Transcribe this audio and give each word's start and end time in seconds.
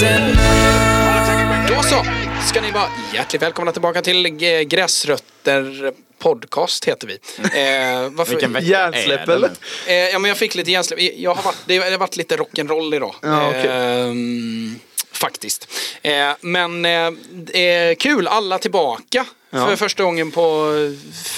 Gräsrötterna 0.00 1.66
Då 1.68 1.82
så 1.82 2.04
ska 2.48 2.60
ni 2.60 2.70
vara 2.70 2.88
hjärtligt 3.14 3.42
välkomna 3.42 3.72
tillbaka 3.72 4.02
till 4.02 4.28
Gräsrötter 4.68 5.92
podcast 6.18 6.84
heter 6.84 7.06
vi. 7.06 7.12
Eh, 7.38 8.10
varför? 8.10 8.32
Vilken 8.32 8.52
vecka 8.52 8.66
Hjärnsläpp 8.66 9.20
är 9.20 9.26
det 9.26 9.32
eller? 9.34 9.50
Eh, 9.86 9.94
ja 9.94 10.18
men 10.18 10.28
jag 10.28 10.38
fick 10.38 10.54
lite 10.54 10.70
hjärnsläpp. 10.70 10.98
Jag 11.16 11.34
har 11.34 11.42
varit, 11.42 11.56
det 11.66 11.78
har 11.78 11.98
varit 11.98 12.16
lite 12.16 12.36
rock'n'roll 12.36 12.94
idag. 12.94 13.14
Ja, 13.22 13.48
okej. 13.48 13.66
Ehm, 13.70 14.78
faktiskt. 15.12 15.68
Eh, 16.02 16.30
men 16.40 16.84
eh, 16.84 17.62
eh, 17.62 17.94
kul, 17.98 18.26
alla 18.26 18.58
tillbaka. 18.58 19.26
För 19.50 19.76
första 19.76 20.02
gången 20.02 20.30
på 20.30 20.72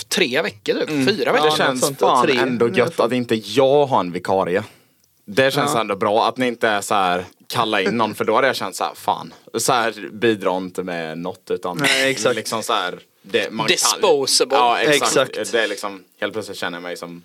tre 0.09 0.43
veckor 0.43 0.75
typ. 0.75 1.09
Fyra 1.09 1.33
veckor. 1.33 1.51
Det 1.51 1.57
känns 1.57 1.81
sånt. 1.81 2.01
fan 2.01 2.27
Tre. 2.27 2.37
ändå 2.39 2.69
gött 2.69 3.01
att 3.01 3.13
inte 3.13 3.35
jag 3.35 3.87
har 3.87 4.01
en 4.01 4.13
vikarie. 4.13 4.63
Det 5.27 5.55
känns 5.55 5.71
Ja. 5.75 5.81
ändå 5.81 5.97
bra 5.97 6.29
att 6.29 6.37
ni 6.37 6.47
inte 6.47 6.69
är 6.69 6.81
så 6.81 6.95
här 6.95 7.25
kalla 7.51 7.81
in 7.81 7.97
någon 7.97 8.15
för 8.15 8.25
då 8.25 8.35
hade 8.35 8.47
jag 8.47 8.57
känt 8.57 8.77
så 8.77 8.85
här, 8.85 8.95
fan, 8.95 9.35
så 9.55 9.73
här 9.73 10.09
bidrar 10.13 10.57
inte 10.57 10.83
med 10.83 11.19
något 11.19 11.51
utan 11.51 11.79
Nej, 11.81 12.11
exakt. 12.11 12.37
liksom 12.37 12.63
så 12.63 12.73
här, 12.73 12.99
det, 13.23 13.51
man 13.51 13.67
Disposable. 13.67 14.57
Kan, 14.57 14.67
ja 14.67 14.81
exakt. 14.81 15.31
Exakt. 15.31 15.53
Det 15.53 15.63
är 15.63 15.69
liksom, 15.69 16.05
helt 16.21 16.33
plötsligt 16.33 16.59
känner 16.59 16.79
jag 16.79 16.83
mig 16.83 16.97
som 16.97 17.23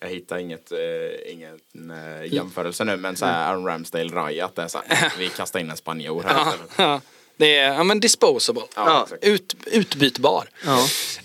jag 0.00 0.08
hittar 0.08 0.38
inget, 0.38 0.72
eh, 0.72 1.32
ingen 1.32 1.60
eh, 1.90 2.34
jämförelse 2.34 2.84
nu 2.84 2.96
men 2.96 3.16
så 3.16 3.26
här 3.26 3.50
Aaron 3.50 3.66
Ramsdale 3.66 4.14
Raya 4.14 4.44
att 4.44 4.56
det 4.56 4.62
är 4.62 4.68
så 4.68 4.78
här, 4.86 5.12
vi 5.18 5.28
kastar 5.28 5.60
in 5.60 5.70
en 5.70 5.76
spanjor 5.76 6.22
här. 6.22 7.00
Det 7.38 7.56
är, 7.56 7.72
ja 7.74 7.84
men 7.84 8.00
disposable. 8.00 8.62
Ja. 8.74 9.08
Ut, 9.22 9.56
utbytbar. 9.66 10.48
Ja. 10.64 10.78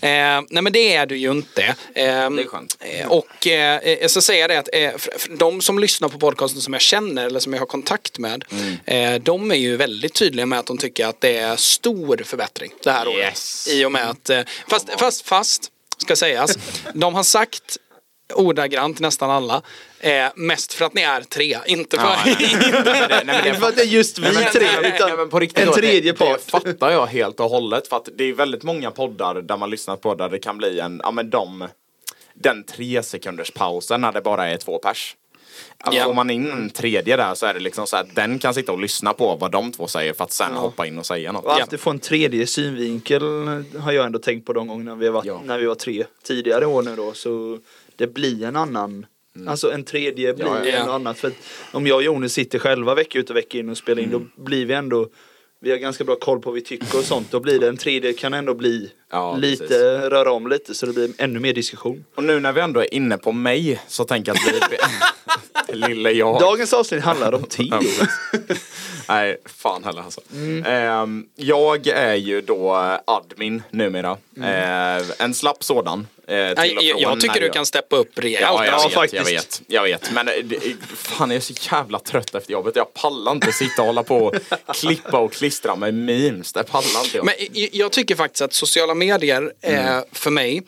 Eh, 0.08 0.42
nej 0.50 0.62
men 0.62 0.72
det 0.72 0.94
är 0.94 1.06
du 1.06 1.16
ju 1.16 1.30
inte. 1.30 1.62
Eh, 1.62 1.74
Det 1.94 2.02
är 2.42 2.48
skönt. 2.48 2.76
eh, 2.80 3.06
och 3.08 3.46
eh, 3.46 3.88
jag 4.00 4.10
ska 4.10 4.20
säga 4.20 4.48
det 4.48 4.58
att 4.58 4.68
eh, 4.72 4.90
de 5.38 5.60
som 5.60 5.78
lyssnar 5.78 6.08
på 6.08 6.18
podcasten 6.18 6.60
som 6.60 6.72
jag 6.72 6.82
känner 6.82 7.26
eller 7.26 7.40
som 7.40 7.52
jag 7.52 7.60
har 7.60 7.66
kontakt 7.66 8.18
med. 8.18 8.44
Mm. 8.50 8.76
Eh, 9.14 9.22
de 9.22 9.50
är 9.50 9.54
ju 9.54 9.76
väldigt 9.76 10.14
tydliga 10.14 10.46
med 10.46 10.58
att 10.58 10.66
de 10.66 10.78
tycker 10.78 11.06
att 11.06 11.20
det 11.20 11.36
är 11.36 11.56
stor 11.56 12.22
förbättring 12.24 12.72
det 12.82 12.90
här 12.90 13.06
Yes. 13.18 13.66
året. 13.66 13.76
I 13.76 13.84
och 13.84 13.92
med 13.92 14.10
att, 14.10 14.30
eh, 14.30 14.40
fast, 14.68 14.88
fast, 15.00 15.28
fast, 15.28 15.68
ska 15.98 16.16
sägas, 16.16 16.58
de 16.94 17.14
har 17.14 17.22
sagt 17.22 17.76
ordagrant 18.34 19.00
nästan 19.00 19.30
alla. 19.30 19.62
Eh, 20.00 20.26
mest 20.34 20.72
för 20.72 20.84
att 20.84 20.94
ni 20.94 21.02
är 21.02 21.20
tre, 21.20 21.58
inte 21.66 21.96
för... 21.96 22.04
Ja, 22.04 22.16
nej, 22.24 23.22
nej. 23.24 23.48
Inte 23.54 23.66
att 23.66 23.76
det 23.76 23.82
är 23.82 23.86
just 23.86 24.18
vi 24.18 24.32
Nej, 24.34 24.48
tre, 24.52 24.66
utan 24.94 25.28
på 25.28 25.38
riktigt 25.40 25.66
en 25.66 25.72
tredje 25.72 26.12
part. 26.12 26.40
Det 26.44 26.50
fattar 26.50 26.90
jag 26.90 27.06
helt 27.06 27.40
och 27.40 27.50
hållet. 27.50 27.88
För 27.88 27.96
att 27.96 28.08
det 28.16 28.24
är 28.24 28.32
väldigt 28.32 28.62
många 28.62 28.90
poddar 28.90 29.34
där 29.34 29.56
man 29.56 29.70
lyssnar 29.70 29.96
på 29.96 30.14
där 30.14 30.28
det 30.28 30.38
kan 30.38 30.58
bli 30.58 30.80
en, 30.80 31.00
ja 31.04 31.10
men 31.10 31.30
de, 31.30 31.68
den 32.34 32.64
tre 32.64 33.02
sekunders 33.02 33.50
pausen 33.50 34.00
när 34.00 34.12
det 34.12 34.20
bara 34.20 34.48
är 34.48 34.56
två 34.56 34.78
pers. 34.78 35.16
Alltså, 35.78 35.98
Ja. 36.00 36.04
Får 36.04 36.14
man 36.14 36.30
in 36.30 36.50
en 36.50 36.70
tredje 36.70 37.16
där 37.16 37.34
så 37.34 37.46
är 37.46 37.54
det 37.54 37.60
liksom 37.60 37.86
så 37.86 37.96
att 37.96 38.14
den 38.14 38.38
kan 38.38 38.54
sitta 38.54 38.72
och 38.72 38.80
lyssna 38.80 39.12
på 39.12 39.36
vad 39.36 39.50
de 39.50 39.72
två 39.72 39.86
säger 39.86 40.12
för 40.12 40.24
att 40.24 40.32
sen 40.32 40.54
hoppa 40.54 40.86
in 40.86 40.98
och 40.98 41.06
säga 41.06 41.32
något. 41.32 41.46
Alltid 41.46 41.80
få 41.80 41.90
en 41.90 41.98
tredje 41.98 42.46
synvinkel 42.46 43.22
har 43.78 43.92
jag 43.92 44.06
ändå 44.06 44.18
tänkt 44.18 44.46
på 44.46 44.52
de 44.52 44.66
gångerna 44.68 44.94
vi, 44.94 45.06
har 45.06 45.12
varit, 45.12 45.26
Ja. 45.26 45.40
när 45.44 45.58
vi 45.58 45.66
var 45.66 45.74
tre 45.74 46.04
tidigare 46.22 46.66
år 46.66 46.82
nu 46.82 46.96
då. 46.96 47.12
Så 47.12 47.58
det 47.96 48.06
blir 48.06 48.44
en 48.44 48.56
annan, 48.56 49.06
alltså 49.46 49.72
en 49.72 49.84
tredje 49.84 50.34
blir 50.34 50.46
Ja, 50.46 50.64
ja. 50.64 50.70
en 50.76 50.88
annat. 50.90 51.18
För 51.18 51.32
om 51.72 51.86
jag 51.86 51.96
och 51.96 52.02
Jonas 52.02 52.32
sitter 52.32 52.58
själva 52.58 52.94
vecka 52.94 53.18
ut 53.18 53.30
och 53.30 53.36
vecka 53.36 53.58
in 53.58 53.68
och 53.68 53.76
spelar 53.78 54.02
in 54.02 54.10
då 54.10 54.42
blir 54.42 54.66
vi 54.66 54.74
ändå 54.74 55.08
vi 55.60 55.70
har 55.70 55.78
ganska 55.78 56.04
bra 56.04 56.16
koll 56.16 56.40
på 56.40 56.50
vad 56.50 56.54
vi 56.54 56.60
tycker 56.60 56.98
och 56.98 57.04
sånt. 57.04 57.30
Då 57.30 57.40
blir 57.40 57.58
det 57.60 57.68
en 57.68 57.76
tredje 57.76 58.12
kan 58.12 58.34
ändå 58.34 58.54
bli 58.54 58.92
Ja, 59.12 59.36
lite, 59.36 59.62
precis. 59.64 59.76
röra 60.10 60.32
om 60.32 60.48
lite 60.48 60.74
så 60.74 60.86
det 60.86 60.92
blir 60.92 61.10
ännu 61.18 61.40
mer 61.40 61.52
diskussion. 61.52 62.04
Och 62.14 62.24
nu 62.24 62.40
när 62.40 62.52
vi 62.52 62.60
ändå 62.60 62.80
är 62.80 62.94
inne 62.94 63.18
på 63.18 63.32
mig 63.32 63.80
så 63.88 64.04
tänker 64.04 64.34
jag 64.34 64.56
att 64.62 64.72
vi... 64.72 64.76
Lille 65.72 66.10
jag. 66.10 66.40
Dagens 66.40 66.72
avsnitt 66.72 67.04
handlar 67.04 67.34
om 67.34 67.42
Theo. 67.44 67.80
Nej, 69.08 69.36
fan 69.44 69.84
heller 69.84 70.02
alltså. 70.02 70.20
Mm. 70.34 70.64
Ehm, 70.66 71.26
jag 71.36 71.86
är 71.86 72.14
ju 72.14 72.40
då 72.40 72.72
admin 73.04 73.62
numera. 73.70 74.16
Mm. 74.36 74.98
Eh, 75.00 75.06
en 75.18 75.34
slapp 75.34 75.64
sådan. 75.64 76.06
eh, 76.26 76.48
till 76.48 76.54
Nej, 76.56 76.76
och 76.76 76.82
jag, 76.82 77.00
jag 77.00 77.20
tycker 77.20 77.40
du 77.40 77.48
kan 77.48 77.66
steppa 77.66 77.96
upp 77.96 78.18
rejält. 78.18 78.42
Ja, 78.42 78.64
jag, 78.66 78.74
Ja, 78.74 78.82
vet, 78.84 78.92
faktiskt. 78.94 79.14
jag 79.26 79.32
vet, 79.34 79.62
jag 79.66 79.82
vet. 79.82 80.12
Men 80.12 80.28
eh, 80.28 80.34
det, 80.44 80.58
fan 80.94 81.30
jag 81.30 81.36
är 81.36 81.40
så 81.40 81.54
jävla 81.72 81.98
trött 81.98 82.34
efter 82.34 82.52
jobbet. 82.52 82.76
Jag 82.76 82.94
pallar 82.94 83.32
inte 83.32 83.52
sitta 83.52 83.82
och 83.82 83.86
hålla 83.86 84.02
på 84.02 84.16
och 84.16 84.34
klippa 84.74 85.18
och 85.18 85.32
klistra 85.32 85.76
med 85.76 85.94
memes. 85.94 86.52
Det 86.52 86.62
pallar 86.62 87.04
inte 87.04 87.16
jag. 87.16 87.24
Men 87.26 87.34
jag- 87.52 87.68
jag 87.72 87.92
tycker 87.92 88.16
faktiskt 88.16 88.42
att 88.42 88.52
sociala 88.54 88.94
medier 89.04 89.52
eh, 89.60 90.00
för 90.12 90.30
mig 90.30 90.62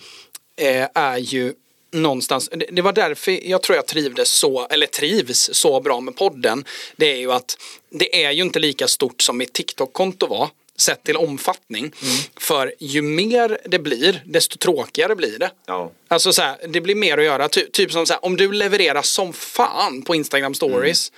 eh, 0.57 0.87
är 0.95 1.19
ju 1.19 1.55
någonstans, 1.93 2.51
det, 2.73 2.83
var 2.83 2.93
därför 2.93 3.49
jag 3.49 3.63
tror 3.63 3.77
jag 3.77 3.87
trivdes 3.87 4.29
så, 4.29 4.67
eller 4.67 4.87
trivs 4.87 5.51
så 5.53 5.81
bra 5.81 6.01
med 6.01 6.17
podden. 6.17 6.65
Det 6.97 7.13
är 7.13 7.17
ju 7.17 7.33
att 7.33 7.59
det 7.91 8.25
är 8.25 8.31
ju 8.31 8.43
inte 8.43 8.59
lika 8.59 8.89
stort 8.89 9.23
som 9.23 9.39
mitt 9.39 9.53
TikTok-konto 9.53 10.27
var. 10.27 10.49
Sett 10.77 11.03
till 11.05 11.17
omfattning. 11.17 11.93
För 12.37 12.75
ju 12.79 13.03
mer 13.03 13.59
det 13.65 13.79
blir, 13.79 14.23
desto 14.27 14.59
tråkigare 14.59 15.17
blir 15.17 15.39
det. 15.39 15.51
Ja. 15.67 15.91
Alltså 16.15 16.33
så 16.33 16.43
här, 16.43 16.57
det 16.69 16.81
blir 16.81 16.95
mer 16.95 17.19
att 17.19 17.25
göra. 17.25 17.49
Ty, 17.49 17.67
typ 17.73 17.93
som 17.93 18.07
så 18.07 18.13
här, 18.13 18.25
om 18.25 18.37
du 18.37 18.53
levererar 18.53 19.03
som 19.03 19.33
fan 19.33 20.03
på 20.03 20.15
Instagram 20.15 20.55
stories 20.55 21.13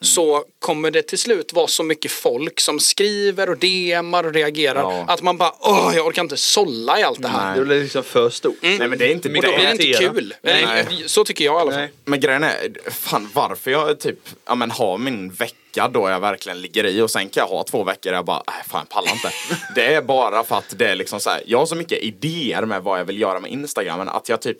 så 0.00 0.44
kommer 0.58 0.90
det 0.90 1.02
till 1.02 1.18
slut 1.18 1.52
vara 1.52 1.66
så 1.66 1.82
mycket 1.82 2.10
folk 2.10 2.60
som 2.60 2.80
skriver 2.80 3.50
och 3.50 3.58
DMar 3.58 4.24
och 4.24 4.34
reagerar 4.34 4.80
Ja. 4.80 5.04
att 5.08 5.22
man 5.22 5.36
bara 5.36 5.52
åh, 5.60 5.92
jag 5.94 6.06
orkar 6.06 6.22
inte 6.22 6.36
sålla 6.36 7.00
i 7.00 7.02
allt 7.02 7.22
det 7.22 7.28
här. 7.28 7.56
Det 7.56 7.64
blir 7.64 7.82
liksom 7.82 8.02
för 8.04 8.30
stort. 8.30 8.56
Nej 8.62 8.78
men 8.78 8.98
det 8.98 9.06
är 9.06 9.12
inte 9.12 9.28
Och 9.28 9.34
då 9.34 9.40
blir 9.40 9.58
det 9.58 9.70
inte 9.72 9.98
kul. 9.98 10.34
Nej. 10.42 10.64
Nej. 10.66 10.86
Så 11.06 11.24
tycker 11.24 11.44
jag 11.44 11.54
i 11.54 11.60
alla 11.60 11.70
fall. 11.70 11.80
Nej. 11.80 11.92
Men 12.04 12.20
grejen 12.20 12.44
är, 12.44 12.90
fan 12.90 13.30
varför 13.34 13.70
jag 13.70 14.00
typ, 14.00 14.18
ja 14.46 14.54
men 14.54 14.70
har 14.70 14.98
min 14.98 15.30
vecka 15.30 15.88
då 15.88 16.08
jag 16.10 16.20
verkligen 16.20 16.60
ligger 16.60 16.84
i 16.86 17.00
och 17.00 17.10
sen 17.10 17.28
kan 17.28 17.40
jag 17.40 17.48
ha 17.48 17.64
två 17.64 17.84
veckor 17.84 18.10
där 18.10 18.16
jag 18.16 18.24
bara, 18.24 18.42
nej 18.46 18.56
fan 18.68 18.80
jag 18.80 18.88
pallar 18.88 19.12
inte. 19.12 19.30
det 19.74 19.94
är 19.94 20.02
bara 20.02 20.44
för 20.44 20.56
att 20.56 20.74
det 20.78 20.86
är 20.88 20.94
liksom 20.94 21.20
så 21.20 21.30
här, 21.30 21.42
jag 21.46 21.58
har 21.58 21.66
så 21.66 21.74
mycket 21.74 21.98
idéer 21.98 22.62
med 22.64 22.82
vad 22.82 23.00
jag 23.00 23.04
vill 23.04 23.20
göra 23.20 23.40
med 23.40 23.50
Instagram 23.50 23.98
men 23.98 24.08
att 24.08 24.28
jag 24.28 24.35
typ 24.36 24.58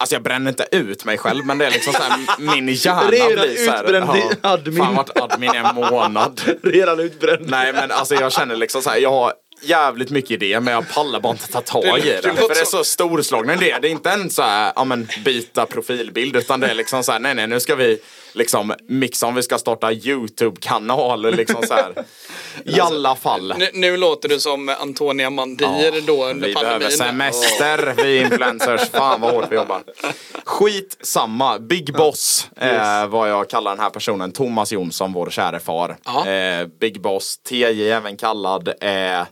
Alltså 0.00 0.14
jag 0.14 0.22
bränner 0.22 0.48
inte 0.50 0.68
ut 0.72 1.04
mig 1.04 1.18
själv 1.18 1.46
men 1.46 1.58
det 1.58 1.66
är 1.66 1.70
liksom 1.70 1.92
så 1.92 2.02
här, 2.02 2.18
min 2.38 2.68
hjärna 2.74 3.10
Redan 3.10 3.28
blir 3.32 3.56
så 3.66 3.70
här, 3.70 3.82
utbränd 3.84 4.10
ja, 4.14 4.30
admin. 4.42 4.76
Fan 4.84 4.94
varit 4.94 5.18
admin 5.20 5.54
i 5.54 5.56
en 5.56 5.74
månad. 5.74 6.40
Redan 6.62 7.00
utbränd. 7.00 7.50
Nej 7.50 7.72
men 7.72 7.90
alltså 7.90 8.14
jag 8.14 8.32
känner 8.32 8.56
liksom 8.56 8.82
så 8.82 8.90
här, 8.90 8.96
jag 8.98 9.10
har 9.10 9.32
jävligt 9.62 10.10
mycket 10.10 10.30
idéer 10.30 10.60
men 10.60 10.74
jag 10.74 10.88
pallar 10.88 11.20
bara 11.20 11.32
inte 11.32 11.48
ta 11.52 11.60
tag 11.60 11.84
i 11.98 12.02
Det- 12.02 12.22
För 12.22 12.54
det 12.54 12.60
är 12.60 12.64
så- 12.64 12.84
storslagna 12.84 13.54
idéer. 13.54 13.80
Det 13.80 13.88
är 13.88 13.90
inte 13.92 14.10
en 14.10 14.30
så 14.30 14.42
här, 14.42 14.72
ja 14.76 14.84
men 14.84 15.08
byta 15.24 15.66
profilbild 15.66 16.36
utan 16.36 16.60
det 16.60 16.66
är 16.66 16.74
liksom 16.74 17.04
så 17.04 17.12
här, 17.12 17.18
nej 17.18 17.34
nej 17.34 17.46
nu 17.46 17.60
ska 17.60 17.74
vi 17.74 17.98
liksom 18.38 18.74
mixa 18.88 19.26
om 19.26 19.34
vi 19.34 19.42
ska 19.42 19.58
starta 19.58 19.92
YouTube-kanal 19.92 21.34
liksom 21.34 21.62
så 21.62 21.74
här. 21.74 22.04
I 22.64 22.80
alla 22.80 23.16
fall. 23.16 23.54
Nu, 23.58 23.68
nu 23.72 23.96
låter 23.96 24.28
du 24.28 24.40
som 24.40 24.68
Antonia 24.68 25.30
Mandir 25.30 26.06
då 26.06 26.26
under 26.26 26.48
Vi 26.48 26.54
behöver 26.54 26.72
pandemin. 26.72 26.96
semester, 26.98 27.94
vi 28.02 28.20
influencers. 28.20 28.90
Fan 28.92 29.20
vad 29.20 29.30
hårt 29.34 29.46
vi 29.50 29.56
jobbar. 29.56 29.82
Skit 30.44 30.96
samma. 31.00 31.58
Big 31.58 31.92
Boss 31.92 32.48
eh, 32.56 33.06
vad 33.06 33.30
jag 33.30 33.50
kallar 33.50 33.70
den 33.70 33.80
här 33.80 33.90
personen. 33.90 34.32
Thomas 34.32 34.72
Jonsson, 34.72 35.12
vår 35.12 35.30
käre 35.30 35.60
far. 35.60 35.96
Ja. 36.04 36.26
Eh, 36.28 36.66
Big 36.80 37.00
Boss, 37.00 37.38
TJ 37.38 37.90
även 37.90 38.16
kallad. 38.16 38.68
Eh, 38.68 39.22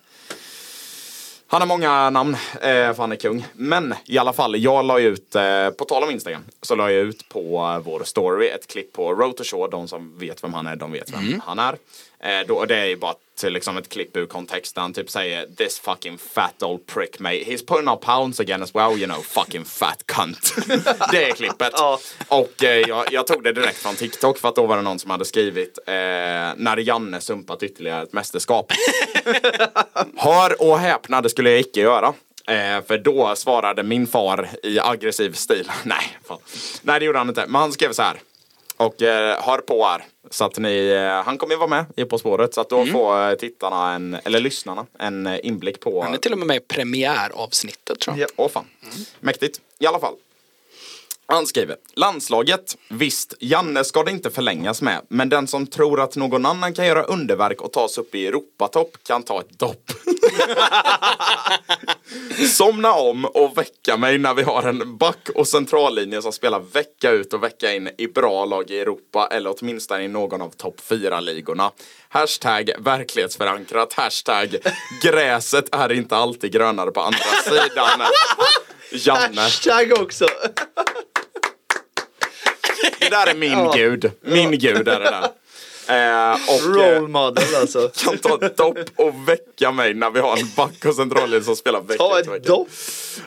Han 1.48 1.60
har 1.60 1.68
många 1.68 2.10
namn, 2.10 2.34
eh, 2.54 2.68
för 2.68 2.96
han 2.96 3.12
är 3.12 3.16
kung. 3.16 3.46
Men 3.54 3.94
i 4.06 4.18
alla 4.18 4.32
fall, 4.32 4.56
jag 4.56 4.84
la 4.84 5.00
ut, 5.00 5.34
eh, 5.34 5.70
på 5.70 5.84
tal 5.84 6.02
om 6.02 6.10
Instagram, 6.10 6.42
så 6.62 6.74
la 6.74 6.90
jag 6.90 7.02
ut 7.02 7.28
på 7.28 7.72
eh, 7.74 7.78
vår 7.78 8.04
story 8.04 8.48
ett 8.48 8.66
klipp 8.66 8.92
på 8.92 9.14
Road 9.14 9.36
to 9.36 9.44
Shore. 9.44 9.70
De 9.70 9.88
som 9.88 10.18
vet 10.18 10.44
vem 10.44 10.54
han 10.54 10.66
är, 10.66 10.76
de 10.76 10.92
vet 10.92 11.12
vem 11.12 11.40
han 11.44 11.58
är. 11.58 11.76
Eh, 12.20 12.46
då, 12.46 12.64
det 12.64 12.76
är 12.76 12.84
ju 12.84 12.96
bara 12.96 13.10
ett, 13.12 13.52
liksom 13.52 13.76
ett 13.76 13.88
klipp 13.88 14.16
ur 14.16 14.26
kontext 14.26 14.74
där 14.74 14.82
han 14.82 14.92
typ 14.92 15.10
säger 15.10 15.46
This 15.46 15.78
fucking 15.78 16.18
fat 16.18 16.62
old 16.62 16.86
prick 16.86 17.18
mate. 17.18 17.44
He's 17.44 17.66
putting 17.66 17.88
up 17.88 18.00
pounds 18.00 18.40
again 18.40 18.62
as 18.62 18.74
well, 18.74 18.98
you 18.98 19.06
know, 19.06 19.22
fucking 19.22 19.64
fat 19.64 20.02
cunt. 20.06 20.54
det 21.10 21.24
är 21.24 21.34
klippet. 21.34 21.72
Ja. 21.72 22.00
Och 22.28 22.64
eh, 22.64 22.88
jag, 22.88 23.12
jag 23.12 23.26
tog 23.26 23.44
det 23.44 23.52
direkt 23.52 23.78
från 23.78 23.94
TikTok 23.94 24.38
för 24.38 24.48
att 24.48 24.56
då 24.56 24.66
var 24.66 24.76
det 24.76 24.82
någon 24.82 24.98
som 24.98 25.10
hade 25.10 25.24
skrivit 25.24 25.78
eh, 25.86 25.94
När 26.56 26.76
Janne 26.76 27.20
sumpat 27.20 27.62
ytterligare 27.62 28.02
ett 28.02 28.12
mästerskap. 28.12 28.72
Hör 30.16 30.62
och 30.62 30.78
häpna, 30.78 31.20
det 31.20 31.30
skulle 31.30 31.50
jag 31.50 31.60
icke 31.60 31.80
göra. 31.80 32.14
Eh, 32.48 32.84
för 32.86 32.98
då 32.98 33.34
svarade 33.36 33.82
min 33.82 34.06
far 34.06 34.48
i 34.62 34.80
aggressiv 34.80 35.32
stil. 35.32 35.70
Nej, 35.84 36.18
fan. 36.24 36.38
Nej, 36.82 37.00
det 37.00 37.06
gjorde 37.06 37.18
han 37.18 37.28
inte. 37.28 37.46
Men 37.46 37.60
han 37.60 37.72
skrev 37.72 37.92
så 37.92 38.02
här. 38.02 38.20
Och 38.76 39.02
eh, 39.02 39.42
hör 39.42 39.58
på 39.58 39.84
här. 39.84 40.04
Så 40.30 40.44
att 40.44 40.58
ni, 40.58 40.88
eh, 40.88 41.24
han 41.24 41.38
kommer 41.38 41.54
ju 41.54 41.58
vara 41.58 41.70
med 41.70 41.84
i 41.96 42.04
På 42.04 42.18
spåret. 42.18 42.54
Så 42.54 42.60
att 42.60 42.68
då 42.68 42.86
får 42.86 43.30
eh, 43.30 43.34
tittarna, 43.34 43.92
en, 43.92 44.16
eller 44.24 44.40
lyssnarna, 44.40 44.86
en 44.98 45.26
eh, 45.26 45.38
inblick 45.42 45.80
på... 45.80 46.02
Han 46.02 46.14
är 46.14 46.18
till 46.18 46.32
och 46.32 46.38
med 46.38 46.46
med 46.46 46.56
i 46.56 46.60
premiäravsnittet 46.60 48.00
tror 48.00 48.18
jag. 48.18 48.28
Ja. 48.28 48.32
Åh 48.36 48.48
fan. 48.48 48.66
Mäktigt. 49.20 49.60
I 49.78 49.86
alla 49.86 49.98
fall. 49.98 50.14
Han 51.28 51.46
skriver, 51.46 51.76
landslaget, 51.94 52.76
visst, 52.88 53.34
Janne 53.40 53.84
ska 53.84 54.02
det 54.02 54.10
inte 54.10 54.30
förlängas 54.30 54.82
med, 54.82 55.00
men 55.08 55.28
den 55.28 55.46
som 55.46 55.66
tror 55.66 56.00
att 56.00 56.16
någon 56.16 56.46
annan 56.46 56.74
kan 56.74 56.86
göra 56.86 57.02
underverk 57.02 57.60
och 57.60 57.72
ta 57.72 57.88
sig 57.88 58.00
upp 58.00 58.14
i 58.14 58.26
Europatopp 58.26 58.96
kan 59.06 59.22
ta 59.22 59.40
ett 59.40 59.58
dopp. 59.58 59.90
Somna 62.48 62.94
om 62.94 63.24
och 63.24 63.58
väcka 63.58 63.96
mig 63.96 64.18
när 64.18 64.34
vi 64.34 64.42
har 64.42 64.62
en 64.62 64.96
back 64.96 65.28
och 65.34 65.48
centrallinje 65.48 66.22
som 66.22 66.32
spelar 66.32 66.60
vecka 66.60 67.10
ut 67.10 67.32
och 67.32 67.42
vecka 67.42 67.74
in 67.74 67.90
i 67.98 68.06
bra 68.06 68.44
lag 68.44 68.70
i 68.70 68.80
Europa 68.80 69.28
eller 69.32 69.54
åtminstone 69.58 70.02
i 70.02 70.08
någon 70.08 70.42
av 70.42 70.50
topp 70.50 70.80
4-ligorna. 70.88 71.70
Hashtag 72.08 72.70
verklighetsförankrat, 72.78 73.92
hashtag 73.92 74.56
gräset 75.02 75.74
är 75.74 75.92
inte 75.92 76.16
alltid 76.16 76.52
grönare 76.52 76.90
på 76.90 77.00
andra 77.00 77.18
sidan. 77.44 78.00
Janne. 78.92 79.40
Hashtag 79.40 79.92
också. 80.00 80.26
Det 82.98 83.08
där 83.08 83.26
är 83.26 83.34
min 83.34 83.70
gud. 83.74 84.12
Min 84.20 84.50
gud 84.50 84.88
är 84.88 85.00
det 85.00 85.10
där. 85.10 85.28
Eh, 85.88 86.32
och 86.32 86.80
eh, 86.80 86.94
Role 86.94 87.08
model 87.08 87.54
alltså. 87.60 87.88
kan 88.04 88.18
ta 88.18 88.46
ett 88.46 88.56
dopp 88.56 88.78
och 88.96 89.28
väcka 89.28 89.72
mig 89.72 89.94
när 89.94 90.10
vi 90.10 90.20
har 90.20 90.36
en 90.36 90.50
back 90.56 90.84
och 90.84 90.94
centrallinje 90.94 91.44
som 91.44 91.56
spelar 91.56 91.80
vecka 91.80 91.98
Ta 92.04 92.18
ett 92.18 92.44
dopp. 92.44 92.68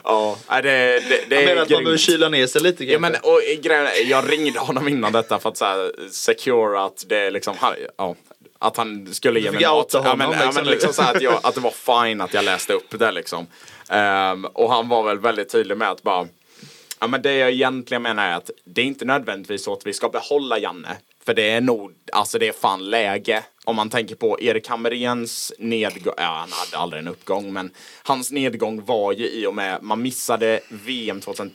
Ja, 0.04 0.36
det, 0.48 0.60
det, 0.60 1.00
det 1.28 1.34
Jag 1.34 1.42
är 1.42 1.46
menar 1.46 1.62
att 1.62 1.70
man 1.70 1.84
behöver 1.84 1.98
kyla 1.98 2.28
ner 2.28 2.46
sig 2.46 2.62
lite 2.62 2.84
Ja, 2.84 2.98
men, 2.98 3.14
och, 3.22 3.40
grejen 3.62 4.08
jag 4.08 4.32
ringde 4.32 4.58
honom 4.58 4.88
innan 4.88 5.12
detta 5.12 5.38
för 5.38 5.48
att 5.48 5.56
så 5.56 5.64
här, 5.64 5.92
secure 6.10 6.80
att 6.80 7.04
det 7.08 7.16
är 7.18 7.30
liksom, 7.30 7.54
han- 7.58 7.74
ja, 7.96 8.14
att 8.58 8.76
han 8.76 9.08
skulle 9.14 9.40
ge 9.40 9.50
mig 9.50 9.66
mat. 9.66 9.90
Ja, 9.92 10.02
men, 10.02 10.20
honom, 10.26 10.36
ja, 10.40 10.44
liksom. 10.46 10.64
men 10.64 10.72
liksom 10.72 10.92
så 10.92 11.02
att, 11.02 11.22
jag, 11.22 11.40
att 11.42 11.54
det 11.54 11.60
var 11.60 12.04
fine 12.04 12.20
att 12.20 12.34
jag 12.34 12.44
läste 12.44 12.72
upp 12.72 12.98
det 12.98 13.12
liksom. 13.12 13.46
Ehm, 13.88 14.44
och 14.44 14.72
han 14.72 14.88
var 14.88 15.02
väl 15.02 15.18
väldigt 15.18 15.52
tydlig 15.52 15.76
med 15.76 15.90
att 15.90 16.02
bara 16.02 16.28
Ja 17.00 17.06
men 17.06 17.22
det 17.22 17.34
jag 17.34 17.50
egentligen 17.50 18.02
menar 18.02 18.28
är 18.28 18.36
att 18.36 18.50
det 18.64 18.80
är 18.80 18.84
inte 18.84 19.04
nödvändigtvis 19.04 19.64
så 19.64 19.72
att 19.72 19.86
vi 19.86 19.92
ska 19.92 20.08
behålla 20.08 20.58
Janne. 20.58 20.96
För 21.24 21.34
det 21.34 21.50
är 21.50 21.60
nog, 21.60 21.92
alltså 22.12 22.38
det 22.38 22.48
är 22.48 22.52
fan 22.52 22.90
läge. 22.90 23.44
Om 23.64 23.76
man 23.76 23.90
tänker 23.90 24.14
på 24.14 24.40
Erik 24.40 24.68
Hamréns 24.68 25.52
nedgång, 25.58 26.14
ja 26.16 26.22
han 26.22 26.52
hade 26.52 26.76
aldrig 26.82 27.02
en 27.02 27.08
uppgång 27.08 27.52
men 27.52 27.70
hans 28.02 28.30
nedgång 28.30 28.84
var 28.84 29.12
ju 29.12 29.28
i 29.28 29.46
och 29.46 29.54
med, 29.54 29.82
man 29.82 30.02
missade 30.02 30.60
VM 30.68 31.20
2000, 31.20 31.52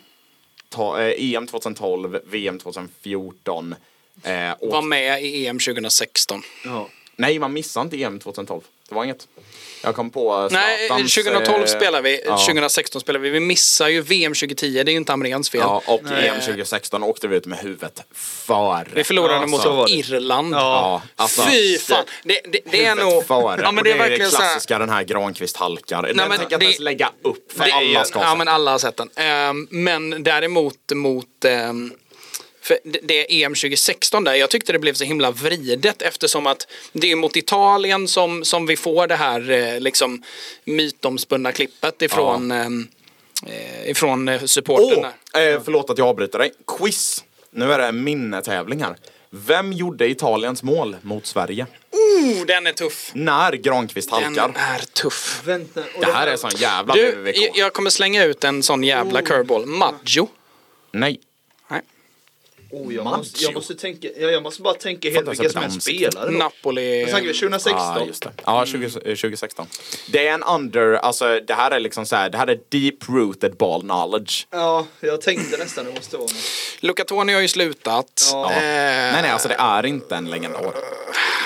ta, 0.69 1.01
eh, 1.01 1.35
EM 1.35 1.47
2012, 1.47 2.19
VM 2.25 2.59
2014. 2.59 3.75
Eh, 4.23 4.51
och, 4.51 4.71
Var 4.71 4.81
med 4.81 5.23
i 5.23 5.47
EM 5.47 5.59
2016. 5.59 6.41
Ja. 6.65 6.89
Nej 7.15 7.39
man 7.39 7.53
missade 7.53 7.83
inte 7.83 7.97
EM 8.03 8.19
2012. 8.19 8.61
Det 8.89 8.95
var 8.95 9.03
inget. 9.03 9.27
Jag 9.83 9.95
kom 9.95 10.09
på 10.09 10.35
eh, 10.35 10.47
Nej, 10.51 10.87
Zlatans, 10.87 11.15
2012 11.15 11.61
eh, 11.61 11.65
spelar 11.65 12.01
vi, 12.01 12.21
ja. 12.25 12.37
2016 12.37 13.01
spelar 13.01 13.19
vi. 13.19 13.29
Vi 13.29 13.39
missar 13.39 13.87
ju 13.87 14.01
VM 14.01 14.33
2010, 14.33 14.71
det 14.83 14.89
är 14.91 14.93
ju 14.93 14.97
inte 14.97 15.13
Amréns 15.13 15.49
fel. 15.49 15.61
Ja, 15.61 15.81
och 15.87 16.01
Nej. 16.03 16.27
EM 16.27 16.35
2016 16.41 17.03
åkte 17.03 17.27
vi 17.27 17.35
ut 17.37 17.45
med 17.45 17.57
huvudet 17.59 18.03
för. 18.13 18.87
Vi 18.93 19.03
förlorade 19.03 19.33
Ja, 19.39 19.47
mot 19.47 19.87
det. 19.87 19.93
Irland. 19.93 20.53
Ja, 20.55 21.01
alltså, 21.15 21.41
Fy 21.41 21.77
fan! 21.77 22.03
Det, 22.23 22.39
det, 22.51 22.59
det 22.71 22.85
är 22.85 22.95
nog... 22.95 23.25
före. 23.25 23.61
Ja, 23.61 23.71
men 23.71 23.83
det 23.83 23.91
är 23.91 23.97
verkligen 23.97 24.31
så 24.31 24.37
här... 24.37 24.43
klassiska 24.51 24.79
den 24.79 24.89
här 24.89 25.03
Granqvist 25.03 25.57
halkar. 25.57 26.01
Den 26.03 26.15
men 26.15 26.29
tänker 26.29 26.41
jag 26.41 26.45
inte 26.45 26.57
det- 26.57 26.65
ens 26.65 26.79
lägga 26.79 27.09
upp 27.21 27.51
för 27.51 27.63
Det 27.63 27.69
är- 27.69 27.75
alla 27.75 28.05
ska 28.05 28.19
ha 28.19 28.25
Ja 28.25 28.29
sett 28.31 28.37
men 28.37 28.47
alla 28.47 28.71
har 28.71 28.79
sett 28.79 28.97
den. 28.97 29.09
Ehm, 29.15 29.67
men 29.71 30.23
däremot 30.23 30.91
mot 30.93 31.45
ehm, 31.45 31.93
för 32.65 32.77
det- 32.83 33.43
EM 33.43 33.55
2016 33.55 34.23
där, 34.23 34.33
jag 34.33 34.49
tyckte 34.49 34.71
det 34.73 34.79
blev 34.79 34.93
så 34.93 35.03
himla 35.03 35.31
vridet 35.31 36.01
eftersom 36.01 36.47
att 36.47 36.67
det 36.93 37.11
är 37.11 37.15
mot 37.15 37.35
Italien 37.35 38.07
som, 38.07 38.45
som 38.45 38.65
vi 38.65 38.77
får 38.77 39.07
det 39.07 39.15
här 39.15 39.51
eh, 39.51 39.79
liksom 39.79 40.23
mytomspunna 40.63 41.51
klippet 41.51 42.01
ifrån, 42.01 42.51
ehm, 42.51 42.87
eh, 43.47 43.89
ifrån 43.89 44.27
eh, 44.27 44.43
supporten. 44.43 45.05
Där. 45.33 45.53
eh, 45.53 45.61
förlåt 45.65 45.89
att 45.89 45.97
jag 45.97 46.07
avbryter 46.07 46.39
dig. 46.39 46.51
Quiz. 46.79 47.23
Nu 47.51 47.71
är 47.73 47.79
det 47.79 47.91
minnetävling 47.91 48.83
här. 48.83 48.95
Vem 49.29 49.73
gjorde 49.73 50.07
Italiens 50.09 50.63
mål 50.63 50.95
mot 51.01 51.25
Sverige? 51.25 51.65
Oh, 51.91 52.45
den 52.45 52.67
är 52.67 52.71
tuff. 52.71 53.11
När 53.13 53.51
Granqvist 53.53 54.09
Den 54.11 54.23
halkar. 54.23 54.51
är 54.55 54.79
tuff. 54.79 55.41
Vänta. 55.45 55.79
och 55.95 56.01
Det 56.05 56.11
här 56.13 56.27
är 56.27 56.37
sån 56.37 56.51
jävla 56.57 56.93
Du, 56.93 57.11
BVK. 57.15 57.51
jag- 57.55 57.73
kommer 57.73 57.89
slänga 57.89 58.23
ut 58.23 58.43
en 58.43 58.63
sån 58.63 58.83
jävla 58.83 59.21
curveball. 59.21 59.65
Maggio. 59.65 60.27
Nej. 60.91 61.19
Oh, 62.71 62.93
jag, 62.93 63.03
Maggio. 63.03 63.17
måste, 63.17 63.43
jag 63.43 63.53
måste 63.53 63.75
tänka, 63.75 64.07
ja, 64.17 64.27
jag 64.29 64.43
måste 64.43 64.61
bara 64.61 64.73
tänka 64.73 65.09
helt 65.09 65.27
vilka 65.27 65.43
jag 65.43 65.51
som 65.51 65.63
är 65.63 65.69
spelare. 65.69 66.31
då. 66.31 66.37
Napoli. 66.37 67.05
Snackar 67.09 67.27
vi? 67.27 67.33
2016? 67.33 67.79
Ja, 67.81 68.05
just 68.05 68.23
det. 68.23 68.31
Ja, 68.45 68.65
20, 68.65 68.85
eh, 68.85 68.91
2016. 68.91 69.67
Det 70.07 70.27
är 70.27 70.33
en 70.33 70.43
under, 70.43 70.93
alltså 70.93 71.39
det 71.47 71.53
här 71.53 71.71
är 71.71 71.79
liksom 71.79 72.05
så 72.05 72.15
här, 72.15 72.29
det 72.29 72.37
här 72.37 72.47
är 72.47 72.59
deep 72.69 73.09
rooted 73.09 73.55
ball 73.57 73.81
knowledge. 73.81 74.47
Ja, 74.51 74.85
jag 74.99 75.21
tänkte 75.21 75.57
nästan 75.57 75.85
det 75.85 75.91
måste 75.93 76.17
vara 76.17 76.23
något. 76.27 76.35
Luca 76.79 77.03
Toni 77.05 77.33
har 77.33 77.41
ju 77.41 77.47
slutat. 77.47 78.29
Ja. 78.31 78.51
Eh, 78.51 78.57
Nej, 78.61 79.21
nej, 79.21 79.31
alltså 79.31 79.47
det 79.47 79.55
är 79.59 79.85
inte 79.85 80.15
en 80.15 80.29
legendar. 80.29 80.73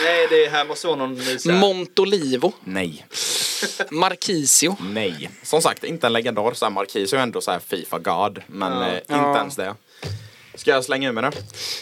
Nej, 0.04 0.28
det 0.30 0.50
här 0.50 0.66
måste 0.66 0.88
vara 0.88 0.98
någon 0.98 1.40
så 1.40 1.52
här, 1.52 1.60
Montolivo. 1.60 2.54
Nej. 2.64 3.06
Marquisio. 3.92 4.76
Nej. 4.94 5.30
Som 5.44 5.62
sagt, 5.62 5.84
inte 5.84 6.08
en 6.08 6.14
legendar. 6.14 6.54
Så 6.54 6.66
här, 6.66 6.70
Marquis 6.72 7.14
är 7.14 7.18
ändå 7.18 7.42
så 7.42 7.52
här 7.52 7.60
Fifa 7.60 8.00
God. 8.00 8.42
Men 8.48 8.72
Ja. 8.72 8.88
eh, 8.88 8.94
inte 8.96 9.04
Ja. 9.14 9.38
ens 9.38 9.56
det. 9.56 9.76
Ska 10.60 10.72
jag 10.72 10.86
slänga 10.86 11.10
ur 11.10 11.14
med 11.14 11.24
det? 11.24 11.32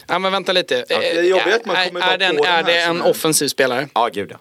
Ja 0.07 0.19
men 0.19 0.31
vänta 0.31 0.51
lite. 0.51 0.85
det 0.87 0.93
är 0.93 1.23
jobbigt 1.23 1.53
att 1.53 1.65
man 1.65 1.75
är, 1.75 1.87
kommer 1.87 2.01
är, 2.01 2.05
bara 2.07 2.17
den, 2.17 2.37
på 2.37 2.43
den 2.43 2.51
är 2.53 2.55
här 2.55 2.63
det 2.63 2.79
en 2.81 3.01
är- 3.01 3.09
offensiv 3.09 3.47
spelare? 3.47 3.89
Ja, 3.93 4.07
gud 4.13 4.31
ja. 4.31 4.37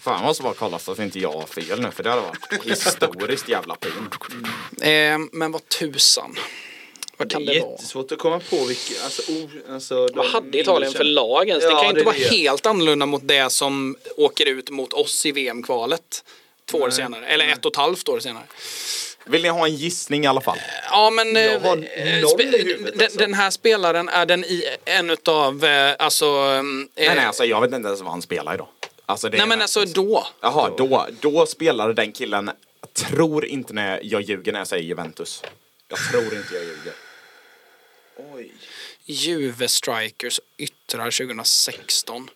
Fan, 0.00 0.14
jag 0.20 0.22
måste 0.26 0.42
bara 0.42 0.54
kolla 0.54 0.78
så 0.78 0.92
att 0.92 0.98
inte 0.98 1.18
jag 1.18 1.32
har 1.32 1.46
fel 1.46 1.80
nu. 1.80 1.90
För 1.90 2.02
det 2.02 2.10
hade 2.10 2.22
varit 2.22 2.64
historiskt 2.64 3.48
jävla 3.48 3.74
pin. 3.76 3.92
Eh, 4.80 5.18
men 5.32 5.52
vad 5.52 5.68
tusan. 5.68 6.36
Vad 7.16 7.28
Det 7.28 7.32
kan 7.32 7.42
är 7.42 7.46
det 7.54 7.60
vara? 7.60 7.70
jättesvårt 7.72 8.12
att 8.12 8.18
komma 8.18 8.40
på 8.50 8.64
vilka, 8.64 9.04
alltså, 9.04 9.32
oh, 9.32 9.50
alltså 9.74 10.08
Vad 10.14 10.26
hade 10.26 10.60
Italien 10.60 10.92
för 10.92 11.04
lag 11.04 11.48
ens? 11.48 11.64
Det 11.64 11.70
Ja, 11.70 11.76
kan 11.76 11.84
ju 11.84 11.88
inte 11.88 12.00
det 12.00 12.02
är 12.02 12.04
vara 12.04 12.16
det. 12.30 12.36
helt 12.36 12.66
annorlunda 12.66 13.06
mot 13.06 13.28
det 13.28 13.50
som 13.52 13.96
åker 14.16 14.46
ut 14.46 14.70
mot 14.70 14.92
oss 14.92 15.26
i 15.26 15.32
VM-kvalet. 15.32 16.24
Två 16.70 16.78
år 16.78 16.90
senare. 16.90 17.26
Eller 17.26 17.48
ett 17.48 17.64
och 17.64 17.72
ett 17.72 17.76
halvt 17.76 18.08
år 18.08 18.20
senare. 18.20 18.44
Vill 19.28 19.42
ni 19.42 19.48
ha 19.48 19.66
en 19.66 19.74
gissning 19.74 20.24
i 20.24 20.26
alla 20.26 20.40
fall? 20.40 20.58
Ja 20.90 21.10
men 21.10 21.36
eh, 21.36 21.42
Jag 21.42 21.60
har 21.60 21.76
noll 21.76 21.84
spe- 21.84 22.54
i 22.56 22.62
huvudet, 22.62 22.94
den, 22.98 23.02
alltså. 23.04 23.18
den 23.18 23.34
här 23.34 23.50
spelaren, 23.50 24.08
är 24.08 24.26
den 24.26 24.44
i 24.44 24.64
en 24.84 25.10
utav, 25.10 25.64
eh, 25.64 25.94
alltså... 25.98 26.24
eh, 26.26 26.62
Nej, 26.62 26.88
nej, 26.96 27.18
alltså 27.18 27.44
jag 27.44 27.60
vet 27.60 27.72
inte 27.72 27.86
ens 27.88 28.00
vad 28.00 28.10
han 28.10 28.22
spelar 28.22 28.54
idag. 28.54 28.68
Alltså, 29.06 29.28
nej 29.28 29.46
men 29.46 29.62
alltså 29.62 29.84
då. 29.84 30.26
Jaha, 30.40 30.70
då, 30.78 31.06
då 31.20 31.46
spelade 31.46 31.92
den 31.94 32.12
killen, 32.12 32.50
jag 32.80 32.92
tror 33.08 33.44
inte 33.44 33.72
när 33.72 34.00
jag 34.02 34.22
ljuger 34.22 34.52
när 34.52 34.60
jag 34.60 34.68
säger 34.68 34.82
Juventus. 34.84 35.42
Jag 35.88 35.98
tror 36.10 36.24
inte 36.34 36.54
jag 36.54 36.64
ljuger. 36.64 36.92
Oj. 38.34 38.52
Juve 39.04 39.68
Strikers 39.68 40.40
yttrar 40.88 41.10
2016. 41.10 42.30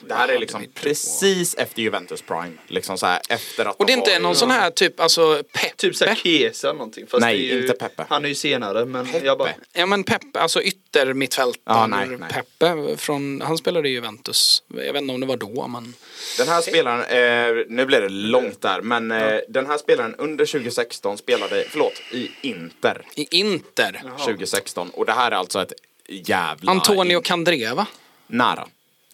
Det 0.00 0.14
här 0.14 0.28
är 0.28 0.38
liksom 0.38 0.66
precis 0.74 1.54
efter 1.54 1.82
Juventus 1.82 2.22
Prime. 2.22 2.52
Liksom 2.66 2.98
så 2.98 3.06
här 3.06 3.20
efter 3.28 3.64
att 3.64 3.76
Och 3.76 3.86
det 3.86 3.92
är 3.92 3.96
inte 3.96 4.18
någon 4.18 4.36
sån 4.36 4.50
här 4.50 4.70
typ, 4.70 5.00
alltså 5.00 5.42
Peppe. 5.52 5.74
Typ 5.76 5.96
såhär 5.96 6.26
eller 6.26 6.72
någonting. 6.72 7.06
Fast 7.06 7.20
Nej, 7.20 7.38
det 7.38 7.50
är 7.50 7.54
ju, 7.54 7.60
inte 7.60 7.74
Peppe. 7.74 8.04
Han 8.08 8.24
är 8.24 8.28
ju 8.28 8.34
senare 8.34 8.84
men 8.84 9.06
Peppe. 9.06 9.26
jag 9.26 9.38
bara... 9.38 9.50
Ja 9.72 9.86
men 9.86 10.04
Peppe, 10.04 10.40
alltså 10.40 10.62
yttermittfältaren. 10.62 11.56
Ja, 11.64 11.86
nej, 11.86 12.06
nej. 12.06 12.28
Peppe 12.32 12.96
från, 12.96 13.40
han 13.40 13.58
spelade 13.58 13.88
i 13.88 13.92
Juventus. 13.92 14.62
Jag 14.68 14.92
vet 14.92 15.02
inte 15.02 15.14
om 15.14 15.20
det 15.20 15.26
var 15.26 15.36
då 15.36 15.66
men. 15.66 15.94
Den 16.38 16.48
här 16.48 16.60
spelaren, 16.60 17.00
eh, 17.00 17.64
nu 17.68 17.86
blir 17.86 18.00
det 18.00 18.08
långt 18.08 18.60
där, 18.60 18.80
men 18.80 19.10
eh, 19.10 19.40
den 19.48 19.66
här 19.66 19.78
spelaren 19.78 20.14
under 20.14 20.46
2016 20.46 21.18
spelade, 21.18 21.64
förlåt, 21.68 22.02
i 22.12 22.30
Inter 22.40 23.06
I 23.14 23.26
Inter. 23.30 24.02
2016. 24.18 24.90
Och 24.90 25.06
det 25.06 25.12
här 25.12 25.30
är 25.30 25.36
alltså 25.36 25.62
ett 25.62 25.72
jävla... 26.08 26.72
Antonio 26.72 27.20
Candreva. 27.20 27.86
Nära. 28.26 28.66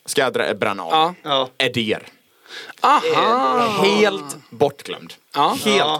Ska 0.04 0.20
jag 0.20 0.32
dra- 0.32 0.54
bränna 0.54 0.82
av? 0.82 0.90
Ja. 0.92 1.14
Ja. 1.22 1.48
Eder. 1.58 2.06
Aha! 2.80 3.82
Helt 3.82 4.36
bortglömd. 4.50 5.14
Ja. 5.34 5.48
Helt 5.64 5.78
Ja. 5.78 5.98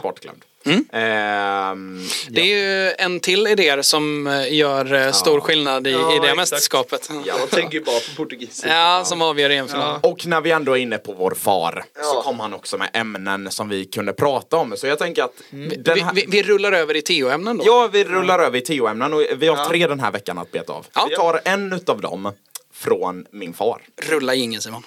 Bortglömd. 0.65 0.85
Ehm, 0.93 2.01
Det 2.29 2.41
är 2.41 2.45
ju 2.85 2.91
en 2.97 3.19
till 3.19 3.47
idé 3.47 3.83
som 3.83 4.27
eh, 4.27 4.53
gör 4.53 4.93
eh, 4.93 5.11
stor 5.11 5.39
skillnad 5.41 5.87
i, 5.87 5.91
Ja, 5.91 6.11
i 6.15 6.19
det 6.19 6.21
exakt. 6.21 6.37
mästerskapet. 6.37 7.09
Jag 7.25 7.49
tänker 7.49 7.79
bara 7.79 7.99
på 7.99 8.15
portugisiska. 8.15 8.69
Ja, 8.69 9.01
som 9.05 9.21
avgör 9.21 9.49
EM-finalen. 9.49 9.99
Och 10.03 10.25
när 10.25 10.41
vi 10.41 10.51
ändå 10.51 10.73
är 10.77 10.77
inne 10.81 10.97
på 10.97 11.13
vår 11.13 11.31
far 11.31 11.83
så 11.95 12.01
Ja. 12.15 12.21
kom 12.23 12.39
han 12.39 12.53
också 12.53 12.77
med 12.77 12.89
ämnen 12.93 13.51
som 13.51 13.69
vi 13.69 13.85
kunde 13.85 14.13
prata 14.13 14.57
om. 14.57 14.73
Så 14.77 14.87
jag 14.87 14.99
tänker 14.99 15.23
att 15.23 15.33
Vi, 15.49 16.01
här... 16.01 16.13
vi, 16.13 16.25
vi 16.27 16.43
rullar 16.43 16.71
över 16.71 16.95
i 16.95 17.01
TO-ämnen 17.01 17.57
då. 17.57 17.63
Ja, 17.67 17.89
vi 17.93 18.03
rullar 18.03 18.39
över 18.39 18.57
i 18.57 18.61
TO-ämnen 18.61 19.13
och 19.13 19.21
vi 19.37 19.47
har 19.47 19.65
tre 19.65 19.87
den 19.87 19.99
här 19.99 20.11
veckan 20.11 20.37
att 20.37 20.51
beta 20.51 20.73
av. 20.73 20.85
Ja. 20.93 21.07
Jag 21.09 21.19
tar 21.19 21.41
en 21.43 21.73
utav 21.73 22.01
dem 22.01 22.31
från 22.75 23.25
min 23.31 23.53
far. 23.53 23.81
Rulla 24.01 24.35
ingen 24.35 24.61
Simon. 24.61 24.83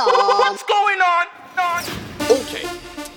What's 0.00 0.64
going 0.66 1.00
on? 1.00 1.26
Okej. 2.30 2.64
Okay. 2.64 2.76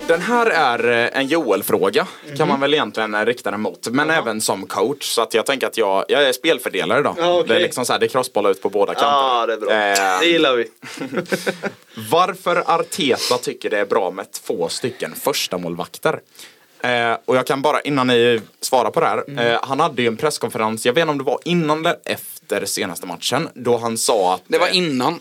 Den 0.09 0.21
här 0.21 0.45
är 0.45 1.09
en 1.13 1.27
Joel-fråga, 1.27 2.01
mm 2.01 2.33
-hmm. 2.33 2.37
kan 2.37 2.47
man 2.47 2.59
väl 2.59 2.73
egentligen 2.73 3.25
rikta 3.25 3.51
den 3.51 3.61
mot. 3.61 3.87
Men 3.87 4.09
uh 4.09 4.17
även 4.17 4.41
som 4.41 4.67
coach, 4.67 5.05
så 5.05 5.21
att 5.21 5.33
jag 5.33 5.45
tänker 5.45 5.67
att 5.67 5.77
jag, 5.77 6.05
jag 6.07 6.23
är 6.23 6.33
spelfördelare 6.33 7.01
då. 7.01 7.15
Ah, 7.19 7.33
okay. 7.33 7.47
Det 7.47 7.55
är 7.55 7.59
liksom 7.59 7.85
så 7.85 7.93
här, 7.93 7.99
det 7.99 8.05
är 8.05 8.07
crossbollar 8.07 8.49
ut 8.49 8.61
på 8.61 8.69
båda 8.69 8.93
kanter. 8.93 9.09
Ja, 9.09 9.45
det 9.45 9.53
är 9.53 9.57
bra. 9.57 9.71
Eh, 9.71 10.19
det 10.19 10.25
gillar 10.25 10.55
vi. 10.55 10.71
varför 12.11 12.63
Arteta 12.65 13.37
tycker 13.37 13.69
det 13.69 13.79
är 13.79 13.85
bra 13.85 14.11
med 14.11 14.31
två 14.31 14.69
stycken 14.69 15.15
första 15.15 15.57
målvakter 15.57 16.19
Eh, 16.83 17.17
och 17.25 17.35
jag 17.35 17.47
kan 17.47 17.61
bara, 17.61 17.81
innan 17.81 18.07
ni 18.07 18.41
svarar 18.61 18.91
på 18.91 18.99
det 18.99 19.05
här. 19.05 19.23
Mm. 19.27 19.47
Eh, 19.47 19.59
han 19.63 19.79
hade 19.79 20.01
ju 20.01 20.07
en 20.07 20.17
presskonferens, 20.17 20.85
jag 20.85 20.93
vet 20.93 21.01
inte 21.01 21.11
om 21.11 21.17
det 21.17 21.23
var 21.23 21.39
innan 21.45 21.85
eller 21.85 21.97
efter 22.05 22.65
senaste 22.65 23.07
matchen. 23.07 23.49
Då 23.53 23.77
han 23.77 23.97
sa 23.97 24.33
att... 24.33 24.41
Det 24.47 24.57
var 24.57 24.67
eh, 24.67 24.77
innan 24.77 25.19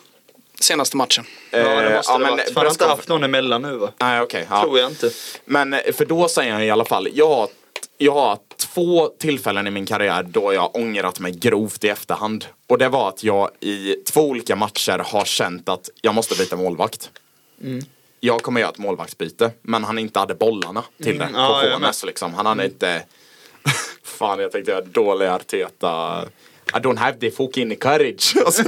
senaste 0.61 0.97
matchen. 0.97 1.25
Ja, 1.51 1.59
det 1.59 1.95
måste 1.97 2.13
ja, 2.13 2.19
det 2.19 2.25
men 2.25 2.31
varit. 2.31 2.47
För 2.47 2.55
han 2.55 2.67
har 2.67 2.71
inte 2.71 2.87
haft 2.87 3.09
någon 3.09 3.25
emellan 3.25 3.63
nu 3.63 3.77
va? 3.77 3.91
Nej, 4.01 4.21
okej. 4.21 4.47
ja. 4.51 4.63
Tror 4.63 4.79
jag 4.79 4.91
inte. 4.91 5.11
Men 5.45 5.75
eh, 5.75 5.93
för 5.95 6.05
då 6.05 6.29
säger 6.29 6.53
han 6.53 6.63
i 6.63 6.71
alla 6.71 6.85
fall, 6.85 7.09
jag 7.15 7.29
har, 7.29 7.49
jag 7.99 8.13
har 8.13 8.39
två 8.57 9.09
tillfällen 9.09 9.67
i 9.67 9.71
min 9.71 9.87
karriär 9.87 10.23
då 10.23 10.55
jag 10.55 10.77
ångrat 10.77 11.21
mig 11.21 11.33
grovt 11.33 11.85
i 11.85 11.89
efterhand. 11.89 12.45
Och 12.67 12.79
det 12.79 12.89
var 12.89 13.09
att 13.09 13.25
jag 13.25 13.51
i 13.61 13.95
två 13.95 14.21
olika 14.21 14.57
matcher 14.57 14.99
har 14.99 15.25
känt 15.25 15.69
att 15.69 15.91
jag 16.01 16.15
måste 16.15 16.35
byta 16.35 16.57
målvakt. 16.57 17.11
Mm. 17.63 17.85
Jag 18.21 18.43
kommer 18.43 18.61
göra 18.61 18.71
ett 18.71 18.79
målvaktsbyte, 18.79 19.51
men 19.63 19.85
han 19.85 19.99
inte 19.99 20.19
hade 20.19 20.35
bollarna 20.35 20.85
till 21.03 21.19
det. 21.19 21.25
Mm, 21.25 21.41
ja, 21.41 21.63
på 21.65 21.69
HMS 21.87 22.05
liksom. 22.05 22.35
Han 22.35 22.47
hade 22.47 22.65
inte... 22.65 23.03
Fan, 24.05 24.39
jag 24.39 24.53
tänkte 24.53 24.71
jag 24.73 24.87
dålig 24.89 25.27
Arteta. 25.27 26.25
I 26.75 26.79
don't 26.79 26.97
have 26.99 27.19
the 27.19 27.31
fucking 27.31 27.77
courage. 27.77 28.35
Alltså, 28.47 28.63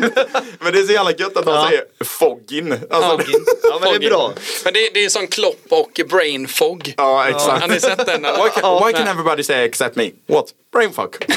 men 0.61 0.73
det 0.73 0.79
är 0.79 0.87
så 0.87 0.93
jävla 0.93 1.13
gött 1.13 1.37
att 1.37 1.45
han 1.47 1.55
Ja. 1.55 1.69
säger 1.69 1.85
foggin. 2.05 2.73
Alltså, 2.91 3.11
Foggin. 3.19 3.45
Ja 3.63 3.79
men 3.83 4.01
det 4.01 4.07
är 4.07 4.11
bra. 4.11 4.33
Men 4.65 4.73
det, 4.73 4.91
det 4.95 5.05
är 5.05 5.09
som 5.09 5.27
Klopp 5.27 5.67
och 5.69 6.01
Brain 6.09 6.49
Fog. 6.49 6.95
Ja, 6.97 7.29
exakt. 7.29 7.61
Har 7.63 7.69
ni 7.69 7.81
sett 7.81 8.07
den? 8.07 8.23
Why 8.23 8.51
can, 8.61 8.85
why 8.87 8.93
can 8.93 9.09
everybody 9.09 9.43
say 9.43 9.65
except 9.65 9.97
me? 9.97 10.11
What? 10.27 10.47
Brain 10.73 10.93
fuck. 10.93 11.19
Det 11.27 11.35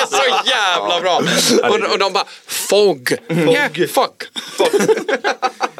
är 0.00 0.06
så 0.06 0.48
jävla 0.48 1.00
bra! 1.00 1.20
Och, 1.70 1.92
och 1.92 1.98
de 1.98 2.12
bara 2.12 2.24
Fog. 2.46 3.12
Yeah, 3.30 3.72
fuck. 3.72 4.22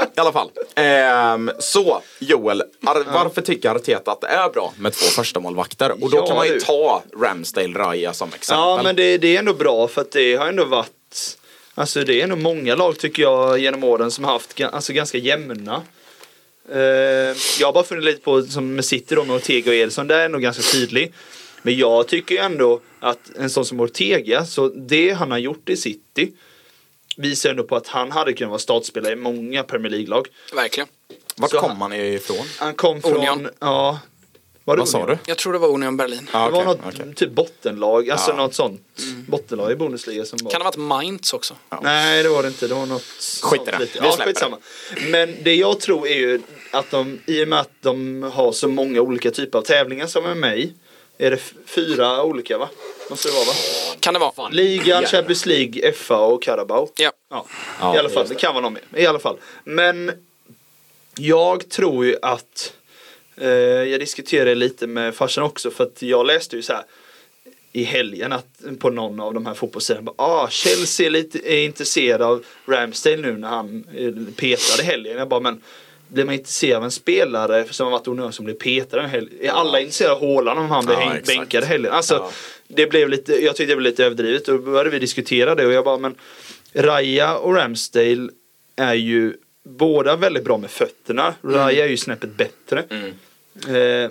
I 0.16 0.20
alla 0.20 0.32
fall. 0.32 0.50
Ehm, 0.74 1.50
så, 1.58 2.02
Joel. 2.18 2.62
Ar- 2.86 3.12
varför 3.12 3.42
tycker 3.42 3.70
Arteta 3.74 4.12
att 4.12 4.20
det 4.20 4.26
är 4.26 4.48
bra 4.48 4.72
med 4.78 4.92
två 4.92 5.06
första 5.06 5.40
målvakter? 5.40 5.90
Och 6.04 6.10
då 6.10 6.16
Ja, 6.16 6.26
kan 6.26 6.36
man 6.36 6.46
ju 6.46 6.52
du. 6.54 6.60
ta 6.60 7.02
Ramsdale 7.20 7.78
Raya 7.78 8.12
som 8.12 8.28
exempel. 8.28 8.60
Ja 8.60 8.80
men 8.82 8.96
det, 8.96 9.18
det 9.18 9.34
är 9.34 9.38
ändå 9.38 9.54
bra 9.54 9.88
för 9.88 10.00
att 10.00 10.12
det 10.12 10.34
har 10.36 10.46
ändå 10.48 10.64
varit 10.64 11.36
Alltså 11.74 12.04
det 12.04 12.20
är 12.20 12.24
ändå 12.24 12.36
många 12.36 12.74
lag 12.74 12.98
tycker 12.98 13.22
jag 13.22 13.58
genom 13.58 13.84
åren 13.84 14.10
som 14.10 14.24
har 14.24 14.32
haft 14.32 14.60
alltså, 14.60 14.92
ganska 14.92 15.18
jämna. 15.18 15.82
Eh, 16.72 16.78
jag 17.60 17.66
har 17.68 17.72
bara 17.72 17.84
funnit 17.84 18.04
lite 18.04 18.20
på 18.20 18.42
som 18.42 18.74
med 18.74 18.84
City 18.84 19.14
då 19.14 19.24
med 19.24 19.36
Ortega 19.36 19.70
och 19.70 19.76
Ederson, 19.76 20.06
det 20.06 20.14
är 20.14 20.24
ändå 20.24 20.38
ganska 20.38 20.62
tydlig. 20.62 21.12
Men 21.62 21.76
jag 21.78 22.08
tycker 22.08 22.42
ändå 22.42 22.80
att 23.00 23.18
en 23.38 23.50
sån 23.50 23.64
som 23.64 23.80
Ortega, 23.80 24.44
så 24.44 24.68
det 24.68 25.10
han 25.10 25.30
har 25.30 25.38
gjort 25.38 25.68
i 25.68 25.76
City 25.76 26.32
visar 27.20 27.50
ändå 27.50 27.62
på 27.64 27.76
att 27.76 27.86
han 27.86 28.10
hade 28.12 28.32
kunnat 28.32 28.50
vara 28.50 28.58
startspelare 28.58 29.12
i 29.12 29.16
många 29.16 29.62
Premier 29.62 29.90
League-lag. 29.90 30.28
Verkligen. 30.54 30.88
Vart 31.36 31.50
så 31.50 31.58
kom 31.60 31.80
han 31.80 31.92
ifrån? 31.92 32.46
Han 32.58 32.74
kom 32.74 33.02
från, 33.02 33.16
Union. 33.16 33.48
ja. 33.58 33.98
Var 34.64 34.76
det 34.76 34.80
Vad 34.80 34.88
sa 34.88 34.98
Union? 35.02 35.08
du? 35.24 35.30
Jag 35.30 35.38
tror 35.38 35.52
det 35.52 35.58
var 35.58 35.68
Union 35.68 35.96
Berlin. 35.96 36.30
Ja, 36.32 36.44
Det 36.46 36.50
var 36.52 36.64
något 36.64 36.78
okej. 36.86 37.14
typ 37.14 37.30
bottenlag, 37.30 38.10
alltså 38.10 38.30
Ja. 38.30 38.36
något 38.36 38.54
sånt 38.54 38.80
bottenlag 39.28 39.72
i 39.72 39.76
Bundesliga 39.76 40.24
som 40.24 40.38
var. 40.42 40.50
Kan 40.50 40.58
det 40.60 40.64
ha 40.64 40.70
varit 40.70 40.76
Mainz 40.78 41.32
också? 41.32 41.54
Nej 41.82 42.22
det 42.22 42.28
var 42.28 42.42
det 42.42 42.48
inte, 42.48 42.68
det 42.68 42.74
var 42.74 42.86
något 42.86 43.02
Skit 43.42 43.62
i 43.62 43.70
det. 43.70 43.78
lite. 43.78 44.00
Vi 44.00 44.06
Ja, 44.06 44.12
släpper 44.12 44.32
skitsamma. 44.32 44.56
Men 45.10 45.36
det 45.42 45.54
jag 45.54 45.80
tror 45.80 46.06
är 46.08 46.16
ju 46.18 46.40
att 46.70 46.90
de, 46.90 47.18
i 47.26 47.44
och 47.44 47.48
med 47.48 47.60
att 47.60 47.70
de 47.80 48.22
har 48.34 48.52
så 48.52 48.68
många 48.68 49.00
olika 49.00 49.30
typer 49.30 49.58
av 49.58 49.62
tävlingar 49.62 50.06
som 50.06 50.26
är 50.26 50.34
med 50.34 50.58
i, 50.58 50.72
är 51.20 51.30
det 51.30 51.38
fyra 51.66 52.22
olika 52.22 52.58
va? 52.58 52.68
Måste 53.10 53.28
det 53.28 53.32
vara 53.32 53.44
va? 53.44 53.52
Kan 54.00 54.14
det 54.14 54.20
vara? 54.20 54.48
Ligan, 54.48 55.06
Champions 55.06 55.46
League, 55.46 55.92
FA 55.92 56.18
och 56.18 56.42
Carabao. 56.42 56.88
Ja. 56.96 57.12
Ja, 57.30 57.46
Ja, 57.80 57.96
i 57.96 57.98
alla 57.98 58.08
fall. 58.08 58.28
Det 58.28 58.34
det. 58.34 58.40
kan 58.40 58.54
vara 58.54 58.62
någon 58.62 58.72
mer. 58.72 58.82
I 58.96 59.06
alla 59.06 59.18
fall. 59.18 59.36
Men 59.64 60.12
jag 61.18 61.68
tror 61.68 62.06
ju 62.06 62.16
att 62.22 62.72
eh, 63.36 63.48
jag 63.48 64.00
diskuterade 64.00 64.54
lite 64.54 64.86
med 64.86 65.14
farsan 65.14 65.44
också 65.44 65.70
för 65.70 65.84
att 65.84 66.02
jag 66.02 66.26
läste 66.26 66.56
ju 66.56 66.62
så 66.62 66.72
här 66.72 66.84
i 67.72 67.82
helgen 67.82 68.32
att, 68.32 68.46
på 68.78 68.90
någon 68.90 69.20
av 69.20 69.34
de 69.34 69.46
här 69.46 69.54
fotbollssidorna. 69.54 70.12
Ah, 70.16 70.48
Chelsea 70.48 71.06
är, 71.06 71.10
lite, 71.10 71.52
är 71.52 71.64
intresserad 71.64 72.22
av 72.22 72.44
Ramsdale 72.66 73.16
nu 73.16 73.36
när 73.36 73.48
han 73.48 73.84
eh, 73.96 74.34
petade 74.36 74.82
helgen. 74.82 75.18
Jag 75.18 75.28
bara, 75.28 75.40
men 75.40 75.62
blir 76.12 76.24
man 76.24 76.34
intresserad 76.34 76.76
av 76.76 76.84
en 76.84 76.90
spelare 76.90 77.64
som 77.70 77.84
har 77.84 77.90
varit 77.90 78.08
onödig 78.08 78.34
som 78.34 78.44
blir 78.44 78.54
petad 78.54 79.00
en 79.02 79.10
helg? 79.10 79.28
Är 79.40 79.50
alla 79.50 79.80
intresserade 79.80 80.14
av 80.14 80.20
Haaland 80.20 80.60
om 80.60 80.70
han 80.70 80.86
blir 80.86 80.96
Ja, 80.96 81.12
bänkad 81.26 81.64
helgen? 81.64 81.92
Alltså, 81.92 82.14
Ja. 82.14 82.30
det 82.68 82.86
blev 82.86 83.08
lite, 83.08 83.32
jag 83.44 83.56
tyckte 83.56 83.72
det 83.72 83.76
blev 83.76 83.90
lite 83.92 84.04
överdrivet 84.04 84.48
och 84.48 84.54
då 84.54 84.62
började 84.70 84.90
vi 84.90 84.98
diskutera 84.98 85.54
det 85.54 85.66
och 85.66 85.72
jag 85.72 85.84
bara, 85.84 85.98
men 85.98 86.14
Raya 86.74 87.36
och 87.36 87.54
Ramsdale 87.54 88.28
är 88.76 88.94
ju 88.94 89.34
båda 89.64 90.16
väldigt 90.16 90.44
bra 90.44 90.58
med 90.58 90.70
fötterna. 90.70 91.34
Raya 91.42 91.84
är 91.84 91.88
ju 91.88 91.96
snäppet 91.96 92.30
bättre. 92.36 92.84
Eh, 93.68 94.10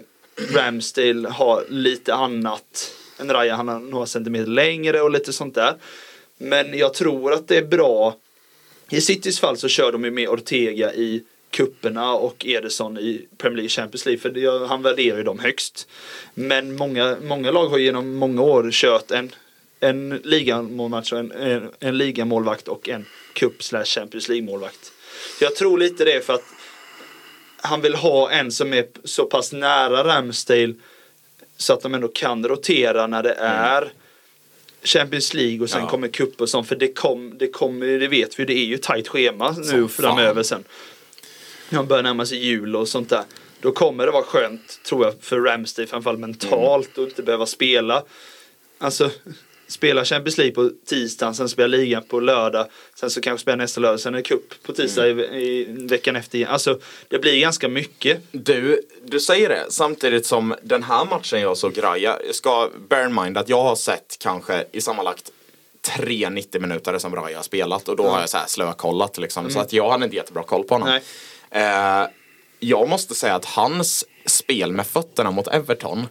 Ramsdale 0.56 1.30
har 1.30 1.66
lite 1.70 2.14
annat 2.14 2.92
än 3.20 3.32
Raya. 3.34 3.56
Han 3.56 3.68
har 3.68 3.80
några 3.80 4.06
centimeter 4.06 4.48
längre 4.52 5.02
och 5.02 5.12
lite 5.12 5.34
sånt 5.34 5.56
där. 5.56 5.76
Men 6.38 6.78
jag 6.78 6.94
tror 6.94 7.34
att 7.34 7.48
det 7.48 7.58
är 7.58 7.66
bra. 7.66 8.16
I 8.90 9.02
Citys 9.02 9.40
fall 9.40 9.58
så 9.58 9.68
kör 9.68 9.92
de 9.92 10.04
ju 10.04 10.12
med 10.12 10.30
Ortega 10.30 10.94
i 10.94 11.24
kupperna 11.52 12.14
och 12.14 12.46
Ederson 12.46 12.98
i 12.98 13.26
Premier 13.38 13.56
League 13.58 13.70
Champions 13.70 14.06
League. 14.06 14.20
För 14.22 14.68
han 14.68 14.82
värderar 14.82 15.18
ju 15.18 15.24
dem 15.24 15.40
högst. 15.40 15.88
Men 16.34 16.76
många, 16.76 17.18
många 17.24 17.52
lag 17.52 17.68
har 17.68 17.78
genom 17.78 18.16
många 18.16 18.42
år 18.42 18.70
kört 18.72 19.12
en, 19.12 19.32
en 19.80 20.22
ligamålmatch 20.24 21.12
och 21.14 21.20
en, 21.20 21.32
en, 21.32 21.72
en 21.80 21.98
ligamålvakt 21.98 22.68
och 22.68 22.90
en 22.90 23.06
cup 23.34 23.64
slash 23.64 23.86
Champions 23.86 24.30
League 24.30 24.46
målvakt. 24.46 24.92
Jag 25.42 25.56
tror 25.56 25.78
lite 25.78 26.06
det 26.06 26.26
för 26.26 26.34
att 26.34 26.44
han 27.62 27.82
vill 27.82 27.96
ha 27.96 28.32
en 28.32 28.52
som 28.52 28.74
är 28.74 28.86
så 29.04 29.26
pass 29.26 29.52
nära 29.54 30.04
Ramsdale 30.04 30.74
så 31.58 31.74
att 31.74 31.82
de 31.82 31.94
ändå 31.94 32.08
kan 32.08 32.48
rotera 32.48 33.08
när 33.08 33.24
det 33.24 33.34
är 33.40 33.92
Champions 34.84 35.34
League 35.34 35.60
och 35.62 35.70
sen 35.70 35.82
Ja. 35.82 35.90
kommer 35.90 36.08
cup 36.08 36.42
och 36.42 36.50
sånt. 36.50 36.68
För 36.68 36.76
det, 36.76 36.94
kom, 36.94 37.38
det 37.38 37.48
kommer, 37.48 38.00
det 38.00 38.08
vet 38.08 38.40
vi, 38.40 38.46
det 38.46 38.54
är 38.54 38.66
ju 38.66 38.78
tajt 38.78 39.08
schema 39.08 39.52
nu 39.58 39.64
Som 39.64 39.90
framöver 39.90 40.34
fan. 40.34 40.44
sen. 40.44 40.64
När 41.70 41.80
man 41.80 41.88
börjar 41.88 42.04
närma 42.04 42.26
sig 42.26 42.46
jul 42.46 42.76
och 42.76 42.88
sånt 42.88 43.10
där. 43.10 43.24
Då 43.62 43.72
kommer 43.72 44.06
det 44.06 44.12
vara 44.12 44.24
skönt, 44.24 44.80
tror 44.84 45.06
jag, 45.06 45.14
för 45.22 45.40
Ramsdale 45.40 45.88
framförallt 45.88 46.20
mentalt 46.20 46.98
och 46.98 47.04
inte 47.04 47.24
behöva 47.24 47.46
spela. 47.46 48.04
Alltså, 48.78 49.10
spela 49.68 50.06
Champions 50.06 50.38
League 50.38 50.56
på 50.56 50.72
tisdagen, 50.86 51.36
sen 51.36 51.50
spela 51.50 51.68
ligan 51.68 52.04
på 52.04 52.20
lördag, 52.20 52.68
sen 52.96 53.10
så 53.10 53.22
kanske 53.22 53.42
spela 53.42 53.56
nästa 53.56 53.82
lördag, 53.82 54.00
sen 54.00 54.14
är 54.14 54.18
det 54.18 54.24
cup 54.24 54.64
på 54.64 54.74
tisdag 54.74 55.08
i, 55.08 55.12
i 55.12 55.66
veckan 55.90 56.16
efter 56.16 56.38
igen. 56.38 56.50
Alltså, 56.52 56.80
det 57.08 57.20
blir 57.20 57.40
ganska 57.40 57.70
mycket. 57.70 58.22
Du, 58.32 58.82
du 59.06 59.20
säger 59.20 59.50
det 59.50 59.66
samtidigt 59.70 60.26
som 60.26 60.56
den 60.64 60.84
här 60.84 61.06
matchen 61.06 61.42
jag 61.42 61.58
såg 61.58 61.84
Raya, 61.84 62.18
jag 62.26 62.36
ska 62.36 62.70
bear 62.90 63.06
in 63.06 63.16
mind 63.16 63.38
att 63.38 63.50
jag 63.50 63.64
har 63.64 63.76
sett 63.76 64.18
kanske 64.20 64.66
i 64.72 64.82
sammanlagt 64.82 65.32
tre 65.82 66.30
90 66.30 66.62
minuter 66.62 66.98
som 66.98 67.16
Raya 67.16 67.38
har 67.38 67.44
spelat 67.44 67.90
och 67.90 67.96
då 67.96 68.08
har 68.08 68.20
jag 68.20 68.30
så 68.30 68.38
här 68.38 68.48
slökollat 68.48 69.18
liksom 69.18 69.50
så 69.50 69.60
att 69.60 69.74
jag 69.74 69.90
hade 69.90 70.06
inte 70.06 70.18
jättebra 70.18 70.44
koll 70.44 70.64
på 70.64 70.76
honom. 70.76 70.90
Nej. 70.90 71.02
Eh, 71.52 72.08
jag 72.60 72.90
måste 72.90 73.16
säga 73.16 73.36
att 73.36 73.46
hans 73.46 74.06
spel 74.26 74.72
med 74.72 74.88
fötterna 74.88 75.32
mot 75.32 75.48
Everton 75.48 76.08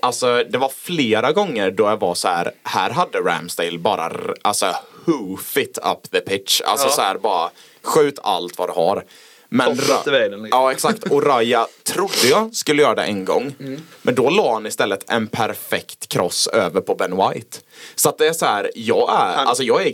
Alltså 0.00 0.44
det 0.50 0.58
var 0.58 0.68
flera 0.68 1.32
gånger 1.32 1.70
då 1.70 1.84
jag 1.84 2.00
var 2.00 2.14
så 2.14 2.28
här, 2.28 2.52
här 2.62 2.90
hade 2.90 3.18
Ramsdale 3.18 3.78
bara 3.78 4.12
alltså 4.42 4.74
hoof 5.06 5.56
it 5.56 5.78
up 5.78 6.10
the 6.10 6.20
pitch. 6.20 6.60
Alltså 6.60 6.86
Ja. 6.86 6.92
så 6.92 7.00
här 7.02 7.18
bara 7.18 7.50
skjut 7.82 8.18
allt 8.22 8.58
vad 8.58 8.68
du 8.68 8.72
har. 8.72 9.04
Men 9.48 9.74
vägen, 10.06 10.42
liksom. 10.42 10.48
Ja 10.50 10.72
exakt 10.72 11.04
och 11.04 11.22
Raya 11.26 11.66
trodde 11.82 12.26
jag 12.30 12.54
skulle 12.54 12.82
göra 12.82 12.94
det 12.94 13.02
en 13.02 13.24
gång. 13.24 13.54
Mm. 13.60 13.80
Men 14.02 14.14
då 14.14 14.30
la 14.30 14.52
han 14.54 14.66
istället 14.66 15.10
en 15.10 15.26
perfekt 15.28 16.08
cross 16.08 16.46
över 16.46 16.80
på 16.80 16.94
Ben 16.94 17.16
White. 17.16 17.58
Så 17.94 18.08
att 18.08 18.18
det 18.18 18.26
är 18.26 18.32
så 18.32 18.46
här, 18.46 18.70
jag 18.74 19.10
är, 19.10 19.36
Han- 19.36 19.46
alltså 19.48 19.62
jag 19.64 19.86
är 19.86 19.92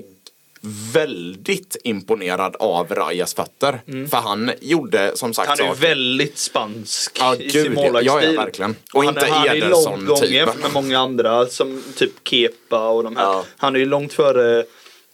väldigt 0.92 1.76
imponerad 1.84 2.56
av 2.58 2.86
Rajas 2.94 3.34
fötter. 3.34 3.80
För 4.10 4.16
han 4.16 4.50
gjorde 4.60 5.12
som 5.16 5.34
sagt 5.34 5.48
Han 5.48 5.58
är 5.60 5.64
saker- 5.64 5.80
väldigt 5.80 6.38
spansk 6.38 7.16
Ja, 7.20 7.34
i 7.36 7.38
gud, 7.42 7.52
sin 7.52 7.74
målvaktsstil. 7.74 8.06
Ja, 8.06 8.32
ja, 8.34 8.40
verkligen. 8.44 8.76
Och 8.92 9.04
han, 9.04 9.14
inte 9.14 9.26
han 9.26 9.48
är 9.48 9.68
långt 9.68 10.06
gången 10.06 10.20
typen. 10.20 10.58
med 10.62 10.72
många 10.72 10.98
andra 10.98 11.46
som 11.46 11.82
typ 11.96 12.12
Kepa 12.28 12.88
och 12.88 13.02
de 13.04 13.16
här. 13.16 13.24
Ja. 13.24 13.44
Han 13.56 13.74
är 13.74 13.80
ju 13.80 13.86
långt 13.86 14.12
före 14.12 14.64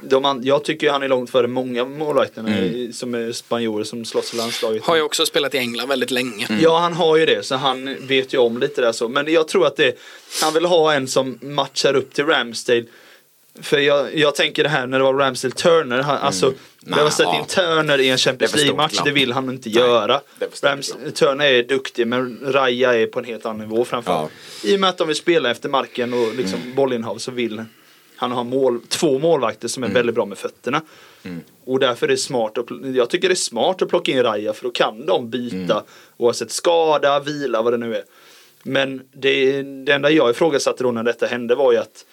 de 0.02 0.40
jag 0.44 0.64
tycker 0.64 0.90
han 0.90 1.02
är 1.02 1.08
långt 1.08 1.30
före 1.30 1.46
många 1.46 1.84
målvakterna 1.84 2.48
Mm. 2.56 2.92
som 2.92 3.14
är 3.14 3.32
spanjorer 3.32 3.84
som 3.84 4.04
slåss 4.04 4.34
i 4.34 4.36
landslaget. 4.36 4.84
Har 4.84 4.96
ju 4.96 5.02
också 5.02 5.26
spelat 5.26 5.54
i 5.54 5.58
England 5.58 5.88
väldigt 5.88 6.10
länge. 6.10 6.48
Ja, 6.62 6.78
han 6.78 6.92
har 6.92 7.16
ju 7.16 7.26
det, 7.26 7.46
så 7.46 7.54
han 7.54 7.96
vet 8.06 8.34
ju 8.34 8.38
om 8.38 8.58
lite 8.58 8.80
där 8.80 8.92
så. 8.92 9.08
Men 9.08 9.32
jag 9.32 9.48
tror 9.48 9.66
att 9.66 9.76
det, 9.76 9.98
han 10.42 10.54
vill 10.54 10.64
ha 10.64 10.92
en 10.94 11.08
som 11.08 11.38
matchar 11.42 11.94
upp 11.96 12.14
till 12.14 12.26
Ramsdale. 12.26 12.84
För 13.62 13.78
jag, 13.78 14.16
jag 14.18 14.34
tänker 14.34 14.62
det 14.62 14.68
här 14.68 14.86
när 14.86 14.98
det 14.98 15.04
var 15.04 15.14
Ramsdale 15.14 15.54
Turner, 15.54 16.02
han, 16.02 16.16
alltså 16.18 16.46
Nej, 16.80 16.96
det 16.98 17.02
var 17.02 17.10
sett 17.10 17.26
ja. 17.26 17.38
in 17.38 17.44
Turner 17.46 17.98
i 18.00 18.08
en 18.08 18.18
Champions 18.18 18.56
League-match, 18.56 19.00
det 19.04 19.10
vill 19.12 19.32
han 19.32 19.50
inte 19.50 19.68
Nej, 19.68 19.78
göra. 19.78 20.20
Rams. 20.62 20.94
Turner 21.14 21.44
är 21.46 21.62
duktig, 21.62 22.06
men 22.06 22.38
Raja 22.44 22.94
är 22.94 23.06
på 23.06 23.18
en 23.18 23.24
helt 23.24 23.46
annan 23.46 23.58
nivå 23.68 23.84
framförallt. 23.84 24.32
I 24.64 24.76
och 24.76 24.80
med 24.80 24.90
att 24.90 24.98
de 24.98 25.06
vill 25.06 25.16
spela 25.16 25.50
efter 25.50 25.68
marken 25.68 26.12
och 26.14 26.34
liksom 26.34 26.60
Mm. 26.62 26.74
bollinnehav 26.74 27.18
så 27.18 27.30
vill 27.30 27.64
han 28.16 28.32
ha 28.32 28.44
mål, 28.44 28.80
två 28.88 29.18
målvakter 29.18 29.68
som 29.68 29.82
är 29.82 29.86
Mm. 29.86 29.94
väldigt 29.94 30.14
bra 30.14 30.24
med 30.26 30.38
fötterna. 30.38 30.82
Och 31.66 31.78
därför 31.80 32.06
är 32.06 32.10
det 32.10 32.16
smart 32.16 32.58
att, 32.58 32.66
jag 32.94 33.10
tycker 33.10 33.28
det 33.28 33.32
är 33.32 33.36
smart 33.36 33.82
att 33.82 33.88
plocka 33.88 34.12
in 34.12 34.22
Raja 34.22 34.52
för 34.52 34.64
då 34.64 34.70
kan 34.70 35.06
de 35.06 35.30
byta 35.30 35.56
Mm. 35.74 35.84
oavsett 36.16 36.50
skada, 36.50 37.20
vila, 37.20 37.62
vad 37.62 37.72
det 37.72 37.76
nu 37.76 37.94
är. 37.96 38.02
Men 38.62 39.02
det, 39.12 39.62
det 39.62 39.92
enda 39.92 40.10
jag 40.10 40.30
ifrågasatte 40.30 40.82
då 40.82 40.92
när 40.92 41.02
detta 41.02 41.26
hände 41.26 41.54
var 41.54 41.72
ju 41.72 41.78
att 41.78 42.04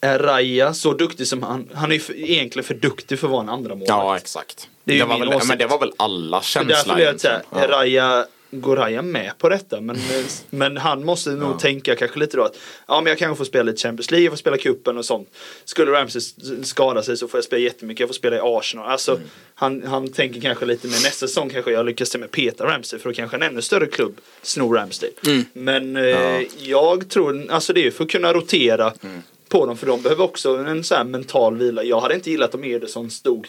är 0.00 0.18
Raja 0.18 0.74
så 0.74 0.92
duktig 0.92 1.26
som 1.26 1.42
han, 1.42 1.68
han 1.74 1.92
är 1.92 1.98
för, 1.98 2.14
egentligen 2.14 2.64
för 2.64 2.74
duktig 2.74 3.18
för 3.18 3.26
att 3.26 3.30
vara 3.30 3.42
en 3.42 3.48
andra 3.48 3.68
målvakt. 3.74 3.88
Ja, 3.88 4.16
exakt. 4.16 4.68
Det 4.84 4.92
är 4.92 4.96
ju 4.96 5.04
var 5.04 5.18
väl, 5.18 5.40
men 5.48 5.58
det 5.58 5.66
var 5.66 5.78
väl 5.78 5.92
alla 5.96 6.40
Så 6.40 6.46
känsla 6.46 6.74
därför 6.76 6.90
jag 6.90 7.00
egentligen. 7.00 7.40
är 7.52 7.68
Raja, 7.68 8.26
går 8.50 8.76
Raja 8.76 9.02
med 9.02 9.32
på 9.38 9.48
detta? 9.48 9.80
Men, 9.80 9.96
men 10.50 10.76
han 10.76 11.04
måste 11.04 11.30
nog 11.30 11.58
tänka 11.58 11.96
kanske 11.96 12.18
lite 12.18 12.36
då 12.36 12.42
att 12.44 12.56
ja 12.88 13.00
men 13.00 13.10
jag 13.10 13.18
kanske 13.18 13.36
får 13.38 13.44
spela 13.44 13.62
lite 13.64 13.82
Champions 13.82 14.10
League, 14.10 14.24
jag 14.24 14.32
får 14.32 14.36
spela 14.36 14.56
cupen 14.56 14.98
och 14.98 15.04
sånt. 15.04 15.28
Skulle 15.64 15.92
Ramsey 15.92 16.20
skada 16.64 17.02
sig 17.02 17.16
så 17.16 17.28
får 17.28 17.38
jag 17.38 17.44
spela 17.44 17.62
jättemycket, 17.62 18.00
jag 18.00 18.08
får 18.08 18.14
spela 18.14 18.36
i 18.36 18.40
Arsenal. 18.42 18.86
Alltså 18.90 19.12
Mm. 19.14 19.28
han, 19.54 19.82
han 19.86 20.12
tänker 20.12 20.40
kanske 20.40 20.64
lite 20.66 20.86
mer 20.86 20.94
nästa 20.94 21.26
säsong 21.26 21.50
kanske 21.50 21.70
jag 21.72 21.86
lyckas 21.86 22.10
till 22.10 22.20
med 22.20 22.30
Peter 22.30 22.64
Ramsey 22.64 22.98
för 22.98 23.08
då 23.10 23.14
kanske 23.14 23.36
en 23.36 23.42
ännu 23.42 23.62
större 23.62 23.86
klubb 23.86 24.20
snor 24.42 24.74
Ramsey. 24.76 25.10
Mm. 25.26 25.44
Men 25.52 25.96
eh, 25.96 26.42
jag 26.58 27.08
tror, 27.10 27.46
alltså 27.50 27.72
det 27.72 27.86
är 27.86 27.90
för 27.90 28.04
att 28.04 28.10
kunna 28.10 28.32
rotera 28.32 28.92
Mm. 29.02 29.22
På 29.48 29.66
dem 29.66 29.76
för 29.76 29.86
de 29.86 30.02
behöver 30.02 30.24
också 30.24 30.56
en 30.56 30.84
sån 30.84 30.96
här 30.96 31.04
mental 31.04 31.56
vila. 31.56 31.82
Jag 31.82 32.00
hade 32.00 32.14
inte 32.14 32.30
gillat 32.30 32.54
om 32.54 32.64
Ederson 32.64 33.10
stod 33.10 33.48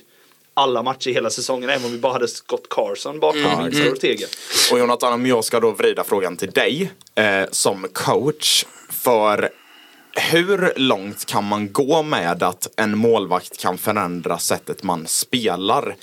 alla 0.54 0.84
matcher 0.84 1.12
hela 1.12 1.30
säsongen 1.30 1.70
även 1.70 1.86
om 1.86 1.92
vi 1.92 1.98
bara 1.98 2.14
hade 2.14 2.28
Scott 2.28 2.70
Carson 2.70 3.20
bakom 3.20 3.40
Mm. 3.42 3.60
mm. 3.60 3.74
mm. 3.82 3.94
Ortega. 3.94 4.28
Och 4.72 4.80
Jonathan, 4.80 5.14
om 5.14 5.26
jag 5.26 5.44
ska 5.44 5.60
då 5.60 5.72
vrida 5.72 6.04
frågan 6.04 6.38
till 6.38 6.50
dig 6.52 6.92
eh, 7.16 7.46
som 7.52 7.88
coach. 7.94 8.66
För 8.90 9.50
hur 10.32 10.74
långt 10.76 11.26
kan 11.26 11.44
man 11.44 11.72
gå 11.72 12.04
med 12.04 12.44
att 12.44 12.70
en 12.76 12.98
målvakt 12.98 13.58
kan 13.58 13.78
förändra 13.78 14.38
sättet 14.38 14.84
man 14.84 15.08
spelar? 15.08 15.96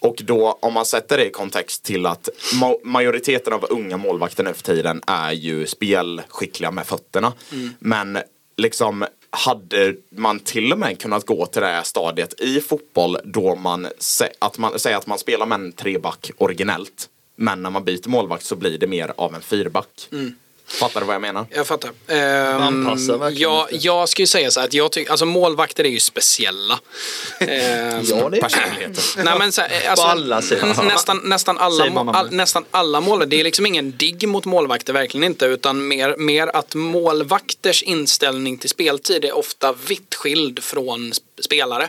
Och 0.00 0.16
då 0.24 0.58
om 0.62 0.72
man 0.72 0.86
sätter 0.86 1.16
det 1.16 1.26
i 1.26 1.30
kontext 1.30 1.84
till 1.84 2.06
att 2.06 2.28
ma- 2.60 2.80
majoriteten 2.84 3.52
av 3.52 3.66
unga 3.70 3.96
målvakter 3.96 4.44
nu 4.44 4.54
för 4.54 4.62
tiden 4.62 5.02
är 5.06 5.32
ju 5.32 5.66
spelskickliga 5.66 6.70
med 6.70 6.86
fötterna. 6.86 7.32
Men 7.78 8.18
liksom 8.56 9.06
hade 9.36 9.94
man 10.10 10.40
till 10.40 10.72
och 10.72 10.78
med 10.78 10.98
kunnat 11.00 11.26
gå 11.26 11.46
till 11.46 11.62
det 11.62 11.68
här 11.68 11.82
stadiet 11.82 12.40
i 12.40 12.60
fotboll 12.60 13.18
då 13.24 13.54
man, 13.54 13.86
sä- 13.86 14.32
att 14.38 14.58
man 14.58 14.78
säger 14.78 14.96
att 14.96 15.06
man 15.06 15.18
spelar 15.18 15.46
med 15.46 15.60
en 15.60 15.72
treback 15.72 16.30
originellt. 16.38 17.08
Men 17.36 17.62
när 17.62 17.70
man 17.70 17.84
byter 17.84 18.08
målvakt 18.08 18.44
så 18.44 18.56
blir 18.56 18.78
det 18.78 18.86
mer 18.86 19.12
av 19.16 19.34
en 19.34 19.40
fyrback. 19.42 20.08
Mm. 20.12 20.34
Fattar 20.68 21.00
du 21.00 21.06
vad 21.06 21.14
jag 21.14 21.22
menar? 21.22 21.46
Jag 21.50 21.66
fattar. 21.66 21.90
Ehm, 22.08 22.62
Anpassa 22.62 23.16
verkligen 23.16 23.42
jag, 23.52 23.72
lite. 23.72 23.86
jag 23.86 24.08
ska 24.08 24.22
ju 24.22 24.26
säga 24.26 24.50
så 24.50 24.60
här 24.60 24.66
att 24.66 24.74
jag 24.74 24.92
tycker, 24.92 25.10
alltså 25.10 25.26
målvakter 25.26 25.84
är 25.84 25.88
ju 25.88 26.00
speciella. 26.00 26.78
Ehm, 27.40 28.00
Ja, 28.04 28.28
det 28.28 28.36
är 28.36 28.40
Personligheter. 28.40 29.24
Nej 29.24 29.38
men 29.38 29.52
så 29.52 29.60
här, 29.60 29.88
alltså, 29.88 30.04
På 30.04 30.10
alla 30.10 30.42
sätt. 30.42 30.62
n- 30.62 30.74
nästan, 30.86 31.20
nästan, 31.24 31.58
alla, 31.58 32.10
all, 32.12 32.30
nästan 32.32 32.64
alla 32.70 33.00
mål, 33.00 33.28
det 33.28 33.40
är 33.40 33.44
liksom 33.44 33.66
ingen 33.66 33.96
digg 33.96 34.28
mot 34.28 34.44
målvakter, 34.44 34.92
verkligen 34.92 35.24
inte. 35.24 35.46
Utan 35.46 35.88
mer, 35.88 36.16
mer 36.18 36.46
att 36.56 36.74
målvakters 36.74 37.82
inställning 37.82 38.58
till 38.58 38.70
speltid 38.70 39.24
är 39.24 39.36
ofta 39.36 39.72
vitt 39.86 40.14
skild 40.14 40.64
från 40.64 41.12
sp- 41.38 41.56
spelare. 41.56 41.88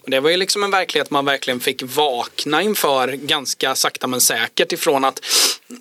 Och 0.00 0.10
det 0.10 0.20
var 0.20 0.30
ju 0.30 0.36
liksom 0.36 0.64
en 0.64 0.70
verklighet 0.70 1.10
man 1.10 1.24
verkligen 1.24 1.60
fick 1.60 1.82
vakna 1.82 2.62
inför 2.62 3.08
ganska 3.08 3.74
sakta 3.74 4.06
men 4.06 4.20
säkert 4.20 4.72
ifrån 4.72 5.04
att 5.04 5.20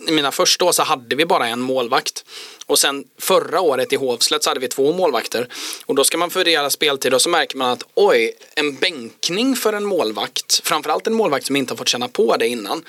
i 0.08 0.12
mina 0.12 0.32
första 0.32 0.66
år 0.66 0.72
så 0.72 0.84
hade 0.84 1.16
vi 1.16 1.26
bara 1.26 1.48
en 1.48 1.60
målvakt. 1.60 2.26
Och 2.66 2.80
sen 2.80 3.04
förra 3.20 3.62
året 3.62 3.94
i 3.94 3.96
Hovslätt 3.96 4.44
så 4.44 4.50
hade 4.50 4.60
vi 4.60 4.68
två 4.68 4.94
målvakter. 4.94 5.48
Och 5.86 5.96
då 5.96 6.04
ska 6.04 6.18
man 6.18 6.30
fördela 6.30 6.70
speltid 6.70 7.14
och 7.14 7.22
så 7.22 7.30
märker 7.30 7.58
man 7.58 7.72
att 7.72 7.84
oj, 7.94 8.34
en 8.56 8.76
bänkning 8.76 9.56
för 9.56 9.74
en 9.74 9.86
målvakt, 9.86 10.62
framförallt 10.64 11.08
en 11.08 11.14
målvakt 11.14 11.46
som 11.46 11.56
inte 11.56 11.74
har 11.74 11.78
fått 11.78 11.90
känna 11.90 12.08
på 12.08 12.38
det 12.38 12.48
innan. 12.48 12.84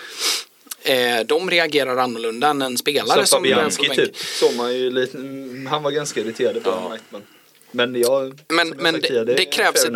Eh, 0.82 1.20
de 1.26 1.50
reagerar 1.50 1.96
annorlunda 1.96 2.48
än 2.48 2.62
en 2.62 2.78
spelare 2.78 3.18
Som 3.18 3.26
som 3.26 3.38
Fabianski 3.38 3.88
typ. 3.88 4.16
Såg 4.16 4.54
man 4.54 4.74
ju 4.74 4.90
lite, 4.90 5.18
han 5.70 5.82
var 5.82 5.90
ganska 5.90 6.20
irriterad 6.20 6.64
på 6.64 6.70
ja. 6.70 6.96
men, 7.10 7.22
men 7.70 8.00
jag... 8.00 8.40
Men, 8.48 8.68
jag 8.68 8.76
men 8.76 8.94
sagt 8.94 9.08
det, 9.08 9.24
det 9.24 9.42
är 9.48 9.52
krävs 9.52 9.84
ett 9.84 9.92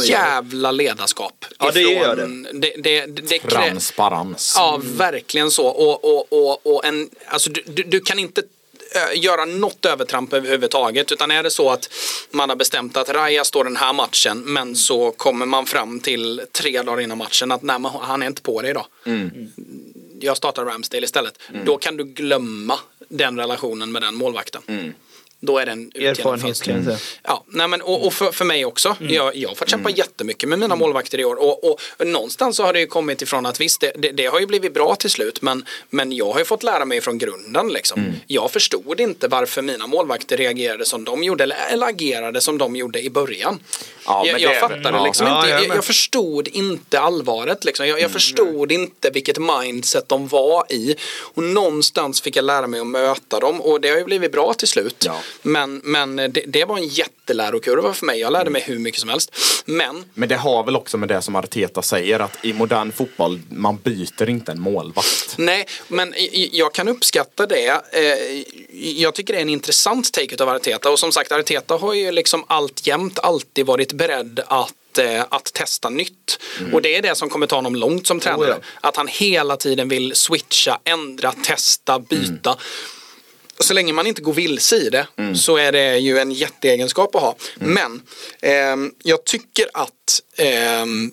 det. 0.00 0.06
jävla 0.06 0.70
ledarskap. 0.70 1.44
Ja, 1.58 1.70
det 1.74 1.80
gör 1.80 2.16
ifrån- 2.16 2.42
det. 2.52 2.72
det, 2.76 3.06
det, 3.06 3.06
det 3.06 3.38
Transparens. 3.38 4.54
Ja, 4.56 4.80
verkligen 4.84 5.50
så. 5.50 5.66
Och, 5.66 6.04
och, 6.04 6.32
och, 6.32 6.66
och 6.66 6.84
en, 6.84 7.10
alltså, 7.26 7.50
du, 7.50 7.62
du, 7.66 7.82
du 7.82 8.00
kan 8.00 8.18
inte 8.18 8.42
göra 9.14 9.44
något 9.44 9.84
övertramp 9.86 10.32
överhuvudtaget. 10.32 11.12
Utan 11.12 11.30
är 11.30 11.42
det 11.42 11.50
så 11.50 11.70
att 11.70 11.88
man 12.30 12.48
har 12.48 12.56
bestämt 12.56 12.96
att 12.96 13.08
Raja 13.08 13.44
står 13.44 13.64
den 13.64 13.76
här 13.76 13.92
matchen 13.92 14.38
men 14.44 14.76
så 14.76 15.10
kommer 15.10 15.46
man 15.46 15.66
fram 15.66 16.00
till 16.00 16.42
tre 16.52 16.82
dagar 16.82 17.00
innan 17.00 17.18
matchen 17.18 17.52
att 17.52 17.62
nej, 17.62 17.76
han 18.00 18.22
är 18.22 18.26
inte 18.26 18.42
på 18.42 18.62
det 18.62 18.70
idag. 18.70 18.86
Jag 20.20 20.36
startar 20.36 20.64
Ramsdale 20.64 21.04
istället. 21.04 21.38
Då 21.64 21.76
kan 21.76 21.96
du 21.96 22.04
glömma 22.04 22.78
den 23.08 23.38
relationen 23.38 23.92
med 23.92 24.02
den 24.02 24.14
målvakten. 24.14 24.94
Då 25.44 25.58
är 25.58 25.66
den 25.66 25.92
Erfarenhet 25.94 26.58
för- 26.58 26.64
kan 26.64 26.74
jag 26.74 26.84
säga. 26.84 26.98
Ja, 27.22 27.44
nej 27.48 27.68
men, 27.68 27.82
och, 27.82 28.06
och 28.06 28.12
för, 28.14 28.32
för 28.32 28.44
mig 28.44 28.64
också. 28.64 28.96
Jag, 29.00 29.36
jag 29.36 29.48
har 29.48 29.56
fått 29.56 29.70
kämpa 29.70 29.90
jättemycket 29.90 30.48
med 30.48 30.58
mina 30.58 30.76
målvakter 30.76 31.20
i 31.20 31.24
år. 31.24 31.36
Och, 31.42 31.64
och 31.64 31.80
någonstans 32.06 32.56
så 32.56 32.62
har 32.62 32.72
det 32.72 32.80
ju 32.80 32.86
kommit 32.86 33.22
ifrån 33.22 33.46
att 33.46 33.60
visst, 33.60 33.80
det, 33.80 33.92
det, 33.98 34.10
det 34.10 34.26
har 34.26 34.40
ju 34.40 34.46
blivit 34.46 34.74
bra 34.74 34.94
till 34.94 35.10
slut. 35.10 35.42
Men, 35.42 35.64
men 35.90 36.12
jag 36.12 36.32
har 36.32 36.38
ju 36.38 36.44
fått 36.44 36.62
lära 36.62 36.84
mig 36.84 37.00
från 37.00 37.18
grunden. 37.18 37.68
Liksom. 37.68 38.12
Jag 38.26 38.50
förstod 38.50 39.00
inte 39.00 39.28
varför 39.28 39.62
mina 39.62 39.86
målvakter 39.86 40.36
reagerade 40.36 40.84
som 40.84 41.04
de 41.04 41.24
gjorde. 41.24 41.44
Eller, 41.44 41.56
eller 41.70 41.86
agerade 41.86 42.40
som 42.40 42.58
de 42.58 42.76
gjorde 42.76 43.02
i 43.02 43.10
början. 43.10 43.60
Ja, 44.06 44.22
jag 44.26 44.32
men 44.32 44.42
jag 44.42 44.60
fattade 44.60 44.90
ja. 44.98 45.04
liksom 45.04 45.26
Ja, 45.26 45.38
inte. 45.50 45.66
jag 45.66 45.76
Jag, 45.76 45.84
förstod 45.84 46.48
inte 46.48 47.00
allvaret. 47.00 47.64
Liksom. 47.64 47.86
Jag, 47.86 48.00
jag 48.00 48.10
förstod 48.10 48.72
inte 48.72 49.10
vilket 49.10 49.38
mindset 49.38 50.08
de 50.08 50.28
var 50.28 50.72
i. 50.72 50.96
Och 51.34 51.42
någonstans 51.42 52.20
fick 52.20 52.36
jag 52.36 52.44
lära 52.44 52.66
mig 52.66 52.80
att 52.80 52.86
möta 52.86 53.40
dem. 53.40 53.60
Och 53.60 53.80
det 53.80 53.88
har 53.88 53.96
ju 53.98 54.04
blivit 54.04 54.32
bra 54.32 54.54
till 54.54 54.68
slut. 54.68 55.04
Men, 55.42 55.80
men 55.84 56.16
det, 56.16 56.28
det 56.46 56.64
var 56.64 56.76
en 56.78 56.88
jättelärokurva 56.88 57.94
för 57.94 58.06
mig. 58.06 58.20
Jag 58.20 58.32
lärde 58.32 58.50
mig 58.50 58.62
hur 58.62 58.78
mycket 58.78 59.00
som 59.00 59.08
helst. 59.10 59.36
Men 59.64 60.04
Men 60.14 60.28
det 60.28 60.36
har 60.36 60.64
väl 60.64 60.76
också 60.76 60.98
med 60.98 61.08
det 61.08 61.22
som 61.22 61.36
Arteta 61.36 61.82
säger 61.82 62.20
att 62.20 62.38
i 62.44 62.52
modern 62.52 62.92
fotboll, 62.92 63.40
man 63.50 63.76
byter 63.76 64.28
inte 64.28 64.52
en 64.52 64.60
målvakt. 64.60 65.34
Nej, 65.38 65.66
men 65.88 66.14
jag 66.52 66.74
kan 66.74 66.88
uppskatta 66.88 67.46
det. 67.46 67.68
Eh, 67.92 68.44
Jag 69.02 69.14
tycker 69.14 69.32
det 69.32 69.38
är 69.38 69.42
en 69.42 69.48
intressant 69.48 70.12
take 70.12 70.42
av 70.42 70.48
Arteta. 70.48 70.90
Och 70.90 70.98
som 70.98 71.12
sagt, 71.12 71.32
Arteta 71.32 71.76
har 71.76 71.94
ju 71.94 72.12
liksom 72.12 72.44
alltjämt 72.46 73.18
alltid 73.18 73.66
varit 73.66 73.92
beredd 73.92 74.40
att 74.46 74.72
eh, 74.98 75.24
att 75.28 75.44
testa 75.52 75.90
nytt. 75.90 76.38
Och 76.72 76.82
det 76.82 76.96
är 76.96 77.02
det 77.02 77.14
som 77.14 77.28
kommer 77.28 77.46
ta 77.46 77.56
honom 77.56 77.76
långt 77.76 78.06
som 78.06 78.20
tränare. 78.20 78.50
Oh, 78.52 78.56
ja. 78.82 78.88
Att 78.88 78.96
han 78.96 79.08
hela 79.08 79.56
tiden 79.56 79.88
vill 79.88 80.14
switcha, 80.14 80.78
ändra, 80.84 81.32
testa, 81.32 81.98
byta. 81.98 82.56
Så 83.64 83.74
länge 83.74 83.92
man 83.92 84.06
inte 84.06 84.22
går 84.22 84.32
vilse 84.32 84.76
i 84.76 84.90
det 84.90 85.06
så 85.36 85.56
är 85.56 85.72
det 85.72 85.98
ju 85.98 86.18
en 86.18 86.32
jätteegenskap 86.32 87.14
att 87.14 87.22
ha. 87.22 87.36
Men 87.54 88.02
ehm, 88.42 88.92
jag 89.02 89.24
tycker 89.24 89.66
att 89.74 90.22
ehm, 90.36 91.12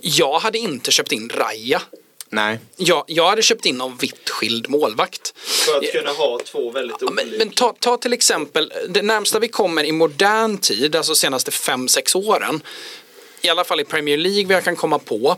jag 0.00 0.38
hade 0.38 0.58
inte 0.58 0.90
köpt 0.90 1.12
in 1.12 1.30
Raja 1.34 1.82
Nej. 2.28 2.58
jag, 2.76 3.04
jag 3.06 3.28
hade 3.30 3.42
köpt 3.42 3.66
in 3.66 3.76
någon 3.76 3.96
vitt 3.96 4.30
skild 4.30 4.70
målvakt. 4.70 5.32
För 5.36 5.78
att 5.78 5.92
kunna 5.92 6.10
ha 6.10 6.38
två 6.44 6.70
väldigt 6.70 6.96
Ja, 7.00 7.06
olika. 7.06 7.24
men, 7.26 7.38
men 7.38 7.50
ta, 7.50 7.74
ta 7.78 7.96
till 7.96 8.12
exempel 8.12 8.72
det 8.88 9.02
närmsta 9.02 9.38
vi 9.38 9.48
kommer 9.48 9.84
i 9.84 9.92
modern 9.92 10.58
tid, 10.58 10.96
alltså 10.96 11.14
senaste 11.14 11.50
5-6 11.50 12.16
åren. 12.16 12.60
I 13.42 13.48
alla 13.48 13.64
fall 13.64 13.80
i 13.80 13.84
Premier 13.84 14.16
League 14.16 14.46
vad 14.46 14.56
jag 14.56 14.64
kan 14.64 14.76
komma 14.76 14.98
på. 14.98 15.36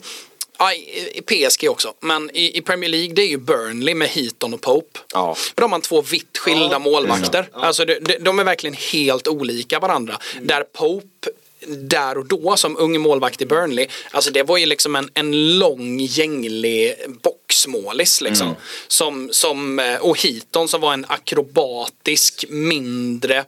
Ja, 0.59 0.73
i, 0.73 1.23
PSG 1.23 1.71
också, 1.71 1.95
men 2.01 2.31
i, 2.35 2.59
i 2.59 2.63
Premier 2.63 2.91
League 2.91 3.15
det 3.15 3.23
är 3.23 3.27
ju 3.27 3.39
Burnley 3.39 3.95
med 3.95 4.09
Heaton 4.09 4.55
och 4.55 4.61
Pope. 4.61 5.01
Ja. 5.13 5.37
Då 5.55 5.63
har 5.63 5.69
man 5.69 5.81
två 5.81 6.03
vitt 6.03 6.39
skilda 6.39 6.69
Ja, 6.73 6.79
målvakter. 6.79 7.49
Alltså 7.53 7.85
de, 7.85 7.99
de, 8.01 8.19
de 8.19 8.39
är 8.39 8.45
verkligen 8.45 8.77
helt 8.93 9.29
olika 9.29 9.79
varandra. 9.79 10.19
Mm. 10.35 10.47
Där 10.47 10.63
Pope 10.73 11.31
där 11.69 12.19
och 12.19 12.27
då 12.27 12.57
som 12.57 12.77
ung 12.77 13.01
målvakt 13.01 13.43
i 13.43 13.47
Burnley, 13.47 13.87
alltså 14.11 14.31
det 14.31 14.43
var 14.43 14.57
ju 14.57 14.67
liksom 14.67 14.97
en, 14.97 15.11
en 15.15 15.59
lång 15.59 16.01
gänglig 16.01 16.95
boxmålis 17.23 18.21
liksom. 18.21 18.47
Mm. 18.47 18.61
Som, 18.89 19.29
som, 19.33 19.79
eh, 19.79 19.97
och 19.97 20.19
Heaton 20.23 20.69
som 20.69 20.81
var 20.81 20.93
en 20.93 21.07
akrobatisk, 21.09 22.45
mindre, 22.49 23.45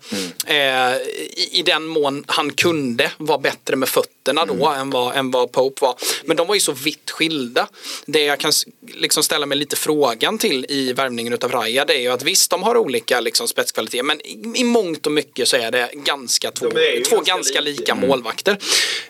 eh, 0.47 0.57
i, 0.57 1.49
i 1.53 1.63
den 1.63 1.85
mån 1.85 2.25
han 2.27 2.53
kunde 2.53 3.11
vara 3.19 3.39
bättre 3.39 3.77
med 3.77 3.89
fötterna 3.89 4.45
då 4.45 4.67
än, 4.67 4.91
vad, 4.91 5.17
än 5.17 5.31
vad 5.31 5.53
Pope 5.53 5.85
var. 5.85 5.95
Men 6.25 6.37
de 6.37 6.47
var 6.47 6.55
ju 6.55 6.61
så 6.61 6.73
vitt 6.73 7.11
skilda. 7.11 7.69
Det 8.07 8.25
jag 8.25 8.41
kan 8.41 8.53
liksom 8.95 9.23
ställa 9.23 9.47
mig 9.47 9.59
lite 9.59 9.77
frågan 9.77 10.39
till 10.39 10.67
i 10.69 10.93
värvningen 10.93 11.33
utav 11.33 11.53
Raja 11.53 11.85
det 11.85 11.95
är 11.95 12.01
ju 12.01 12.09
att 12.09 12.23
visst 12.23 12.51
de 12.51 12.63
har 12.63 12.77
olika 12.77 13.21
liksom, 13.21 13.49
spetskvaliteter 13.49 14.03
men 14.03 14.21
i, 14.27 14.53
i 14.55 14.65
mångt 14.65 15.07
och 15.07 15.13
mycket 15.13 15.49
så 15.49 15.57
är 15.57 15.71
det 15.71 15.91
ganska 15.93 16.51
två, 16.51 16.69
De 16.69 17.03
två 17.03 17.21
ganska 17.21 17.37
ganska 17.37 17.61
lika. 17.61 17.81
lika 17.81 18.06
målvakter. 18.07 18.59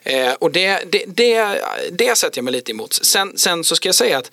Eh, 0.02 0.32
och 0.32 0.50
det, 0.50 0.80
det, 0.92 1.04
det, 1.06 1.60
det 1.92 2.18
sätter 2.18 2.38
jag 2.38 2.44
mig 2.44 2.52
lite 2.52 2.70
emot. 2.70 2.92
Sen, 2.92 3.38
sen 3.38 3.64
så 3.64 3.76
ska 3.76 3.88
jag 3.88 3.94
säga 3.94 4.18
att 4.18 4.30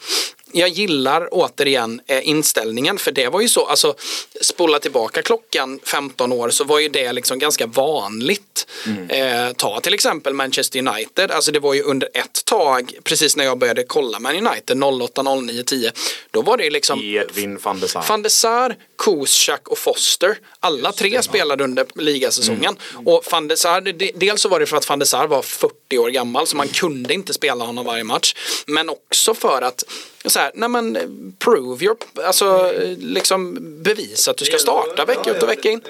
jag 0.55 0.69
gillar 0.69 1.27
återigen 1.31 2.01
eh, 2.07 2.27
inställningen 2.29 2.97
för 2.97 3.11
det 3.11 3.27
var 3.27 3.41
ju 3.41 3.47
så, 3.47 3.65
alltså 3.65 3.95
spola 4.41 4.79
tillbaka 4.79 5.21
klockan 5.21 5.79
15 5.83 6.31
år 6.31 6.49
så 6.49 6.63
var 6.63 6.79
ju 6.79 6.89
det 6.89 7.13
liksom 7.13 7.39
ganska 7.39 7.67
vanligt. 7.67 8.67
Eh, 9.09 9.53
ta 9.55 9.79
till 9.79 9.93
exempel 9.93 10.33
Manchester 10.33 10.79
United, 10.79 11.31
alltså 11.31 11.51
det 11.51 11.59
var 11.59 11.73
ju 11.73 11.81
under 11.81 12.09
ett 12.13 12.45
tag, 12.45 12.93
precis 13.03 13.35
när 13.35 13.43
jag 13.43 13.57
började 13.57 13.83
kolla 13.83 14.19
Man 14.19 14.47
United 14.47 14.83
08, 14.83 15.23
09, 15.23 15.63
10, 15.63 15.91
då 16.31 16.41
var 16.41 16.57
det 16.57 16.69
liksom 16.69 16.99
Edvin 17.01 17.57
van 17.63 17.79
der 17.79 17.87
Sar. 17.87 18.05
Van 18.09 18.21
der 18.21 18.29
Sar, 18.29 18.75
Kuszczak 18.97 19.67
och 19.67 19.77
Foster. 19.77 20.37
Alla 20.59 20.91
tre 20.91 21.23
spelade 21.23 21.63
under 21.63 21.85
ligasäsongen. 21.95 22.75
Och 23.05 23.23
Van 23.31 23.47
der 23.47 23.55
Sar, 23.55 23.81
de- 23.81 24.11
dels 24.15 24.41
så 24.41 24.49
var 24.49 24.59
det 24.59 24.65
för 24.65 24.77
att 24.77 24.89
Van 24.89 24.99
der 24.99 25.05
Sar 25.05 25.27
var 25.27 25.41
40 25.41 25.97
år 25.97 26.09
gammal 26.09 26.47
så 26.47 26.57
man 26.57 26.67
kunde 26.67 27.13
inte 27.13 27.33
spela 27.33 27.65
honom 27.65 27.85
varje 27.85 28.03
match. 28.03 28.35
Men 28.67 28.89
också 28.89 29.33
för 29.33 29.61
att 29.61 29.83
så 30.25 30.39
här, 30.39 30.51
nej 30.55 30.69
men 30.69 30.97
prove 31.39 31.85
your, 31.85 31.97
alltså 32.25 32.73
liksom 32.99 33.53
bevisa 33.83 34.31
att 34.31 34.37
du 34.37 34.45
ska 34.45 34.57
starta 34.57 35.05
vecka 35.05 35.31
ut 35.37 35.43
och 35.43 35.49
vecka 35.49 35.69
in. 35.71 35.81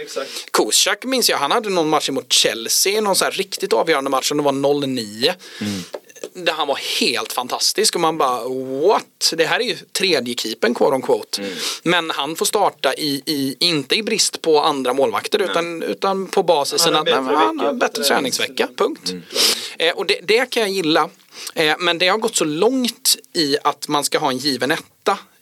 Kuszczak 0.51 1.03
minns 1.03 1.29
jag, 1.29 1.37
han 1.37 1.51
hade 1.51 1.69
någon 1.69 1.89
match 1.89 2.09
mot 2.09 2.33
Chelsea, 2.33 3.01
någon 3.01 3.15
så 3.15 3.23
här 3.25 3.31
riktigt 3.31 3.73
avgörande 3.73 4.09
match 4.09 4.27
som 4.27 4.37
det 4.37 4.43
var 4.43 4.85
09. 4.87 5.33
Där 6.35 6.53
han 6.53 6.67
var 6.67 6.79
helt 6.99 7.33
fantastisk 7.33 7.95
och 7.95 8.01
man 8.01 8.17
bara 8.17 8.43
what? 8.87 9.33
Det 9.37 9.45
här 9.45 9.59
är 9.59 9.63
ju 9.63 9.75
tredje 9.75 10.35
keepern 10.35 10.73
quote 10.73 10.95
on 10.95 11.01
quote. 11.01 11.41
Men 11.83 12.09
han 12.09 12.35
får 12.35 12.45
starta 12.45 12.93
i, 12.93 13.21
i, 13.25 13.55
inte 13.59 13.95
i 13.95 14.03
brist 14.03 14.41
på 14.41 14.61
andra 14.61 14.93
målvakter 14.93 15.39
utan, 15.39 15.83
utan 15.83 16.27
på 16.27 16.43
basisen 16.43 16.93
Han 16.93 17.07
att 17.07 17.13
han 17.13 17.25
har 17.25 17.55
vecka. 17.55 17.73
bättre 17.73 18.03
träningsvecka, 18.03 18.67
punkt. 18.77 19.13
Eh, 19.77 19.93
och 19.95 20.05
det, 20.05 20.19
det 20.23 20.49
kan 20.49 20.61
jag 20.61 20.71
gilla. 20.71 21.09
Eh, 21.55 21.75
men 21.79 21.97
det 21.97 22.07
har 22.07 22.17
gått 22.17 22.35
så 22.35 22.45
långt 22.45 23.15
i 23.33 23.57
att 23.63 23.87
man 23.87 24.03
ska 24.03 24.19
ha 24.19 24.29
en 24.29 24.37
given 24.37 24.71
etta 24.71 24.83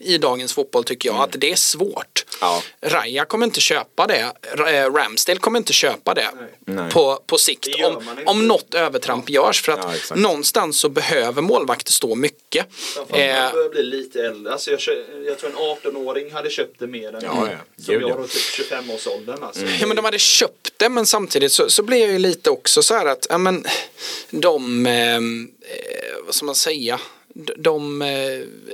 i 0.03 0.17
dagens 0.17 0.53
fotboll 0.53 0.83
tycker 0.83 1.09
jag 1.09 1.19
att 1.21 1.31
det 1.31 1.51
är 1.51 1.55
svårt. 1.55 2.25
Ja. 2.41 2.63
Raja 2.81 3.25
kommer 3.25 3.45
inte 3.45 3.61
köpa 3.61 4.07
det. 4.07 4.31
Eh, 4.57 4.93
Ramsdale 4.93 5.39
kommer 5.39 5.59
inte 5.59 5.73
köpa 5.73 6.13
det 6.13 6.29
Nej. 6.65 6.91
på, 6.91 7.19
på 7.25 7.37
sikt. 7.37 7.67
Om, 7.85 8.23
om 8.25 8.47
något 8.47 8.73
övertramp 8.73 9.29
görs. 9.29 9.61
För 9.61 9.71
att 9.71 9.79
Ja, 10.09 10.15
någonstans 10.15 10.79
så 10.79 10.89
behöver 10.89 11.41
målvakter 11.41 11.91
stå 11.91 12.15
mycket. 12.15 12.65
Framförallt 12.71 13.21
Eh, 13.21 13.51
börjar 13.53 13.69
bli 13.69 13.83
lite 13.83 14.25
äldre. 14.25 14.53
Alltså 14.53 14.71
jag, 14.71 14.79
jag 15.25 15.37
tror 15.39 15.49
en 15.49 15.55
18-åring 15.55 16.31
hade 16.33 16.49
köpt 16.49 16.79
det 16.79 16.87
mer 16.87 17.15
än 17.15 17.21
Ja, 17.23 17.47
ja. 17.51 17.57
som 17.83 17.93
Gud, 17.93 18.01
jag 18.01 18.09
ja. 18.09 18.15
då 18.15 18.27
typ 18.27 18.71
25-årsåldern. 18.71 19.43
Alltså. 19.43 19.65
Ja 19.79 19.87
men 19.87 19.95
de 19.95 20.05
hade 20.05 20.19
köpt 20.19 20.73
det 20.77 20.89
men 20.89 21.05
samtidigt 21.05 21.51
så, 21.51 21.69
så 21.69 21.83
blir 21.83 21.97
jag 21.97 22.11
ju 22.11 22.19
lite 22.19 22.49
också 22.49 22.83
så 22.83 22.93
här 22.93 23.05
att 23.05 23.27
ja, 23.29 23.37
men, 23.37 23.65
de, 24.29 24.85
eh, 24.85 25.15
eh, 25.15 25.21
vad 26.25 26.35
ska 26.35 26.45
man 26.45 26.55
säga, 26.55 26.99
de, 27.57 28.01
eh, 28.01 28.07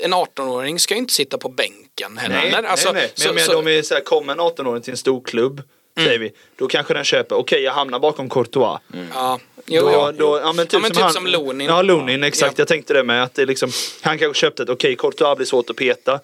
en 0.05 0.13
18-åring 0.13 0.79
ska 0.79 0.93
ju 0.93 0.99
inte 0.99 1.13
sitta 1.13 1.37
på 1.37 1.49
bänken 1.49 2.17
heller. 2.17 2.61
Nej, 2.61 2.65
Alltså, 2.71 2.91
nej, 2.91 3.01
nej. 3.01 3.11
Men 3.17 3.27
så- 3.27 3.33
menar, 3.33 3.45
så- 3.45 3.61
de 3.61 3.77
är 3.77 3.81
så 3.81 3.93
här, 3.93 4.01
kommer 4.01 4.33
en 4.33 4.39
18-åring 4.39 4.81
till 4.81 4.91
en 4.91 4.97
stor 4.97 5.21
klubb, 5.21 5.61
säger 5.97 6.19
vi, 6.19 6.31
då 6.55 6.67
kanske 6.67 6.93
den 6.93 7.03
köper, 7.03 7.35
okej 7.35 7.61
jag 7.61 7.71
hamnar 7.73 7.99
bakom 7.99 8.29
Courtois. 8.29 8.79
Ja, 9.13 9.39
jo, 9.65 9.81
Då, 9.81 9.91
ja. 9.91 10.11
då, 10.11 10.39
ja, 10.43 10.53
men 10.53 10.65
typ, 10.65 10.73
Ja, 10.73 10.79
men 10.79 10.87
som, 10.87 10.95
typ 10.95 11.03
han, 11.03 11.13
som 11.13 11.27
Lunin. 11.27 11.67
Ja, 11.67 11.81
Lunin, 11.81 12.23
exakt. 12.23 12.57
Ja. 12.57 12.61
Jag 12.61 12.67
tänkte 12.67 12.93
det 12.93 13.03
med. 13.03 13.23
Att 13.23 13.33
det 13.33 13.45
liksom, 13.45 13.71
han 14.01 14.17
kanske 14.17 14.39
köpte 14.39 14.63
ett, 14.63 14.69
okej, 14.69 14.95
Courtois 14.95 15.37
blir 15.37 15.45
svårt 15.47 15.69
att 15.69 15.75
peta. 15.75 16.19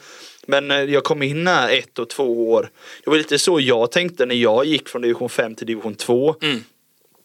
Men 0.48 0.72
eh, 0.72 0.78
jag 0.84 1.04
kom 1.04 1.24
in 1.24 1.48
här 1.48 1.70
ett 1.70 2.00
och 2.00 2.10
två 2.10 2.52
år. 2.52 2.70
Det 3.04 3.10
var 3.10 3.18
lite 3.18 3.40
så 3.40 3.60
jag 3.60 3.92
tänkte 3.92 4.26
när 4.26 4.36
jag 4.36 4.66
gick 4.66 4.90
från 4.90 5.02
division 5.02 5.30
5 5.30 5.56
till 5.56 5.68
division 5.68 5.96
2. 5.96 6.36
Mm. 6.42 6.64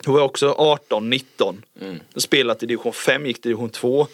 Då 0.04 0.12
var 0.12 0.18
jag 0.18 0.26
också 0.26 0.54
18, 0.58 1.10
19. 1.10 1.62
Mm. 1.80 2.00
Spelat 2.16 2.62
i 2.62 2.66
division 2.66 2.92
5, 2.92 3.26
gick 3.26 3.42
till 3.42 3.50
division 3.50 3.70
2. 3.70 4.06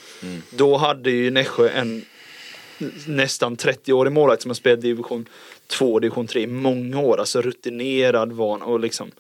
Då 0.51 0.77
hade 0.77 1.11
ju 1.11 1.31
Nässjö 1.31 1.69
en 1.69 2.05
nästan 3.07 3.57
30-årig 3.57 4.13
målvakt 4.13 4.43
som 4.43 4.49
har 4.49 4.55
spelat 4.55 4.81
division 4.81 5.29
2, 5.67 5.99
division 5.99 6.27
3 6.27 6.43
i 6.43 6.47
många 6.47 7.01
år. 7.01 7.21
Alltså 7.21 7.43
rutinerad, 7.43 8.33
van 8.33 8.63
och 8.63 8.81
liksom 8.81 9.11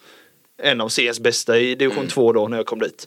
en 0.57 0.81
av 0.81 0.88
CS 0.88 1.20
bästa 1.20 1.59
i 1.59 1.74
division 1.74 2.07
2 2.07 2.33
då 2.33 2.48
när 2.48 2.57
jag 2.57 2.66
kom 2.66 2.79
dit. 2.79 3.07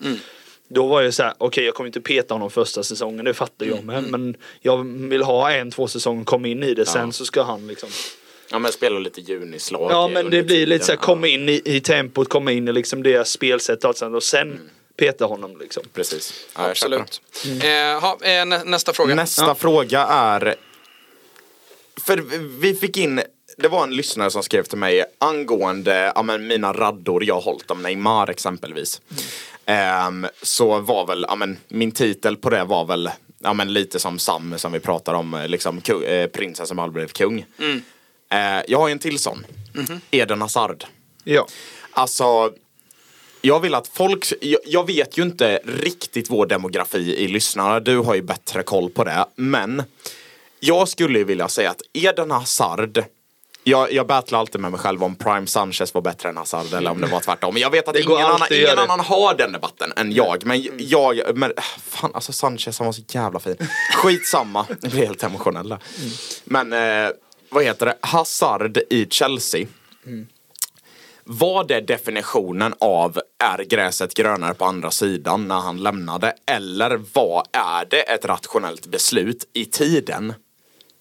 Då 0.67 0.87
var 0.87 1.01
jag 1.01 1.13
så 1.13 1.23
här, 1.23 1.33
okej 1.37 1.65
jag 1.65 1.73
kommer 1.73 1.87
inte 1.87 2.01
peta 2.01 2.33
honom 2.33 2.51
första 2.51 2.83
säsongen, 2.83 3.25
det 3.25 3.33
fattar 3.33 3.65
jag 3.65 3.83
med. 3.83 4.03
Men 4.03 4.35
jag 4.61 4.83
vill 4.83 5.23
ha 5.23 5.51
en, 5.51 5.71
två 5.71 5.87
säsonger, 5.87 6.23
komma 6.23 6.47
in 6.47 6.63
i 6.63 6.73
det, 6.73 6.85
sen 6.85 7.13
så 7.13 7.25
ska 7.25 7.43
han 7.43 7.67
liksom 7.67 7.89
Ja 8.51 8.59
men 8.59 8.71
spela 8.71 8.99
lite 8.99 9.21
junislag. 9.21 9.91
Ja 9.91 10.07
men 10.07 10.29
det 10.29 10.43
blir 10.43 10.65
lite 10.65 10.85
så 10.85 10.91
här, 10.91 10.99
komma 10.99 11.27
in 11.27 11.49
i, 11.49 11.61
i 11.65 11.79
tempot, 11.79 12.29
komma 12.29 12.51
in 12.51 12.67
i 12.67 12.73
liksom 12.73 13.03
deras 13.03 13.29
spelsätt 13.29 13.83
och 13.83 13.87
allt 13.87 13.97
sånt 13.97 14.15
och 14.15 14.23
sen 14.23 14.69
peta 14.97 15.25
honom 15.25 15.57
liksom. 15.59 15.83
Precis. 15.93 16.33
Ja, 16.55 16.69
Absolut. 16.69 17.21
Eh, 17.45 18.01
ha, 18.01 18.17
eh, 18.21 18.45
nä, 18.45 18.63
nästa 18.63 18.93
fråga. 18.93 19.15
Nästa 19.15 19.55
fråga 19.55 20.01
är... 20.01 20.55
För 22.01 22.17
vi 22.59 22.73
fick 22.73 22.97
in... 22.97 23.21
Det 23.57 23.67
var 23.67 23.83
en 23.83 23.95
lyssnare 23.95 24.31
som 24.31 24.43
skrev 24.43 24.63
till 24.63 24.77
mig 24.77 25.05
angående 25.17 26.11
ja, 26.15 26.23
men 26.23 26.47
mina 26.47 26.73
raddor 26.73 27.23
jag 27.23 27.35
har 27.35 27.41
hållit 27.41 27.71
om 27.71 27.81
Neymar 27.81 28.29
exempelvis. 28.29 29.01
Ehm, 29.65 30.27
så 30.41 30.79
var 30.79 31.07
väl, 31.07 31.25
ja, 31.27 31.35
men, 31.35 31.57
min 31.67 31.91
titel 31.91 32.37
på 32.37 32.49
det 32.49 32.63
var 32.63 32.85
väl 32.85 33.09
ja, 33.39 33.53
men, 33.53 33.73
lite 33.73 33.99
som 33.99 34.19
Sam 34.19 34.53
som 34.57 34.71
vi 34.71 34.79
pratar 34.79 35.13
om, 35.13 35.43
liksom 35.47 35.81
kung, 35.81 36.03
eh, 36.03 36.27
prinsen 36.27 36.67
som 36.67 36.79
aldrig 36.79 36.93
blev 36.93 37.07
kung. 37.07 37.45
Eh, 38.29 38.61
jag 38.67 38.79
har 38.79 38.89
en 38.89 38.99
till 38.99 39.19
sån. 39.19 39.45
Eden 40.11 40.41
Hazard. 40.41 40.85
Ja. 41.23 41.47
Alltså, 41.91 42.51
jag 43.41 43.59
vill 43.59 43.75
att 43.75 43.87
folk, 43.87 44.33
jag, 44.41 44.59
jag 44.65 44.87
vet 44.87 45.17
ju 45.17 45.23
inte 45.23 45.59
riktigt 45.65 46.29
vår 46.29 46.45
demografi 46.45 47.15
i 47.15 47.27
lyssnarna, 47.27 47.79
du 47.79 47.97
har 47.97 48.15
ju 48.15 48.21
bättre 48.21 48.63
koll 48.63 48.89
på 48.89 49.03
det, 49.03 49.25
men 49.35 49.83
jag 50.59 50.87
skulle 50.87 51.17
ju 51.19 51.23
vilja 51.23 51.47
säga 51.47 51.71
att 51.71 51.81
Eden 51.93 52.31
Hazard 52.31 53.03
jag, 53.67 53.93
jag 53.93 54.07
battlar 54.07 54.39
alltid 54.39 54.61
med 54.61 54.71
mig 54.71 54.79
själv 54.79 55.03
om 55.03 55.15
Prime 55.15 55.47
Sanchez 55.47 55.93
var 55.93 56.01
bättre 56.01 56.29
än 56.29 56.37
Hazard 56.37 56.73
eller 56.73 56.91
om 56.91 57.01
det 57.01 57.07
var 57.07 57.19
tvärtom. 57.19 57.53
Men 57.53 57.61
jag 57.61 57.69
vet 57.69 57.87
att 57.87 57.95
ingen, 57.95 58.17
annan, 58.17 58.47
ingen 58.51 58.79
annan 58.79 58.99
har 58.99 59.33
den 59.33 59.51
debatten 59.51 59.93
än 59.95 60.11
jag. 60.11 60.45
Men 60.45 60.67
jag, 60.77 61.21
men 61.35 61.53
fan 61.81 62.11
alltså 62.13 62.33
Sanchez 62.33 62.79
han 62.79 62.85
var 62.85 62.93
så 62.93 63.01
jävla 63.07 63.39
fin. 63.39 63.55
Skitsamma, 63.95 64.65
jag 64.81 64.91
blir 64.91 65.05
helt 65.05 65.23
emotionell 65.23 65.69
där. 65.69 65.79
Men 66.43 66.73
eh, 66.73 67.09
vad 67.49 67.63
heter 67.63 67.85
det, 67.85 67.97
Hazard 68.01 68.77
i 68.89 69.05
Chelsea. 69.09 69.67
Var 71.23 71.63
det 71.63 71.81
definitionen 71.81 72.73
av 72.79 73.19
är 73.43 73.63
gräset 73.63 74.13
grönare 74.13 74.53
på 74.53 74.65
andra 74.65 74.91
sidan 74.91 75.47
när 75.47 75.59
han 75.59 75.83
lämnade? 75.83 76.35
Eller 76.45 77.01
vad 77.13 77.47
är 77.51 77.85
det 77.85 78.01
ett 78.01 78.25
rationellt 78.25 78.85
beslut 78.85 79.49
i 79.53 79.65
tiden? 79.65 80.33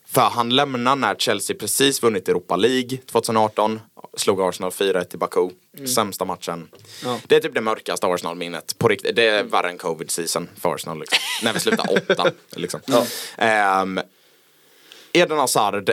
För 0.06 0.20
han 0.20 0.50
lämnar 0.50 0.96
när 0.96 1.14
Chelsea 1.14 1.56
precis 1.56 2.02
vunnit 2.02 2.28
Europa 2.28 2.56
League 2.56 2.98
2018. 2.98 3.80
Slog 4.16 4.40
Arsenal 4.40 4.70
4-1 4.70 5.14
i 5.14 5.16
Baku. 5.16 5.50
Sämsta 5.94 6.24
matchen. 6.24 6.68
Ja. 7.04 7.20
Det 7.26 7.36
är 7.36 7.40
typ 7.40 7.54
det 7.54 7.60
mörkaste 7.60 8.06
Arsenal-minnet. 8.06 8.78
På 8.78 8.88
riktigt. 8.88 9.16
Det 9.16 9.28
är 9.28 9.44
värre 9.44 9.68
än 9.68 9.78
covid-season 9.78 10.48
för 10.60 10.74
Arsenal. 10.74 11.00
Liksom. 11.00 11.18
när 11.42 11.52
vi 11.52 11.60
slutar 11.60 11.86
åtta. 11.92 12.30
Liksom. 12.56 12.80
Ehm, 13.38 14.00
Eden 15.12 15.38
Hazard. 15.38 15.90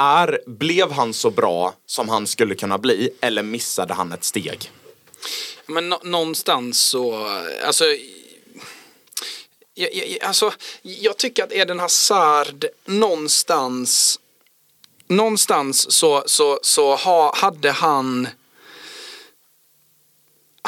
Är, 0.00 0.40
blev 0.46 0.92
han 0.92 1.14
så 1.14 1.30
bra 1.30 1.74
som 1.86 2.08
han 2.08 2.26
skulle 2.26 2.54
kunna 2.54 2.78
bli? 2.78 3.10
Eller 3.20 3.42
missade 3.42 3.94
han 3.94 4.12
ett 4.12 4.24
steg? 4.24 4.70
Men 5.66 5.88
nå- 5.88 6.00
någonstans 6.04 6.80
så, 6.80 7.26
alltså, 7.64 7.84
jag, 9.74 9.94
jag, 9.94 10.22
alltså, 10.22 10.52
jag 10.82 11.16
tycker 11.16 11.44
att 11.44 11.52
Eden 11.52 11.80
Hazard 11.80 12.66
någonstans, 12.84 14.20
någonstans 15.06 15.92
så, 15.92 16.22
så, 16.26 16.58
så 16.62 16.96
ha, 16.96 17.36
hade 17.36 17.70
han 17.70 18.28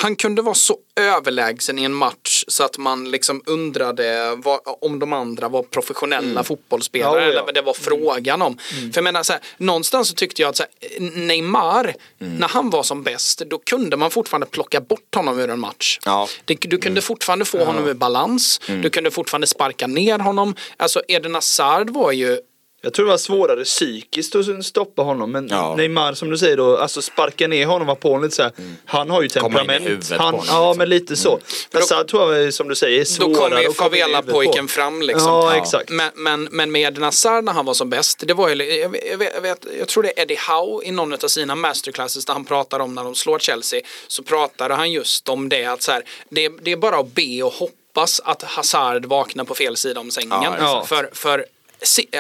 han 0.01 0.17
kunde 0.17 0.43
vara 0.43 0.55
så 0.55 0.77
överlägsen 0.97 1.79
i 1.79 1.85
en 1.85 1.95
match 1.95 2.45
så 2.49 2.65
att 2.65 2.79
man 2.79 3.11
liksom 3.11 3.43
undrade 3.47 4.35
vad, 4.37 4.61
om 4.81 4.99
de 4.99 5.13
andra 5.13 5.49
var 5.49 5.63
professionella 5.63 6.45
fotbollsspelare 6.45 7.23
Ja, 7.23 7.31
eller 7.31 7.43
vad 7.43 7.55
det 7.55 7.63
var 7.63 7.73
frågan 7.73 8.43
om. 8.43 8.59
För 8.59 8.91
jag 8.95 9.05
menar 9.05 9.23
så 9.23 9.33
här, 9.33 9.43
någonstans 9.57 10.09
så 10.09 10.15
tyckte 10.15 10.43
jag 10.43 10.49
att 10.49 10.59
här, 10.59 10.69
Neymar, 11.01 11.95
när 12.19 12.49
han 12.49 12.71
var 12.71 12.83
som 12.83 13.03
bäst, 13.03 13.39
då 13.39 13.59
kunde 13.59 13.97
man 13.97 14.11
fortfarande 14.11 14.47
plocka 14.47 14.81
bort 14.81 15.15
honom 15.15 15.39
ur 15.39 15.51
en 15.51 15.61
match. 15.61 15.99
Ja. 16.05 16.29
Det, 16.45 16.59
du 16.61 16.79
kunde 16.79 17.01
fortfarande 17.01 17.45
få 17.45 17.65
honom 17.65 17.89
ur 17.89 17.95
balans, 17.95 18.61
du 18.67 18.91
kunde 18.91 19.11
fortfarande 19.11 19.47
sparka 19.47 19.87
ner 19.87 20.19
honom. 20.19 20.55
Alltså 20.77 21.03
Eden 21.09 21.35
Hazard 21.35 21.91
var 21.91 22.13
ju 22.13 22.39
Jag 22.83 22.93
tror 22.93 23.07
det 23.07 23.11
var 23.11 23.19
svårare 23.19 23.65
psykiskt 23.65 24.35
att 24.35 24.65
stoppa 24.65 25.03
honom. 25.03 25.33
Men 25.33 25.49
Ja. 25.49 25.77
Neymar 25.77 26.15
som 26.15 26.31
du 26.31 26.39
säger 26.39 26.57
då, 26.57 26.77
alltså 26.77 27.03
sparka 27.03 27.49
ner 27.49 27.67
honom 27.67 27.87
var 27.87 27.95
på 27.95 28.19
lite 28.19 28.35
så 28.35 28.43
här. 28.43 28.53
Han 28.85 29.11
har 29.11 29.23
ju 29.23 29.29
temperament. 29.29 30.11
Han, 30.11 30.19
honom, 30.19 30.45
ja 30.49 30.69
liksom. 30.69 30.79
men 30.79 30.89
lite 30.89 31.17
så. 31.17 31.41
Men 31.71 31.83
så 31.83 32.05
tror 32.05 32.35
jag 32.35 32.55
som 32.55 32.69
du 32.69 32.75
säger 32.75 33.01
är 33.01 33.05
svårare 33.05 33.33
Då 33.33 33.41
kommer 33.41 33.61
ju 33.61 33.73
favela-pojken 33.73 34.69
fram 34.69 35.03
liksom. 35.03 35.29
Ja, 35.29 35.57
exakt. 35.57 35.91
Men, 35.91 36.11
men, 36.15 36.49
men 36.51 36.73
med 36.73 36.99
Hazard 36.99 37.45
när 37.45 37.53
han 37.53 37.65
var 37.65 37.75
som 37.75 37.91
bäst, 37.91 38.23
det 38.27 38.35
var 38.35 38.49
ju, 38.49 38.65
jag, 38.65 38.89
vet, 38.89 39.35
jag, 39.35 39.41
vet, 39.41 39.67
jag, 39.79 39.89
tror 39.89 40.03
det 40.03 40.19
är 40.19 40.23
Eddie 40.23 40.39
Howe 40.49 40.85
i 40.85 40.91
någon 40.91 41.13
av 41.13 41.29
sina 41.29 41.55
masterclasses 41.55 42.25
där 42.25 42.33
han 42.33 42.45
pratar 42.45 42.81
om 42.81 42.95
när 42.95 43.05
de 43.05 43.15
slår 43.15 43.39
Chelsea, 43.39 43.81
så 44.09 44.23
pratade 44.23 44.75
han 44.75 44.93
just 44.93 45.29
om 45.29 45.49
det 45.49 45.65
att 45.65 45.83
så 45.83 45.93
här, 45.93 46.03
det, 46.29 46.49
det 46.63 46.73
är 46.73 46.77
bara 46.77 46.99
att 46.99 47.15
be 47.15 47.43
och 47.43 47.53
hoppas 47.53 48.21
att 48.25 48.43
Hazard 48.43 49.05
vaknar 49.05 49.45
på 49.45 49.55
fel 49.55 49.77
sida 49.77 50.01
om 50.01 50.11
sängen. 50.11 50.43
Ja, 50.43 50.85
för, 50.89 51.11
för 51.13 51.45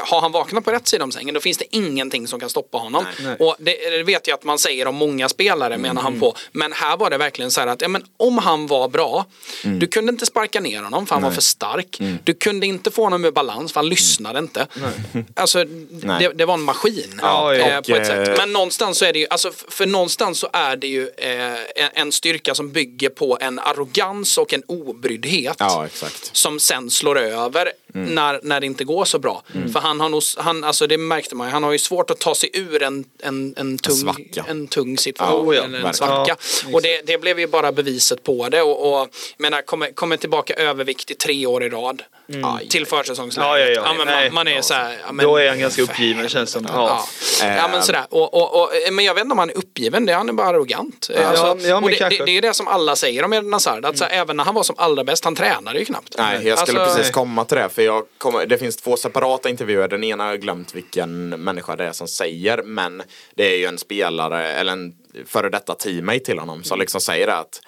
har 0.02 0.20
han 0.20 0.32
vaknat 0.32 0.64
på 0.64 0.70
rätt 0.70 0.88
sida 0.88 1.04
om 1.04 1.12
sängen 1.12 1.34
då 1.34 1.40
finns 1.40 1.58
det 1.58 1.76
ingenting 1.76 2.26
som 2.28 2.40
kan 2.40 2.50
stoppa 2.50 2.78
honom. 2.78 3.04
Nej. 3.24 3.36
Och 3.38 3.56
det, 3.58 3.90
det 3.90 4.02
vet 4.02 4.26
jag 4.26 4.34
att 4.34 4.44
man 4.44 4.58
säger 4.58 4.86
om 4.86 4.94
många 4.94 5.28
spelare 5.28 5.78
menar 5.78 6.02
han 6.02 6.20
på. 6.20 6.34
Men 6.52 6.72
här 6.72 6.96
var 6.96 7.10
det 7.10 7.18
verkligen 7.18 7.50
så 7.50 7.60
här 7.60 7.66
att 7.66 7.82
ja, 7.82 7.88
men 7.88 8.04
om 8.16 8.38
han 8.38 8.66
var 8.66 8.88
bra, 8.88 9.26
du 9.62 9.86
kunde 9.86 10.12
inte 10.12 10.26
sparka 10.26 10.60
ner 10.60 10.82
honom 10.82 11.06
för 11.06 11.14
han 11.14 11.22
var 11.22 11.30
för 11.30 11.40
stark. 11.42 11.98
Du 12.24 12.34
kunde 12.34 12.66
inte 12.66 12.90
få 12.90 13.02
honom 13.02 13.24
ur 13.24 13.30
balans 13.30 13.72
för 13.72 13.80
han 13.80 13.88
lyssnade 13.88 14.38
inte. 14.38 14.66
Alltså 15.34 15.64
det, 15.64 16.28
det 16.34 16.44
var 16.44 16.54
en 16.54 16.62
maskin 16.62 17.18
Ja, 17.22 17.54
eh, 17.54 17.80
på 17.80 17.94
ett 17.96 18.06
sätt. 18.06 18.28
eh, 18.28 18.34
Men 18.38 18.52
någonstans 18.52 18.98
så 18.98 19.04
är 19.04 19.12
det 19.12 19.18
ju, 19.18 19.26
alltså 19.30 19.52
för 19.68 19.86
någonstans 19.86 20.38
så 20.38 20.48
är 20.52 20.76
det 20.76 20.86
ju 20.86 21.08
eh, 21.16 21.54
en- 21.94 22.12
styrka 22.12 22.54
som 22.54 22.72
bygger 22.72 23.08
på 23.08 23.38
en 23.40 23.58
arrogans 23.58 24.38
och 24.38 24.52
en 24.54 24.62
obryddhet 24.66 25.56
Ja, 25.58 25.86
som 26.32 26.60
sen 26.60 26.90
slår 26.90 27.18
över 27.18 27.72
när, 27.94 28.40
när 28.42 28.60
det 28.60 28.66
inte 28.66 28.84
går 28.84 29.04
så 29.04 29.18
bra. 29.18 29.42
För 29.72 29.80
han 29.80 30.00
har 30.00 30.08
nog, 30.08 30.22
han, 30.36 30.64
alltså 30.64 30.86
det 30.86 30.98
märkte 30.98 31.34
man 31.34 31.50
han 31.50 31.62
har 31.62 31.72
ju 31.72 31.78
svårt 31.78 32.10
att 32.10 32.18
ta 32.18 32.34
sig 32.34 32.50
ur 32.52 32.82
en, 32.82 33.04
en, 33.22 33.54
en, 33.56 33.78
tung, 33.78 33.94
svacka. 33.96 34.44
en 34.48 34.68
tung 34.68 34.98
situation, 34.98 35.46
Ja, 35.46 35.54
ja, 35.54 35.64
eller 35.64 35.88
en 35.88 35.94
svacka. 35.94 36.36
Ja, 36.64 36.70
och 36.72 36.82
det, 36.82 37.06
det 37.06 37.18
blev 37.18 37.40
ju 37.40 37.46
bara 37.46 37.72
beviset 37.72 38.22
på 38.22 38.48
det. 38.48 38.62
Och, 38.62 39.00
och 39.02 39.08
menar, 39.38 39.62
kommer, 39.62 39.92
kommer 39.92 40.16
tillbaka 40.16 40.54
överviktig 40.54 41.18
tre 41.18 41.46
år 41.46 41.64
i 41.64 41.68
rad 41.68 42.02
till 42.68 42.86
försäsongsläget. 42.86 43.50
Ja, 43.50 43.58
ja, 43.58 43.92
ja. 43.96 44.04
Nej. 44.04 44.24
man, 44.30 44.34
man 44.34 44.48
är 44.48 44.62
så 44.62 44.74
här, 44.74 44.98
ja, 45.06 45.12
men, 45.12 45.26
Då 45.26 45.36
är 45.36 45.48
han 45.48 45.58
ganska 45.58 45.82
uppgiven 45.82 46.28
känns 46.28 46.50
som. 46.50 46.66
Ja. 46.72 47.06
Ja. 47.42 47.56
Ja. 47.56 47.68
men 47.68 47.82
sådär. 47.82 48.04
Och, 48.10 48.34
och, 48.34 48.62
och, 48.62 48.70
men 48.92 49.04
jag 49.04 49.14
vet 49.14 49.22
inte 49.24 49.32
om 49.32 49.38
han 49.38 49.50
är 49.50 49.56
uppgiven, 49.56 50.06
det, 50.06 50.12
han 50.12 50.28
är 50.28 50.32
bara 50.32 50.48
arrogant. 50.48 51.10
Alltså, 51.24 51.46
Ja, 51.46 51.56
ja, 51.62 51.80
det, 51.80 52.08
det, 52.18 52.24
det 52.24 52.36
är 52.36 52.42
det 52.42 52.54
som 52.54 52.68
alla 52.68 52.96
säger 52.96 53.24
om 53.24 53.32
Eden 53.32 53.52
Hazard, 53.52 53.84
att 53.84 53.98
så 53.98 54.04
här, 54.04 54.10
även 54.10 54.36
när 54.36 54.44
han 54.44 54.54
var 54.54 54.62
som 54.62 54.76
allra 54.78 55.04
bäst, 55.04 55.24
han 55.24 55.36
tränade 55.36 55.78
ju 55.78 55.84
knappt. 55.84 56.14
Nej, 56.18 56.46
jag 56.46 56.58
skulle 56.58 56.80
Alltså- 56.80 56.96
precis 56.96 57.12
komma 57.12 57.44
till 57.44 57.56
det. 57.56 57.68
För 57.80 57.84
jag 57.84 58.04
kommer, 58.18 58.46
det 58.46 58.58
finns 58.58 58.76
två 58.76 58.96
separata 58.96 59.48
intervjuer. 59.48 59.88
Den 59.88 60.04
ena 60.04 60.24
har 60.24 60.30
jag 60.30 60.40
glömt 60.40 60.74
vilken 60.74 61.28
människa 61.28 61.76
det 61.76 61.84
är 61.84 61.92
som 61.92 62.08
säger. 62.08 62.62
Men 62.62 63.02
det 63.34 63.54
är 63.54 63.58
ju 63.58 63.64
en 63.66 63.78
spelare, 63.78 64.52
eller 64.52 64.72
en 64.72 64.94
före 65.26 65.48
detta 65.48 65.74
teammate 65.74 66.18
till 66.18 66.38
honom, 66.38 66.62
som 66.62 66.78
liksom 66.78 67.00
säger 67.00 67.28
att 67.28 67.60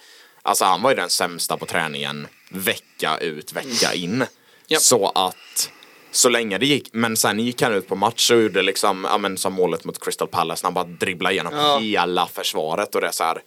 Alltså 0.43 0.65
han 0.65 0.83
var 0.83 0.91
ju 0.91 0.97
den 0.97 1.11
sämsta 1.11 1.57
på 1.57 1.67
träningen 1.67 2.27
vecka 2.51 3.19
ut, 3.19 3.53
vecka 3.53 3.95
in. 3.95 4.25
Japp. 4.67 4.83
Så 4.83 5.09
att 5.15 5.71
så 6.11 6.29
länge 6.29 6.59
det 6.59 6.67
gick, 6.67 6.89
men 6.93 7.17
sen 7.17 7.39
gick 7.41 7.63
han 7.63 7.75
ut 7.75 7.89
på 7.89 7.95
match 7.95 8.31
och 8.31 8.43
gjorde 8.43 8.63
liksom, 8.63 9.07
ja 9.11 9.19
men 9.19 9.39
som 9.39 9.53
målet 9.53 9.85
mot 9.85 10.05
Crystal 10.05 10.29
Palace, 10.29 10.63
när 10.63 10.67
han 10.67 10.75
bara 10.75 10.97
dribblade 11.01 11.33
igenom 11.35 11.55
Ja. 11.57 11.79
hela 11.79 12.27
försvaret 12.27 12.95
och 12.95 13.01
det 13.01 13.07
är 13.07 13.13
så 13.13 13.25
här 13.25 13.43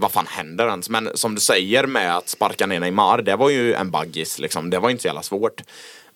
vad 0.00 0.12
fan 0.12 0.26
händer 0.26 0.68
ens? 0.68 0.88
Men 0.88 1.10
som 1.14 1.34
du 1.34 1.40
säger 1.40 1.86
med 1.86 2.16
att 2.16 2.28
sparka 2.28 2.66
ner 2.66 2.80
Neymar, 2.80 3.22
det 3.22 3.36
var 3.36 3.50
ju 3.50 3.74
en 3.74 3.90
baggis 3.90 4.38
liksom. 4.38 4.70
Det 4.70 4.78
var 4.78 4.90
inte 4.90 5.02
så 5.02 5.08
jävla 5.08 5.22
svårt. 5.22 5.62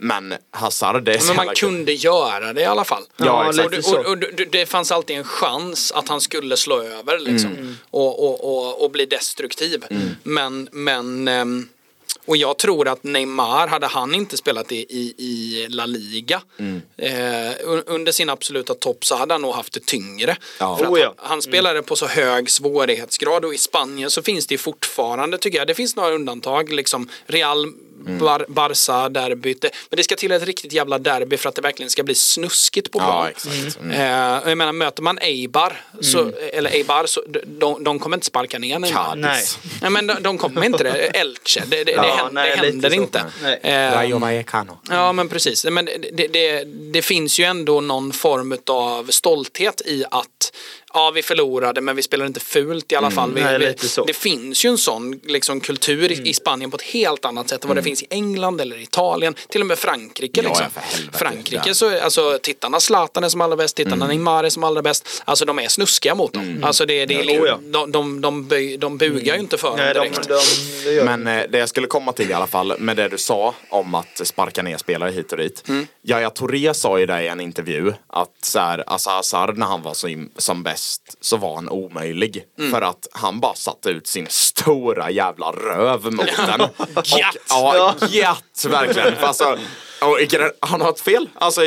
Men 0.05 0.35
Hazard, 0.51 1.03
det 1.05 1.13
är 1.15 1.19
Men 1.19 1.27
man 1.27 1.37
jävla 1.37 1.55
kul. 1.55 1.69
kunde 1.69 1.93
göra 1.93 2.53
det 2.53 2.61
i 2.61 2.65
alla 2.65 2.85
fall. 2.85 3.03
Ja, 3.17 3.47
och, 3.49 3.55
lite 3.55 3.83
så. 3.83 3.99
och, 3.99 4.07
och, 4.07 4.19
det- 4.19 4.45
det 4.53 4.67
fanns 4.67 4.93
alltid 4.93 5.17
en 5.17 5.25
chans 5.25 5.93
att 5.93 6.09
han 6.09 6.21
skulle 6.21 6.57
slå 6.57 6.83
över 6.83 7.19
liksom. 7.19 7.51
Mm. 7.53 7.77
Och, 7.91 8.25
och, 8.25 8.57
och, 8.57 8.85
och 8.85 8.91
bli 8.91 9.07
destruktiv. 9.07 9.85
Men, 10.23 10.69
men 10.73 11.29
ehm, 11.29 11.69
och 12.27 12.37
jag 12.37 12.59
tror 12.59 12.89
att 12.89 13.03
Neymar, 13.05 13.69
hade 13.69 13.87
han 13.87 14.15
inte 14.15 14.37
spelat 14.37 14.73
i, 14.73 14.77
i, 14.77 15.15
i 15.19 15.67
La 15.69 15.87
Liga 15.87 16.43
Mm. 16.59 16.83
eh, 16.97 17.13
un- 17.67 17.83
under 17.87 18.13
sin 18.13 18.31
absoluta 18.31 18.75
topp 18.75 19.05
så 19.05 19.17
hade 19.17 19.35
han 19.35 19.43
nog 19.43 19.55
haft 19.55 19.73
det 19.73 19.87
tyngre. 19.87 20.37
Ja. 20.61 20.77
För 20.77 20.87
Oh, 20.87 21.01
ja. 21.01 21.15
han, 21.17 21.31
han 21.31 21.43
spelade 21.43 21.83
på 21.83 21.97
så 21.97 22.07
hög 22.07 22.51
svårighetsgrad 22.51 23.45
och 23.45 23.55
i 23.55 23.59
Spanien 23.59 24.11
så 24.11 24.23
finns 24.23 24.47
det 24.47 24.59
fortfarande 24.59 25.39
tycker 25.39 25.59
jag, 25.59 25.67
det 25.67 25.75
finns 25.75 25.97
några 25.97 26.11
undantag 26.15 26.73
liksom 26.73 27.09
Real 27.27 27.65
Mm. 27.65 27.75
Bar 28.07 28.45
Barca 28.49 29.09
derbyt. 29.09 29.61
Det- 29.61 29.71
Men 29.91 29.97
det 29.97 30.05
ska 30.05 30.17
till 30.17 30.33
ett 30.33 30.43
riktigt 30.45 30.73
jävla 30.73 30.99
derby 30.99 31.37
för 31.37 31.49
att 31.49 31.55
det 31.55 31.63
verkligen 31.63 31.91
ska 31.91 32.03
bli 32.03 32.15
snuskigt 32.15 32.91
på 32.93 32.99
Ja, 32.99 33.05
plan. 33.05 33.27
exakt. 33.29 33.79
Mm. 33.81 33.91
Eh, 33.91 34.49
jag 34.49 34.59
menar, 34.59 34.73
möter 34.73 35.03
man 35.03 35.19
Eibar, 35.19 35.81
så, 36.01 36.31
eller 36.53 36.71
Eibar, 36.71 37.07
så 37.07 37.23
de, 37.47 37.85
de 37.85 37.99
kommer 37.99 38.17
inte 38.17 38.27
sparka 38.27 38.59
ner. 38.59 38.93
Cadiz. 38.93 39.23
Nej. 39.23 39.45
Nej, 39.83 39.91
men 39.91 40.07
de, 40.07 40.23
de 40.23 40.39
kommer 40.39 40.65
inte 40.65 40.85
det. 40.85 40.91
Elche, 40.91 41.63
det, 41.67 41.85
det, 41.85 41.93
Ja, 41.93 42.03
det, 42.03 42.09
händer, 42.09 42.33
nej, 42.33 42.51
det 42.61 42.67
händer 42.67 42.95
inte. 42.95 43.25
Eh, 43.63 43.93
Rayo 43.93 44.19
Vallecano. 44.19 44.79
Ja 44.91 45.13
men 45.13 45.29
precis. 45.29 45.65
Men 45.65 45.85
det, 45.85 46.27
det, 46.33 46.65
det 46.93 47.03
finns 47.03 47.39
ju 47.41 47.45
ändå 47.45 47.81
någon 47.81 48.13
form 48.13 48.59
av 48.67 49.11
stolthet 49.11 49.83
i 49.87 50.05
att 50.11 50.53
ja 50.95 51.11
vi 51.11 51.23
förlorade 51.23 51.81
men 51.81 51.97
vi 51.97 52.03
spelade 52.03 52.27
inte 52.27 52.41
fult 52.41 52.93
i 52.93 52.97
alla 52.97 53.11
fall. 53.11 53.35
Vi, 53.35 53.43
nej, 53.43 53.59
vi, 53.59 53.67
lite 53.67 53.89
så. 53.89 54.05
det 54.05 54.13
finns 54.13 54.65
ju 54.65 54.69
en 54.69 54.79
sån 54.79 55.21
liksom, 55.25 55.61
kultur 55.61 56.13
i, 56.13 56.29
i 56.29 56.35
Spanien 56.35 56.71
på 56.71 56.77
ett 56.77 56.83
helt 56.83 57.25
annat 57.25 57.49
sätt 57.49 57.65
än 57.65 57.69
vad 57.69 57.77
det 57.77 57.83
finns 57.83 58.03
i 58.03 58.07
England 58.11 58.61
eller 58.61 58.83
Italien. 58.83 59.35
Till 59.49 59.61
och 59.61 59.67
med 59.67 59.79
Frankrike. 59.79 60.41
Ja, 60.43 60.49
liksom. 60.49 60.67
helvete. 60.75 61.19
Frankrike 61.19 61.63
Ja. 61.67 61.75
så 61.75 62.01
alltså 62.01 62.39
tittarna 62.43 62.81
Zlatan 62.81 63.25
är 63.25 63.29
som 63.29 63.41
allra 63.41 63.57
bäst, 63.57 63.77
tittarna 63.77 64.07
Neymar 64.07 64.45
är 64.45 64.51
som 64.51 64.65
allra 64.65 64.83
bäst. 64.83 65.23
Alltså 65.25 65.45
de 65.45 65.59
är 65.59 65.69
snuskiga 65.69 66.15
mot 66.15 66.33
dem. 66.33 66.61
Alltså 66.65 66.87
det, 66.87 67.07
det, 67.07 67.15
Ja, 67.15 67.41
oh, 67.41 67.47
ja. 67.47 67.59
de, 67.63 67.93
de, 67.93 68.21
de, 68.21 68.77
de 68.79 68.99
bugar 68.99 69.35
ju 69.35 69.41
inte 69.41 69.59
för 69.59 69.69
dem 69.69 69.77
Nej, 69.77 69.95
de, 69.95 70.01
direkt. 70.01 70.29
de, 70.29 70.41
det 70.85 70.93
gör 70.93 71.05
Men 71.05 71.27
eh, 71.27 71.45
det 71.51 71.59
jag 71.59 71.69
skulle 71.69 71.87
komma 71.87 72.13
till 72.13 72.31
i 72.31 72.33
alla 72.33 72.47
fall 72.47 72.75
med 72.79 72.97
det 72.97 73.09
du 73.09 73.19
sa 73.19 73.55
om 73.69 73.95
att 73.95 74.21
sparka 74.25 74.63
ner 74.63 74.77
spelare 74.77 75.11
hit 75.11 75.33
och 75.33 75.39
dit. 75.39 75.65
Mm. 75.69 75.87
Yahya 76.03 76.31
Touré 76.31 76.75
sa 76.75 76.99
ju 76.99 77.07
det 77.07 77.23
i 77.23 77.29
en 77.29 77.41
intervju 77.41 77.93
att 78.07 78.31
så 78.43 78.59
här, 78.59 78.85
alltså 78.87 79.11
Hazard 79.11 79.59
när 79.59 79.67
han 79.67 79.83
var 79.83 79.95
som, 79.95 80.31
som 80.37 80.63
bäst 80.63 80.84
så 81.21 81.37
var 81.37 81.55
han 81.55 81.69
omöjlig. 81.69 82.45
Mm. 82.59 82.71
För 82.71 82.83
att 82.83 83.09
han 83.13 83.41
bara 83.41 83.55
satte 83.55 83.91
ut 83.91 84.07
sin 84.07 84.27
stora 84.31 85.11
jävla 85.11 85.47
röv 85.53 86.13
mot 86.13 86.37
den. 86.37 86.61
Och, 86.61 86.71
ja, 87.51 87.95
gött 88.11 88.65
verkligen. 88.69 89.17
För 89.17 89.27
alltså, 89.27 89.59
och, 90.01 90.19
han 90.61 90.81
har 90.81 90.91
ett 90.91 91.01
fel. 91.01 91.29
Alltså, 91.35 91.65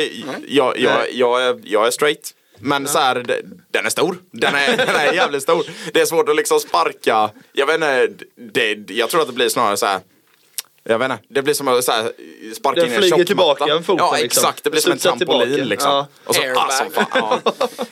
jag, 0.48 0.78
jag, 0.78 1.12
jag, 1.12 1.42
är, 1.42 1.60
jag 1.64 1.86
är 1.86 1.90
straight. 1.90 2.34
Men 2.60 2.88
så 2.88 2.98
här, 2.98 3.42
den 3.70 3.86
är 3.86 3.90
stor. 3.90 4.18
Den 4.32 4.54
är, 4.54 4.76
den 4.76 4.96
är 4.96 5.12
jävligt 5.12 5.42
stor. 5.42 5.64
Det 5.92 6.00
är 6.00 6.06
svårt 6.06 6.28
att 6.28 6.36
liksom 6.36 6.60
sparka. 6.60 7.30
Jag 7.52 7.66
vet 7.66 7.74
inte, 7.74 8.08
det, 8.52 8.90
jag 8.94 9.10
tror 9.10 9.20
att 9.20 9.26
det 9.26 9.32
blir 9.32 9.48
snarare 9.48 9.76
så 9.76 9.86
här. 9.86 10.00
Jag 10.84 10.98
vet 10.98 11.10
inte, 11.10 11.22
det 11.28 11.42
blir 11.42 11.54
som 11.54 11.68
att 11.68 11.84
så 11.84 11.92
här, 11.92 12.12
sparka 12.54 12.80
Den 12.80 12.88
in 12.88 12.94
en 12.94 13.00
flyger 13.00 13.16
tjockmatta. 13.16 13.26
tillbaka 13.26 13.72
en 13.72 13.84
fot, 13.84 13.96
Ja 13.98 14.12
liksom. 14.12 14.24
exakt, 14.26 14.64
det 14.64 14.70
blir 14.70 14.80
som 14.80 14.92
en 14.92 14.98
trampolin 14.98 15.48
tillbaka. 15.48 15.64
liksom. 15.64 15.90
Ja. 15.90 16.06
Och 16.24 16.34
så, 16.34 16.42
Airbag. 16.42 16.72
som 16.72 16.90
fan, 16.90 17.06
ja. 17.14 17.40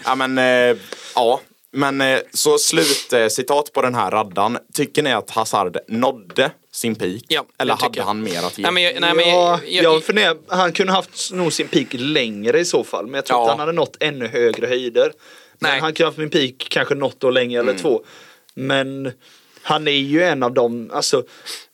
ja 0.05 0.15
men, 0.15 0.39
eh, 0.39 0.77
ja. 1.17 1.41
Men 1.73 2.01
eh, 2.01 2.19
så 2.33 2.59
slut 2.59 3.13
eh, 3.13 3.27
citat 3.29 3.73
på 3.73 3.83
den 3.83 3.95
här 3.95 4.11
raddan. 4.11 4.59
Tycker 4.75 5.03
ni 5.03 5.13
att 5.13 5.31
Hazard 5.31 5.79
nådde 5.89 6.51
sin 6.73 6.95
peak? 6.95 7.23
Ja, 7.29 7.45
Eller 7.59 7.75
hade 7.75 7.99
jag. 7.99 8.05
han 8.05 8.23
mer 8.23 8.43
att 8.43 8.59
ge? 8.59 8.63
Nej, 8.63 8.73
men, 8.73 8.83
jag- 8.83 9.01
nej, 9.01 9.15
men, 9.15 9.29
ja, 9.29 9.61
jag, 9.67 9.85
jag 9.85 10.05
funderar, 10.05 10.37
han 10.49 10.73
kunde 10.73 10.93
haft 10.93 11.33
nog 11.33 11.53
sin 11.53 11.69
peak 11.69 11.87
längre 11.91 12.59
i 12.61 12.65
så 12.65 12.85
fall. 12.85 13.05
Men 13.07 13.15
jag 13.15 13.27
tror 13.27 13.39
Ja. 13.39 13.43
inte 13.43 13.51
han 13.53 13.61
hade 13.61 13.73
nått 13.73 13.97
ännu 14.01 14.27
högre 14.29 14.67
höjder. 14.67 15.13
Men 15.59 15.71
Nej. 15.71 15.81
han 15.81 15.93
kunde 15.95 16.09
haft 16.09 16.19
sin 16.19 16.31
peak 16.31 16.55
kanske 16.71 16.95
något 16.95 17.25
år 17.25 17.33
längre 17.33 17.61
Mm. 17.61 17.69
eller 17.69 17.79
två. 17.83 18.05
Men 18.55 19.13
han 19.67 19.89
är 19.89 19.93
ju 19.93 20.23
en 20.23 20.43
av 20.43 20.53
dem, 20.53 20.91
alltså. 20.95 21.25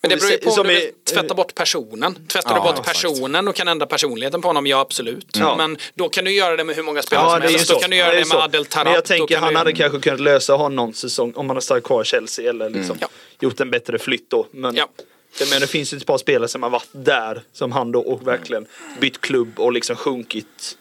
Men 0.01 0.09
det 0.11 0.17
beror 0.17 0.31
ju 0.31 0.39
på 0.39 0.51
om 0.51 0.67
du 0.67 0.73
är- 0.77 0.81
vill 0.81 0.91
tvätta 1.13 1.35
bort 1.35 1.55
personen. 1.55 2.15
Tvättar 2.29 2.51
Ja, 2.51 2.55
du 2.67 2.73
bort 2.77 2.87
personen 2.87 3.49
och 3.49 3.55
kan 3.55 3.69
ändra 3.69 3.87
personligheten 3.87 4.43
på 4.43 4.49
honom, 4.49 4.67
ja 4.67 4.81
absolut. 4.81 5.37
Ja. 5.39 5.57
Men 5.57 5.77
då 5.95 6.09
kan 6.09 6.25
du 6.25 6.33
göra 6.33 6.57
det 6.57 6.65
med 6.65 6.77
hur 6.77 6.83
många 6.83 7.03
spelare 7.03 7.27
Ja, 7.27 7.31
som 7.31 7.41
det 7.41 7.47
är 7.47 7.51
helst. 7.51 7.67
så. 7.67 7.75
Då 7.75 7.81
kan 7.81 7.91
du 7.91 7.97
göra 7.97 8.09
är 8.09 8.13
det, 8.13 8.19
ju 8.19 8.25
med 8.25 8.29
så. 8.29 8.39
Adel 8.41 8.65
Taarabt. 8.67 8.85
Men 8.87 8.95
jag 8.95 9.05
tänker 9.05 9.37
han 9.39 9.53
du... 9.53 9.59
hade 9.59 9.73
kanske 9.73 9.99
kunnat 10.01 10.21
lösa 10.21 10.53
ha 10.55 10.69
någon 10.69 10.95
säsong 10.95 11.33
om 11.37 11.47
han 11.47 11.49
hade 11.57 11.61
stannat 11.61 11.85
kvar 11.85 12.03
i 12.03 12.05
Chelsea 12.05 12.51
eller 12.51 12.71
liksom 12.71 12.97
Ja. 13.01 13.09
gjort 13.41 13.61
en 13.61 13.71
bättre 13.71 13.99
flytt 13.99 14.31
då. 14.31 14.47
Men 14.51 14.75
Ja. 14.77 14.89
jag 15.39 15.49
menar, 15.49 15.61
det 15.61 15.67
finns 15.67 15.93
ju 15.93 15.97
ett 15.97 16.07
par 16.07 16.19
spelare 16.19 16.49
som 16.49 16.63
har 16.63 16.71
varit 16.71 16.89
där 16.93 17.43
som 17.53 17.73
han 17.73 17.93
då 17.93 18.01
och 18.01 18.27
verkligen 18.27 18.67
bytt 19.01 19.21
klubb 19.21 19.61
och 19.61 19.73
liksom 19.73 19.97
sjunkit 19.97 20.77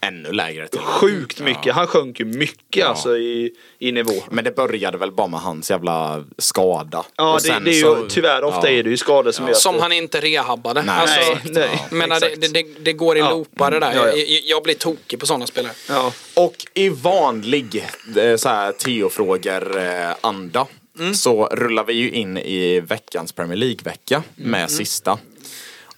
ännu 0.00 0.32
lägre 0.32 0.68
till. 0.68 0.80
Sjukt 0.80 1.40
mycket. 1.40 1.74
Han 1.74 1.86
sjönk 1.86 2.20
ju 2.20 2.26
mycket 2.26 2.86
alltså 2.86 3.16
i, 3.16 3.50
i 3.78 3.92
nivå. 3.92 4.12
Men 4.30 4.44
det 4.44 4.56
började 4.56 4.98
väl 4.98 5.12
bara 5.12 5.26
med 5.26 5.40
hans 5.40 5.70
jävla 5.70 6.24
skada. 6.38 7.04
Ja, 7.16 7.30
Och 7.32 7.40
det, 7.40 7.46
sen 7.48 7.64
det 7.64 7.70
är 7.70 7.74
ju, 7.74 7.80
så- 7.82 8.06
tyvärr 8.08 8.44
ofta 8.44 8.70
ja. 8.72 8.78
är 8.78 8.82
det 8.82 8.90
ju 8.90 8.96
skador 8.96 9.32
som 9.32 9.44
gör 9.46 9.52
att 9.52 9.58
Som 9.58 9.74
det- 9.74 9.80
han 9.82 9.92
inte 9.92 10.20
rehabbade. 10.20 10.82
Nej, 10.82 10.94
alltså, 11.00 11.20
Nej, 11.20 11.40
nej. 11.44 11.68
ja. 11.90 11.96
menar, 11.96 12.20
det, 12.20 12.48
det, 12.52 12.66
det 12.80 12.92
går 12.92 13.16
i 13.16 13.20
Ja. 13.20 13.30
loopar 13.30 13.70
det 13.70 13.80
där. 13.80 13.94
Ja, 13.94 14.06
ja. 14.08 14.16
Jag, 14.16 14.42
jag 14.44 14.62
blir 14.62 14.74
tokig 14.74 15.20
på 15.20 15.26
sådana 15.26 15.46
spelare. 15.46 15.72
Ja. 15.88 16.12
Och 16.34 16.54
i 16.74 16.88
vanlig 16.88 17.84
eh, 18.16 18.36
så 18.36 18.48
här 18.48 18.72
Theo-frågor-anda 18.72 20.66
Mm. 20.98 21.14
så 21.14 21.46
rullar 21.46 21.84
vi 21.84 21.92
ju 21.92 22.10
in 22.10 22.38
i 22.38 22.80
veckans 22.80 23.32
Premier 23.32 23.56
League-vecka 23.56 24.22
Mm. 24.38 24.50
med 24.50 24.70
sista. 24.70 25.18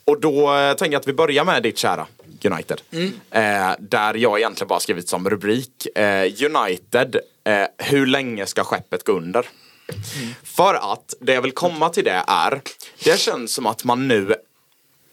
Och 0.05 0.21
då 0.21 0.55
eh, 0.57 0.73
tänker 0.77 0.93
jag 0.93 1.01
att 1.01 1.09
vi 1.09 1.13
börjar 1.13 1.45
med 1.45 1.63
ditt 1.63 1.79
kära 1.79 2.07
United. 2.44 2.81
Mm. 2.90 3.12
Eh, 3.31 3.76
där 3.79 4.14
jag 4.14 4.38
egentligen 4.38 4.68
bara 4.68 4.81
skrivit 4.81 5.09
som 5.09 5.31
rubrik 5.31 5.87
eh, 5.94 6.22
United, 6.22 7.16
eh, 7.44 7.64
hur 7.79 8.07
länge 8.07 8.46
ska 8.46 8.64
skeppet 8.64 9.05
gå 9.05 9.12
under? 9.12 9.46
Mm. 9.88 10.35
För 10.42 10.74
att 10.92 11.14
det 11.20 11.35
jag 11.35 11.42
vill 11.42 11.53
komma 11.53 11.88
till 11.88 12.05
det 12.05 12.24
är, 12.26 12.61
det 13.05 13.20
känns 13.20 13.55
som 13.55 13.66
att 13.66 13.85
man 13.85 14.09
nu, 14.09 14.35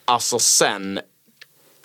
alltså 0.05 0.39
sen 0.39 0.99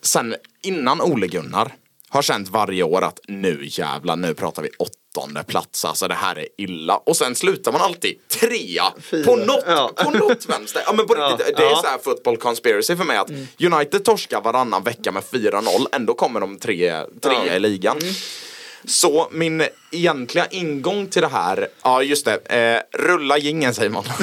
sen 0.02 0.34
innan 0.62 1.00
Ole 1.00 1.26
Gunnar 1.26 1.72
har 2.08 2.22
känt 2.22 2.48
varje 2.48 2.82
år 2.82 3.02
att 3.02 3.20
nu 3.28 3.60
jävlar, 3.62 4.16
nu 4.16 4.34
pratar 4.34 4.62
vi 4.62 4.70
åttonde 5.16 5.42
plats. 5.44 5.84
Alltså 5.84 6.08
det 6.08 6.14
här 6.14 6.38
är 6.38 6.46
illa. 6.58 6.96
Och 6.96 7.16
sen 7.16 7.34
slutar 7.34 7.72
man 7.72 7.80
alltid 7.80 8.28
trea 8.28 8.84
Fyra. 9.00 9.24
på 9.24 9.36
något, 9.36 9.64
Ja. 9.66 9.90
på 10.04 10.10
något 10.10 10.46
vänster. 10.48 10.82
Ja 10.86 10.92
men 10.92 11.06
på 11.06 11.14
Ja. 11.18 11.28
riktigt, 11.38 11.56
det 11.56 11.62
är 11.64 11.74
så 11.74 11.86
här 11.86 11.98
football 11.98 12.36
conspiracy 12.36 12.96
för 12.96 13.04
mig 13.04 13.16
att 13.16 13.30
United 13.72 14.04
torskar 14.04 14.40
varannan 14.40 14.82
vecka 14.82 15.12
med 15.12 15.22
4-0, 15.24 15.86
ändå 15.92 16.14
kommer 16.14 16.40
de 16.40 16.58
tre, 16.58 17.04
trea 17.22 17.56
i 17.56 17.60
ligan. 17.60 17.98
Så 18.84 19.28
min 19.32 19.62
egentliga 19.92 20.46
ingång 20.50 21.06
till 21.06 21.22
det 21.22 21.28
här, 21.28 21.68
ja 21.82 22.02
just 22.02 22.24
det, 22.24 22.36
eh, 22.92 23.00
rulla 23.00 23.38
jingeln 23.38 23.74
Simon. 23.74 24.04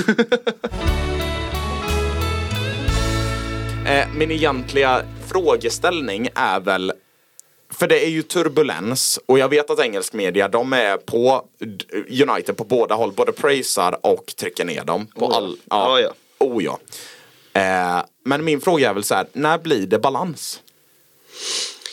Eh, 3.86 4.08
min 4.16 4.32
egentliga 4.32 5.02
frågeställning 5.28 6.30
är 6.36 6.60
väl 6.60 6.92
för 7.74 7.88
det 7.88 8.06
är 8.06 8.10
ju 8.10 8.22
turbulens 8.22 9.20
och 9.26 9.40
jag 9.40 9.50
vet 9.50 9.70
att 9.70 9.80
engelsk 9.80 10.14
media 10.14 10.48
de 10.48 10.74
är 10.74 10.98
på 10.98 11.46
United 12.28 12.58
på 12.58 12.64
båda 12.64 12.96
håll. 12.96 13.12
Både 13.12 13.32
praisar 13.32 13.98
och 14.06 14.34
trycker 14.36 14.66
ner 14.66 14.84
dem. 14.84 15.08
På 15.08 15.26
Oh 15.26 15.32
ja. 15.32 15.38
all, 15.38 15.58
Ja, 15.70 16.00
ja. 16.00 16.14
Oh 16.40 16.64
ja. 16.64 16.80
Eh, 17.54 18.04
men 18.24 18.44
min 18.46 18.62
fråga 18.62 18.90
är 18.90 18.94
väl 18.94 19.04
så 19.04 19.16
här, 19.16 19.28
när 19.34 19.58
blir 19.58 19.88
det 19.88 20.00
balans? 20.00 20.62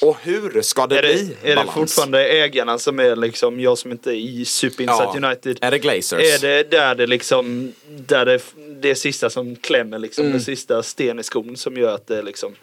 Och 0.02 0.16
hur 0.22 0.62
ska 0.62 0.86
det 0.86 0.98
Är 0.98 1.02
bli 1.02 1.36
det, 1.42 1.52
är 1.52 1.56
det 1.56 1.64
fortfarande 1.72 2.28
ägarna 2.28 2.78
som 2.78 2.98
är 3.00 3.16
liksom, 3.16 3.60
jag 3.60 3.78
som 3.78 3.92
inte 3.92 4.10
är 4.10 4.14
i 4.14 4.44
superinsatt 4.44 5.10
Ja. 5.20 5.28
United. 5.28 5.58
Är 5.60 5.70
det 5.70 5.78
Glazers? 5.78 6.22
Är 6.22 6.38
det 6.38 6.70
där 6.70 6.94
det 6.94 7.06
liksom, 7.06 7.72
där 7.88 8.24
det, 8.24 8.40
det 8.80 8.94
sista 8.94 9.30
som 9.30 9.56
klämmer 9.56 9.98
liksom, 9.98 10.22
Mm. 10.24 10.32
den 10.32 10.44
sista 10.44 10.82
sten 10.82 11.18
i 11.18 11.22
skon 11.22 11.56
som 11.56 11.76
gör 11.76 11.94
att 11.94 12.06
det 12.06 12.22
liksom 12.22 12.54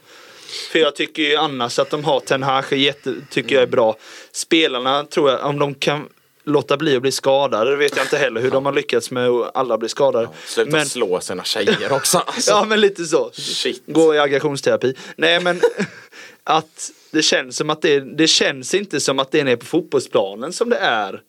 för 0.72 0.80
jag 0.80 0.96
tycker 0.96 1.24
ju 1.24 1.36
annars 1.36 1.80
att 1.80 1.89
de 1.89 2.04
har 2.04 2.20
Ten 2.20 2.44
Hag 2.44 2.74
jätte, 2.74 3.16
tycker 3.30 3.56
jag 3.56 3.63
är 3.63 3.68
bra. 3.68 3.98
Spelarna 4.32 5.06
tror 5.06 5.30
jag, 5.30 5.46
om 5.46 5.60
de 5.60 5.76
kan 5.76 6.10
låta 6.44 6.78
bli 6.78 6.96
att 6.96 7.02
bli 7.02 7.12
skadade, 7.12 7.72
det 7.72 7.78
vet 7.78 7.96
jag 7.96 8.06
inte 8.06 8.18
heller 8.18 8.42
hur 8.42 8.52
de 8.52 8.66
har 8.66 8.74
lyckats 8.74 9.12
med 9.12 9.28
att 9.30 9.56
alla 9.56 9.78
blir 9.78 9.89
skadade. 9.89 10.30
Sluta 10.46 10.72
men, 10.72 10.86
slå 10.86 11.20
sina 11.20 11.44
tjejer 11.44 11.94
också. 11.94 12.18
Alltså. 12.26 12.52
ja 12.52 12.66
men 12.66 12.82
lite 12.82 13.06
så. 13.06 13.32
Shit. 13.34 13.84
Gå 13.86 14.16
i 14.16 14.20
aggressionsterapi. 14.20 14.96
Nej 15.16 15.39
men 15.42 15.62
att 16.44 16.92
det 17.12 17.22
känns 17.22 17.58
som 17.58 17.70
att 17.70 17.82
det, 17.82 18.00
det 18.00 18.28
känns 18.28 18.74
inte 18.74 19.00
som 19.00 19.20
att 19.20 19.32
det 19.32 19.39
är 19.39 19.44
nere 19.44 19.58
på 19.58 19.66
fotbollsplanen 19.66 20.54
som 20.54 20.70
det 20.70 20.78
är 20.78 21.22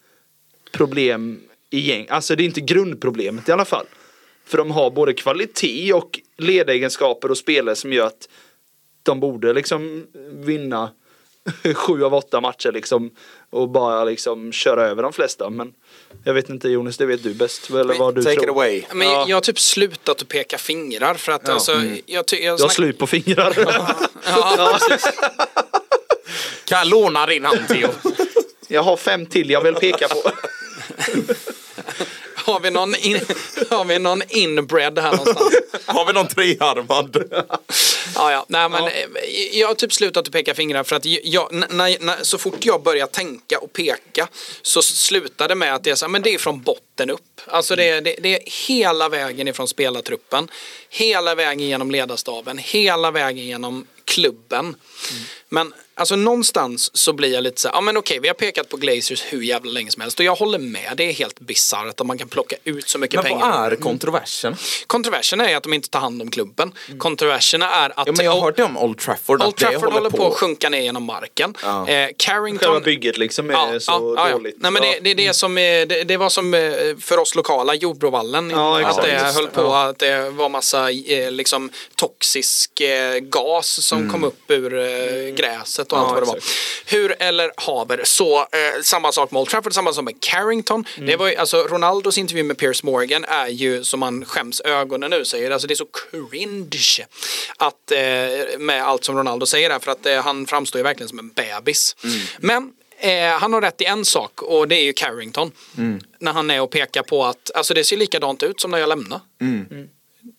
problem 0.72 1.40
i 1.70 1.80
gäng. 1.80 2.06
Alltså 2.10 2.36
det 2.36 2.42
är 2.42 2.44
inte 2.44 2.60
grundproblemet 2.60 3.48
i 3.48 3.52
alla 3.52 3.64
fall. 3.64 3.86
För 4.46 4.58
de 4.58 4.70
har 4.70 4.90
både 4.90 5.12
kvalitet 5.12 5.92
och 5.92 6.20
ledegenskaper 6.38 7.30
och 7.30 7.38
spelare 7.38 7.76
som 7.76 7.92
gör 7.92 8.06
att 8.06 8.28
de 9.04 9.20
borde 9.20 9.52
liksom 9.52 10.06
vinna 10.30 10.90
sju 11.74 12.04
av 12.04 12.14
åtta 12.14 12.40
matcher 12.40 12.72
liksom 12.72 13.10
och 13.50 13.68
bara 13.68 14.04
liksom 14.04 14.52
köra 14.52 14.86
över 14.88 15.02
de 15.02 15.12
flesta. 15.12 15.50
Men 15.50 15.72
jag 16.24 16.34
vet 16.34 16.48
inte 16.50 16.68
Jonas, 16.68 16.96
det 16.96 17.06
vet 17.06 17.22
du 17.22 17.34
bäst. 17.34 17.70
Eller 17.70 17.94
vad 17.98 18.14
du 18.14 18.22
Take 18.22 18.34
tror. 18.34 18.44
it 18.44 18.50
away. 18.50 18.82
Men 18.92 19.06
Ja. 19.08 19.24
jag 19.28 19.36
har 19.36 19.40
typ 19.40 19.60
slutat 19.60 20.22
att 20.22 20.28
peka 20.28 20.58
fingrar 20.58 21.14
för 21.14 21.32
att 21.32 21.48
alltså, 21.48 21.72
jag, 22.06 22.26
ty- 22.26 22.36
jag, 22.36 22.44
Jag 22.44 22.52
har 22.52 22.58
snack- 22.58 22.72
slut 22.72 22.98
på 22.98 23.06
fingrar. 23.06 23.54
ja, 24.26 24.78
Kan 26.64 26.78
jag 26.78 26.86
låna 26.88 27.26
din 27.26 27.44
hand 27.44 27.68
Theo? 27.68 27.88
Jag 28.68 28.82
har 28.82 28.96
fem 28.96 29.26
till 29.26 29.50
jag 29.50 29.60
vill 29.60 29.74
peka 29.74 30.08
på. 30.08 30.30
har, 32.44 32.60
vi 32.60 32.70
någon 32.70 32.94
in, 32.94 33.20
har 33.70 33.84
vi 33.84 33.98
någon 33.98 34.22
inbred 34.28 34.98
här 34.98 35.10
någonstans? 35.16 35.54
Har 35.86 36.06
vi 36.06 36.12
någon 36.12 36.28
trearmad? 36.28 37.32
Ja, 38.14 38.32
ja. 38.32 38.46
Nej, 38.48 38.68
men, 38.68 38.84
eh, 38.84 39.58
Jag 39.58 39.68
har 39.68 39.74
typ 39.74 39.92
slutat 39.92 40.26
att 40.26 40.32
peka 40.32 40.54
fingrar 40.54 40.84
för 40.84 40.96
att 40.96 41.04
jag, 41.04 41.52
när, 41.52 41.98
när, 42.04 42.24
så 42.24 42.38
fort 42.38 42.64
jag 42.64 42.82
börjar 42.82 43.06
tänka 43.06 43.58
och 43.58 43.72
peka 43.72 44.28
så 44.62 44.82
slutar 44.82 45.48
det 45.48 45.54
med 45.54 45.74
att 45.74 45.98
så, 45.98 46.04
här, 46.04 46.08
men 46.10 46.22
det 46.22 46.34
är 46.34 46.38
från 46.38 46.62
botten 46.62 47.10
upp. 47.10 47.40
Alltså 47.46 47.76
det, 47.76 47.88
är- 47.88 48.00
det, 48.00 48.16
det 48.22 48.34
är 48.34 48.40
hela 48.68 49.08
vägen 49.08 49.48
ifrån 49.48 49.68
spelartruppen, 49.68 50.48
hela 50.90 51.34
vägen 51.34 51.68
genom 51.68 51.90
ledarstaben, 51.90 52.58
hela 52.58 53.10
vägen 53.10 53.44
genom 53.46 53.86
klubben. 54.04 54.74
Men 55.48 55.74
alltså 55.94 56.16
någonstans 56.16 56.90
så 56.96 57.12
blir 57.12 57.32
jag 57.32 57.42
lite 57.42 57.60
så 57.60 57.68
här, 57.68 57.74
ja 57.74 57.80
men 57.80 57.96
okej 57.96 58.18
vi 58.20 58.28
har 58.28 58.34
pekat 58.34 58.68
på 58.68 58.76
Glazers 58.76 59.24
hur 59.28 59.42
jävla 59.42 59.70
länge 59.72 59.90
som 59.90 60.00
helst 60.02 60.18
och 60.18 60.24
jag 60.24 60.34
håller 60.34 60.58
med, 60.58 60.92
det 60.96 61.04
är 61.08 61.12
helt 61.12 61.40
bisarrt 61.40 62.00
att 62.00 62.06
man 62.06 62.18
kan 62.18 62.28
plocka 62.28 62.56
ut 62.64 62.88
så 62.88 62.98
mycket 62.98 63.14
Men 63.14 63.24
pengar. 63.24 63.50
vad 63.62 63.72
är 63.72 63.76
kontroversen? 63.76 64.56
Kontroversen 64.86 65.40
är 65.40 65.56
att 65.56 65.62
de 65.62 65.72
inte 65.74 65.88
tar 65.90 66.00
hand 66.00 66.22
om 66.22 66.30
klubben. 66.30 66.72
Kontroverserna 66.98 67.70
är 67.70 67.90
att 68.00 68.06
Ja, 68.06 68.12
men 68.16 68.24
jag 68.26 68.32
har 68.32 68.40
hört 68.40 68.56
det 68.56 68.62
om 68.64 68.78
Old 68.78 68.98
Trafford. 68.98 69.42
Old 69.42 69.56
Trafford 69.56 69.92
håller 69.92 70.10
på 70.10 70.26
att 70.26 70.34
sjunka 70.34 70.68
ner 70.68 70.80
genom 70.80 71.02
marken. 71.04 71.54
Ja. 71.62 71.88
Eh, 71.88 71.94
Själva 71.94 72.12
Carrington... 72.18 72.82
bygget 72.82 73.16
liksom 73.18 73.50
är 73.50 73.54
Ja, 73.54 73.80
så 73.80 74.14
ja, 74.16 74.28
dåligt. 74.28 74.56
Nej, 74.58 74.70
men 74.70 74.82
det, 74.82 74.98
det, 75.00 75.10
är 75.10 75.14
det, 75.14 75.34
som, 75.34 75.58
är- 75.58 75.86
det, 75.86 76.04
det 76.04 76.16
var 76.16 76.28
som 76.28 76.54
eh, 76.54 76.60
för 77.00 77.18
oss 77.18 77.34
lokala, 77.34 77.74
Jordbrovallen. 77.74 78.54
Att 78.54 79.02
det 79.02 79.32
höll 79.34 79.46
på 79.48 79.74
att 79.74 79.98
det 79.98 80.30
var 80.30 80.48
massa 80.48 80.90
eh, 80.90 81.30
liksom, 81.30 81.70
toxisk 81.96 82.80
eh, 82.80 83.18
gas 83.18 83.86
som 83.86 84.10
kom 84.10 84.24
upp 84.24 84.50
ur 84.50 84.78
eh, 84.78 85.34
gräset 85.88 85.92
och 85.92 85.98
Ja, 85.98 86.02
allt 86.02 86.12
vad 86.12 86.22
det 86.22 86.26
var. 86.26 86.38
Hur 86.86 87.14
eller 87.22 87.52
haver. 87.56 88.00
Så 88.04 88.38
eh, 88.40 88.46
samma 88.82 89.12
sak 89.12 89.30
med 89.30 89.40
Old 89.40 89.48
Trafford, 89.50 89.72
samma 89.74 89.92
sak 89.92 90.04
med 90.04 90.20
Carrington. 90.20 90.84
Det 90.96 91.16
var 91.16 91.28
ju, 91.28 91.36
alltså, 91.36 91.56
Ronaldos 91.62 92.18
intervju 92.18 92.42
med 92.42 92.58
Piers 92.58 92.82
Morgan 92.82 93.24
är 93.24 93.48
ju 93.48 93.84
som 93.84 94.00
man 94.00 94.24
skäms 94.24 94.60
ögonen 94.60 95.10
nu 95.10 95.24
säger. 95.24 95.50
Alltså 95.50 95.66
det 95.68 95.74
är 95.74 95.76
så 95.76 95.86
cringe 96.30 97.06
att, 97.56 97.90
eh, 97.90 98.58
med 98.58 98.82
allt 98.84 99.04
som 99.04 99.16
Ronaldo 99.16 99.46
säger 99.46 99.68
där 99.68 99.78
för 99.78 99.92
att 99.92 100.06
eh, 100.06 100.22
han 100.22 100.46
framstår 100.46 100.78
ju 100.78 100.82
verkligen 100.82 101.08
som 101.08 101.18
en 101.18 101.28
bebis. 101.30 101.96
Men 102.38 102.72
Eh, 102.98 103.28
han 103.38 103.52
har 103.52 103.60
rätt 103.60 103.80
i 103.80 103.84
en 103.84 104.04
sak 104.04 104.42
och 104.42 104.68
det 104.68 104.76
är 104.76 104.82
ju 104.82 104.92
Carrington. 104.92 105.50
När 106.18 106.32
han 106.32 106.50
är 106.50 106.60
och 106.60 106.70
pekar 106.70 107.02
på 107.02 107.24
att 107.24 107.50
alltså 107.54 107.74
det 107.74 107.84
ser 107.84 107.96
likadant 107.96 108.42
ut 108.42 108.60
som 108.60 108.70
när 108.70 108.78
jag 108.78 108.88
lämnade. 108.88 109.20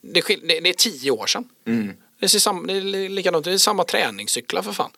Det, 0.02 0.20
skil- 0.22 0.40
det, 0.48 0.60
det 0.60 0.68
är 0.68 0.72
tio 0.72 1.10
år 1.10 1.26
sedan. 1.26 1.44
Det, 2.20 2.28
ser 2.28 2.38
sam, 2.38 2.66
det 2.66 2.72
är 2.72 3.08
likadant, 3.08 3.44
det 3.44 3.52
är 3.52 3.58
samma 3.58 3.84
träningscyklar 3.84 4.62
för 4.62 4.72
fan. 4.72 4.90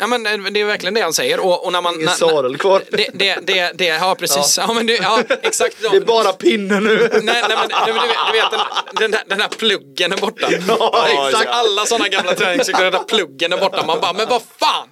Ja, 0.00 0.06
men 0.06 0.26
eh, 0.26 0.52
det 0.52 0.60
är 0.60 0.64
verkligen 0.64 0.94
det 0.94 1.00
han 1.00 1.12
säger. 1.12 1.40
Och, 1.40 1.64
och 1.66 1.72
när 1.72 1.80
man, 1.82 1.94
Ingen 1.94 2.06
när- 2.06 2.12
sadel 2.12 2.56
kvar. 2.58 2.82
Det, 2.90 3.08
det, 3.14 3.38
det, 3.42 3.72
det, 3.74 3.84
ja 3.84 4.14
precis. 4.18 4.58
Ja. 4.58 4.72
men 4.72 4.86
det, 4.86 4.92
ja, 4.94 5.22
exakt. 5.42 5.76
Det 5.90 5.96
är 5.96 6.00
bara 6.00 6.32
pinnen 6.32 6.84
nu. 6.84 6.96
Nej, 7.12 7.20
nej 7.22 7.42
men, 7.48 7.48
nej, 7.48 7.68
men 7.68 7.68
du 7.86 7.92
vet, 7.92 8.16
du 8.32 8.38
vet 8.38 9.10
den, 9.12 9.28
den, 9.28 9.40
här 9.40 9.48
pluggen 9.48 10.12
är 10.12 10.16
borta. 10.16 10.48
Ja, 10.68 11.06
exakt. 11.28 11.44
ja. 11.44 11.50
Alla 11.52 11.86
sådana 11.86 12.08
gamla 12.08 12.34
träningscyklar, 12.34 12.82
den 12.84 12.92
där 12.92 13.02
pluggen 13.04 13.52
är 13.52 13.58
borta. 13.58 13.86
Man 13.86 14.00
bara, 14.00 14.12
men 14.12 14.28
vad 14.28 14.42
fan! 14.58 14.88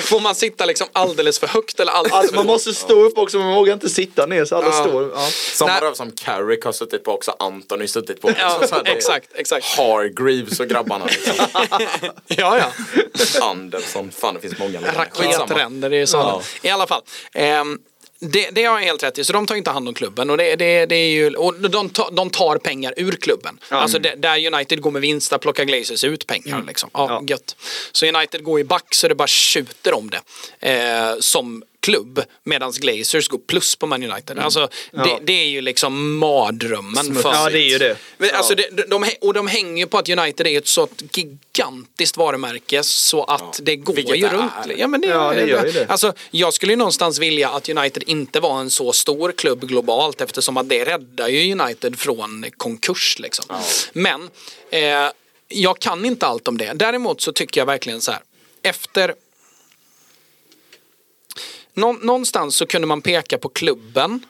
Får 0.00 0.20
man 0.20 0.34
sitta 0.34 0.66
liksom 0.66 0.86
alldeles 0.92 1.38
för 1.38 1.46
högt 1.46 1.80
eller 1.80 1.92
alldeles 1.92 2.14
Alltså, 2.16 2.28
för 2.30 2.36
man 2.36 2.46
måste 2.46 2.74
stå 2.74 2.94
upp 3.04 3.18
också, 3.18 3.38
man 3.38 3.54
vågar 3.54 3.72
inte 3.74 3.88
sitta 3.88 4.26
ner 4.26 4.44
så 4.44 4.56
alla 4.56 4.66
Ja. 4.66 4.72
står. 4.72 5.10
Ja. 5.14 5.28
Samma 5.52 5.80
röv 5.80 5.94
som 5.94 6.10
Carrick 6.12 6.64
har 6.64 6.72
suttit 6.72 7.04
på 7.04 7.12
också, 7.12 7.34
Anton 7.38 7.80
har 7.80 7.86
suttit 7.86 8.20
på. 8.20 8.30
Ja, 8.38 8.58
Så- 8.62 8.68
så 8.68 8.74
här, 8.74 8.84
det 8.84 8.90
är 8.90 8.96
exakt, 8.96 9.28
exakt. 9.34 9.66
Hargreaves 9.76 10.39
och 10.60 10.68
grabbarna 10.68 11.04
liksom. 11.06 11.34
Ja, 12.26 12.58
ja. 12.58 12.72
Andersson, 13.42 14.10
fan 14.10 14.34
det 14.34 14.40
finns 14.40 14.58
många. 14.58 14.80
Raketränder, 14.80 15.90
det 15.90 15.96
är 15.96 16.06
så. 16.06 16.42
I 16.62 16.68
alla 16.68 16.86
fall. 16.86 17.02
ehm, 17.34 17.78
det, 18.22 18.50
det 18.52 18.64
har 18.64 18.78
jag 18.78 18.86
helt 18.86 19.02
rätt 19.02 19.18
i, 19.18 19.24
så 19.24 19.32
de 19.32 19.46
tar 19.46 19.54
inte 19.54 19.70
hand 19.70 19.88
om 19.88 19.94
klubben. 19.94 20.30
Och, 20.30 20.36
det, 20.36 20.56
det, 20.56 20.86
det 20.86 20.94
är 20.94 21.10
ju, 21.10 21.34
och 21.34 21.54
de, 21.70 21.88
tar, 21.88 22.10
de 22.10 22.30
tar 22.30 22.58
pengar 22.58 22.94
ur 22.96 23.12
klubben. 23.12 23.58
Alltså 23.68 23.98
det, 23.98 24.14
där 24.14 24.54
United 24.54 24.80
går 24.80 24.90
med 24.90 25.02
vinst, 25.02 25.30
där 25.30 25.38
plockar 25.38 25.64
Glazers 25.64 26.04
ut 26.04 26.26
pengar. 26.26 26.54
Mm. 26.54 26.66
Liksom. 26.66 26.90
Ja, 26.92 27.06
Ja. 27.08 27.22
Gött. 27.26 27.56
Så 27.92 28.06
United 28.06 28.44
går 28.44 28.60
i 28.60 28.64
back 28.64 28.94
så 28.94 29.08
det 29.08 29.14
bara 29.14 29.28
tjuter 29.28 29.94
om 29.94 30.10
det. 30.10 30.20
Eh, 30.70 31.14
som 31.20 31.62
klubb 31.80 32.22
medan 32.44 32.72
Glazers 32.72 33.28
går 33.28 33.38
plus 33.38 33.76
på 33.76 33.86
Man 33.86 34.02
United. 34.12 34.38
Alltså, 34.38 34.60
det, 34.60 34.68
Ja. 34.92 35.18
det 35.22 35.32
är 35.32 35.46
ju 35.46 35.60
liksom 35.60 36.18
mardrömmen 36.18 37.14
för 37.14 37.32
Ja, 37.34 37.50
det 37.50 37.58
är 37.58 37.68
ju 37.68 37.78
det. 37.78 37.96
men 38.18 38.30
alltså 38.34 38.54
det, 38.54 38.68
de, 38.88 39.04
och 39.20 39.34
de 39.34 39.46
hänger 39.46 39.76
ju 39.82 39.86
på 39.86 39.98
att 39.98 40.08
United 40.08 40.46
är 40.46 40.58
ett 40.58 40.68
sånt 40.68 41.02
gigantiskt 41.16 42.16
varumärke 42.16 42.82
så 42.82 43.24
att 43.24 43.60
det 43.62 43.76
går 43.76 43.94
Vilket 43.94 44.16
ju 44.16 44.20
det 44.20 44.26
är. 44.26 44.32
runt. 44.32 44.52
Ja, 44.76 44.86
men 44.86 45.00
det, 45.00 45.06
Ja, 45.08 45.32
det 45.34 45.46
gör 45.46 45.66
ju 45.66 45.72
det. 45.72 45.86
Alltså, 45.88 46.12
jag 46.30 46.54
skulle 46.54 46.72
ju 46.72 46.76
någonstans 46.76 47.18
vilja 47.18 47.48
att 47.50 47.68
United 47.68 48.02
inte 48.06 48.40
var 48.40 48.60
en 48.60 48.70
så 48.70 48.92
stor 48.92 49.32
klubb 49.32 49.68
globalt 49.68 50.20
eftersom 50.20 50.56
att 50.56 50.68
det 50.68 50.84
räddar 50.84 51.28
ju 51.28 51.52
United 51.60 51.98
från 51.98 52.44
konkurs. 52.56 53.16
Liksom. 53.18 53.44
Men 53.92 54.30
eh, 54.70 55.10
jag 55.48 55.78
kan 55.78 56.04
inte 56.04 56.26
allt 56.26 56.48
om 56.48 56.58
det. 56.58 56.72
Däremot 56.74 57.20
så 57.20 57.32
tycker 57.32 57.60
jag 57.60 57.66
verkligen 57.66 58.00
så 58.00 58.12
här. 58.12 58.20
Efter 58.62 59.14
Nå, 61.80 61.92
någonstans 61.92 62.56
så 62.56 62.66
kunde 62.66 62.86
man 62.86 63.02
peka 63.02 63.38
på 63.38 63.48
klubben, 63.48 64.26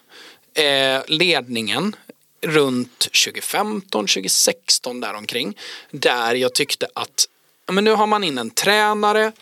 eh, 0.54 1.02
ledningen 1.06 1.96
runt 2.40 2.98
2015, 2.98 4.06
2016 4.06 5.00
däromkring. 5.00 5.58
Där 5.90 6.34
jag 6.34 6.54
tyckte 6.54 6.86
att 6.94 7.28
ja, 7.66 7.72
men 7.72 7.84
nu 7.84 7.92
har 7.92 8.06
man 8.06 8.24
in 8.24 8.38
en 8.38 8.50
tränare 8.50 9.32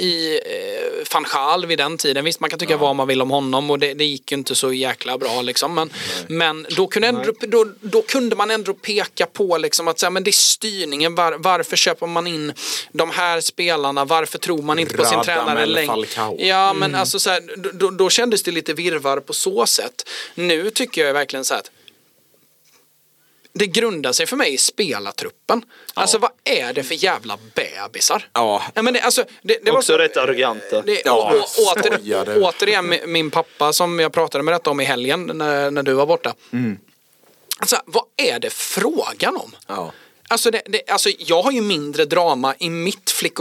i 0.00 0.40
eh, 0.46 1.06
van 1.14 1.26
Gaal 1.32 1.66
vid 1.66 1.78
den 1.78 1.96
tiden. 1.98 2.24
Visst, 2.24 2.40
man 2.40 2.50
kan 2.50 2.58
tycka 2.58 2.76
vad 2.76 2.96
man 2.96 3.08
vill 3.08 3.22
om 3.22 3.30
honom 3.30 3.70
och 3.70 3.78
det, 3.78 3.94
det 3.94 4.04
gick 4.04 4.32
ju 4.32 4.38
inte 4.38 4.54
så 4.54 4.72
jäkla 4.72 5.18
bra 5.18 5.42
liksom. 5.42 5.74
Men, 5.74 5.90
men 6.28 6.66
då, 6.76 6.86
kunde 6.86 7.08
ändå, 7.08 7.32
då, 7.40 7.66
då 7.80 8.02
kunde 8.02 8.36
man 8.36 8.50
ändå 8.50 8.74
peka 8.74 9.26
på 9.26 9.58
liksom 9.58 9.88
att 9.88 9.98
säga, 9.98 10.10
men 10.10 10.24
det 10.24 10.30
är 10.30 10.32
styrningen. 10.32 11.14
Var, 11.14 11.32
varför 11.38 11.76
köper 11.76 12.06
man 12.06 12.26
in 12.26 12.52
de 12.92 13.10
här 13.10 13.40
spelarna? 13.40 14.04
Varför 14.04 14.38
tror 14.38 14.62
man 14.62 14.78
inte 14.78 14.96
på 14.96 15.04
sin 15.04 15.18
Radamel 15.18 15.44
tränare 15.44 15.66
längre? 15.66 16.46
Ja, 16.46 16.72
men 16.72 16.94
alltså 16.94 17.18
så 17.18 17.30
här, 17.30 17.42
då- 17.56 17.70
då, 17.72 17.90
då 17.90 18.10
kändes 18.10 18.42
det 18.42 18.50
lite 18.50 18.72
virvar 18.74 19.20
på 19.20 19.32
så 19.32 19.66
sätt. 19.66 20.08
Nu 20.34 20.70
tycker 20.70 21.06
jag 21.06 21.12
verkligen 21.14 21.44
så 21.44 21.54
här 21.54 21.60
att 21.60 21.70
det 23.52 23.66
grundar 23.66 24.12
sig 24.12 24.26
för 24.26 24.36
mig 24.36 24.54
i 24.54 24.58
spelartruppen. 24.58 25.62
Alltså 25.94 26.18
vad 26.18 26.30
är 26.44 26.72
det 26.72 26.82
för 26.82 26.94
jävla 26.94 27.38
bebisar? 27.54 28.28
Ja. 28.32 28.62
men 28.74 28.94
det, 28.94 29.00
alltså, 29.00 29.24
det, 29.42 29.58
det 29.64 29.70
var 29.70 29.78
Också 29.78 29.92
så, 29.92 29.98
rätt 29.98 30.16
arroganta. 30.16 30.82
det, 30.82 31.02
Ja, 31.04 31.32
å, 31.34 31.38
å, 31.38 31.72
åter, 31.78 32.42
återigen 32.42 32.92
mi- 32.92 33.06
min 33.06 33.30
pappa 33.30 33.72
som 33.72 33.98
jag 34.00 34.12
pratade 34.12 34.44
med 34.44 34.54
detta 34.54 34.70
om 34.70 34.80
i 34.80 34.84
helgen 34.84 35.30
när, 35.34 35.70
när 35.70 35.82
du 35.82 35.92
var 35.92 36.06
borta. 36.06 36.34
Alltså, 37.58 37.76
vad 37.86 38.04
är 38.16 38.38
det 38.38 38.50
frågan 38.50 39.36
om? 39.36 39.56
Ja. 39.66 39.92
Alltså, 40.28 40.50
det, 40.50 40.62
det, 40.66 40.90
alltså 40.90 41.10
jag 41.18 41.42
har 41.42 41.52
ju 41.52 41.60
mindre 41.60 42.04
drama 42.04 42.54
i 42.58 42.70
mitt 42.70 43.10
flick 43.10 43.40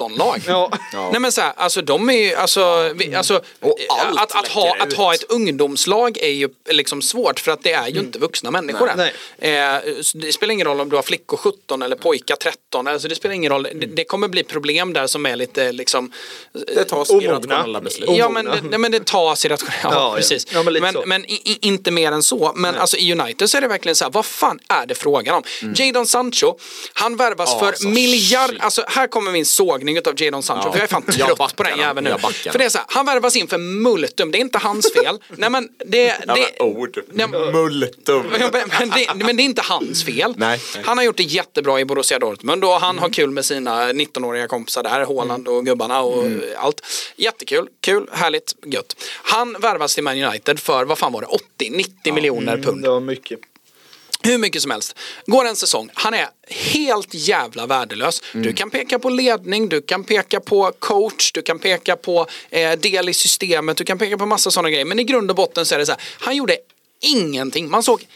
och 0.00 0.10
17-lag. 0.10 0.42
Ja. 0.46 0.70
Nej 1.12 1.20
men 1.20 1.32
så 1.32 1.40
här, 1.40 1.52
alltså 1.56 1.82
de 1.82 2.10
är 2.10 2.12
ju, 2.12 2.34
alltså, 2.34 2.92
vi, 2.94 3.14
alltså 3.14 3.40
Och 3.60 3.76
allt 4.00 4.20
att, 4.20 4.34
att, 4.34 4.48
ha, 4.48 4.76
att 4.80 4.92
ha 4.92 5.14
ett 5.14 5.22
ungdomslag 5.28 6.18
är 6.18 6.28
ju 6.30 6.48
liksom 6.70 7.02
svårt 7.02 7.40
för 7.40 7.52
att 7.52 7.62
det 7.62 7.72
är 7.72 7.88
ju 7.88 8.00
inte 8.00 8.18
vuxna 8.18 8.50
människor 8.50 8.90
Nej. 8.96 9.12
än. 9.38 9.74
Eh, 9.76 9.94
det 10.14 10.32
spelar 10.32 10.52
ingen 10.54 10.66
roll 10.66 10.80
om 10.80 10.88
du 10.88 10.96
har 10.96 11.02
flickor 11.02 11.36
17 11.36 11.82
eller 11.82 11.96
pojkar 11.96 12.36
13, 12.36 12.86
alltså 12.86 13.08
det 13.08 13.14
spelar 13.14 13.34
ingen 13.34 13.52
roll. 13.52 13.62
Det, 13.62 13.86
det 13.86 14.04
kommer 14.04 14.28
bli 14.28 14.44
problem 14.44 14.92
där 14.92 15.06
som 15.06 15.26
är 15.26 15.36
lite 15.36 15.72
liksom 15.72 16.12
Det 16.76 16.84
tas 16.84 17.10
Omogna. 17.10 17.28
irrationella 17.28 17.80
beslut. 17.80 18.10
Ja 18.12 18.28
men, 18.28 18.44
det- 18.44 18.60
nej, 18.70 18.78
men 18.78 18.92
det 18.92 19.06
tas 19.06 19.44
i 19.44 19.48
rationella... 19.48 19.78
Ja, 19.82 19.90
Ja, 20.08 20.14
precis. 20.16 20.46
Ja, 20.52 20.62
men 20.62 20.74
men 20.82 20.94
men 21.06 21.24
i, 21.24 21.34
i, 21.34 21.58
inte 21.60 21.90
mer 21.90 22.12
än 22.12 22.22
så. 22.22 22.52
Men 22.56 22.74
alltså 22.74 22.96
i 22.96 23.12
United 23.12 23.50
så 23.50 23.56
är 23.56 23.60
det 23.60 23.68
verkligen 23.68 23.96
så 23.96 24.04
här, 24.04 24.10
vad 24.12 24.26
fan 24.26 24.58
är 24.68 24.86
det 24.86 24.94
frågan 24.94 25.34
om? 25.34 25.42
Jadon 25.74 26.06
Sancho, 26.06 26.54
han 26.92 27.16
värvas 27.16 27.58
för 27.58 27.66
alltså, 27.66 27.88
miljard... 27.88 28.50
shit. 28.50 28.60
Alltså 28.62 28.84
här 28.88 29.06
kommer 29.06 29.30
min 29.32 29.46
sågning 29.46 29.87
av 29.96 30.22
Jadon 30.22 30.42
Sancho, 30.42 30.66
Ja. 30.66 30.72
för 30.72 30.78
jag 30.78 30.84
är 30.84 30.88
fan 30.88 31.02
trött 31.02 31.56
på 31.56 31.62
den 31.62 31.78
jäveln 31.78 32.04
nu. 32.04 32.18
För 32.52 32.58
det 32.58 32.64
är 32.64 32.68
så 32.68 32.78
här, 32.78 32.86
han 32.90 33.06
värvas 33.06 33.36
in 33.36 33.48
för 33.48 33.58
multum, 33.58 34.30
det 34.30 34.38
är 34.38 34.40
inte 34.40 34.58
hans 34.58 34.92
fel. 34.92 35.18
nej 35.36 35.50
men 35.50 35.68
det... 35.86 36.04
Ja, 36.26 36.34
det 36.34 36.46
men 36.58 36.68
ord. 36.76 36.98
Nej, 37.12 37.28
Multum. 37.52 38.26
men, 38.78 38.90
det, 38.90 39.24
men 39.24 39.36
det 39.36 39.42
är 39.42 39.44
inte 39.44 39.62
hans 39.62 40.04
fel. 40.04 40.34
Nej. 40.36 40.60
Han 40.84 40.98
har 40.98 41.04
gjort 41.04 41.16
det 41.16 41.22
jättebra 41.22 41.80
i 41.80 41.84
Borussia 41.84 42.18
Dortmund 42.18 42.64
och 42.64 42.70
han 42.70 42.98
har 42.98 43.08
kul 43.08 43.30
med 43.30 43.44
sina 43.44 43.92
19-åriga 43.92 44.46
kompisar 44.48 44.82
där, 44.82 45.06
Haaland 45.06 45.48
och 45.48 45.66
gubbarna 45.66 46.00
och 46.00 46.24
allt. 46.56 46.80
Jättekul, 47.16 47.68
kul, 47.80 48.06
härligt, 48.12 48.54
gött. 48.66 48.96
Han 49.22 49.56
värvas 49.60 49.94
till 49.94 50.04
Man 50.04 50.22
United 50.22 50.60
för, 50.60 50.84
vad 50.84 50.98
fan 50.98 51.12
var 51.12 51.20
det, 51.20 51.64
80-90 51.66 52.12
miljoner 52.12 52.56
pund. 52.56 52.82
Det 52.82 52.88
var 52.90 53.00
mycket. 53.00 53.40
Hur 54.28 54.38
mycket 54.38 54.62
som 54.62 54.70
helst. 54.70 54.98
Går 55.26 55.44
en 55.44 55.56
säsong, 55.56 55.90
han 55.94 56.14
är 56.14 56.28
helt 56.48 57.14
jävla 57.14 57.66
värdelös. 57.66 58.22
Du 58.32 58.52
kan 58.52 58.70
peka 58.70 58.98
på 58.98 59.10
ledning, 59.10 59.68
du 59.68 59.80
kan 59.80 60.04
peka 60.04 60.40
på 60.40 60.72
coach, 60.78 61.32
du 61.32 61.42
kan 61.42 61.58
peka 61.58 61.96
på 61.96 62.26
eh, 62.50 62.72
del 62.72 63.08
i 63.08 63.14
systemet, 63.14 63.76
du 63.76 63.84
kan 63.84 63.98
peka 63.98 64.18
på 64.18 64.26
massa 64.26 64.50
sådana 64.50 64.70
grejer. 64.70 64.84
Men 64.84 64.98
i 64.98 65.04
grund 65.04 65.30
och 65.30 65.36
botten 65.36 65.66
så 65.66 65.74
är 65.74 65.78
det 65.78 65.86
så 65.86 65.92
här, 65.92 66.00
han 66.18 66.36
gjorde 66.36 66.56
ingenting. 67.00 67.70
Man 67.70 67.82
såg 67.82 68.06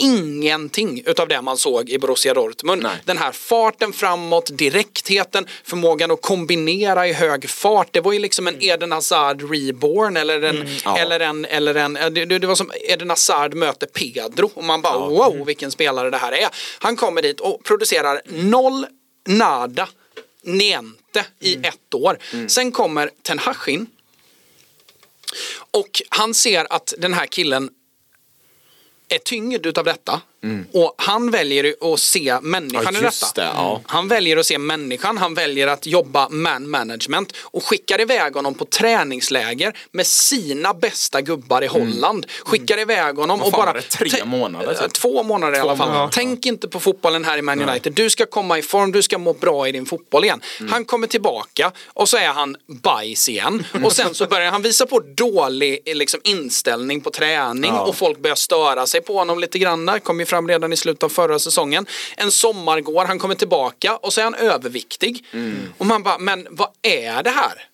ingenting 0.00 1.02
utav 1.06 1.28
det 1.28 1.42
man 1.42 1.56
såg 1.56 1.90
i 1.90 1.98
Borussia 1.98 2.34
Dortmund. 2.34 2.82
Nej. 2.82 2.96
Den 3.04 3.18
här 3.18 3.32
farten 3.32 3.92
framåt, 3.92 4.50
direktheten, 4.52 5.46
förmågan 5.64 6.10
att 6.10 6.22
kombinera 6.22 7.08
i 7.08 7.12
hög 7.12 7.50
fart. 7.50 7.88
Det 7.92 8.00
var 8.00 8.12
ju 8.12 8.18
liksom 8.18 8.48
en 8.48 8.62
Eden 8.62 8.92
Hazard 8.92 9.50
reborn 9.50 10.16
eller 10.16 10.42
en, 10.42 10.68
ja. 10.84 10.98
eller 10.98 11.20
en, 11.20 11.44
eller 11.44 11.74
en 11.74 11.92
det, 11.92 12.24
det 12.24 12.46
var 12.46 12.54
som 12.54 12.72
Eden 12.88 13.10
Hazard 13.10 13.54
möter 13.54 13.86
Pedro 13.86 14.50
och 14.54 14.64
man 14.64 14.82
bara 14.82 15.08
wow 15.08 15.46
vilken 15.46 15.70
spelare 15.70 16.10
det 16.10 16.16
här 16.16 16.32
är. 16.32 16.48
Han 16.78 16.96
kommer 16.96 17.22
dit 17.22 17.40
och 17.40 17.64
producerar 17.64 18.20
noll, 18.26 18.86
nada, 19.28 19.88
niente 20.42 21.26
i 21.40 21.54
ett 21.54 21.94
år. 21.94 22.18
Sen 22.48 22.72
kommer 22.72 23.10
Ten 23.22 23.38
Hag 23.38 23.68
in 23.68 23.86
och 25.70 26.02
han 26.08 26.34
ser 26.34 26.72
att 26.72 26.94
den 26.98 27.14
här 27.14 27.26
killen 27.26 27.70
är 29.10 29.18
tyngd 29.18 29.66
utav 29.66 29.84
detta. 29.84 30.20
Och 30.72 30.94
han 30.98 31.30
väljer 31.30 31.74
att 31.92 32.00
se 32.00 32.38
människan 32.42 32.80
Mm. 32.80 32.94
Ja, 32.94 33.00
i 33.00 33.02
detta. 33.02 33.26
det, 33.34 33.48
ja. 33.54 33.80
Han 33.86 34.08
väljer 34.08 34.36
att 34.36 34.46
se 34.46 34.58
människan, 34.58 35.18
han 35.18 35.34
väljer 35.34 35.66
att 35.66 35.86
jobba 35.86 36.28
man 36.28 36.70
management 36.70 37.32
och 37.42 37.64
skickar 37.64 38.00
iväg 38.00 38.34
honom 38.34 38.54
på 38.54 38.64
träningsläger 38.64 39.72
med 39.92 40.06
sina 40.06 40.74
bästa 40.74 41.20
gubbar 41.20 41.62
i 41.62 41.66
Holland. 41.66 42.26
Skickar 42.44 42.78
iväg 42.78 43.16
honom 43.16 43.42
och 43.42 43.52
bara... 43.52 43.80
Tre 43.82 44.24
månader, 44.24 44.74
typ? 44.74 44.92
Två 44.92 45.22
månader 45.22 45.56
i 45.58 45.60
alla 45.60 45.76
fall. 45.76 45.88
månader. 45.88 46.08
Tänk 46.12 46.46
inte 46.46 46.68
på 46.68 46.80
fotbollen 46.80 47.24
här 47.24 47.38
i 47.38 47.42
Man 47.42 47.68
United. 47.68 47.92
Du 47.92 48.10
ska 48.10 48.26
komma 48.26 48.58
i 48.58 48.62
form, 48.62 48.92
du 48.92 49.02
ska 49.02 49.18
må 49.18 49.32
bra 49.32 49.68
i 49.68 49.72
din 49.72 49.86
fotboll 49.86 50.24
igen. 50.24 50.40
Mm. 50.60 50.72
Han 50.72 50.84
kommer 50.84 51.06
tillbaka 51.06 51.72
och 51.86 52.08
så 52.08 52.16
är 52.16 52.28
han 52.28 52.56
bajs 52.66 53.28
igen. 53.28 53.66
Och 53.84 53.92
sen 53.92 54.14
så 54.14 54.26
börjar 54.26 54.50
han 54.50 54.62
visa 54.62 54.86
på 54.86 55.00
dålig 55.16 55.80
liksom, 55.86 56.20
inställning 56.24 57.00
på 57.00 57.10
träning 57.10 57.70
Ja. 57.74 57.80
och 57.80 57.96
folk 57.96 58.18
börjar 58.18 58.34
störa 58.36 58.86
sig 58.86 59.00
på 59.00 59.18
honom 59.18 59.38
lite 59.38 59.58
grann. 59.58 59.86
Det 59.86 60.00
kom 60.00 60.20
ju 60.20 60.26
fram 60.30 60.48
redan 60.48 60.72
i 60.72 60.76
slutet 60.76 61.02
av 61.02 61.08
förra 61.08 61.38
säsongen. 61.38 61.86
En 62.16 62.30
sommar 62.30 62.80
går, 62.80 63.04
han 63.04 63.18
kommer 63.18 63.34
tillbaka 63.34 63.96
och 63.96 64.12
så 64.12 64.20
är 64.20 64.24
han 64.24 64.34
överviktig. 64.34 65.24
Mm. 65.32 65.56
Och 65.78 65.86
man 65.86 66.02
bara, 66.02 66.18
men 66.18 66.46
vad 66.50 66.68
är 66.82 67.22
det 67.22 67.30
här? 67.30 67.69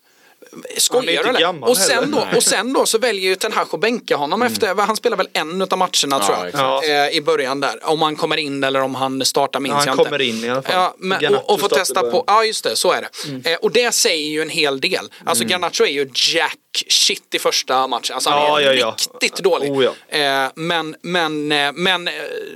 Han 0.70 0.80
Skojar 0.80 1.22
du 1.22 1.28
eller? 1.28 1.68
Och 1.68 1.76
sen, 1.76 1.94
heller. 1.94 2.26
då, 2.30 2.36
och 2.36 2.42
sen 2.42 2.72
då 2.72 2.86
så 2.86 2.98
väljer 2.98 3.22
ju 3.30 3.36
Ten 3.36 3.52
Hag 3.52 3.66
att 3.72 3.80
bänka 3.80 4.16
honom 4.16 4.42
efter, 4.42 4.74
han 4.74 4.96
spelar 4.96 5.16
väl 5.16 5.28
en 5.32 5.62
av 5.62 5.78
matcherna 5.78 6.18
tror 6.20 6.36
jag. 6.38 6.50
Ja. 6.52 6.84
Eh, 6.84 7.16
I 7.16 7.20
början 7.20 7.60
där. 7.60 7.78
Om 7.88 8.02
han 8.02 8.16
kommer 8.16 8.36
in 8.36 8.64
eller 8.64 8.80
om 8.82 8.94
han 8.94 9.24
startar 9.24 9.60
minns 9.60 9.72
Ja, 9.72 9.76
han 9.78 9.86
jag 9.86 9.94
inte. 9.94 10.04
kommer 10.04 10.22
in 10.22 10.44
i 10.44 10.48
alla 10.50 10.62
fall. 10.62 10.74
Ja, 10.74 10.94
men, 10.98 11.34
och, 11.34 11.50
och 11.50 11.60
får 11.60 11.68
testa 11.68 12.00
på, 12.02 12.24
ja 12.26 12.44
just 12.44 12.64
det, 12.64 12.76
så 12.76 12.92
är 12.92 13.02
det. 13.42 13.50
Eh, 13.50 13.56
och 13.56 13.70
det 13.72 13.94
säger 13.94 14.28
ju 14.28 14.42
en 14.42 14.50
hel 14.50 14.80
del. 14.80 15.08
Alltså 15.24 15.44
Garnacho 15.44 15.84
är 15.84 15.90
ju 15.90 16.10
jack 16.14 16.56
shit 16.88 17.34
i 17.34 17.38
första 17.38 17.86
matchen. 17.86 18.14
Alltså 18.14 18.30
han 18.30 18.42
Ja, 18.42 18.60
är 18.60 18.64
ja, 18.64 18.72
ja. 18.72 18.96
riktigt 19.20 19.44
dålig. 19.44 19.70
Oh, 19.72 19.84
ja. 19.84 20.18
eh, 20.18 20.50
men 20.54 20.96
men, 21.02 21.52
eh, 21.52 21.72
men 21.74 22.08
eh, 22.08 22.14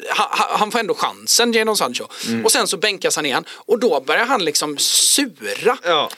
han, 0.08 0.28
han 0.58 0.70
får 0.70 0.78
ändå 0.78 0.94
chansen, 0.94 1.52
Jadon 1.52 1.76
Sancho. 1.76 2.04
Och 2.44 2.52
sen 2.52 2.66
så 2.66 2.76
bänkas 2.76 3.16
han 3.16 3.26
igen 3.26 3.44
och 3.50 3.78
då 3.78 4.00
börjar 4.00 4.24
han 4.24 4.44
liksom 4.44 4.78
sura. 4.78 5.76
Ja. 5.84 6.10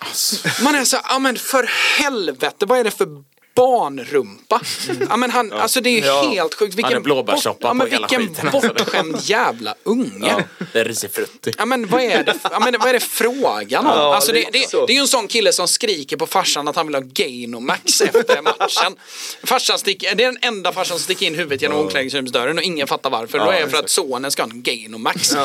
Man 0.62 0.74
är 0.74 0.84
så 0.84 0.96
ja 1.08 1.18
men 1.18 1.36
för 1.38 1.70
helvete, 1.98 2.66
vad 2.66 2.78
är 2.78 2.84
det 2.84 2.90
för 2.90 3.08
barnrumpa? 3.54 4.60
Ja 5.08 5.16
men 5.16 5.30
han, 5.30 5.52
alltså 5.52 5.80
det 5.80 5.90
är 5.90 6.00
ju 6.00 6.06
Ja. 6.06 6.30
helt 6.30 6.54
sjukt. 6.54 6.74
Vilken, 6.74 7.02
blåbärssoppa 7.02 7.66
ja, 7.66 7.74
men 7.74 7.90
vilken 7.90 8.28
alltså. 8.28 8.68
bortskämd 8.68 9.16
jävla 9.22 9.74
unge. 9.82 10.28
Ja, 10.28 10.64
det 10.72 10.80
är 10.80 10.84
risifrutti. 10.84 11.52
Ja 11.58 11.64
men 11.64 11.86
vad 11.88 12.00
är 12.00 12.24
det, 12.24 12.34
ja, 12.50 12.60
men 12.60 12.74
vad 12.78 12.88
är 12.88 12.92
det 12.92 13.00
frågan 13.00 13.86
om? 13.86 13.92
Ja, 13.92 14.14
alltså, 14.14 14.32
det, 14.32 14.48
det, 14.52 14.70
så. 14.70 14.86
det 14.86 14.92
är 14.92 14.94
ju 14.94 15.00
en 15.00 15.08
sån 15.08 15.28
kille 15.28 15.52
som 15.52 15.68
skriker 15.68 16.16
på 16.16 16.26
farsan 16.26 16.68
att 16.68 16.76
han 16.76 16.86
vill 16.86 16.94
ha 16.94 17.02
Gainomax 17.04 18.00
efter 18.00 18.42
matchen. 18.42 18.96
Farsan 19.44 19.78
stick, 19.78 20.00
det 20.00 20.08
är 20.08 20.14
den 20.14 20.38
enda 20.42 20.72
farsan 20.72 20.98
som 20.98 21.04
sticker 21.04 21.26
in 21.26 21.34
huvudet 21.34 21.62
genom 21.62 21.78
omklädningsrumsdörren 21.78 22.58
och 22.58 22.64
ingen 22.64 22.86
fattar 22.86 23.10
varför. 23.10 23.38
Då 23.38 23.50
är 23.50 23.64
det 23.64 23.70
för 23.70 23.78
att 23.78 23.90
sonen 23.90 24.30
ska 24.30 24.42
ha 24.42 24.50
en 24.50 24.62
Gainomax. 24.62 25.36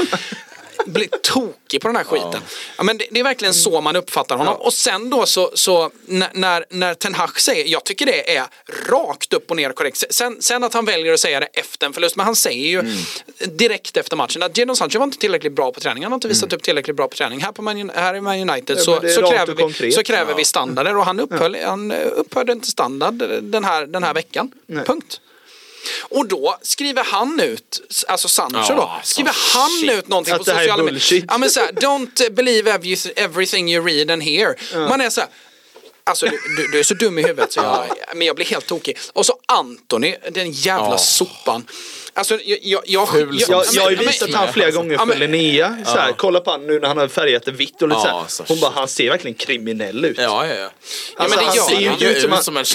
Blir 0.86 1.07
tokig 1.07 1.82
på 1.82 1.88
den 1.88 1.95
här 1.95 2.03
skiten. 2.03 2.41
Ja, 2.78 2.84
men 2.84 2.97
det, 2.97 3.05
det 3.11 3.19
är 3.19 3.23
verkligen 3.23 3.53
så 3.53 3.82
man 3.82 3.95
uppfattar 3.95 4.38
honom. 4.38 4.55
Och 4.55 4.73
sen 4.73 5.09
då 5.09 5.25
så, 5.25 5.51
så 5.53 5.91
när- 6.05 6.65
när, 6.69 6.93
Ten 6.93 7.13
Hag 7.15 7.39
säger, 7.39 7.65
jag 7.67 7.84
tycker 7.84 8.05
det 8.05 8.36
är 8.38 8.45
rakt 8.89 9.34
upp 9.34 9.49
och 9.49 9.55
ner 9.57 9.71
korrekt. 9.71 10.03
Sen, 10.09 10.41
sen 10.41 10.63
att 10.63 10.73
han 10.73 10.86
väljer 10.86 11.13
att 11.13 11.19
säga 11.19 11.39
det 11.39 11.45
efter 11.53 11.86
en 11.88 11.93
förlust, 11.93 12.15
men 12.15 12.25
han 12.25 12.36
säger 12.36 12.67
ju 12.67 12.84
direkt 13.45 13.97
efter 13.97 14.15
matchen 14.15 14.43
att 14.43 14.57
Jadon 14.57 14.75
Sancho 14.75 14.99
var 14.99 15.03
inte 15.05 15.17
tillräckligt 15.17 15.53
bra 15.53 15.71
på 15.71 15.80
träning. 15.80 16.03
Han 16.03 16.11
har 16.11 16.17
inte 16.17 16.28
visat 16.28 16.53
upp 16.53 16.63
tillräckligt 16.63 16.95
bra 16.95 17.07
på 17.07 17.15
träning. 17.15 17.39
Här, 17.41 17.51
på 17.51 17.61
Man, 17.61 17.89
här 17.95 18.15
i 18.15 18.21
Man 18.21 18.49
United 18.49 18.78
Ja, 18.78 18.84
så, 18.84 18.95
så, 18.95 19.21
kräver 19.30 19.53
vi, 19.55 19.61
konkret. 19.61 19.93
så 19.93 20.03
kräver 20.03 20.34
vi 20.34 20.45
standarder 20.45 20.97
och 20.97 21.05
han, 21.05 21.19
upphöll, 21.19 21.57
han 21.65 21.91
eh, 21.91 21.97
upphörde 22.15 22.51
inte 22.51 22.67
standard 22.67 23.13
den 23.41 23.63
här, 23.63 23.86
den 23.86 24.03
här 24.03 24.13
veckan. 24.13 24.51
Nej. 24.65 24.86
Punkt. 24.86 25.21
Och 26.01 26.28
då 26.28 26.57
skriver 26.61 27.03
han 27.03 27.39
ut, 27.39 27.82
alltså 28.07 28.28
Sancho 28.28 28.57
Ja, 28.69 28.75
då, 28.75 28.82
alltså, 28.82 29.09
skriver 29.11 29.36
han 29.53 29.69
shit. 29.82 29.91
ut 29.91 30.07
någonting 30.07 30.34
Att 30.34 30.45
på 30.45 30.51
här 30.51 30.59
sociala 30.59 30.84
medier. 30.84 31.25
Ja 31.28 31.38
men 31.38 31.49
såhär, 31.49 31.71
don't 31.71 32.30
believe 32.30 32.71
every- 32.78 33.11
everything 33.15 33.71
you 33.73 33.86
read 33.88 34.11
and 34.11 34.23
hear. 34.23 34.55
Man 34.89 35.01
är 35.01 35.09
såhär, 35.09 35.30
Alltså 36.03 36.25
du, 36.25 36.39
du, 36.57 36.67
du 36.67 36.80
är 36.80 36.84
så 36.84 36.93
dum 36.93 37.19
i 37.19 37.21
huvudet 37.21 37.53
så 37.53 37.59
jag, 37.59 37.86
men 38.15 38.28
jag 38.28 38.36
blir 38.36 38.45
helt 38.45 38.65
tokig. 38.67 38.97
Och 39.13 39.25
så 39.25 39.39
Anthony, 39.45 40.15
den 40.32 40.51
jävla 40.51 40.89
Ja. 40.91 40.97
sopan. 40.97 41.67
Alltså 42.18 42.39
jag... 42.45 42.59
jag, 42.61 42.82
jag, 42.86 42.86
Jag, 42.86 43.05
har 43.82 43.89
ju 43.91 43.95
visat 43.95 44.34
han 44.34 44.53
flera 44.53 44.72
gånger 44.72 44.97
för 44.97 45.15
Linnea. 45.15 45.78
Så 45.86 45.97
här, 45.97 46.11
Kolla 46.11 46.39
på 46.39 46.51
han 46.51 46.68
nu 46.68 46.80
när 46.80 46.88
han 46.88 46.97
har 46.97 47.07
färgat 47.07 47.45
det 47.45 47.51
vitt 47.51 47.82
och 47.82 47.88
lite 47.88 48.01
så 48.01 48.07
här. 48.07 48.47
Hon 48.47 48.59
bara, 48.59 48.72
han 48.72 48.88
ser 48.88 49.09
verkligen 49.09 49.36
kriminell 49.36 50.05
ut. 50.05 50.18
Ja, 50.18 50.47
ja, 50.47 50.55
ja. 50.55 50.70
Alltså, 51.15 51.39
han 51.39 51.53
ser 51.53 51.80
ju 51.80 52.09
ut 52.09 52.22
som, 52.22 52.57
en 52.57 52.65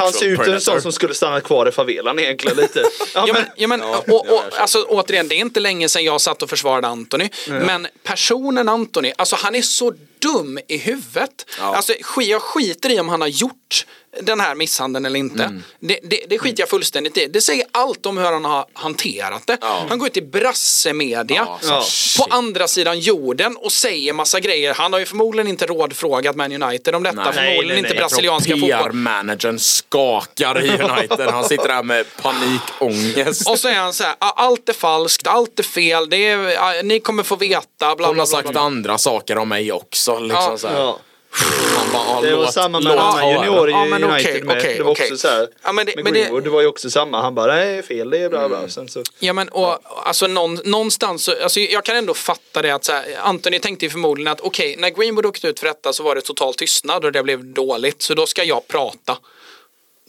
han 0.00 0.12
ser 0.12 0.26
ut 0.26 0.44
som 0.44 0.54
en 0.54 0.60
sån 0.60 0.82
som 0.82 0.92
skulle 0.92 1.14
stanna 1.14 1.40
kvar 1.40 1.68
i 1.68 1.72
favelan 1.72 2.18
egentligen 2.18 2.56
lite. 2.56 2.82
Ja, 3.14 3.26
men, 3.32 3.44
ja, 3.56 3.68
men, 3.68 3.82
och, 3.82 4.32
och, 4.32 4.42
alltså, 4.56 4.82
återigen, 4.82 5.28
det 5.28 5.34
är 5.34 5.38
inte 5.38 5.60
länge 5.60 5.88
sedan 5.88 6.04
jag 6.04 6.20
satt 6.20 6.42
och 6.42 6.50
försvarade 6.50 6.88
Anthony. 6.88 7.28
Men 7.48 7.86
personen 8.02 8.68
Anthony, 8.68 9.12
alltså 9.16 9.36
han 9.36 9.54
är 9.54 9.62
så 9.62 9.92
dum 10.18 10.58
i 10.68 10.76
huvudet. 10.76 11.46
Ja. 11.58 11.76
Alltså, 11.76 11.92
jag 12.16 12.42
skiter 12.42 12.90
i 12.90 13.00
om 13.00 13.08
han 13.08 13.20
har 13.20 13.28
gjort 13.28 13.86
den 14.20 14.40
här 14.40 14.54
misshandeln 14.54 15.06
eller 15.06 15.18
inte. 15.18 15.44
Mm. 15.44 15.62
Det, 15.80 15.98
det, 16.02 16.20
det 16.28 16.38
skiter 16.38 16.62
jag 16.62 16.68
fullständigt 16.68 17.18
i. 17.18 17.26
Det 17.26 17.40
säger 17.40 17.64
allt 17.72 18.06
om 18.06 18.18
hur 18.18 18.24
han 18.24 18.44
har 18.44 18.66
hanterat 18.72 19.46
det. 19.46 19.58
Ja. 19.60 19.86
Han 19.88 19.98
går 19.98 20.08
ut 20.08 20.16
i 20.16 20.22
brassemedia 20.22 21.36
Ja, 21.36 21.58
Ja. 21.68 21.82
shit. 21.82 22.22
på 22.26 22.34
andra 22.36 22.68
sidan 22.68 22.98
jorden 23.00 23.56
och 23.56 23.72
säger 23.72 24.12
massa 24.12 24.40
grejer. 24.40 24.74
Han 24.74 24.92
har 24.92 25.00
ju 25.00 25.06
förmodligen 25.06 25.48
inte 25.48 25.66
rådfrågat 25.66 26.36
Man 26.36 26.62
United 26.62 26.94
om 26.94 27.02
detta. 27.02 27.16
Nej. 27.24 27.32
förmodligen 27.32 27.56
Nej, 27.58 27.66
nej, 27.68 27.78
inte 27.78 27.88
nej. 27.88 27.98
brasilianska 27.98 28.52
fotboll. 28.52 28.70
PR-managern 28.70 29.58
skakar 29.58 30.64
i 30.64 30.68
United. 30.70 31.30
Han 31.30 31.44
sitter 31.44 31.68
där 31.68 31.82
med 31.82 32.06
panikångest. 32.22 33.48
Och 33.48 33.58
så 33.58 33.68
är 33.68 33.74
han 33.74 33.92
så 33.92 34.04
här, 34.04 34.14
"Ah, 34.18 34.30
allt 34.36 34.68
är 34.68 34.72
falskt, 34.72 35.26
allt 35.26 35.58
är 35.58 35.62
fel, 35.62 36.10
det 36.10 36.16
är, 36.28 36.56
ah, 36.58 36.82
ni 36.82 37.00
kommer 37.00 37.22
få 37.22 37.36
veta, 37.36 37.62
bla 37.78 37.86
Hon 37.88 37.96
bla 37.96 38.08
har 38.08 38.14
bla. 38.14 38.26
sagt 38.26 38.56
andra 38.56 38.98
saker 38.98 39.38
om 39.38 39.48
mig 39.48 39.72
också. 39.72 40.18
Liksom 40.18 40.42
Ja. 40.50 40.58
så 40.58 40.68
här. 40.68 40.94
Ja. 41.40 41.80
Bara, 41.92 42.02
ja, 42.06 42.20
Det 42.30 42.36
var 42.36 42.46
samma 42.46 42.80
med 42.80 42.92
en 42.92 42.98
annan 42.98 43.30
junior 43.30 43.68
i 43.68 43.72
Ja, 43.72 43.84
men 43.84 44.04
United 44.04 44.30
okej, 44.30 44.42
med. 44.42 44.58
okej, 44.58 44.74
det 44.76 44.82
var 44.82 44.90
okej. 44.92 45.04
också 45.04 45.16
så 45.16 45.28
här. 45.28 45.48
Ja, 45.62 45.72
men 45.72 45.86
det- 45.86 45.94
med 45.96 46.04
men 46.04 46.12
Greenwood, 46.12 46.44
det 46.44 46.50
var 46.50 46.60
ju 46.60 46.66
också 46.66 46.90
samma. 46.90 47.22
Han 47.22 47.34
bara, 47.34 47.54
nej 47.54 47.82
fel, 47.82 48.10
det 48.10 48.18
är 48.18 48.28
bla 48.28 48.48
bla. 48.48 48.68
Sen 48.68 48.88
så, 48.88 49.02
Ja 49.18 49.32
men 49.32 49.48
och 49.48 49.78
alltså 50.06 50.26
någon, 50.26 50.54
någonstans, 50.64 51.24
så- 51.24 51.42
alltså 51.42 51.60
jag 51.60 51.84
kan 51.84 51.96
ändå 51.96 52.14
fatta 52.14 52.62
det 52.62 52.70
att 52.70 52.84
så 52.84 52.92
här, 52.92 53.04
Anthony 53.22 53.58
tänkte 53.58 53.84
ju 53.86 53.90
förmodligen 53.90 54.32
att 54.32 54.40
okej, 54.40 54.76
när 54.78 54.90
Greenwood 54.90 55.26
åkte 55.26 55.48
ut 55.48 55.60
för 55.60 55.66
detta 55.66 55.92
så 55.92 56.02
var 56.02 56.14
det 56.14 56.20
total 56.20 56.54
tystnad 56.54 57.04
och 57.04 57.12
det 57.12 57.22
blev 57.22 57.44
dåligt 57.44 58.02
så 58.02 58.14
då 58.14 58.26
ska 58.26 58.44
jag 58.44 58.68
prata. 58.68 59.16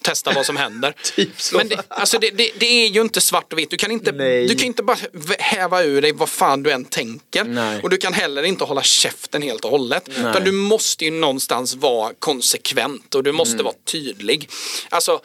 Testa 0.03 0.31
vad 0.33 0.45
som 0.45 0.57
händer. 0.57 0.95
Typ 1.15 1.41
så. 1.41 1.57
Men 1.57 1.67
det, 1.67 1.83
alltså 1.87 2.19
det, 2.19 2.29
det, 2.29 2.51
det 2.57 2.65
är 2.65 2.87
ju 2.87 3.01
inte 3.01 3.21
svart 3.21 3.53
och 3.53 3.59
vitt. 3.59 3.69
Du 3.69 3.77
kan 3.77 3.91
inte, 3.91 4.11
Nej. 4.11 4.47
du 4.47 4.55
kan 4.55 4.65
inte 4.65 4.83
bara 4.83 4.97
häva 5.39 5.83
ur 5.83 6.01
dig 6.01 6.11
vad 6.11 6.29
fan 6.29 6.63
du 6.63 6.71
än 6.71 6.85
tänker. 6.85 7.43
Nej. 7.43 7.81
Och 7.83 7.89
du 7.89 7.97
kan 7.97 8.13
heller 8.13 8.43
inte 8.43 8.63
hålla 8.63 8.83
käften 8.83 9.41
helt 9.41 9.65
och 9.65 9.71
hållet. 9.71 10.09
Utan 10.09 10.43
du 10.43 10.51
måste 10.51 11.05
ju 11.05 11.11
någonstans 11.11 11.75
vara 11.75 12.13
konsekvent 12.19 13.15
och 13.15 13.23
du 13.23 13.31
måste 13.31 13.53
Mm. 13.53 13.63
vara 13.65 13.75
tydlig. 13.85 14.49
Alltså, 14.89 15.21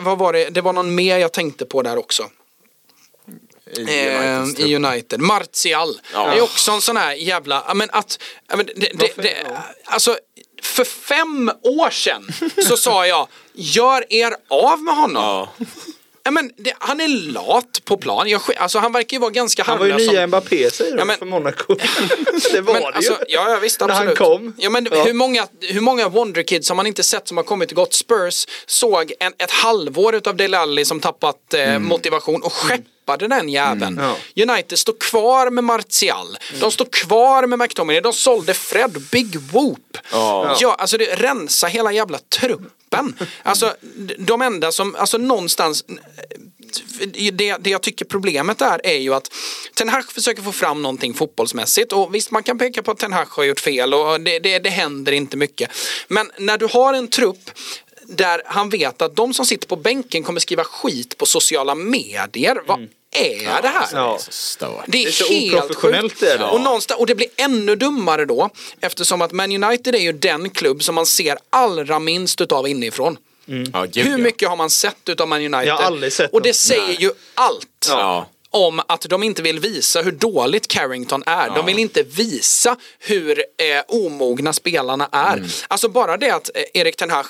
vad 0.00 0.18
var 0.18 0.32
det? 0.32 0.50
Det 0.50 0.60
var 0.60 0.72
någon 0.72 0.94
mer 0.94 1.18
jag 1.18 1.32
tänkte 1.32 1.64
på 1.64 1.82
där 1.82 1.96
också. 1.98 2.30
I 3.76 3.80
Eh, 3.80 4.16
Uniteds 4.40 4.54
trupp. 4.56 4.68
I 4.68 4.76
United. 4.76 5.20
Martial. 5.20 6.00
Ja. 6.12 6.30
Det 6.30 6.38
är 6.38 6.42
också 6.42 6.70
en 6.72 6.80
sån 6.80 6.96
här 6.96 7.14
jävla, 7.14 7.74
men 7.74 7.88
att, 7.92 8.18
men 8.48 8.66
det, 8.66 8.72
det, 8.94 9.12
det, 9.16 9.62
alltså 9.84 10.18
för 10.66 10.84
fem 10.84 11.50
år 11.62 11.90
sedan 11.90 12.26
så 12.68 12.76
sa 12.76 13.06
jag, 13.06 13.28
gör 13.54 14.04
er 14.12 14.34
av 14.50 14.82
med 14.82 14.96
honom. 14.96 15.22
Ja. 15.22 15.48
Ja, 16.26 16.30
men 16.30 16.50
det, 16.56 16.72
han 16.78 17.00
är 17.00 17.08
lat 17.08 17.80
på 17.84 17.96
plan. 17.96 18.28
Jag, 18.28 18.40
alltså, 18.56 18.78
han 18.78 18.92
verkar 18.92 19.14
ju 19.16 19.20
vara 19.20 19.30
ganska 19.30 19.62
han 19.62 19.78
var 19.78 19.86
ju 19.86 19.94
nya 19.96 20.20
som- 20.20 20.26
Mbappé 20.26 20.70
säger 20.70 20.98
Ja, 20.98 21.04
men- 21.04 21.18
för 21.18 21.26
Monaco. 21.26 21.74
det 22.52 22.60
var 22.60 22.72
men, 22.72 22.82
det 22.82 22.88
alltså, 22.88 23.12
ju. 23.12 23.18
ja, 23.28 23.50
ja, 23.50 23.58
visst, 23.58 23.80
När 23.80 23.88
han 23.88 23.96
absolut. 23.96 24.18
kom. 24.18 24.54
Ja, 24.58 24.70
men 24.70 24.88
Ja. 24.92 25.04
Hur, 25.04 25.12
många, 25.12 25.46
hur 25.60 25.80
många 25.80 26.08
Wonder 26.08 26.42
Kids 26.42 26.68
har 26.68 26.76
man 26.76 26.86
inte 26.86 27.02
sett 27.02 27.28
som 27.28 27.36
har 27.36 27.44
kommit 27.44 27.70
och 27.70 27.76
gått 27.76 27.94
Spurs, 27.94 28.46
såg 28.66 29.12
en, 29.20 29.32
ett 29.38 29.50
halvår 29.50 30.14
utav 30.14 30.36
Dele 30.36 30.58
Alli 30.58 30.84
som 30.84 31.00
tappat 31.00 31.54
eh, 31.54 31.78
motivation 31.78 32.42
och 32.42 32.52
skeppade 33.04 33.28
den 33.28 33.48
jäveln. 33.48 34.00
Ja. 34.36 34.42
United 34.42 34.78
står 34.78 34.94
kvar 35.00 35.50
med 35.50 35.64
Martial, 35.64 36.36
de 36.60 36.70
står 36.70 36.84
kvar 36.92 37.46
med 37.46 37.58
McTominay, 37.58 38.00
de 38.00 38.12
sålde 38.12 38.54
Fred, 38.54 39.02
Big 39.10 39.36
Whoop. 39.36 39.98
Ja. 40.12 40.56
Ja, 40.60 40.74
alltså 40.74 40.96
det 40.98 41.04
rensa 41.14 41.66
hela 41.66 41.92
jävla 41.92 42.18
truppen. 42.18 43.14
Alltså 43.42 43.74
d- 43.82 44.14
de 44.18 44.42
enda 44.42 44.72
som, 44.72 44.94
alltså 44.94 45.18
någonstans 45.18 45.84
det, 47.32 47.56
det 47.60 47.70
jag 47.70 47.82
tycker 47.82 48.04
problemet 48.04 48.60
är 48.62 48.80
är 48.86 48.98
ju 48.98 49.14
att 49.14 49.30
Ten 49.74 49.88
Hag 49.88 50.12
försöker 50.12 50.42
få 50.42 50.52
fram 50.52 50.82
någonting 50.82 51.14
fotbollsmässigt 51.14 51.92
och 51.92 52.14
visst 52.14 52.30
man 52.30 52.42
kan 52.42 52.58
peka 52.58 52.82
på 52.82 52.90
att 52.90 52.98
Ten 52.98 53.12
Hag 53.12 53.26
har 53.30 53.44
gjort 53.44 53.60
fel 53.60 53.94
och 53.94 54.20
det, 54.20 54.38
det, 54.38 54.58
det 54.58 54.70
händer 54.70 55.12
inte 55.12 55.36
mycket. 55.36 55.70
Men 56.08 56.30
när 56.38 56.58
du 56.58 56.66
har 56.66 56.94
en 56.94 57.08
trupp 57.08 57.50
där 58.08 58.42
han 58.46 58.68
vet 58.68 59.02
att 59.02 59.16
de 59.16 59.34
som 59.34 59.46
sitter 59.46 59.66
på 59.68 59.76
bänken 59.76 60.22
kommer 60.22 60.40
skriva 60.40 60.64
skit 60.64 61.18
på 61.18 61.26
sociala 61.26 61.74
medier. 61.74 62.60
Vad 62.66 62.88
är 63.10 63.62
det 63.62 63.68
här? 63.68 63.88
Ja. 63.92 64.18
Det 64.58 64.64
är, 64.66 64.82
Det 64.86 65.04
är 65.04 65.10
så 65.10 65.32
helt 65.32 65.54
oprofessionellt 65.54 66.20
sjukt. 66.20 66.42
Och, 66.52 66.60
någonstans, 66.60 67.00
och 67.00 67.06
det 67.06 67.14
blir 67.14 67.28
ännu 67.36 67.76
dummare 67.76 68.24
då 68.24 68.50
eftersom 68.80 69.22
att 69.22 69.32
Man 69.32 69.64
United 69.64 69.94
är 69.94 69.98
ju 69.98 70.12
den 70.12 70.50
klubb 70.50 70.82
som 70.82 70.94
man 70.94 71.06
ser 71.06 71.38
allra 71.50 71.98
minst 71.98 72.40
utav 72.40 72.68
inifrån. 72.68 73.16
Ja, 73.72 73.84
gud, 73.92 74.04
Hur 74.06 74.10
ja. 74.12 74.18
mycket 74.18 74.48
har 74.48 74.56
man 74.56 74.70
sett 74.70 75.08
utav 75.08 75.28
Man 75.28 75.38
United? 75.40 75.66
Jag 75.66 75.74
har 75.76 75.82
aldrig 75.82 76.12
sett 76.12 76.32
Och 76.32 76.42
det 76.42 76.48
något. 76.48 76.56
säger 76.56 76.86
Nej. 76.86 76.96
ju 77.00 77.10
allt. 77.34 77.86
Ja. 77.88 78.26
Om 78.50 78.80
att 78.86 79.00
de 79.08 79.22
inte 79.22 79.42
vill 79.42 79.58
visa 79.60 80.02
hur 80.02 80.12
dåligt 80.12 80.68
Carrington 80.68 81.22
är. 81.26 81.50
De 81.50 81.66
vill 81.66 81.78
inte 81.78 82.02
visa 82.02 82.76
hur 82.98 83.38
eh, 83.38 83.82
omogna 83.88 84.52
spelarna 84.52 85.08
är. 85.12 85.36
Mm. 85.36 85.48
Alltså 85.68 85.88
bara 85.88 86.16
det 86.16 86.30
att 86.30 86.50
eh, 86.54 86.62
Erik 86.74 86.96
Ten 86.96 87.10
Hag 87.10 87.26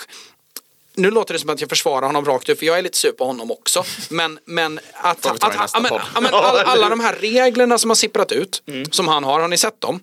nu 0.97 1.11
låter 1.11 1.35
det 1.35 1.41
som 1.41 1.51
att 1.51 1.61
jag 1.61 1.71
försvarar 1.71 2.07
honom 2.07 2.25
rakt 2.25 2.49
upp 2.49 2.59
för 2.59 2.67
jag 2.67 2.79
är 2.79 2.83
lite 2.83 2.99
sur 2.99 3.13
på 3.13 3.25
honom 3.25 3.51
också. 3.51 3.85
Men, 4.09 4.39
men 4.45 4.81
att, 4.93 5.27
att, 5.27 5.45
att, 5.45 5.59
nästa 5.61 5.79
ja, 5.79 5.81
men, 5.81 5.89
podd. 5.89 6.01
ja, 6.15 6.21
men 6.21 6.35
all, 6.35 6.57
alla 6.57 6.89
de 6.89 7.01
här 7.01 7.17
reglerna 7.21 7.79
som 7.79 7.91
har 7.91 7.95
sipprat 7.95 8.33
ut, 8.33 8.63
som 8.91 9.09
han 9.09 9.25
har, 9.25 9.41
har 9.41 9.49
ni 9.49 9.57
sett 9.57 9.81
dem? 9.81 10.01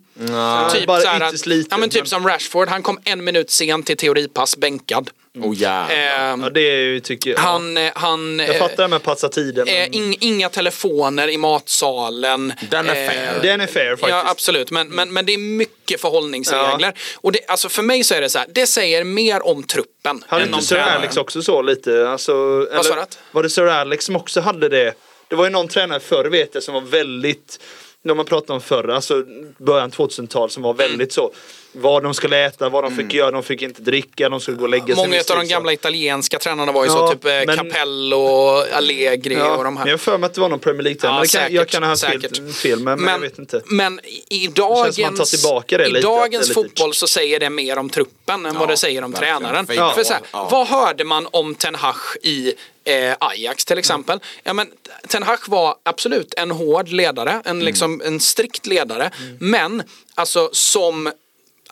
Typ, 0.72 0.86
bara 0.86 1.00
så 1.00 1.08
här 1.08 1.16
ytterst 1.16 1.42
att, 1.42 1.46
lite, 1.46 1.68
ja, 1.70 1.78
men 1.78 1.90
typ 1.90 2.00
men- 2.00 2.06
som 2.06 2.28
Rashford, 2.28 2.68
han 2.68 2.82
kom 2.82 2.98
en 3.04 3.24
minut 3.24 3.50
sent 3.50 3.86
till 3.86 3.96
teoripass, 3.96 4.56
bänkad. 4.56 5.10
Oh, 5.38 5.54
jävlar. 5.56 5.96
Ehm, 5.96 6.42
Ja, 6.42 6.50
det 6.50 6.60
är 6.60 6.76
ju, 6.78 7.00
tycker 7.00 7.30
jag. 7.30 7.38
han, 7.38 7.76
eh, 7.76 7.90
han, 7.94 8.38
jag 8.38 8.58
fattar 8.58 8.82
det 8.82 8.88
med 8.88 8.96
att 8.96 9.02
passa 9.02 9.28
tiden. 9.28 9.68
eh, 9.68 9.96
ing, 9.96 10.16
inga 10.20 10.48
telefoner 10.48 11.28
i 11.28 11.36
matsalen. 11.36 12.52
Den 12.70 12.88
är 12.88 12.94
Eh, 13.04 13.10
fair. 13.10 13.42
Den 13.42 13.60
är 13.60 13.66
fair 13.66 13.90
faktiskt. 13.90 14.08
Ja 14.10 14.24
absolut, 14.30 14.70
men, 14.70 14.88
men, 14.88 15.12
men 15.12 15.26
det 15.26 15.34
är 15.34 15.38
mycket 15.38 16.00
förhållningsregler. 16.00 16.94
Och 17.16 17.32
det, 17.32 17.38
alltså 17.48 17.68
för 17.68 17.82
mig 17.82 18.04
så 18.04 18.14
är 18.14 18.20
det 18.20 18.28
så 18.30 18.38
här, 18.38 18.46
det 18.54 18.66
säger 18.66 19.04
mer 19.04 19.46
om 19.46 19.62
truppen 19.62 20.24
Hade 20.26 20.44
inte 20.44 20.62
Sir 20.62 20.76
tränaren. 20.76 20.96
Alex 20.98 21.16
också 21.16 21.42
så 21.42 21.62
lite? 21.62 22.08
Alltså, 22.08 22.32
sa 22.66 22.82
du 22.82 22.90
eller, 22.92 23.06
var 23.32 23.42
det 23.42 23.50
Sir 23.50 23.66
Alex 23.66 24.04
som 24.04 24.16
också 24.16 24.40
hade 24.40 24.68
det? 24.68 24.94
Det 25.28 25.36
var 25.36 25.44
ju 25.44 25.50
någon 25.50 25.68
tränare 25.68 26.00
förr 26.00 26.24
vet 26.24 26.54
jag 26.54 26.62
som 26.62 26.74
var 26.74 26.80
väldigt, 26.80 27.60
när 28.04 28.14
man 28.14 28.24
pratade 28.26 28.52
om 28.52 28.60
förr, 28.60 28.88
alltså 28.88 29.24
början 29.58 29.90
2000-tal 29.90 30.50
som 30.50 30.62
var 30.62 30.74
väldigt 30.74 31.12
så. 31.12 31.32
Vad 31.74 32.02
de 32.02 32.14
skulle 32.14 32.44
äta, 32.46 32.68
vad 32.68 32.84
de 32.84 32.96
fick 32.96 33.14
göra, 33.14 33.30
de 33.30 33.42
fick 33.42 33.62
inte 33.62 33.82
dricka, 33.82 34.28
de 34.28 34.40
skulle 34.40 34.56
gå 34.56 34.62
och 34.64 34.68
lägga 34.70 34.84
sig. 34.86 34.94
Många 34.96 35.16
av 35.18 35.24
de 35.26 35.40
sex. 35.40 35.50
gamla 35.50 35.72
italienska 35.72 36.38
tränarna 36.38 36.72
var 36.72 36.84
ju 36.84 36.90
så, 36.90 36.96
Ja, 36.96 37.12
typ 37.12 37.24
eh, 37.24 37.30
men- 37.46 37.56
Capello, 37.56 38.26
Allegri 38.72 39.34
Ja, 39.34 39.56
och 39.56 39.64
de 39.64 39.74
men 39.74 39.76
här. 39.82 39.86
jag 39.86 39.92
har 39.92 39.98
för 39.98 40.18
mig 40.18 40.26
att 40.26 40.34
det 40.34 40.40
var 40.40 40.48
någon 40.48 40.58
Premier 40.58 40.82
League-tränare. 40.82 41.24
Ja, 41.34 41.48
jag 41.50 41.68
kan 41.68 41.82
ha 41.82 41.90
haft 41.90 42.04
fel, 42.04 42.52
fel 42.52 42.78
men, 42.80 43.00
men 43.00 43.12
jag 43.12 43.18
vet 43.20 43.38
inte. 43.38 43.62
Men 43.66 44.00
i- 44.28 44.46
dagens, 44.46 44.96
tar 44.96 45.36
tillbaka 45.36 45.78
det 45.78 45.84
i 45.86 45.90
lite, 45.90 46.06
dagens 46.06 46.48
lite- 46.48 46.54
fotboll 46.54 46.94
så 46.94 47.06
säger 47.06 47.40
det 47.40 47.50
mer 47.50 47.78
om 47.78 47.90
truppen 47.90 48.46
än 48.46 48.58
vad 48.58 48.68
det 48.68 48.76
säger 48.76 49.04
om 49.04 49.12
tränaren. 49.12 49.66
För 49.66 50.04
så 50.04 50.12
här, 50.12 50.22
ja. 50.32 50.48
Vad 50.50 50.66
hörde 50.66 51.04
man 51.04 51.28
om 51.30 51.54
Ten 51.54 51.74
Hag 51.74 51.94
i 52.22 52.52
eh, 52.84 53.14
Ajax 53.20 53.64
till 53.64 53.78
exempel? 53.78 54.20
Ja, 54.42 54.52
men, 54.52 54.70
Ten 55.08 55.22
Hag 55.22 55.38
var 55.46 55.76
absolut 55.82 56.34
en 56.34 56.50
hård 56.50 56.88
ledare, 56.88 57.42
en, 57.44 57.64
liksom, 57.64 58.02
en 58.04 58.20
strikt 58.20 58.66
ledare. 58.66 59.10
Men 59.38 59.82
alltså 60.14 60.50
som 60.52 61.12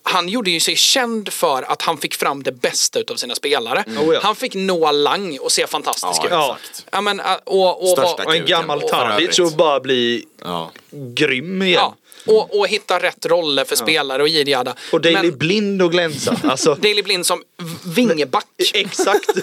han 0.03 0.29
gjorde 0.29 0.51
ju 0.51 0.61
sig 0.61 0.77
känd 0.77 1.33
för 1.33 1.63
att 1.63 1.83
han 1.83 1.99
fick 1.99 2.15
fram 2.15 2.43
det 2.43 2.53
bästa 2.53 2.99
utav 2.99 3.17
sina 3.17 3.35
spelare. 3.35 3.85
Oh 3.89 4.15
ja. 4.15 4.21
Han 4.23 4.37
fick 4.37 4.55
Noah 4.55 4.95
Lang 4.95 5.39
att 5.47 5.53
se 5.53 5.67
fantastisk 5.67 6.21
Ja, 6.23 6.27
ut. 6.27 6.31
Ja. 6.31 6.57
exakt. 6.65 6.87
Ja, 6.93 7.01
men, 7.01 7.21
äh, 7.21 7.27
och, 7.45 7.83
och, 7.83 7.89
Största 7.89 8.25
Och 8.25 8.35
en 8.35 8.47
gammal 8.47 8.83
övrigt. 8.93 9.39
och 9.39 9.53
bara 9.53 9.81
bli 9.81 10.25
Ja. 10.45 10.71
grym 10.91 11.63
igen. 11.63 11.75
ja, 11.75 11.97
och, 12.27 12.59
och 12.59 12.69
hitta 12.69 13.03
rätt 13.03 13.27
roller 13.27 13.65
för 13.65 13.77
spelare 13.77 14.23
och 14.23 14.29
jidi 14.29 14.51
jada. 14.51 14.75
Och 14.93 15.01
Daley 15.01 15.23
Men 15.23 15.39
Blind 15.39 15.83
och 15.83 15.93
glänsa. 15.93 16.37
Alltså, 16.45 16.75
Daley 16.81 17.03
Blind 17.03 17.27
som 17.27 17.43
vingeback. 17.97 18.47
exakt. 18.75 19.31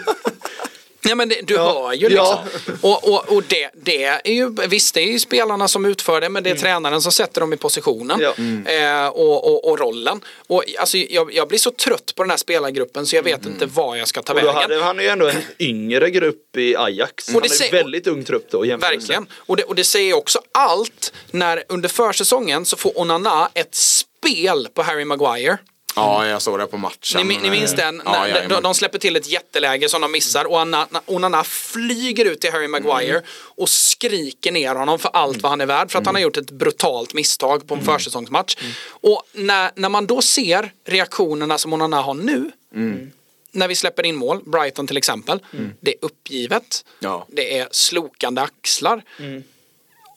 Ja 1.02 1.16
men 1.16 1.30
det, 1.30 1.42
du 1.48 1.54
Ja, 1.54 1.82
hör 1.88 1.94
ju 1.94 2.10
liksom. 2.10 2.26
ja. 2.66 2.74
Och, 2.82 3.08
och, 3.14 3.32
och 3.38 3.44
det, 3.48 3.70
det 3.74 4.04
är 4.04 4.32
ju, 4.32 4.50
visst 4.68 4.94
det 4.94 5.02
är 5.02 5.08
ju 5.12 5.20
spelarna 5.20 5.68
som 5.68 5.86
utför 5.86 6.22
det 6.22 6.30
men 6.30 6.44
det 6.44 6.50
är 6.50 6.52
Mm. 6.52 6.62
tränaren 6.62 7.02
som 7.02 7.12
sätter 7.12 7.42
dem 7.42 7.54
i 7.54 7.58
positionen. 7.58 8.20
Ja. 8.22 8.34
Eh, 8.74 9.08
och, 9.08 9.46
och, 9.48 9.70
och 9.72 9.80
rollen. 9.80 10.22
Och 10.48 10.64
alltså, 10.80 10.98
jag, 10.98 11.34
jag 11.34 11.48
blir 11.48 11.58
så 11.60 11.72
trött 11.72 12.14
på 12.16 12.24
den 12.24 12.30
här 12.30 12.38
spelargruppen 12.38 13.06
så 13.06 13.16
jag 13.16 13.24
vet 13.24 13.46
inte 13.46 13.66
var 13.66 13.96
jag 13.96 14.08
ska 14.08 14.22
ta 14.22 14.34
Mm. 14.34 14.46
Och 14.48 14.54
då 14.54 14.60
vägen. 14.60 14.72
hade 14.72 14.84
han 14.86 15.00
ju 15.00 15.08
ändå 15.08 15.28
en 15.28 15.42
yngre 15.60 16.10
grupp 16.10 16.58
i 16.58 16.76
Ajax. 16.76 17.28
Och 17.28 17.34
Han 17.34 17.42
det 17.42 17.48
är 17.48 17.50
säger- 17.50 17.72
väldigt 17.72 18.08
ung 18.08 18.24
trupp 18.24 18.48
då 18.52 18.60
Verkligen. 18.62 19.28
Och 19.36 19.58
det, 19.58 19.64
och 19.64 19.76
det 19.76 19.84
säger 19.84 20.14
också 20.18 20.40
allt 20.52 21.14
när 21.32 21.64
under 21.70 21.90
försäsongen 21.90 22.66
så 22.66 22.78
får 22.78 23.00
Onana 23.00 23.50
ett 23.54 23.76
spel 23.76 24.68
på 24.74 24.82
Harry 24.82 25.06
Maguire. 25.06 25.58
Ja, 25.98 26.28
jag 26.28 26.42
såg 26.42 26.60
det 26.60 26.68
på 26.68 26.78
matchen. 26.78 27.28
Ni, 27.28 27.38
ni 27.38 27.50
minns 27.50 27.74
den? 27.76 28.02
Ja, 28.06 28.12
När- 28.12 28.48
de, 28.50 28.62
de 28.64 28.74
släpper 28.76 29.00
till 29.00 29.16
ett 29.16 29.28
jätteläge 29.28 29.90
som 29.90 30.02
de 30.02 30.12
missar 30.12 30.46
och 30.46 30.60
Anna- 30.60 30.88
Onana 31.06 31.44
flyger 31.44 32.26
ut 32.26 32.42
till 32.42 32.52
Harry 32.52 32.68
Maguire 32.68 33.12
Mm. 33.18 33.24
och 33.34 33.70
skriker 33.70 34.52
ner 34.52 34.76
honom 34.76 35.00
för 35.00 35.10
allt 35.14 35.42
vad 35.42 35.50
han 35.50 35.62
är 35.62 35.66
värd 35.66 35.92
för 35.92 36.00
att 36.00 36.06
han 36.06 36.16
har 36.16 36.22
gjort 36.22 36.38
ett 36.38 36.52
brutalt 36.52 37.14
misstag 37.14 37.68
på 37.68 37.76
en 37.76 37.86
försäsongsmatch. 37.86 38.56
Mm. 38.62 38.72
Och 38.90 39.24
när, 39.34 39.72
när 39.76 39.90
man 39.90 40.06
då 40.08 40.22
ser 40.22 40.72
reaktionerna 40.86 41.58
som 41.58 41.74
Onana 41.74 42.02
har 42.02 42.14
nu 42.14 42.52
Mm. 42.76 43.12
när 43.52 43.68
vi 43.68 43.76
släpper 43.76 44.06
in 44.06 44.16
mål, 44.16 44.42
Brighton 44.46 44.88
till 44.88 44.98
exempel, 44.98 45.40
det 45.80 45.92
är 45.92 45.98
uppgivet, 46.02 46.86
Ja. 47.00 47.26
det 47.30 47.58
är 47.58 47.68
slokande 47.72 48.42
axlar. 48.42 49.02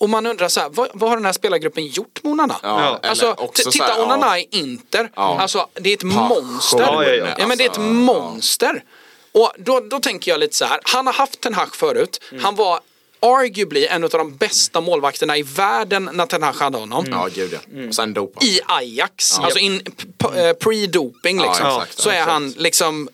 Och 0.00 0.10
man 0.10 0.26
undrar 0.26 0.48
så 0.48 0.60
här, 0.60 0.68
vad, 0.68 0.88
vad 0.94 1.10
har 1.10 1.16
den 1.16 1.24
här 1.26 1.32
spelargruppen 1.32 1.86
gjort 1.86 2.20
med 2.22 2.32
Onana? 2.32 2.56
Ja, 2.62 3.00
alltså, 3.02 3.34
också 3.38 3.62
här, 3.64 3.70
titta 3.72 3.88
ja. 3.88 4.04
Onana 4.04 4.38
i 4.38 4.48
Inter, 4.50 5.10
Ja. 5.16 5.38
alltså 5.40 5.66
det 5.74 5.90
är 5.90 5.94
ett 5.94 6.00
Passion. 6.14 6.28
monster. 6.46 6.78
Ja, 6.80 7.04
ja, 7.04 7.14
ja. 7.14 7.26
Ja, 7.38 7.46
men 7.46 7.58
det 7.58 7.64
är 7.64 7.66
ett 7.66 7.70
Alltså, 7.70 7.80
monster. 7.82 8.84
Och 9.32 9.52
då, 9.58 9.80
då 9.80 9.98
tänker 10.00 10.30
jag 10.30 10.40
lite 10.40 10.56
så 10.56 10.64
här, 10.64 10.80
han 10.82 11.06
har 11.06 11.14
haft 11.14 11.40
Ten 11.40 11.54
Hag 11.54 11.74
förut, 11.76 12.20
Mm. 12.30 12.44
han 12.44 12.54
var 12.54 12.80
arguably 13.22 13.86
en 13.86 14.04
av 14.04 14.10
de 14.10 14.36
bästa 14.36 14.80
målvakterna 14.80 15.36
i 15.36 15.42
världen 15.42 16.10
när 16.12 16.26
Ten 16.26 16.42
Hag 16.42 16.52
hade 16.52 16.78
honom. 16.78 17.04
Ja, 17.10 17.28
gud 17.34 17.52
ja. 17.52 17.88
Och 17.88 17.94
sen 17.94 18.14
dopa. 18.14 18.44
I 18.44 18.60
Ajax, 18.66 19.38
alltså 19.38 19.58
in, 19.58 19.80
p- 20.18 20.26
eh, 20.40 20.52
pre-doping 20.52 21.36
Ja, 21.36 21.46
liksom. 21.48 21.66
exakt, 21.66 21.98
så 21.98 22.08
är 22.08 22.12
exakt. 22.14 22.30
han 22.32 22.50
liksom 22.50 23.08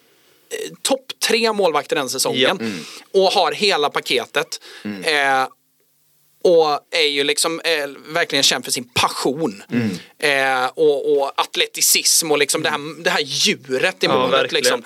eh, 0.50 0.74
topp 0.82 1.12
tre 1.28 1.52
målvakter 1.52 1.96
den 1.96 2.08
säsongen. 2.08 2.40
Ja. 2.40 2.50
Mm. 2.50 2.84
Och 3.14 3.32
har 3.32 3.52
hela 3.52 3.90
paketet. 3.90 4.60
Eh, 4.84 5.46
och 6.46 6.80
är 6.90 7.08
ju 7.08 7.24
liksom 7.24 7.60
eh, 7.60 7.86
verkligen 8.08 8.42
känd 8.42 8.64
för 8.64 8.72
sin 8.72 8.84
passion. 8.94 9.62
Mm. 9.72 9.90
Eh, 10.18 10.70
och, 10.74 11.16
och 11.18 11.32
atleticism 11.40 12.30
och 12.32 12.38
liksom 12.38 12.62
det, 12.62 12.70
här, 12.70 13.02
det 13.02 13.10
här 13.10 13.20
djuret 13.20 13.94
i 14.02 14.06
Ja, 14.06 14.12
målet. 14.18 14.32
verkligen. 14.32 14.62
liksom. 14.64 14.82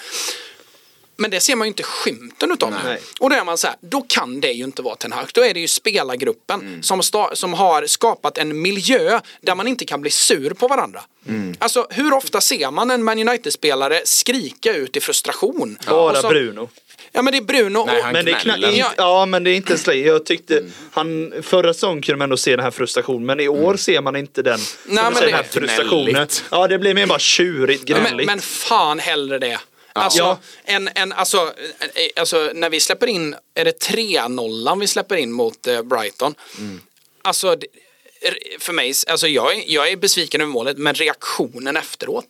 Men 1.17 1.31
det 1.31 1.41
ser 1.41 1.57
man 1.57 1.67
ju 1.67 1.69
inte 1.69 1.83
skymten 1.83 2.53
utav 2.53 2.71
nu. 2.71 2.99
Och 3.21 3.31
då 3.31 3.37
är 3.37 3.45
man 3.45 3.59
så 3.59 3.67
här, 3.67 3.77
då 3.81 4.03
kan 4.09 4.41
det 4.41 4.53
ju 4.53 4.65
inte 4.65 4.83
vara 4.83 4.97
Ten 4.97 5.13
Hag. 5.13 5.31
Då 5.35 5.45
är 5.45 5.55
det 5.55 5.61
ju 5.61 5.69
spelargruppen 5.69 6.61
Mm. 6.61 6.83
som, 6.83 7.01
sta- 7.01 7.35
som 7.35 7.55
har 7.55 7.87
skapat 7.87 8.39
en 8.39 8.63
miljö 8.63 9.21
där 9.41 9.55
man 9.55 9.67
inte 9.69 9.85
kan 9.85 10.01
bli 10.01 10.11
sur 10.11 10.51
på 10.51 10.69
varandra. 10.69 11.03
Mm. 11.29 11.55
Alltså 11.59 11.87
hur 11.91 12.13
ofta 12.15 12.41
ser 12.41 12.71
man 12.71 12.91
en 12.91 13.05
Man 13.05 13.29
United-spelare 13.29 14.01
skrika 14.05 14.73
ut 14.73 14.97
i 14.97 15.01
frustration? 15.01 15.79
Bara 15.87 16.23
så- 16.23 16.29
Bruno. 16.29 16.69
Ja 17.13 17.23
men 17.23 17.33
det 17.33 17.39
är 17.39 17.43
Bruno 17.43 17.85
Nej, 17.87 18.03
han 18.03 18.13
Men 18.13 18.25
det 18.25 18.31
är 18.33 18.45
gnäller. 18.45 18.69
kna- 18.69 18.77
Ja. 18.77 18.93
ja 18.97 19.27
men 19.27 19.45
det 19.45 19.51
är 19.51 19.55
inte 19.55 19.79
slay. 19.79 20.01
Jag 20.07 20.27
tyckte 20.27 20.63
han 20.93 21.33
förra 21.43 21.75
säsongen 21.75 22.03
kunde 22.03 22.17
man 22.19 22.25
ändå 22.27 22.37
se 22.37 22.51
den 22.57 22.65
här 22.65 22.71
frustrationen 22.71 23.27
men 23.27 23.41
i 23.41 23.49
år 23.49 23.77
ser 23.77 24.01
man 24.01 24.17
inte 24.17 24.43
den. 24.43 24.59
som 24.59 24.95
men 24.95 25.15
den 25.15 25.33
här 25.35 25.43
frustrationen. 25.43 26.05
Gnälligt. 26.13 26.45
Ja 26.51 26.69
det 26.69 26.79
blir 26.79 26.95
mer 26.95 27.07
bara 27.07 27.19
tjurigt, 27.19 27.89
men, 27.89 28.01
gnälligt. 28.03 28.27
men 28.27 28.41
fan 28.41 28.99
hellre 28.99 29.39
det. 29.39 29.59
Alltså, 29.93 30.19
Ja. 30.19 30.39
en, 30.65 30.89
en, 30.95 31.13
alltså, 31.13 31.37
eh, 31.37 32.21
alltså, 32.21 32.51
när 32.55 32.71
vi 32.71 32.81
släpper 32.81 33.07
in, 33.07 33.35
är 33.55 33.65
det 33.65 33.79
3-0 33.83 34.81
vi 34.81 34.87
släpper 34.87 35.17
in 35.17 35.33
mot 35.33 35.67
eh, 35.67 35.83
Brighton? 35.83 36.35
Alltså, 37.23 37.57
det- 37.57 37.67
för 38.59 38.73
mig, 38.73 38.95
alltså 39.07 39.29
jag 39.29 39.57
är, 39.57 39.65
jag 39.67 39.89
är 39.89 39.97
besviken 39.97 40.41
över 40.41 40.53
målet, 40.53 40.79
men 40.79 40.95
reaktionen 40.95 41.77
efteråt. 41.77 42.27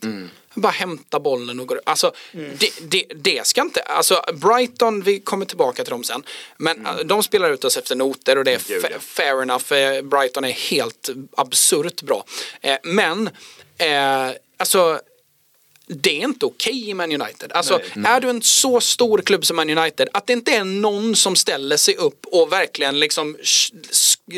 Bara 0.54 0.72
hämta 0.72 1.20
bollen 1.20 1.60
och 1.60 1.66
gå 1.66 1.80
Alltså, 1.84 2.12
det, 2.32 2.70
det, 2.80 3.04
det 3.14 3.46
ska 3.46 3.60
inte, 3.60 3.80
alltså 3.80 4.22
Brighton, 4.34 5.02
vi 5.02 5.20
kommer 5.20 5.46
tillbaka 5.46 5.84
till 5.84 5.90
dem 5.90 6.04
sen. 6.04 6.22
Men 6.56 6.86
eh, 6.86 6.96
de 6.96 7.22
spelar 7.22 7.50
ut 7.50 7.64
oss 7.64 7.76
efter 7.76 7.96
noter 7.96 8.38
och 8.38 8.44
det 8.44 8.52
är 8.52 8.98
fair 8.98 9.42
enough. 9.42 9.72
Eh, 9.72 10.02
Brighton 10.02 10.44
är 10.44 10.52
helt 10.52 11.10
absurt 11.36 12.02
bra. 12.02 12.24
Eh, 12.60 12.76
men, 12.82 13.30
eh, 13.78 14.30
alltså 14.56 15.00
det 15.86 16.10
är 16.10 16.24
inte 16.24 16.46
okej 16.46 16.90
i 16.90 16.94
Man 16.94 17.22
United. 17.22 17.52
Alltså, 17.52 17.80
är 18.06 18.20
du 18.20 18.30
en 18.30 18.42
så 18.42 18.80
stor 18.80 19.18
klubb 19.18 19.46
som 19.46 19.56
Man 19.56 19.78
United, 19.78 20.08
att 20.12 20.26
det 20.26 20.32
inte 20.32 20.52
är 20.52 20.64
någon 20.64 21.16
som 21.16 21.36
ställer 21.36 21.76
sig 21.76 21.96
upp 21.96 22.26
och 22.26 22.52
verkligen 22.52 23.00
liksom, 23.00 23.36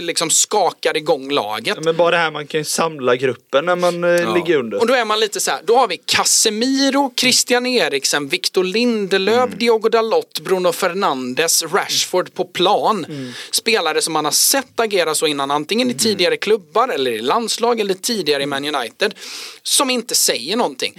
liksom 0.01 0.31
skakar 0.31 0.97
igång 0.97 1.31
laget. 1.31 1.85
Men 1.85 1.97
bara 1.97 2.11
det 2.11 2.17
här 2.17 2.31
man 2.31 2.47
kan 2.47 2.61
ju 2.61 2.65
samla 2.65 3.17
gruppen 3.17 3.65
när 3.65 3.77
man 3.77 4.05
eh, 4.05 4.35
ligger 4.35 4.57
under. 4.57 4.79
Och 4.81 4.87
då 4.87 4.95
är 4.95 5.05
man 5.05 5.21
lite 5.21 5.41
så 5.41 5.51
här, 5.51 5.61
då 5.65 5.77
har 5.77 5.89
vi 5.89 5.97
Casemiro, 5.97 7.13
Christian 7.17 7.67
Eriksen, 7.67 8.29
Victor 8.29 8.65
Lindelöf, 8.65 9.51
Diogo 9.57 9.89
Dalot, 9.89 10.41
Bruno 10.41 10.73
Fernandes, 10.73 11.63
Rashford 11.63 12.35
på 12.35 12.45
plan. 12.45 13.07
Spelare 13.53 14.03
som 14.03 14.13
man 14.13 14.25
har 14.25 14.33
sett 14.33 14.81
agera 14.81 15.15
så 15.15 15.27
innan, 15.27 15.51
antingen 15.51 15.91
i 15.91 15.95
tidigare 15.95 16.37
klubbar 16.37 16.89
eller 16.89 17.11
i 17.11 17.19
landslag 17.19 17.81
eller 17.81 17.95
tidigare 17.95 18.43
i 18.43 18.47
Man 18.47 18.75
United. 18.75 19.15
Som 19.63 19.91
inte 19.91 20.15
säger 20.15 20.57
någonting. 20.57 20.95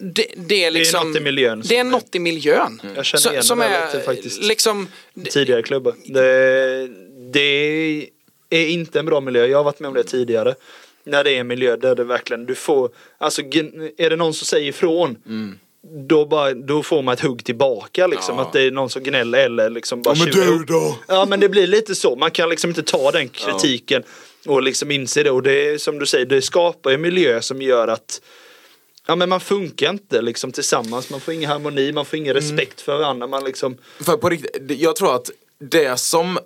Det, 0.00 0.26
det 0.36 0.64
är 0.64 0.70
liksom, 0.70 1.08
något 1.08 1.16
i 1.20 1.24
miljön 1.24 1.62
Det 1.66 1.76
är 1.76 1.80
som 1.80 1.88
är- 1.88 1.92
något 1.92 2.14
i 2.14 2.18
miljön. 2.18 2.80
Jag 2.96 3.04
känner 3.04 3.30
igen 3.32 3.42
som 3.44 3.58
det 3.58 3.64
där 3.68 3.80
är 3.82 3.86
lite 3.86 4.00
faktiskt. 4.00 4.42
liksom, 4.42 4.88
tidigare 5.30 5.62
klubbar. 5.62 5.94
Det, 6.06 6.88
det 7.32 8.10
är 8.50 8.66
inte 8.66 8.98
en 8.98 9.06
bra 9.06 9.20
miljö. 9.20 9.46
Jag 9.46 9.58
har 9.58 9.64
varit 9.64 9.80
med 9.80 9.88
om 9.88 9.94
det 9.94 10.04
tidigare. 10.04 10.54
När 11.04 11.24
det 11.24 11.30
är 11.30 11.40
en 11.40 11.46
miljö 11.46 11.76
där 11.76 11.94
det 11.94 12.04
verkligen, 12.04 12.46
du 12.46 12.54
får, 12.54 12.90
alltså 13.18 13.42
är 13.42 14.10
det 14.10 14.16
någon 14.16 14.34
som 14.34 14.46
säger 14.46 14.68
ifrån 14.68 15.16
då, 16.08 16.26
bara, 16.26 16.54
då 16.54 16.82
får 16.82 17.02
man 17.02 17.14
ett 17.14 17.20
hugg 17.20 17.44
tillbaka 17.44 18.06
liksom. 18.06 18.36
Ja. 18.36 18.42
Att 18.42 18.52
det 18.52 18.62
är 18.62 18.70
någon 18.70 18.90
som 18.90 19.02
gnäller 19.02 19.38
eller 19.38 19.70
liksom 19.70 20.02
bara 20.02 20.14
Ja, 20.16 20.24
men 20.24 20.34
du 20.34 20.64
då? 20.64 20.98
Ja 21.08 21.26
men 21.26 21.40
det 21.40 21.48
blir 21.48 21.66
lite 21.66 21.94
så. 21.94 22.16
Man 22.16 22.30
kan 22.30 22.48
liksom 22.48 22.70
inte 22.70 22.82
ta 22.82 23.10
den 23.10 23.28
kritiken 23.28 24.02
och 24.46 24.62
liksom 24.62 24.90
inse 24.90 25.22
det. 25.22 25.30
Och 25.30 25.42
det 25.42 25.68
är 25.68 25.78
som 25.78 25.98
du 25.98 26.06
säger, 26.06 26.26
det 26.26 26.42
skapar 26.42 26.90
en 26.90 27.00
miljö 27.00 27.42
som 27.42 27.62
gör 27.62 27.88
att 27.88 28.20
Ja 29.06 29.16
men 29.16 29.28
man 29.28 29.40
funkar 29.40 29.90
inte 29.90 30.22
liksom 30.22 30.52
tillsammans. 30.52 31.10
Man 31.10 31.20
får 31.20 31.34
ingen 31.34 31.50
harmoni, 31.50 31.92
man 31.92 32.04
får 32.04 32.18
ingen 32.18 32.34
respekt 32.34 32.80
för 32.80 32.98
varandra. 32.98 33.26
Man 33.26 33.44
liksom 33.44 33.76
För 34.00 34.16
på 34.16 34.28
riktigt, 34.28 34.80
jag 34.80 34.96
tror 34.96 35.14
att 35.14 35.30
det 35.58 36.00
som, 36.00 36.38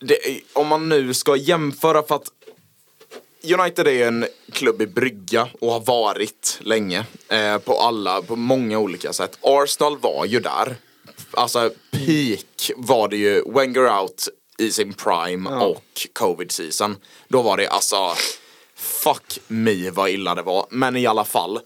det, 0.00 0.40
om 0.52 0.66
man 0.66 0.88
nu 0.88 1.14
ska 1.14 1.36
jämföra 1.36 2.02
för 2.02 2.14
att 2.14 2.32
United 3.58 3.86
är 3.86 4.06
en 4.06 4.26
klubb 4.52 4.82
i 4.82 4.86
brygga 4.86 5.48
och 5.60 5.72
har 5.72 5.80
varit 5.80 6.58
länge 6.60 7.06
eh, 7.28 7.58
på 7.58 7.80
alla, 7.80 8.22
på 8.22 8.36
många 8.36 8.78
olika 8.78 9.12
sätt. 9.12 9.38
Arsenal 9.40 9.98
var 9.98 10.24
ju 10.24 10.40
där. 10.40 10.76
Alltså 11.30 11.70
peak 11.90 12.70
var 12.76 13.08
det 13.08 13.16
ju 13.16 13.42
Wenger 13.46 14.00
out 14.00 14.28
i 14.58 14.70
sin 14.70 14.92
prime 14.92 15.50
och 15.50 16.08
covid 16.12 16.52
season. 16.52 16.96
Då 17.28 17.42
var 17.42 17.56
det 17.56 17.68
alltså 17.68 18.14
fuck 18.76 19.38
me 19.48 19.90
vad 19.90 20.10
illa 20.10 20.34
det 20.34 20.42
var. 20.42 20.66
Men 20.70 20.96
i 20.96 21.06
alla 21.06 21.24
fall 21.24 21.60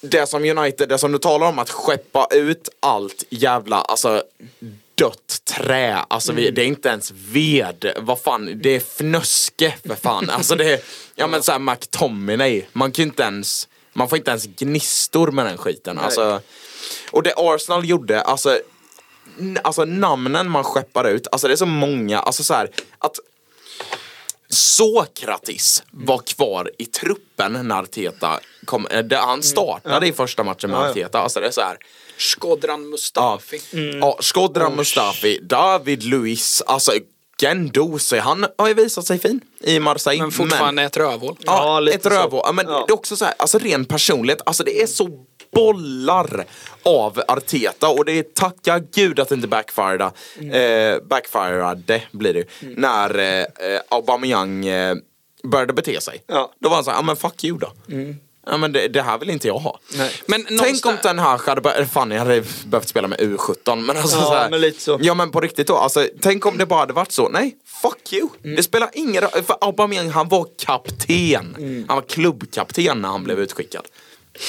det 0.00 0.26
som 0.26 0.44
United, 0.44 0.88
det 0.88 0.98
som 0.98 1.12
du 1.12 1.18
talar 1.18 1.48
om 1.48 1.58
att 1.58 1.70
skeppa 1.70 2.28
ut 2.30 2.68
allt 2.80 3.24
jävla, 3.28 3.76
alltså 3.76 4.22
dött 5.02 5.44
trä, 5.44 6.04
alltså 6.08 6.32
vi, 6.32 6.50
det 6.50 6.62
är 6.62 6.66
inte 6.66 6.88
ens 6.88 7.10
ved, 7.10 7.92
vad 7.96 8.20
fan, 8.20 8.60
det 8.62 8.70
är 8.70 8.80
fnöske 8.80 9.74
för 9.86 9.94
fan. 9.94 10.30
Alltså 10.30 10.54
det 10.54 10.72
är, 10.72 10.80
ja 11.14 11.26
men 11.26 11.42
såhär 11.42 11.58
McTominay, 11.58 12.64
man 12.72 12.92
kan 12.92 13.02
inte 13.02 13.22
ens, 13.22 13.68
man 13.92 14.08
får 14.08 14.18
inte 14.18 14.30
ens 14.30 14.46
gnistor 14.46 15.30
med 15.30 15.46
den 15.46 15.58
skiten. 15.58 15.98
Alltså, 15.98 16.40
och 17.10 17.22
det 17.22 17.34
Arsenal 17.36 17.88
gjorde, 17.88 18.20
alltså 18.20 18.60
Alltså 19.62 19.84
namnen 19.84 20.50
man 20.50 20.64
skeppar 20.64 21.08
ut, 21.08 21.26
alltså 21.32 21.48
det 21.48 21.54
är 21.54 21.56
så 21.56 21.66
många, 21.66 22.18
alltså 22.18 22.44
så 22.44 22.54
här, 22.54 22.70
att 22.98 23.18
Sokratis 24.48 25.82
var 25.90 26.18
kvar 26.18 26.70
i 26.78 26.86
truppen 26.86 27.68
när 27.68 27.82
Arteta 27.82 28.40
kom, 28.64 28.86
eh, 28.86 29.04
han 29.10 29.42
startade 29.42 30.06
i 30.06 30.12
första 30.12 30.44
matchen 30.44 30.70
med. 30.70 30.80
Arteta, 30.80 31.18
alltså 31.18 31.40
det 31.40 31.46
är 31.46 31.50
så 31.50 31.60
här. 31.60 31.78
Skodran 32.22 32.88
Mustafi. 32.90 33.60
Ja, 34.00 34.16
Skodran 34.20 34.76
Mustafi, 34.76 35.38
David 35.42 36.02
Luiz, 36.02 36.62
alltså 36.66 36.92
är 36.92 37.00
han 38.20 38.46
har 38.58 38.68
ju 38.68 38.74
visat 38.74 39.06
sig 39.06 39.18
fin 39.18 39.40
i 39.60 39.80
Marseille. 39.80 40.22
Men 40.22 40.30
fortfarande 40.32 40.82
ett 40.82 40.96
rövhål. 40.96 41.36
Ja, 41.40 41.52
Ja, 41.74 41.80
lite 41.80 41.96
ett 41.96 42.06
rövhål. 42.06 42.42
Ja, 42.44 42.52
men 42.52 42.66
Ja. 42.68 42.84
det 42.86 42.92
är 42.92 42.94
också 42.94 43.16
så 43.16 43.24
här, 43.24 43.34
alltså 43.38 43.58
ren 43.58 43.84
personlighet, 43.84 44.42
alltså 44.46 44.64
det 44.64 44.82
är 44.82 44.86
så 44.86 45.08
bollar 45.54 46.44
av 46.82 47.22
Arteta 47.28 47.88
och 47.88 48.04
det 48.04 48.12
är 48.12 48.22
tacka 48.22 48.78
gud 48.94 49.20
att 49.20 49.28
det 49.28 49.34
inte 49.34 49.48
backfirade, 49.48 50.10
Mm. 50.40 50.52
eh, 50.94 50.98
backfirade 51.08 52.02
blir 52.12 52.32
det 52.34 52.38
ju, 52.38 52.74
när 52.76 53.18
eh, 53.40 53.80
Aubameyang 53.88 54.66
eh, 54.66 54.96
började 55.44 55.72
bete 55.72 56.00
sig. 56.00 56.22
Ja. 56.26 56.34
Mm. 56.36 56.48
Då 56.60 56.68
var 56.68 56.76
han 56.76 56.84
så 56.84 56.90
här, 56.90 56.98
ja 56.98 57.02
men 57.02 57.16
fuck 57.16 57.44
you 57.44 57.58
då. 57.58 57.72
Ja 58.46 58.56
men 58.56 58.72
det, 58.72 58.88
det 58.88 59.02
här 59.02 59.18
vill 59.18 59.30
inte 59.30 59.48
jag 59.48 59.58
ha. 59.58 59.80
Nej. 59.94 60.12
Men 60.26 60.46
Tänk 60.60 60.86
om 60.86 60.96
den 61.02 61.18
här 61.18 61.38
hade 61.46 61.60
börjat, 61.60 61.92
fan 61.92 62.10
jag 62.10 62.18
hade 62.18 62.42
behövt 62.66 62.88
spela 62.88 63.08
med 63.08 63.18
U17 63.20 63.76
men 63.76 63.96
alltså 63.96 64.16
Ja, 64.16 64.22
så 64.24 64.34
här, 64.34 64.50
men 64.50 64.60
lite 64.60 64.80
så. 64.80 64.98
Ja 65.02 65.14
men 65.14 65.30
på 65.30 65.40
riktigt 65.40 65.66
då, 65.66 65.76
alltså, 65.76 66.08
tänk 66.20 66.46
om 66.46 66.58
det 66.58 66.66
bara 66.66 66.80
hade 66.80 66.92
varit 66.92 67.12
så, 67.12 67.28
nej 67.28 67.56
fuck 67.82 68.12
you. 68.12 68.28
Mm. 68.44 68.56
Det 68.56 68.62
spelar 68.62 68.90
ingen 68.92 69.22
roll, 69.22 69.42
för 69.42 69.56
Aubameyang 69.60 70.08
han 70.10 70.28
var 70.28 70.46
kapten. 70.64 71.54
Mm. 71.58 71.84
Han 71.88 71.96
var 71.96 72.02
klubbkapten 72.08 73.02
när 73.02 73.08
han 73.08 73.24
blev 73.24 73.38
utskickad. 73.40 73.86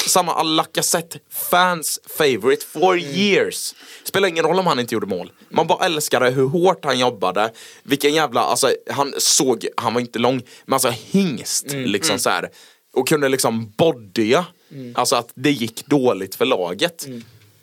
Samma 0.07 0.43
Lacazette, 0.43 1.19
fans 1.49 1.99
favorite 2.17 2.65
for 2.65 2.93
Mm. 2.93 3.05
years. 3.15 3.75
Spelar 4.03 4.27
ingen 4.27 4.45
roll 4.45 4.59
om 4.59 4.67
han 4.67 4.79
inte 4.79 4.93
gjorde 4.95 5.07
mål. 5.07 5.31
Man 5.49 5.67
bara 5.67 5.85
älskade 5.85 6.29
hur 6.29 6.47
hårt 6.47 6.85
han 6.85 6.99
jobbade. 6.99 7.51
Vilken 7.83 8.13
jävla, 8.13 8.41
alltså 8.41 8.69
han 8.91 9.13
såg, 9.17 9.67
han 9.77 9.93
var 9.93 10.01
inte 10.01 10.19
lång, 10.19 10.41
men 10.65 10.73
alltså 10.73 10.89
hingst 10.89 11.67
Mm. 11.73 11.89
liksom 11.89 12.19
så 12.19 12.29
här. 12.29 12.49
Och 12.93 13.07
kunde 13.07 13.29
liksom 13.29 13.73
bodya. 13.77 14.45
Mm. 14.71 14.93
Alltså 14.95 15.15
att 15.15 15.29
det 15.33 15.51
gick 15.51 15.85
dåligt 15.85 16.35
för 16.35 16.45
laget. 16.45 17.07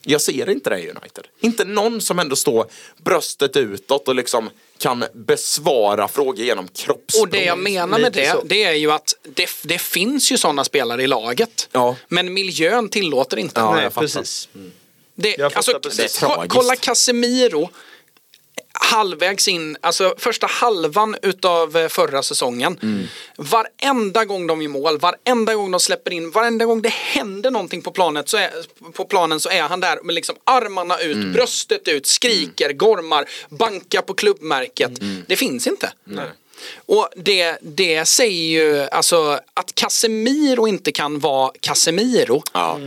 Jag 0.02 0.20
ser 0.20 0.50
inte 0.50 0.70
det 0.70 0.78
i 0.78 0.90
United. 0.90 1.24
Inte 1.40 1.64
någon 1.64 2.00
som 2.00 2.18
ändå 2.18 2.36
står 2.36 2.66
bröstet 2.96 3.56
utåt 3.56 4.08
och 4.08 4.14
liksom 4.14 4.50
kan 4.78 5.04
besvara 5.14 6.08
frågor 6.08 6.44
genom 6.44 6.68
kroppsspråk. 6.68 7.22
Och 7.26 7.28
det 7.32 7.44
jag 7.44 7.58
menar 7.58 7.98
med 7.98 8.12
det, 8.12 8.34
det 8.44 8.64
är 8.64 8.72
ju 8.72 8.92
att 8.92 9.14
det, 9.22 9.48
det 9.64 9.78
finns 9.78 10.32
ju 10.32 10.38
sådana 10.38 10.64
spelare 10.64 11.02
i 11.02 11.06
laget. 11.06 11.68
Ja. 11.72 11.96
Men 12.08 12.32
miljön 12.32 12.88
tillåter 12.88 13.36
inte. 13.36 13.60
Ja, 13.60 13.74
Nej, 13.74 13.90
precis. 13.90 14.48
Det, 15.14 15.36
Jag 15.38 15.52
fattar 15.52 15.74
alltså, 15.74 15.88
precis. 15.88 16.18
Det 16.18 16.24
är 16.26 16.28
ko- 16.28 16.34
tragiskt. 16.34 16.54
kolla 16.54 16.76
Casemiro 16.76 17.70
halvvägs 18.82 19.48
in, 19.48 19.76
alltså 19.80 20.14
första 20.18 20.46
halvan 20.46 21.16
utav 21.22 21.76
eh, 21.76 21.88
förra 21.88 22.22
säsongen. 22.22 22.78
Mm. 22.82 23.06
Varenda 23.36 24.24
gång 24.24 24.46
de 24.46 24.62
gör 24.62 24.68
mål, 24.68 24.98
varenda 24.98 25.54
gång 25.54 25.70
de 25.70 25.80
släpper 25.80 26.10
in, 26.10 26.30
varenda 26.30 26.64
gång 26.64 26.82
det 26.82 26.92
händer 26.92 27.50
någonting 27.50 27.82
på, 27.82 27.90
planet 27.90 28.28
så 28.28 28.36
är, 28.36 28.50
på 28.92 29.04
planen 29.04 29.40
så 29.40 29.48
är 29.48 29.62
han 29.62 29.80
där 29.80 29.98
med 30.02 30.14
liksom 30.14 30.36
armarna 30.44 30.98
ut, 30.98 31.16
Mm. 31.16 31.32
bröstet 31.32 31.88
ut, 31.88 32.06
skriker, 32.06 32.72
gormar, 32.72 33.28
bankar 33.48 34.02
på 34.02 34.14
klubbmärket. 34.14 35.00
Mm. 35.00 35.24
Det 35.28 35.36
finns 35.36 35.66
inte. 35.66 35.92
Och 36.86 37.08
det, 37.16 37.58
det 37.62 38.04
säger 38.04 38.44
ju, 38.62 38.88
alltså 38.88 39.40
att 39.54 39.74
Casemiro 39.74 40.68
inte 40.68 40.92
kan 40.92 41.18
vara 41.18 41.52
Casemiro. 41.60 42.42
Ja. 42.52 42.80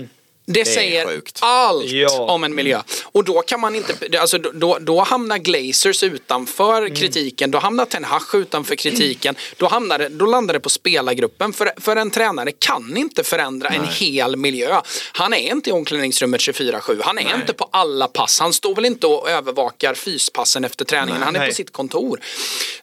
Det, 0.45 0.61
är 0.61 0.65
säger 0.65 1.05
sjukt. 1.05 1.39
allt 1.41 1.91
Ja. 1.91 2.19
om 2.19 2.43
en 2.43 2.55
miljö. 2.55 2.81
Och 3.03 3.23
då 3.23 3.41
kan 3.41 3.59
man 3.59 3.75
inte, 3.75 4.19
alltså 4.19 4.37
då, 4.37 4.77
då 4.81 5.01
hamnar 5.01 5.37
Glazers 5.37 6.03
utanför 6.03 6.95
kritiken, 6.95 7.51
då 7.51 7.57
hamnar 7.57 7.85
Ten 7.85 8.03
Hag 8.03 8.21
utanför 8.33 8.75
kritiken, 8.75 9.35
då, 9.57 9.67
hamnar 9.67 9.99
det, 9.99 10.09
då 10.09 10.25
landar 10.25 10.53
det 10.53 10.59
på 10.59 10.69
spelargruppen. 10.69 11.53
För, 11.53 11.71
för 11.77 11.95
en 11.95 12.11
tränare 12.11 12.51
kan 12.51 12.97
inte 12.97 13.23
förändra 13.23 13.69
en 13.69 13.87
hel 13.87 14.35
miljö. 14.35 14.81
Han 15.13 15.33
är 15.33 15.51
inte 15.51 15.69
i 15.69 15.73
omklädningsrummet 15.73 16.41
24-7, 16.41 17.01
han 17.03 17.17
är 17.17 17.35
inte 17.35 17.53
på 17.53 17.69
alla 17.71 18.07
pass, 18.07 18.39
han 18.39 18.53
står 18.53 18.75
väl 18.75 18.85
inte 18.85 19.07
och 19.07 19.29
övervakar 19.29 19.93
fyspassen 19.93 20.63
efter 20.63 20.85
träningen, 20.85 21.21
han 21.21 21.35
är 21.35 21.39
Nej. 21.39 21.49
på 21.49 21.55
sitt 21.55 21.71
kontor. 21.71 22.19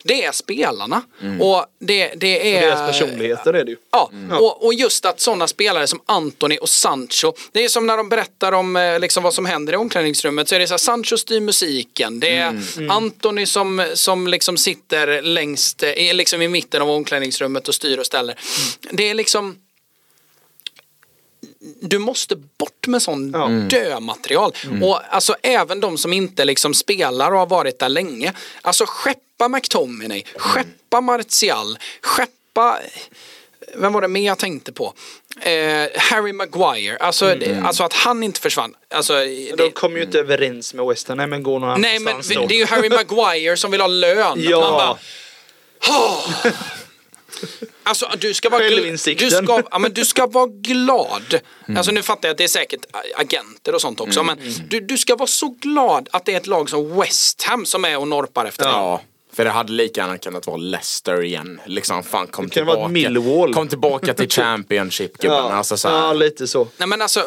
Det 0.03 0.25
är 0.25 0.33
spelarna. 0.33 1.03
Och 1.41 1.67
det, 1.79 2.13
det 2.17 2.57
är... 2.57 2.61
Deras 2.61 2.93
personligheter 2.93 3.53
är 3.53 3.65
det 3.65 3.71
ju. 3.71 3.77
Ja, 3.91 4.11
och, 4.39 4.65
och 4.67 4.75
just 4.75 5.05
att 5.05 5.21
sådana 5.21 5.47
spelare 5.49 5.87
som 5.87 6.01
Anthony 6.07 6.57
och 6.59 6.69
Sancho, 6.69 7.33
det 7.53 7.65
är 7.65 7.69
som 7.69 7.87
när 7.87 7.97
de 7.97 8.09
berättar 8.09 8.53
om 8.53 8.77
eh, 8.77 8.99
liksom, 9.01 9.23
vad 9.23 9.35
som 9.35 9.47
händer 9.47 9.73
i 9.73 9.77
omklädningsrummet 9.77 10.49
så 10.49 10.55
är 10.55 10.59
det 10.59 10.67
så 10.67 10.73
här, 10.75 10.79
Sancho 10.79 11.17
styr 11.17 11.41
musiken, 11.41 12.21
det 12.21 12.37
är 12.37 12.63
Anthony 12.91 13.47
som, 13.47 13.87
som 13.95 14.27
liksom 14.27 14.57
sitter 14.57 15.23
längst, 15.23 15.83
eh, 15.83 16.15
liksom 16.15 16.43
i 16.43 16.49
mitten 16.49 16.83
av 16.83 16.91
omklädningsrummet 16.91 17.69
och 17.69 17.75
styr 17.75 17.99
och 17.99 18.07
ställer. 18.07 18.35
Det 18.91 19.11
är 19.11 19.15
liksom 19.15 19.57
du 21.81 21.99
måste 21.99 22.37
bort 22.37 22.87
med 22.87 23.03
sån 23.03 23.31
Ja. 23.31 23.49
dömaterial. 23.49 24.53
Och 24.83 25.15
alltså 25.15 25.37
även 25.43 25.81
de 25.81 25.99
som 25.99 26.13
inte 26.13 26.45
liksom 26.45 26.75
spelar 26.75 27.33
och 27.33 27.39
har 27.39 27.47
varit 27.47 27.79
där 27.79 27.89
länge. 27.89 28.33
Alltså 28.63 28.85
skeppa 28.87 29.49
McTominay, 29.49 30.25
skeppa 30.37 31.01
Martial, 31.01 31.79
skeppa 32.01 32.79
vem 33.75 33.93
var 33.93 34.01
det 34.01 34.09
mer 34.09 34.27
jag 34.27 34.39
tänkte 34.39 34.73
på? 34.73 34.95
Eh, 35.41 35.53
Harry 35.97 36.33
Maguire, 36.33 36.97
alltså, 36.97 37.35
det, 37.35 37.63
alltså 37.65 37.83
att 37.83 37.93
han 37.93 38.23
inte 38.23 38.41
försvann. 38.41 38.75
Alltså, 38.95 39.13
De 39.15 39.53
det, 39.57 39.71
kom 39.71 39.97
ju 39.97 40.03
inte 40.03 40.19
överens 40.19 40.75
med 40.75 40.87
West 40.87 41.09
Ham. 41.09 41.17
Men 41.17 41.43
gå 41.43 41.59
någon 41.59 41.81
nej 41.81 41.99
men 41.99 42.13
annanstans 42.13 42.41
då. 42.41 42.47
det 42.47 42.55
är 42.55 42.59
ju 42.59 42.67
Harry 42.67 42.89
Maguire 43.09 43.57
som 43.57 43.71
vill 43.71 43.81
ha 43.81 43.89
lön. 43.89 44.39
Ja. 44.43 44.61
Man 44.61 44.73
bara. 44.73 44.99
Alltså 47.83 48.11
du 48.19 48.35
ska 48.35 48.49
vara, 48.49 48.63
gl- 48.63 49.15
du 49.19 49.31
ska, 49.47 49.63
ja, 49.71 49.79
men 49.79 49.93
du 49.93 50.05
ska 50.05 50.27
vara 50.27 50.47
glad. 50.47 51.41
Mm. 51.69 51.77
Alltså 51.77 51.93
nu 51.93 52.03
fattar 52.03 52.29
jag 52.29 52.35
att 52.35 52.39
det 52.39 52.45
är 52.45 52.49
säkert 52.49 52.81
agenter 53.17 53.75
och 53.75 53.81
sånt 53.81 54.01
också. 54.01 54.23
Men 54.23 54.39
du, 54.69 54.81
du 54.81 54.99
ska 54.99 55.17
vara 55.17 55.27
så 55.27 55.49
glad 55.49 56.09
att 56.13 56.25
det 56.25 56.33
är 56.33 56.37
ett 56.37 56.47
lag 56.47 56.71
som 56.71 57.01
West 57.01 57.43
Ham 57.43 57.67
som 57.67 57.85
är 57.85 57.99
och 57.99 58.09
norpar 58.09 58.45
efter 58.45 58.65
dig. 58.65 58.73
För 59.33 59.45
det 59.45 59.51
hade 59.51 59.73
lika 59.73 60.01
gärna 60.01 60.19
kunnat 60.19 60.47
vara 60.47 60.57
Leicester 60.57 61.23
igen. 61.25 61.61
Liksom, 61.67 62.03
fan 62.03 62.27
kom 62.27 62.49
Det 62.49 62.55
kan 62.55 62.67
vara 62.67 62.77
tillbaka. 62.77 62.93
Millwall. 62.93 63.55
Kom 63.55 63.69
tillbaka 63.69 64.15
till 64.15 64.29
Championship 64.31 65.19
gubben. 65.19 65.37
Ja, 65.39 65.53
Alltså, 65.53 65.77
så 65.77 65.89
här. 65.89 65.97
ja, 65.97 66.13
lite 66.13 66.47
så. 66.47 66.69
Nej 66.77 66.89
men 66.89 67.03
alltså 67.03 67.21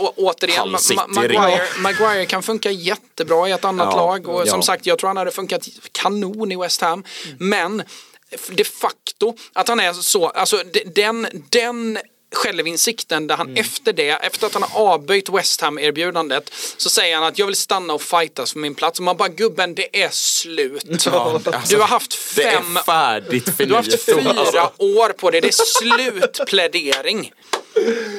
å, 0.00 0.12
återigen, 0.16 0.68
Ma- 0.68 1.08
Maguire. 1.14 1.62
Maguire 1.78 2.26
kan 2.26 2.42
funka 2.42 2.70
jättebra 2.70 3.48
i 3.48 3.52
ett 3.52 3.64
annat 3.64 3.88
Ja, 3.92 3.96
lag 3.96 4.28
och 4.28 4.48
som 4.48 4.58
ja. 4.58 4.62
sagt 4.62 4.86
jag 4.86 4.98
tror 4.98 5.08
han 5.08 5.16
hade 5.16 5.30
funkat 5.30 5.68
kanon 5.92 6.52
i 6.52 6.56
West 6.56 6.80
Ham. 6.80 7.04
Men 7.38 7.82
de 8.50 8.64
facto 8.64 9.34
att 9.52 9.68
han 9.68 9.80
är 9.80 9.92
så, 9.92 10.28
alltså 10.28 10.56
de- 10.72 10.84
den, 10.94 11.26
den 11.50 11.98
självinsikten 12.34 13.26
där 13.26 13.36
han 13.36 13.46
Mm. 13.48 13.60
efter 13.60 13.92
det, 13.92 14.10
efter 14.10 14.46
att 14.46 14.54
han 14.54 14.62
har 14.62 14.80
avböjt 14.92 15.28
West 15.28 15.60
Ham-erbjudandet 15.60 16.52
så 16.76 16.90
säger 16.90 17.14
han 17.14 17.24
att 17.24 17.38
jag 17.38 17.46
vill 17.46 17.56
stanna 17.56 17.94
och 17.94 18.02
fightas 18.02 18.52
för 18.52 18.58
min 18.58 18.74
plats 18.74 18.98
och 18.98 19.04
man 19.04 19.16
bara 19.16 19.28
gubben 19.28 19.74
det 19.74 20.02
är 20.02 20.08
slut. 20.12 21.06
Ja, 21.06 21.40
alltså, 21.44 21.74
du 21.74 21.80
har 21.80 21.88
haft 21.88 22.10
Det 22.36 22.42
fem 22.42 22.76
är 22.76 22.80
färdigt 22.82 23.56
för 23.56 23.66
du 23.66 23.74
har 23.74 23.82
haft 23.82 24.04
fyra 24.04 24.70
år 24.78 25.12
på 25.12 25.30
dig, 25.30 25.40
det 25.40 25.48
är 25.48 25.52
slutplädering. 25.80 27.32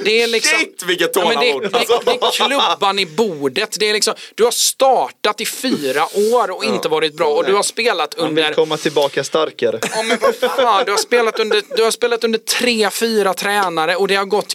Det 0.04 0.22
är 0.22 0.28
liksom, 0.28 0.60
Shit, 0.60 0.84
vilket 0.88 1.16
Ja, 1.16 1.30
men 1.30 1.40
det, 1.40 1.52
tålamod. 1.52 1.72
det, 1.72 2.02
det 2.06 2.12
är 2.12 2.32
klubban 2.32 3.00
i 3.00 3.06
bordet. 3.06 3.76
Det 3.80 3.90
är 3.90 3.94
liksom, 3.94 4.14
du 4.36 4.44
har 4.44 4.52
startat 4.52 5.42
i 5.42 5.46
fyra 5.46 6.04
år 6.34 6.52
och 6.52 6.64
inte 6.64 6.90
varit 6.90 7.18
bra 7.18 7.28
och 7.28 7.46
du 7.46 7.54
har 7.54 7.64
spelat 7.64 8.16
Han 8.18 8.36
vill 8.36 8.44
under 8.44 8.54
komma 8.56 8.78
tillbaka 8.78 9.24
starkare. 9.24 9.80
Ja 9.96 10.04
men 10.04 10.18
vad 10.22 10.36
fan, 10.36 10.86
du 10.86 10.92
har 10.92 10.98
spelat 10.98 11.40
under, 11.40 11.64
du 11.78 11.84
har 11.84 11.92
spelat 11.92 12.24
under 12.24 12.40
tre, 12.40 12.90
fyra 12.90 13.34
tränare 13.34 13.96
och 13.96 14.08
det 14.08 14.16
har 14.16 14.26
gått 14.26 14.54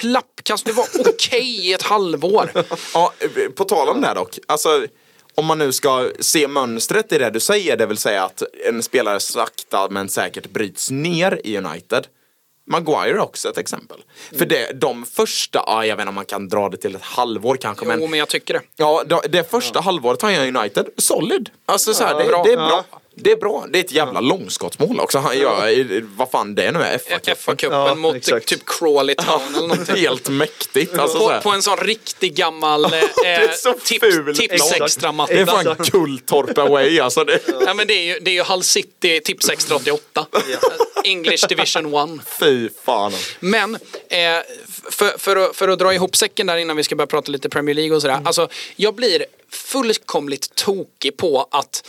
klappkast. 0.00 0.64
Du 0.66 0.72
var 0.72 0.86
okej 0.98 1.68
i 1.68 1.72
ett 1.72 1.82
halvår. 1.82 2.50
Ja, 2.94 3.12
på 3.54 3.64
tal 3.64 3.88
om 3.88 4.00
det 4.00 4.06
här 4.06 4.14
dock. 4.14 4.38
Alltså, 4.46 4.86
om 5.34 5.46
man 5.46 5.58
nu 5.58 5.72
ska 5.72 6.10
se 6.20 6.48
mönstret 6.48 7.12
i 7.12 7.18
det 7.18 7.30
du 7.30 7.40
säger, 7.40 7.76
det 7.76 7.86
vill 7.86 7.96
säga 7.96 8.24
att 8.24 8.42
en 8.68 8.82
spelare 8.82 9.20
sakta 9.20 9.88
men 9.88 10.08
säkert 10.08 10.50
bryts 10.50 10.90
ner 10.90 11.40
i 11.44 11.56
United. 11.56 12.06
Maguire 12.64 13.10
är 13.10 13.18
också 13.18 13.48
ett 13.48 13.58
exempel. 13.58 13.98
För 14.38 14.46
det, 14.46 14.80
de 14.80 15.06
första, 15.06 15.62
ja, 15.66 15.86
jag 15.86 15.96
vet 15.96 16.02
inte 16.02 16.08
om 16.08 16.14
man 16.14 16.24
kan 16.24 16.48
dra 16.48 16.68
det 16.68 16.76
till 16.76 16.94
ett 16.94 17.02
halvår 17.02 17.56
kanske, 17.56 17.84
Jo 17.84 17.88
men 17.88 18.10
men 18.10 18.18
jag 18.18 18.28
tycker 18.28 18.54
det. 18.54 18.60
Ja, 18.76 19.04
det, 19.06 19.20
det 19.28 19.50
första 19.50 19.80
halvåret 19.80 20.22
han 20.22 20.34
gör 20.34 20.44
i 20.44 20.48
United, 20.48 20.86
solid. 20.96 21.50
Alltså 21.66 21.94
så 21.94 22.04
här, 22.04 22.18
det, 22.18 22.24
bra. 22.24 22.42
det 22.44 22.52
är 22.52 22.56
bra. 22.56 22.84
Ja. 22.92 22.98
Det 23.14 23.30
är 23.32 23.36
bra. 23.36 23.66
Det 23.70 23.78
är 23.78 23.84
ett 23.84 23.92
jävla 23.92 24.20
långskottsmål 24.20 25.00
också. 25.00 25.18
Han 25.18 25.38
gör, 25.38 25.68
i- 25.68 26.04
vad 26.16 26.30
fan 26.30 26.54
det 26.54 26.70
nu 26.72 26.78
är, 26.82 26.98
FA-cupen. 26.98 27.34
FA-cupen 27.34 27.88
Ja, 27.88 27.94
mot 27.94 28.16
exakt. 28.16 28.46
typ 28.46 28.60
Crawley 28.66 29.14
Town 29.14 29.40
eller 29.56 29.68
någonting. 29.68 29.96
Helt 29.96 30.28
mäktigt. 30.28 30.98
Alltså, 30.98 31.18
så 31.18 31.24
På, 31.26 31.30
här. 31.32 31.40
på 31.40 31.50
en 31.50 31.62
sån 31.62 31.76
riktig 31.76 32.34
gammal 32.34 32.84
eh, 32.92 32.92
är 33.24 33.48
så 33.56 33.72
tips, 33.72 34.00
ful. 34.00 34.36
tips 34.36 34.54
Exakt. 34.54 34.80
extra 34.82 35.12
matta. 35.12 35.34
det 35.34 35.40
är 35.40 35.46
fan 35.46 35.60
Exakt. 35.68 35.90
Kulltorp 35.90 36.58
away 36.58 37.00
alltså. 37.00 37.24
Det, 37.24 37.40
Ja, 37.66 37.74
men 37.74 37.86
det 37.86 37.94
är 37.94 38.02
ju, 38.14 38.18
det 38.20 38.30
är 38.30 38.34
ju 38.34 38.42
Hull 38.42 38.62
City 38.62 39.20
tips 39.20 39.48
extra 39.50 39.76
88. 39.76 40.26
English 41.04 41.46
Division 41.48 41.94
1. 42.20 42.26
fy 42.40 42.68
fan. 42.84 43.12
Men 43.40 43.74
eh, 43.74 43.78
för, 44.90 45.18
för, 45.18 45.36
att, 45.36 45.56
för 45.56 45.68
att 45.68 45.78
dra 45.78 45.94
ihop 45.94 46.16
säcken 46.16 46.46
där 46.46 46.56
innan 46.56 46.76
vi 46.76 46.84
ska 46.84 46.94
börja 46.96 47.06
prata 47.06 47.32
lite 47.32 47.48
Premier 47.48 47.74
League 47.74 47.96
och 47.96 48.02
sådär. 48.02 48.20
Alltså, 48.24 48.48
jag 48.76 48.94
blir 48.94 49.24
fullkomligt 49.54 50.54
tokig 50.54 51.16
på 51.16 51.48
att 51.50 51.86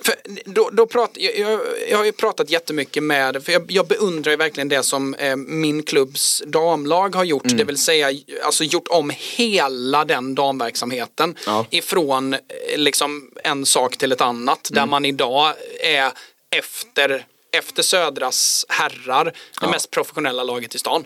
för 0.00 0.14
då, 0.44 0.70
då 0.72 0.86
prat, 0.86 1.10
jag, 1.14 1.60
jag, 1.90 1.98
har 1.98 2.04
ju 2.04 2.12
pratat 2.12 2.50
jättemycket 2.50 3.02
med, 3.02 3.44
för 3.44 3.52
jag, 3.52 3.72
jag 3.72 3.86
beundrar 3.86 4.30
ju 4.30 4.36
verkligen 4.36 4.68
det 4.68 4.82
som 4.82 5.14
eh, 5.14 5.36
min 5.36 5.82
klubbs 5.82 6.42
damlag 6.46 7.14
har 7.14 7.24
gjort, 7.24 7.42
det 7.44 7.64
vill 7.64 7.78
säga 7.78 8.10
alltså 8.44 8.64
gjort 8.64 8.88
om 8.88 9.12
hela 9.16 10.04
den 10.04 10.34
damverksamheten 10.34 11.36
Ja. 11.46 11.66
ifrån 11.70 12.34
eh, 12.34 12.40
liksom 12.76 13.30
en 13.44 13.66
sak 13.66 13.96
till 13.96 14.12
ett 14.12 14.20
annat 14.20 14.68
där 14.72 14.86
man 14.86 15.04
idag 15.04 15.52
är 15.80 16.12
efter 16.56 17.26
efter 17.58 17.82
Södras 17.82 18.66
herrar, 18.68 19.32
det 19.60 19.66
mest 19.68 19.90
professionella 19.90 20.42
laget 20.44 20.74
i 20.74 20.78
stan. 20.78 21.04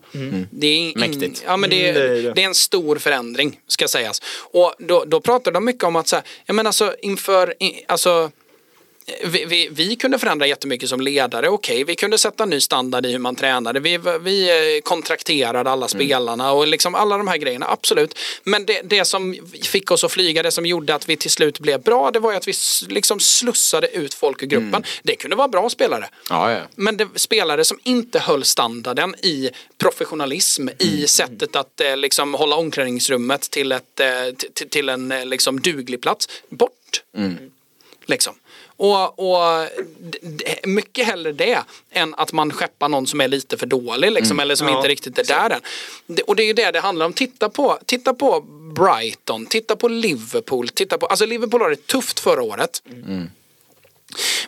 Det 0.51 0.67
är 0.67 0.77
in, 0.77 0.93
Mäktigt. 0.97 1.43
Ja, 1.47 1.57
men 1.57 1.71
det, 1.71 1.91
Mm, 1.91 2.03
det 2.03 2.19
är 2.19 2.23
det. 2.23 2.33
det 2.33 2.43
är 2.43 2.47
en 2.47 2.55
stor 2.55 2.97
förändring 2.97 3.61
ska 3.67 3.89
sägas. 3.89 4.23
Och 4.53 4.75
då, 4.79 5.05
då 5.07 5.21
pratar 5.21 5.53
de 5.53 5.65
mycket 5.65 5.85
om 5.85 5.97
att 5.97 6.09
så 6.09 6.17
här, 6.17 6.25
ja, 6.47 6.55
men 6.55 6.67
alltså 6.67 6.95
inför, 7.03 7.55
alltså 7.89 8.31
vi, 9.25 9.45
vi, 9.45 9.69
vi 9.73 9.97
kunde 9.97 10.19
förändra 10.19 10.47
jättemycket 10.47 10.89
som 10.89 11.01
ledare, 11.01 11.49
okej, 11.49 11.85
vi 11.85 11.95
kunde 11.97 12.19
sätta 12.19 12.45
ny 12.45 12.61
standard 12.61 13.07
i 13.07 13.13
hur 13.13 13.19
man 13.19 13.37
tränade, 13.37 13.81
vi, 13.81 13.99
vi 14.21 14.51
eh, 14.77 14.83
kontrakterade 14.83 15.71
alla 15.71 15.89
spelarna 15.89 16.53
och 16.53 16.67
liksom 16.67 16.95
alla 16.95 17.19
de 17.19 17.29
här 17.29 17.37
grejerna, 17.37 17.67
absolut. 17.69 18.19
Men 18.45 18.67
det, 18.67 18.81
det 18.85 19.05
som 19.05 19.37
fick 19.63 19.91
oss 19.91 20.05
att 20.05 20.13
flyga, 20.13 20.43
det 20.43 20.51
som 20.51 20.67
gjorde 20.67 20.95
att 20.95 21.09
vi 21.09 21.17
till 21.17 21.31
slut 21.31 21.59
blev 21.61 21.83
bra, 21.83 22.11
det 22.11 22.19
var 22.19 22.31
ju 22.31 22.37
att 22.37 22.49
vi 22.49 22.53
liksom 22.89 23.21
slussade 23.21 23.89
ut 23.89 24.15
folk 24.15 24.43
ur 24.43 24.47
gruppen. 24.47 24.85
Det 25.03 25.17
kunde 25.17 25.37
vara 25.37 25.49
bra 25.49 25.71
spelare. 25.71 26.09
Ja, 26.31 26.53
ja. 26.53 26.61
Men 26.75 26.97
det 26.97 27.09
spelare 27.15 27.65
som 27.65 27.79
inte 27.83 28.19
höll 28.19 28.45
standarden 28.45 29.15
i 29.15 29.51
professionalism, 29.79 30.69
i 30.79 31.07
sättet 31.07 31.57
att 31.57 31.81
eh, 31.81 31.97
liksom 31.97 32.35
hålla 32.35 32.57
omklädningsrummet 32.57 33.41
till, 33.41 33.73
ett, 33.73 34.01
eh, 34.01 34.67
till 34.71 34.89
en 34.89 35.13
eh, 35.13 35.27
liksom 35.27 35.61
duglig 35.61 36.01
plats, 36.03 36.29
bort. 36.49 37.03
Liksom. 38.07 38.35
Och, 38.83 39.19
och 39.19 39.69
mycket 40.65 41.07
hellre 41.07 41.33
det 41.33 41.59
än 41.91 42.15
att 42.15 42.33
man 42.33 42.53
skeppar 42.53 42.89
någon 42.89 43.07
som 43.07 43.21
är 43.21 43.29
lite 43.29 43.57
för 43.57 43.67
dålig 43.67 44.13
liksom, 44.13 44.41
eller 44.41 44.55
som 44.55 44.69
Ja, 44.69 44.77
inte 44.77 44.89
riktigt 44.89 45.19
är 45.19 45.25
där 45.25 45.51
än. 45.51 45.61
Och 46.27 46.37
det 46.37 46.43
är 46.43 46.47
ju 46.47 46.53
det 46.53 46.71
det 46.71 46.81
handlar 46.81 47.07
om. 47.07 47.13
Titta 47.13 47.49
på, 47.49 47.79
titta 47.87 48.15
på 48.15 48.41
Brighton, 48.75 49.47
titta 49.47 49.77
på 49.77 49.89
Liverpool, 49.89 50.69
titta 50.69 50.99
på, 50.99 51.07
alltså 51.07 51.27
Liverpool 51.27 51.61
har 51.61 51.71
det 51.71 51.87
tufft 51.87 52.21
förra 52.21 52.43
året. 52.43 52.83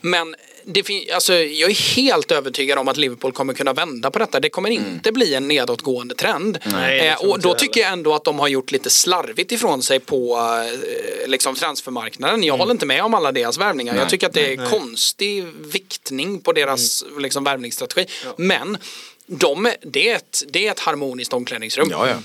Men 0.00 0.34
det 0.64 0.82
fin- 0.82 1.08
alltså, 1.14 1.34
jag 1.34 1.70
är 1.70 1.94
helt 1.96 2.30
övertygad 2.30 2.78
om 2.78 2.88
att 2.88 2.96
Liverpool 2.96 3.32
kommer 3.32 3.54
kunna 3.54 3.72
vända 3.72 4.10
på 4.10 4.18
detta. 4.18 4.40
Det 4.40 4.50
kommer 4.50 4.70
inte 4.70 5.12
bli 5.12 5.34
en 5.34 5.48
nedåtgående 5.48 6.14
trend. 6.14 6.58
Nej, 6.64 7.08
eh, 7.08 7.14
och 7.30 7.40
då 7.40 7.54
tycker 7.54 7.80
jag 7.80 7.92
ändå 7.92 8.14
att 8.14 8.24
de 8.24 8.38
har 8.38 8.48
gjort 8.48 8.70
lite 8.72 8.90
slarvigt 8.90 9.52
ifrån 9.52 9.82
sig 9.82 10.00
på 10.00 10.36
eh, 10.36 11.28
liksom 11.28 11.54
transfermarknaden. 11.54 12.42
Jag 12.42 12.56
håller 12.56 12.72
inte 12.72 12.86
med 12.86 13.02
om 13.02 13.14
alla 13.14 13.32
deras 13.32 13.58
värvningar. 13.58 13.96
jag 13.96 14.08
tycker 14.08 14.26
att 14.26 14.32
det 14.32 14.52
är 14.52 14.70
konstig 14.70 15.44
viktning 15.72 16.40
på 16.40 16.52
deras 16.52 17.04
liksom, 17.18 17.44
värvningsstrategi. 17.44 18.06
Men 18.36 18.78
de, 19.26 19.72
det, 19.82 20.10
är 20.10 20.16
ett, 20.16 20.42
det 20.48 20.66
är 20.66 20.70
ett 20.70 20.80
harmoniskt 20.80 21.32
omklädningsrum. 21.32 21.88
Ja, 21.90 22.08
ja. 22.08 22.16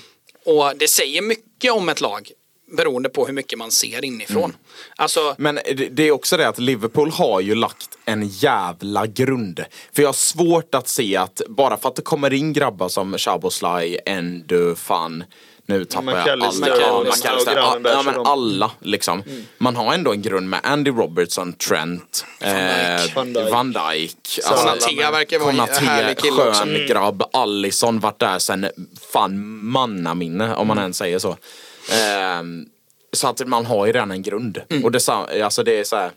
Och 0.45 0.77
det 0.77 0.87
säger 0.87 1.21
mycket 1.21 1.71
om 1.71 1.89
ett 1.89 2.01
lag 2.01 2.31
beroende 2.71 3.09
på 3.09 3.25
hur 3.25 3.33
mycket 3.33 3.59
man 3.59 3.71
ser 3.71 4.05
inifrån. 4.05 4.55
Alltså, 4.95 5.35
Men 5.37 5.59
det 5.91 6.03
är 6.03 6.11
också 6.11 6.37
det 6.37 6.47
att 6.47 6.59
Liverpool 6.59 7.11
har 7.11 7.41
ju 7.41 7.55
lagt 7.55 7.97
en 8.05 8.27
jävla 8.27 9.07
grund. 9.07 9.65
För 9.93 10.01
jag 10.01 10.09
har 10.09 10.13
svårt 10.13 10.75
att 10.75 10.87
se 10.87 11.15
att 11.15 11.41
bara 11.47 11.77
för 11.77 11.89
att 11.89 11.95
det 11.95 12.01
kommer 12.01 12.33
in 12.33 12.53
grabbar 12.53 12.89
som 12.89 13.17
Chaboslaj, 13.17 13.99
Endo, 14.05 14.75
fan 14.75 15.23
nu 15.69 15.85
tappar 15.85 16.11
jag 16.11 16.29
alla. 16.29 16.67
Ja, 16.67 17.41
ja, 17.55 17.97
och 17.99 18.05
men 18.05 18.15
alla 18.25 18.71
liksom. 18.79 19.23
Man 19.57 19.75
har 19.75 19.93
ändå 19.93 20.11
en 20.11 20.21
grund 20.21 20.49
med 20.49 20.59
Andy 20.63 20.91
Robertson, 20.91 21.53
Trent, 21.53 22.25
eh, 22.39 22.51
Van 23.15 23.33
Dijk. 23.33 23.51
Van 23.51 23.71
Dijk. 23.71 24.39
Konaté 24.43 25.11
verkar 25.11 25.39
vara 25.39 25.49
en 25.51 25.59
härlig 25.59 26.17
kille 26.17 26.49
också. 26.49 26.63
skön 26.63 26.87
grabb. 26.87 27.23
Allison 27.33 27.99
varit 27.99 28.19
där 28.19 28.39
sen 28.39 28.69
fan 29.13 29.65
mannaminne 29.65 30.55
om 30.55 30.67
man 30.67 30.77
ens 30.77 30.97
säger 30.97 31.19
så. 31.19 31.37
Ehm, 31.91 32.65
så 33.13 33.27
att 33.27 33.47
man 33.47 33.65
har 33.65 33.85
ju 33.85 33.91
redan 33.91 34.11
en 34.11 34.21
grund. 34.21 34.61
Och 34.83 34.91
det, 34.91 35.09
alltså 35.09 35.63
det 35.63 35.79
är 35.79 35.83
så 35.83 35.95
här. 35.95 36.11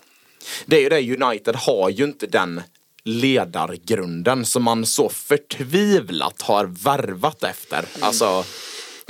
Det 0.66 0.76
är 0.76 0.80
ju 0.80 0.88
det, 0.88 1.24
United 1.24 1.56
har 1.56 1.90
ju 1.90 2.04
inte 2.04 2.26
den 2.26 2.62
ledargrunden 3.04 4.44
som 4.46 4.62
man 4.62 4.86
så 4.86 5.08
förtvivlat 5.08 6.42
har 6.42 6.64
värvat 6.64 7.42
efter. 7.42 7.84
Alltså, 8.00 8.44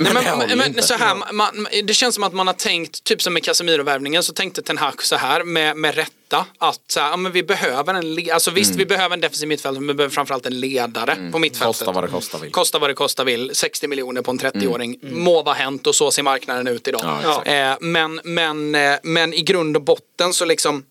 Nej, 0.03 0.13
men, 0.37 0.57
men, 0.57 0.67
inte. 0.67 0.81
så 0.81 0.93
här, 0.93 1.33
man, 1.33 1.67
det 1.83 1.93
känns 1.93 2.15
som 2.15 2.23
att 2.23 2.33
man 2.33 2.47
har 2.47 2.53
tänkt, 2.53 3.03
typ 3.03 3.21
som 3.21 3.33
med 3.33 3.43
Casemiro-värvningen, 3.43 4.23
så 4.23 4.33
tänkte 4.33 4.61
Ten 4.61 4.77
Hag 4.77 5.03
så 5.03 5.15
här 5.15 5.43
med, 5.43 5.77
med 5.77 5.95
rätta 5.95 6.45
att 6.57 6.81
så 6.87 6.99
här, 6.99 7.09
ja, 7.09 7.17
men 7.17 7.31
vi 7.31 7.43
behöver 7.43 7.93
en, 7.93 8.31
alltså 8.33 8.51
visst 8.51 8.75
vi 8.75 8.85
behöver 8.85 9.13
en 9.13 9.21
defensiv 9.21 9.47
mittfältare 9.47 9.79
men 9.79 9.87
vi 9.87 9.93
behöver 9.93 10.13
framförallt 10.13 10.45
en 10.45 10.59
ledare 10.59 11.29
på 11.31 11.39
mittfältet. 11.39 11.67
Kosta 11.67 11.91
vad 11.91 12.03
det 12.03 12.07
kosta 12.07 12.37
vill. 12.37 12.51
Kosta 12.51 12.79
vad 12.79 12.89
det 12.89 12.93
kosta 12.93 13.23
vill. 13.23 13.51
60 13.53 13.87
miljoner 13.87 14.21
på 14.21 14.31
en 14.31 14.39
30-åring. 14.39 14.99
Må 15.01 15.43
vara 15.43 15.55
hänt 15.55 15.87
och 15.87 15.95
så 15.95 16.11
ser 16.11 16.23
marknaden 16.23 16.67
ut 16.67 16.87
idag. 16.87 17.01
Ja, 17.03 17.19
exakt. 17.19 17.47
eh, 17.47 17.89
men, 17.89 18.21
men, 18.23 18.75
eh, 18.75 18.95
men 19.03 19.33
i 19.33 19.41
grund 19.41 19.75
och 19.77 19.83
botten 19.83 20.33
så 20.33 20.45
liksom 20.45 20.83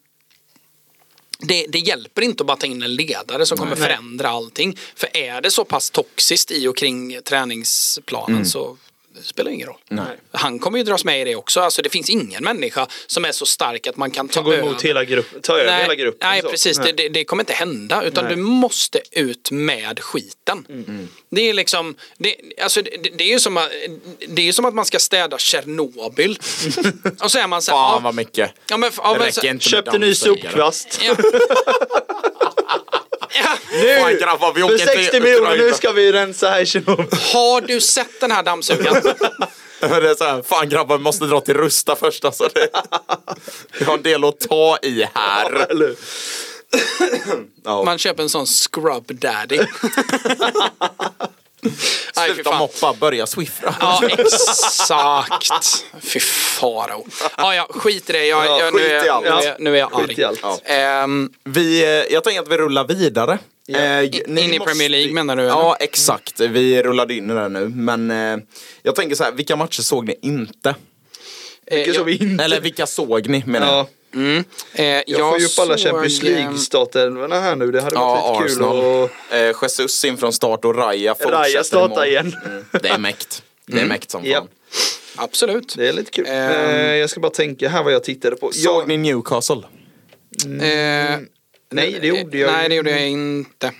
det, 1.38 1.66
det 1.68 1.78
hjälper 1.78 2.22
inte 2.22 2.42
att 2.42 2.46
bara 2.46 2.56
ta 2.56 2.66
in 2.66 2.82
en 2.82 2.94
ledare 2.94 3.46
som 3.46 3.58
kommer 3.58 3.76
förändra 3.76 4.28
allting. 4.28 4.78
För 4.94 5.16
är 5.16 5.40
det 5.40 5.50
så 5.50 5.64
pass 5.64 5.90
toxiskt 5.90 6.50
i 6.50 6.68
och 6.68 6.76
kring 6.76 7.18
träningsplanen 7.24 8.46
så 8.46 8.76
det 9.14 9.22
spelar 9.22 9.50
ingen 9.50 9.66
roll. 9.68 9.78
Nej. 9.88 10.04
Han 10.32 10.58
kommer 10.58 10.78
ju 10.78 10.84
dras 10.84 11.04
med 11.04 11.20
i 11.20 11.24
det 11.24 11.36
också. 11.36 11.60
Alltså 11.60 11.82
det 11.82 11.88
finns 11.90 12.10
ingen 12.10 12.44
människa 12.44 12.86
som 13.06 13.24
är 13.24 13.32
så 13.32 13.46
stark 13.46 13.86
att 13.86 13.96
man 13.96 14.10
kan 14.10 14.28
ta 14.28 14.54
emot 14.54 14.82
hela 14.82 15.04
gruppen. 15.04 15.42
Ta 15.42 15.52
över 15.58 15.70
Nej, 15.70 15.82
hela 15.82 15.94
gruppen. 15.94 16.28
nej 16.28 16.42
precis. 16.42 16.78
Nej. 16.78 16.92
Det, 16.92 17.02
det, 17.02 17.08
det 17.08 17.24
kommer 17.24 17.42
inte 17.42 17.52
hända. 17.52 18.02
Utan 18.04 18.24
Nej. 18.24 18.36
du 18.36 18.42
måste 18.42 19.00
ut 19.12 19.50
med 19.50 20.00
skiten. 20.00 20.66
Mm. 20.68 21.08
Det 21.30 21.40
är 21.50 21.54
liksom, 21.54 21.94
det, 22.18 22.36
alltså, 22.62 22.82
det, 22.82 22.90
det, 23.18 23.24
är 23.24 23.28
ju 23.28 23.40
som, 23.40 23.56
att- 23.56 23.70
det 24.28 24.42
är 24.42 24.46
ju 24.46 24.52
som 24.52 24.64
att 24.64 24.74
man 24.74 24.84
ska 24.84 24.98
städa 24.98 25.38
Tjernobyl. 25.38 26.38
och 27.22 27.30
så 27.30 27.38
är 27.38 27.46
man 27.46 27.62
så 27.62 27.70
här, 27.70 27.78
Fan 27.78 27.94
ja, 27.94 28.00
vad 28.04 28.14
mycket. 28.14 28.50
ja, 28.68 28.76
men, 28.76 28.90
ja, 28.96 29.12
Det 29.12 29.18
men, 29.18 29.26
räcker 29.26 29.40
så, 29.40 29.46
inte 29.46 29.52
med 29.54 29.62
Köpte 29.62 29.98
ny 29.98 30.14
sopkvast. 30.14 31.00
ja. 31.02 31.16
ja. 33.86 34.00
Fan 34.00 34.18
grabbar, 34.18 34.52
vi 34.54 34.60
För 34.60 34.74
åker 34.74 34.86
60 34.86 35.10
till 35.10 35.22
miljoner, 35.22 35.56
nu 35.56 35.72
ska 35.72 35.92
vi 35.92 36.12
rensa 36.12 36.50
här 36.50 36.60
i 36.60 36.66
Tjernobyl. 36.66 37.06
Har 37.32 37.60
du 37.60 37.80
sett 37.80 38.20
den 38.20 38.30
här 38.30 38.42
dammsugaren? 38.42 39.02
Det 39.80 39.86
är 39.86 40.14
så 40.14 40.24
här, 40.24 40.42
fan 40.42 40.68
grabbar, 40.68 40.98
vi 40.98 41.04
måste 41.04 41.24
dra 41.24 41.40
till 41.40 41.54
Rusta 41.54 41.96
först 41.96 42.24
alltså. 42.24 42.48
Det, 42.54 42.68
vi 43.78 43.84
har 43.84 43.94
en 43.94 44.02
del 44.02 44.24
att 44.24 44.40
ta 44.40 44.78
i 44.82 45.06
här. 45.14 45.66
Ja. 47.64 47.82
Man 47.84 47.98
köper 47.98 48.22
en 48.22 48.28
sån 48.28 48.46
scrub 48.46 49.14
daddy. 49.14 49.58
Sluta 52.34 52.58
moppa, 52.58 52.94
börja 53.00 53.26
swiffra. 53.26 53.74
Ja, 53.80 54.02
exakt. 55.40 55.84
Fy 56.00 56.20
farao. 56.20 57.06
Ja, 57.36 57.54
ja, 57.54 57.66
skit 57.70 58.10
i 58.10 58.12
det. 58.12 58.26
Jag, 58.26 58.46
Ja, 58.46 58.58
jag, 58.60 58.74
nu, 58.74 58.80
är, 58.80 59.04
i 59.04 59.08
allt. 59.08 59.24
nu, 59.24 59.30
är, 59.30 59.56
nu 59.58 59.74
är 59.74 59.78
jag 59.78 59.94
arg. 59.94 60.06
Skit 60.08 60.18
i 60.18 60.24
allt. 60.24 60.40
Ja. 60.42 60.58
Ehm, 60.64 61.30
Vi, 61.44 61.82
eh, 61.82 61.88
jag 62.12 62.24
tänker 62.24 62.40
att 62.42 62.48
vi 62.48 62.56
rullar 62.58 62.84
vidare. 62.84 63.38
Eh, 63.68 64.04
In- 64.04 64.38
in 64.38 64.54
i 64.54 64.58
Premier 64.58 64.88
League 64.88 65.12
menar 65.12 65.36
du, 65.36 65.42
eller? 65.42 65.50
Ja, 65.52 65.76
exakt. 65.80 66.40
Vi 66.40 66.82
rullade 66.82 67.14
in 67.14 67.30
i 67.30 67.34
det 67.34 67.48
nu. 67.48 67.68
Men 67.68 68.10
eh, 68.10 68.38
jag 68.82 68.94
tänker 68.96 69.16
så 69.16 69.24
här, 69.24 69.32
vilka 69.32 69.56
matcher 69.56 69.82
såg 69.82 70.06
ni 70.06 70.14
inte? 70.22 70.74
Vilka 71.70 71.90
eh, 71.90 71.96
som 71.96 72.06
vi 72.06 72.16
inte... 72.16 72.44
Eller 72.44 72.60
vilka 72.60 72.86
såg 72.86 73.28
ni 73.28 73.42
menar 73.46 73.76
jag? 73.76 73.86
Ja, 74.12 74.20
eh, 74.72 75.02
jag 75.06 75.30
får 75.30 75.38
ju 75.38 75.46
upp 75.46 75.58
alla 75.58 75.76
Champions 75.78 76.22
League-startelvorna 76.22 77.40
här 77.40 77.56
nu. 77.56 77.70
Det 77.70 77.80
hade 77.82 77.94
varit 77.96 78.22
Ja, 78.24 78.40
lite 78.40 78.54
kul 78.54 78.62
Arsenal. 78.64 79.04
att... 79.04 79.10
Eh, 79.62 79.62
Jesus 79.62 80.04
in 80.04 80.16
från 80.16 80.32
start 80.32 80.64
och 80.64 80.74
Raja 80.76 81.14
fortsätter 81.14 81.36
Raja 81.36 81.64
startar 81.64 82.06
igen. 82.06 82.36
Mm, 82.46 82.64
det 82.82 82.88
är 82.88 82.98
mäkt. 82.98 83.42
Det 83.66 83.80
är 83.80 83.86
mäkt 83.86 84.10
som 84.10 84.22
fan. 84.22 84.30
Ja. 84.30 84.46
Absolut. 85.16 85.74
Det 85.76 85.88
är 85.88 85.92
lite 85.92 86.10
kul. 86.10 86.26
Eh, 86.26 86.32
jag 86.94 87.10
ska 87.10 87.20
bara 87.20 87.32
tänka 87.32 87.68
här 87.68 87.82
vad 87.82 87.92
jag 87.92 88.04
tittade 88.04 88.36
på. 88.36 88.52
Såg 88.52 88.74
Jag, 88.82 88.88
ni 88.88 88.96
Newcastle? 88.96 89.62
Eh, 90.44 91.18
nej, 91.72 91.98
det 92.00 92.06
gjorde 92.06 92.38
jag 92.38 92.52
Nej, 92.52 92.68
det 92.68 92.74
gjorde 92.74 92.90
jag 92.90 93.08
inte. 93.08 93.72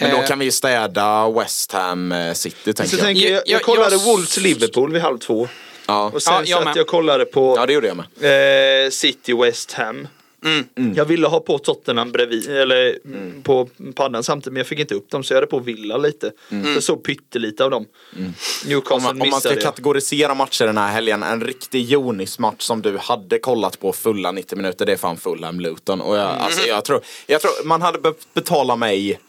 Men 0.00 0.10
då 0.10 0.16
Eh, 0.16 0.26
kan 0.26 0.38
vi 0.38 0.50
städa 0.50 1.30
West 1.30 1.72
Ham 1.72 2.12
eh, 2.12 2.32
City 2.32 2.72
tänker 2.72 2.84
Så 2.90 2.96
jag. 2.96 3.04
tänker 3.04 3.22
jag, 3.22 3.32
Jag- 3.32 3.38
jag, 3.46 3.54
jag- 3.54 3.62
kollade 3.62 3.96
jag- 3.96 4.04
Wolves 4.04 4.36
Liverpool 4.36 4.92
vid 4.92 5.02
halv 5.02 5.18
två. 5.18 5.48
Ja. 5.88 6.10
Och 6.14 6.22
sen 6.22 6.34
Ja, 6.34 6.40
jag 6.44 6.56
satt 6.58 6.64
med. 6.64 6.76
jag 6.76 6.86
kollade 6.86 7.24
på 7.24 7.54
ja, 7.56 7.66
det 7.66 7.72
gjorde 7.72 7.86
jag 7.88 7.96
med. 7.96 8.84
eh, 8.84 8.90
City 8.90 9.32
West 9.34 9.72
Ham. 9.72 10.08
Mm. 10.44 10.94
Jag 10.94 11.04
ville 11.04 11.26
ha 11.26 11.40
på 11.40 11.58
Tottenham 11.58 12.12
bredvid, 12.12 12.50
eller 12.50 12.98
på 13.42 13.68
paddan 13.94 14.24
samtidigt 14.24 14.52
men 14.52 14.60
jag 14.60 14.66
fick 14.66 14.78
inte 14.78 14.94
upp 14.94 15.10
dem 15.10 15.24
så 15.24 15.32
jag 15.32 15.36
hade 15.36 15.46
på 15.46 15.58
Villa 15.58 15.96
lite. 15.96 16.32
Så 16.48 16.54
jag 16.74 16.82
såg 16.82 17.04
pyttelite 17.04 17.64
av 17.64 17.70
dem. 17.70 17.86
Om 18.16 18.34
Newcastle 18.66 19.02
man, 19.02 19.10
om 19.12 19.18
man 19.18 19.26
ska 19.28 19.36
missade 19.36 19.54
jag. 19.54 19.62
kategorisera 19.64 20.34
matcher 20.34 20.64
den 20.66 20.78
här 20.78 20.92
helgen, 20.92 21.22
en 21.22 21.40
riktig 21.40 21.84
Jonis-match 21.84 22.62
som 22.62 22.82
du 22.82 22.98
hade 22.98 23.38
kollat 23.38 23.80
på 23.80 23.92
fulla 23.92 24.32
90 24.32 24.56
minuter, 24.56 24.86
det 24.86 24.92
är 24.92 24.96
fan 24.96 25.16
Fulham 25.16 25.60
Luton. 25.60 26.00
Och 26.00 26.16
jag, 26.16 26.26
alltså, 26.38 26.68
jag, 26.68 26.84
tror, 26.84 27.00
jag 27.26 27.40
tror 27.40 27.64
man 27.64 27.82
hade 27.82 27.98
behövt 27.98 28.34
betala 28.34 28.76
mig 28.76 29.20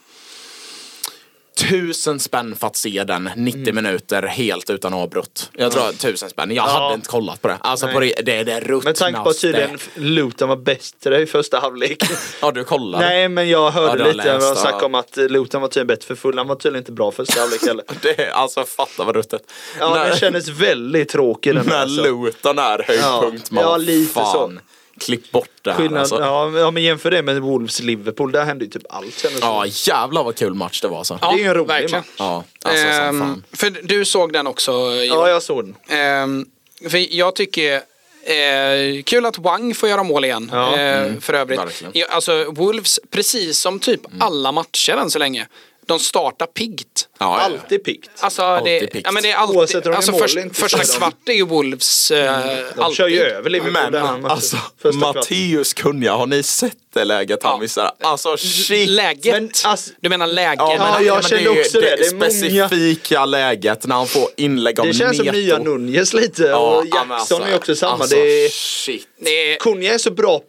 tusen 1.70 2.20
spänn 2.20 2.56
för 2.56 2.68
att 2.68 2.76
se 2.76 3.04
den 3.04 3.30
90 3.36 3.62
Mm. 3.62 3.76
minuter 3.76 4.22
helt 4.24 4.70
utan 4.70 4.94
avbrott. 4.94 5.52
Jag 5.54 5.72
tror 5.72 5.88
att 5.90 6.00
tusen 6.00 6.30
spänn. 6.30 6.52
Jag 6.52 6.64
hade 6.64 6.94
inte 6.96 7.08
kollat 7.10 7.42
på 7.42 7.48
det. 7.48 7.58
Alltså 7.62 7.88
på 7.88 8.00
det, 8.00 8.14
det 8.26 8.36
är 8.36 8.44
det 8.46 8.60
ruttnaste. 8.60 8.88
Med 8.90 8.96
tanke 8.96 9.20
på 9.24 9.30
att 9.30 9.40
tydligen 9.42 9.78
Luton 9.96 10.50
var 10.50 10.56
bäst 10.56 11.06
i 11.06 11.10
det 11.10 11.26
första 11.28 11.60
halvlek. 11.60 12.04
Ja, 12.42 12.52
du 12.52 12.64
kollade. 12.64 13.06
Nej 13.06 13.30
men 13.30 13.50
jag 13.50 13.60
Ja, 13.60 13.70
hörde 13.70 14.04
har 14.04 14.12
lite 14.14 14.34
läst, 14.40 14.64
vad 14.64 14.74
ja. 14.74 14.86
om 14.86 14.96
att 14.96 15.18
Luton 15.18 15.62
var 15.62 15.68
tydligen 15.68 15.88
bättre 15.88 16.06
för 16.08 16.16
Fulham 16.16 16.48
var 16.48 16.56
tydligen 16.56 16.82
inte 16.82 16.92
bra 16.92 17.12
första 17.12 17.40
halvlek 17.42 17.62
heller. 17.68 17.84
Det 18.02 18.32
alltså 18.32 18.64
fatta 18.64 19.04
vad 19.04 19.16
ruttet. 19.16 19.42
Ja 19.80 19.90
När- 19.96 20.10
den 20.10 20.18
kändes 20.18 20.48
väldigt 20.48 21.10
tråkig 21.10 21.56
den 21.56 21.68
här, 21.68 21.72
När 21.76 21.82
alltså. 21.82 22.04
Luton 22.04 22.60
är 22.60 22.84
höjdpunkt. 22.88 23.48
Ja, 23.52 23.62
ja, 23.62 23.78
lite 23.78 24.14
fan, 24.14 24.60
Klipp 25.00 25.32
bort 25.32 25.50
det 25.62 25.72
här 25.72 25.78
Skillnad, 25.78 26.00
alltså. 26.00 26.20
ja, 26.22 26.48
men- 26.50 26.62
ja 26.62 26.72
men 26.72 26.84
jämför 26.84 27.12
det 27.12 27.22
med 27.24 27.42
Wolves-Liverpool, 27.42 28.32
där 28.32 28.46
hände 28.46 28.66
ju 28.66 28.72
typ 28.72 28.84
allt 28.90 29.26
Ja, 29.42 29.66
jävlar 29.68 30.24
vad 30.24 30.36
kul 30.36 30.54
match 30.54 30.82
det 30.82 30.88
var 30.88 30.98
alltså. 30.98 31.20
Ja, 31.22 31.32
Det 31.32 31.40
är 31.40 31.44
ju 31.44 31.48
en 31.48 31.54
rolig 31.54 31.68
verkligen. 31.68 32.00
match. 32.00 32.08
Ja, 32.18 32.44
alltså 32.64 32.86
Ehm, 32.88 33.20
fan. 33.20 33.44
för 33.54 33.70
du 33.84 34.06
såg 34.06 34.34
den 34.34 34.48
också 34.48 34.72
Johan. 34.72 35.06
Ja 35.06 35.30
jag 35.30 35.44
såg 35.44 35.66
den. 35.66 35.76
Ehm, 35.98 36.46
för 36.90 37.16
jag 37.16 37.36
tycker 37.36 37.82
eh, 38.24 39.04
kul 39.06 39.26
att 39.26 39.38
Wang 39.38 39.74
får 39.76 39.90
göra 39.90 40.04
mål 40.04 40.26
igen. 40.26 40.50
Ja. 40.54 40.78
eh, 40.80 41.12
för 41.22 41.34
övrigt. 41.34 41.60
verkligen. 41.60 41.92
Ja, 41.96 42.06
alltså 42.10 42.52
Wolves, 42.52 43.00
precis 43.12 43.60
som 43.60 43.80
typ 43.80 44.02
alla 44.20 44.52
matcher 44.52 44.94
än 44.98 45.10
så 45.12 45.20
länge. 45.20 45.48
De 45.90 46.00
startar 46.00 46.46
piggt. 46.46 47.08
Ja. 47.20 47.40
Alltid 47.40 47.84
pikt. 47.84 48.10
Alltså, 48.20 48.42
Alltid 48.42 48.82
det, 48.82 48.88
piggt. 48.88 49.06
ja, 49.08 49.12
men 49.12 49.24
det 49.24 49.32
är 49.32 49.44
Oavsett 49.44 49.76
alltid, 49.76 49.76
om 49.88 49.92
de 49.92 49.96
alltså 49.96 50.12
mål 50.12 50.22
först, 50.22 50.38
inte, 50.38 50.56
första 50.62 50.84
kvart 50.98 51.14
är 51.30 51.34
ju 51.34 51.46
Wolves 51.46 52.12
eh, 52.12 52.46
De 52.76 52.82
alltid. 52.82 52.98
kör 52.98 53.08
ju 53.08 53.20
över 53.22 53.50
Liverpool 53.50 53.92
Men 53.92 54.26
alltså. 54.26 54.58
Matteus 54.94 55.74
Kunja, 55.74 56.14
har 56.16 56.26
ni 56.28 56.44
sett 56.44 56.74
det 56.94 57.04
läget 57.06 57.44
han 57.44 57.52
Ja. 57.52 57.58
missar? 57.58 57.92
Alltså 58.02 58.38
shit. 58.38 58.90
Läget. 58.90 59.34
Men, 59.34 59.52
alltså- 59.66 59.92
du 60.02 60.10
menar 60.10 60.28
läget? 60.28 60.56
Ja, 60.60 60.76
Ja, 60.76 60.92
men, 60.98 61.06
jag 61.06 61.14
men 61.16 61.24
kände 61.24 61.44
det 61.54 61.62
också 61.62 61.82
det. 61.82 61.96
Det 61.96 62.06
är 62.08 62.14
många- 62.14 62.26
specifika 62.30 63.26
läget 63.26 63.86
när 63.88 63.96
han 63.96 64.08
får 64.08 64.28
inlägg 64.38 64.80
av 64.80 64.86
Det 64.86 64.94
känns 64.94 65.18
som 65.18 65.26
Neto. 65.26 65.38
nya 65.38 65.58
Nunez 65.58 66.14
lite 66.14 66.44
Ja, 66.44 66.58
och 66.58 66.86
Jackson 66.86 67.44
är 67.44 67.56
också 67.56 67.76
samma. 67.76 67.94
Alltså, 67.94 68.16
det 68.16 68.46
är, 68.46 68.50
shit. 68.50 69.08
det 69.22 69.54
är, 69.54 69.56
Kunja 69.58 69.94
är 69.94 69.98
så 69.98 70.12
bra 70.12 70.42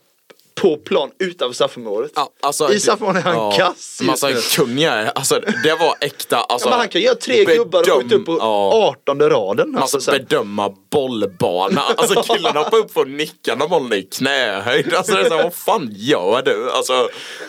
på 0.60 0.76
plan 0.76 1.10
utanför 1.18 1.54
straffområdet. 1.54 2.12
ja, 2.14 2.30
Alltså, 2.40 2.72
I 2.72 2.80
straffområdet 2.80 3.26
är 3.26 3.30
han 3.30 3.52
kass 3.52 4.00
Men 4.02 4.08
just 4.30 4.58
nu. 4.66 5.10
Alltså 5.14 5.40
det 5.64 5.74
var 5.80 5.94
äkta. 6.00 6.36
Alltså, 6.36 6.68
Ja, 6.68 6.76
han 6.76 6.88
kan 6.88 7.00
göra 7.00 7.14
tre 7.14 7.44
gubbar 7.44 7.78
och 7.80 7.84
bedöm- 7.86 8.02
skjuta 8.02 8.14
upp 8.14 8.26
på 8.26 8.36
ja. 8.40 8.72
18 9.00 9.20
raden. 9.30 9.76
Alltså 9.78 9.96
Alltså, 9.96 10.10
bedöma 10.12 10.74
bollbana. 10.92 11.80
Alltså 11.96 12.22
killen 12.22 12.56
hoppar 12.56 12.76
upp 12.78 12.96
och 12.96 13.08
nickar 13.08 13.56
när 13.56 13.68
bollen 13.68 13.92
är 13.92 13.96
i 13.96 14.02
knähöjd. 14.02 14.94
Alltså 14.94 15.14
det 15.14 15.20
är 15.20 15.28
så, 15.28 15.34
här, 15.36 15.42
vad 15.42 15.54
fan 15.54 15.88
gör 15.92 16.42
du? 16.42 16.70
Alltså, 16.70 17.08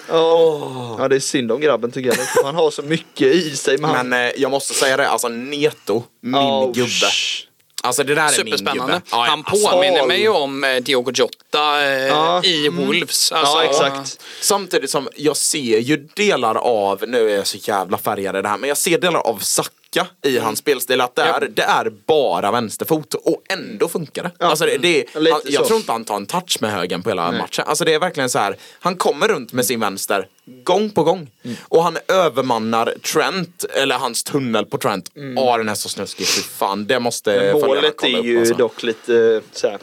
Ja, 0.09 0.95
ja, 0.99 1.07
det 1.07 1.15
är 1.15 1.19
synd 1.19 1.51
om 1.51 1.61
grabben 1.61 1.91
tycker 1.91 2.09
jag. 2.09 2.43
Han 2.43 2.55
har 2.55 2.71
så 2.71 2.81
mycket 2.81 3.27
i 3.35 3.55
sig. 3.55 3.77
Men, 3.77 4.09
men 4.09 4.25
eh, 4.27 4.31
jag 4.37 4.51
måste 4.51 4.73
säga 4.73 4.97
det, 4.97 5.09
alltså 5.09 5.27
Neto, 5.27 6.03
min 6.21 6.35
Oh, 6.35 6.65
gubbe. 6.73 6.87
sh- 6.89 7.43
Alltså 7.83 8.03
det 8.03 8.15
där 8.15 8.21
är 8.21 8.25
min 8.27 8.35
superspännande. 8.35 8.93
gubbe. 8.93 9.01
Ja, 9.11 9.25
Han 9.29 9.43
alltså, 9.47 9.67
påminner 9.69 10.05
mig 10.07 10.21
ju 10.21 10.29
om 10.29 10.63
eh, 10.63 10.75
Diogo 10.75 11.11
Jota 11.15 11.81
eh, 11.85 12.07
Ja. 12.07 12.43
i 12.43 12.69
Wolves. 12.69 13.31
Alltså, 13.31 13.57
ja, 13.57 13.63
exakt. 13.63 14.21
Samtidigt 14.41 14.89
som 14.89 15.07
jag 15.15 15.37
ser 15.37 15.79
ju 15.79 15.97
delar 15.97 16.55
av, 16.55 17.03
nu 17.07 17.29
är 17.31 17.35
jag 17.35 17.47
så 17.47 17.57
jävla 17.61 17.97
färgad 17.97 18.35
i 18.35 18.41
det 18.41 18.49
här, 18.49 18.57
men 18.57 18.67
jag 18.67 18.77
ser 18.77 18.97
delar 18.97 19.19
av 19.19 19.37
Saka 19.37 20.07
i 20.25 20.39
hans 20.39 20.59
spelstil. 20.59 21.01
Att 21.01 21.15
det 21.15 21.21
är, 21.21 21.47
det 21.49 21.61
är 21.63 21.89
bara 22.07 22.51
vänsterfot 22.51 23.13
och 23.13 23.41
ändå 23.49 23.87
funkar 23.87 24.23
det. 24.23 24.31
Ja. 24.39 24.45
Alltså 24.45 24.65
det, 24.65 24.77
det 24.77 25.15
Mm. 25.15 25.33
Jag 25.45 25.65
tror 25.65 25.77
inte 25.79 25.91
han 25.91 26.05
tar 26.05 26.15
en 26.15 26.25
touch 26.25 26.57
med 26.61 26.71
högen 26.71 27.03
på 27.03 27.09
hela 27.09 27.31
matchen. 27.31 27.65
Alltså 27.67 27.85
det 27.85 27.93
är 27.93 27.99
verkligen 27.99 28.29
så 28.29 28.39
här, 28.39 28.55
han 28.79 28.95
kommer 28.95 29.27
runt 29.27 29.53
med 29.53 29.65
sin 29.65 29.79
vänster 29.79 30.27
gång 30.45 30.89
på 30.89 31.03
gång. 31.03 31.29
Mm. 31.43 31.57
Och 31.63 31.83
han 31.83 31.97
övermannar 32.07 32.93
Trent, 33.13 33.63
eller 33.63 33.95
hans 33.95 34.23
tunnel 34.23 34.65
på 34.65 34.77
Trent. 34.77 35.11
Åh 35.37 35.57
den 35.57 35.69
är 35.69 35.75
så 35.75 35.89
snuskig, 35.89 36.27
fy 36.27 36.41
fan. 36.41 36.87
Det 36.87 36.99
måste 36.99 37.31
Mm. 37.31 37.59
Men 37.59 37.67
målet 37.67 38.03
är 38.03 38.17
upp, 38.17 38.25
ju 38.25 38.39
alltså. 38.39 38.53
dock 38.53 38.83
lite 38.83 39.41
så 39.51 39.67
här. 39.67 39.79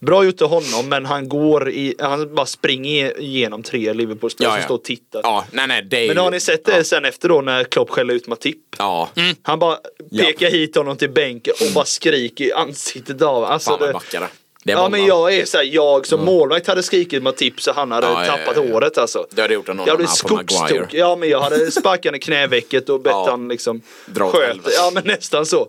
Bra 0.00 0.24
gjort 0.24 0.42
av 0.42 0.48
honom 0.48 0.88
men 0.88 1.06
han 1.06 1.28
går 1.28 1.70
i, 1.70 1.94
han 1.98 2.34
bara 2.34 2.46
springer 2.46 3.20
igenom 3.20 3.62
tre 3.62 3.92
Liverpool-spelare 3.92 4.54
som 4.56 4.64
står 4.64 4.74
och 4.74 4.84
tittar. 4.84 5.20
Ja, 5.24 5.44
nej 5.50 5.66
nej 5.66 5.82
det 5.82 6.04
är 6.04 6.08
Men 6.08 6.16
har 6.16 6.30
ni 6.30 6.40
sett 6.40 6.64
det 6.64 6.84
sen 6.84 7.04
efter 7.04 7.28
då 7.28 7.40
när 7.40 7.64
Klopp 7.64 7.90
skäller 7.90 8.14
ut 8.14 8.26
Matip? 8.26 8.56
Ja. 8.78 9.08
Han 9.42 9.58
bara 9.58 9.78
pekar 10.18 10.50
hit 10.50 10.76
honom 10.76 10.96
till 10.96 11.10
bänken 11.10 11.54
och 11.60 11.72
bara 11.74 11.84
skriker 11.84 12.44
i 12.44 12.52
ansiktet 12.52 13.22
av 13.22 13.44
alltså 13.44 13.70
Fan 13.70 14.02
det, 14.10 14.28
Ja 14.64 14.88
men 14.88 15.06
jag 15.06 15.34
är 15.34 15.44
såhär, 15.44 15.64
jag 15.64 16.06
som 16.06 16.24
målvakt 16.24 16.66
hade 16.66 16.82
skrikit 16.82 17.22
Matip 17.22 17.62
så 17.62 17.72
han 17.72 17.92
hade 17.92 18.06
Ja, 18.06 18.24
tappat 18.24 18.56
ja, 18.56 18.64
ja. 18.64 18.72
håret 18.72 18.98
alltså. 18.98 19.26
Det 19.30 19.42
hade 19.42 19.54
gjort 19.54 19.68
en 19.68 19.76
någon 19.76 19.86
Jag 19.86 20.00
annan 20.00 20.16
på 20.28 20.34
Maguire. 20.34 20.86
Ja 20.92 21.16
men 21.16 21.28
jag 21.28 21.40
hade 21.40 21.70
sparkat 21.80 22.14
i 22.14 22.18
knävecket 22.18 22.88
och 22.88 23.00
bett 23.00 23.12
han 23.12 23.48
liksom 23.48 23.80
Dra 24.06 24.30
sköt. 24.30 24.56
Ja 24.76 24.90
men 24.94 25.02
nästan 25.04 25.46
så. 25.46 25.68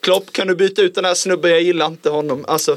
Klopp 0.00 0.32
kan 0.32 0.46
du 0.46 0.54
byta 0.54 0.82
ut 0.82 0.94
den 0.94 1.04
här 1.04 1.14
snubben, 1.14 1.50
jag 1.50 1.62
gillar 1.62 1.86
inte 1.86 2.10
honom. 2.10 2.44
Alltså, 2.48 2.76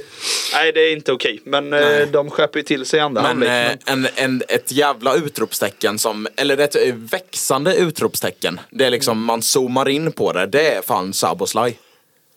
nej 0.54 0.72
det 0.72 0.80
är 0.80 0.94
inte 0.94 1.12
okej. 1.12 1.42
Men 1.44 1.74
eh, 1.74 2.08
de 2.12 2.30
skärper 2.30 2.60
ju 2.60 2.64
till 2.64 2.86
sig 2.86 2.98
i 2.98 3.02
andra 3.02 3.34
Men 3.34 3.44
eh, 3.44 3.78
en, 3.86 4.08
en, 4.16 4.44
ett 4.48 4.72
jävla 4.72 5.16
utropstecken 5.16 6.00
som, 6.00 6.28
eller 6.36 6.58
ett 6.58 6.76
växande 6.96 7.76
utropstecken. 7.76 8.60
Det 8.70 8.86
är 8.86 8.90
liksom, 8.90 9.24
man 9.24 9.42
zoomar 9.42 9.90
in 9.90 10.12
på 10.12 10.34
det. 10.34 10.46
Det 10.46 10.74
är 10.74 10.82
fan 10.82 11.14
Saboslaj. 11.14 11.78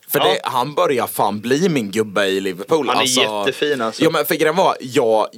För 0.08 0.18
Ja. 0.18 0.24
det, 0.24 0.40
han 0.44 0.74
börjar 0.74 1.06
fan 1.06 1.40
bli 1.40 1.68
min 1.68 1.90
gubbe 1.90 2.26
i 2.26 2.40
Liverpool. 2.40 2.88
Han 2.88 2.98
är 2.98 3.04
jättefin, 3.04 3.80
alltså. 3.82 4.02
Ja 4.04 4.10
men 4.10 4.26
för 4.26 4.34
grejen 4.34 4.56
var, 4.56 4.76
jag, 4.80 5.28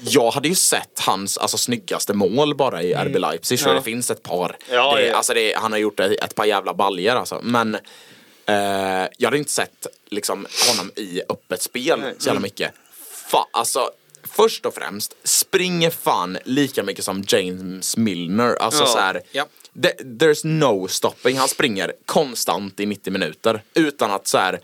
jag 0.00 0.30
hade 0.30 0.48
ju 0.48 0.54
sett 0.54 1.00
hans 1.00 1.38
alltså, 1.38 1.58
snyggaste 1.58 2.14
mål 2.14 2.54
bara 2.54 2.82
i 2.82 2.94
RB 2.94 3.16
Leipzig. 3.18 3.58
Så 3.60 3.68
Ja. 3.68 3.72
det 3.72 3.82
finns 3.82 4.10
ett 4.10 4.22
par. 4.22 4.56
Ja, 4.70 4.94
det, 4.96 5.06
ja. 5.06 5.16
Alltså 5.16 5.34
det, 5.34 5.54
han 5.56 5.72
har 5.72 5.78
gjort 5.78 6.00
ett, 6.00 6.24
ett 6.24 6.34
par 6.34 6.44
jävla 6.44 6.74
baljer 6.74 7.16
alltså. 7.16 7.40
Men 7.42 7.74
eh, 8.46 8.54
jag 9.18 9.24
hade 9.26 9.38
inte 9.38 9.50
sett 9.52 9.86
liksom, 10.10 10.46
honom 10.68 10.92
i 10.96 11.20
öppet 11.28 11.62
spel 11.62 12.00
Nej. 12.00 12.14
så 12.18 12.26
jävla 12.26 12.40
mycket. 12.40 12.72
Fa, 13.30 13.46
alltså, 13.50 13.90
först 14.32 14.66
och 14.66 14.74
främst, 14.74 15.14
springer 15.24 15.90
fan 15.90 16.38
lika 16.44 16.82
mycket 16.82 17.04
som 17.04 17.24
James 17.28 17.96
Milner. 17.96 18.54
Alltså 18.60 18.82
Ja. 18.82 18.86
så 18.86 18.98
här, 18.98 19.22
Ja. 19.32 19.44
There's 20.18 20.46
no 20.46 20.88
stopping. 20.88 21.36
Han 21.38 21.48
springer 21.48 21.92
konstant 22.06 22.80
i 22.80 22.86
90 22.86 23.12
minuter 23.12 23.62
utan 23.74 24.10
att 24.10 24.26
så 24.28 24.38
här 24.38 24.60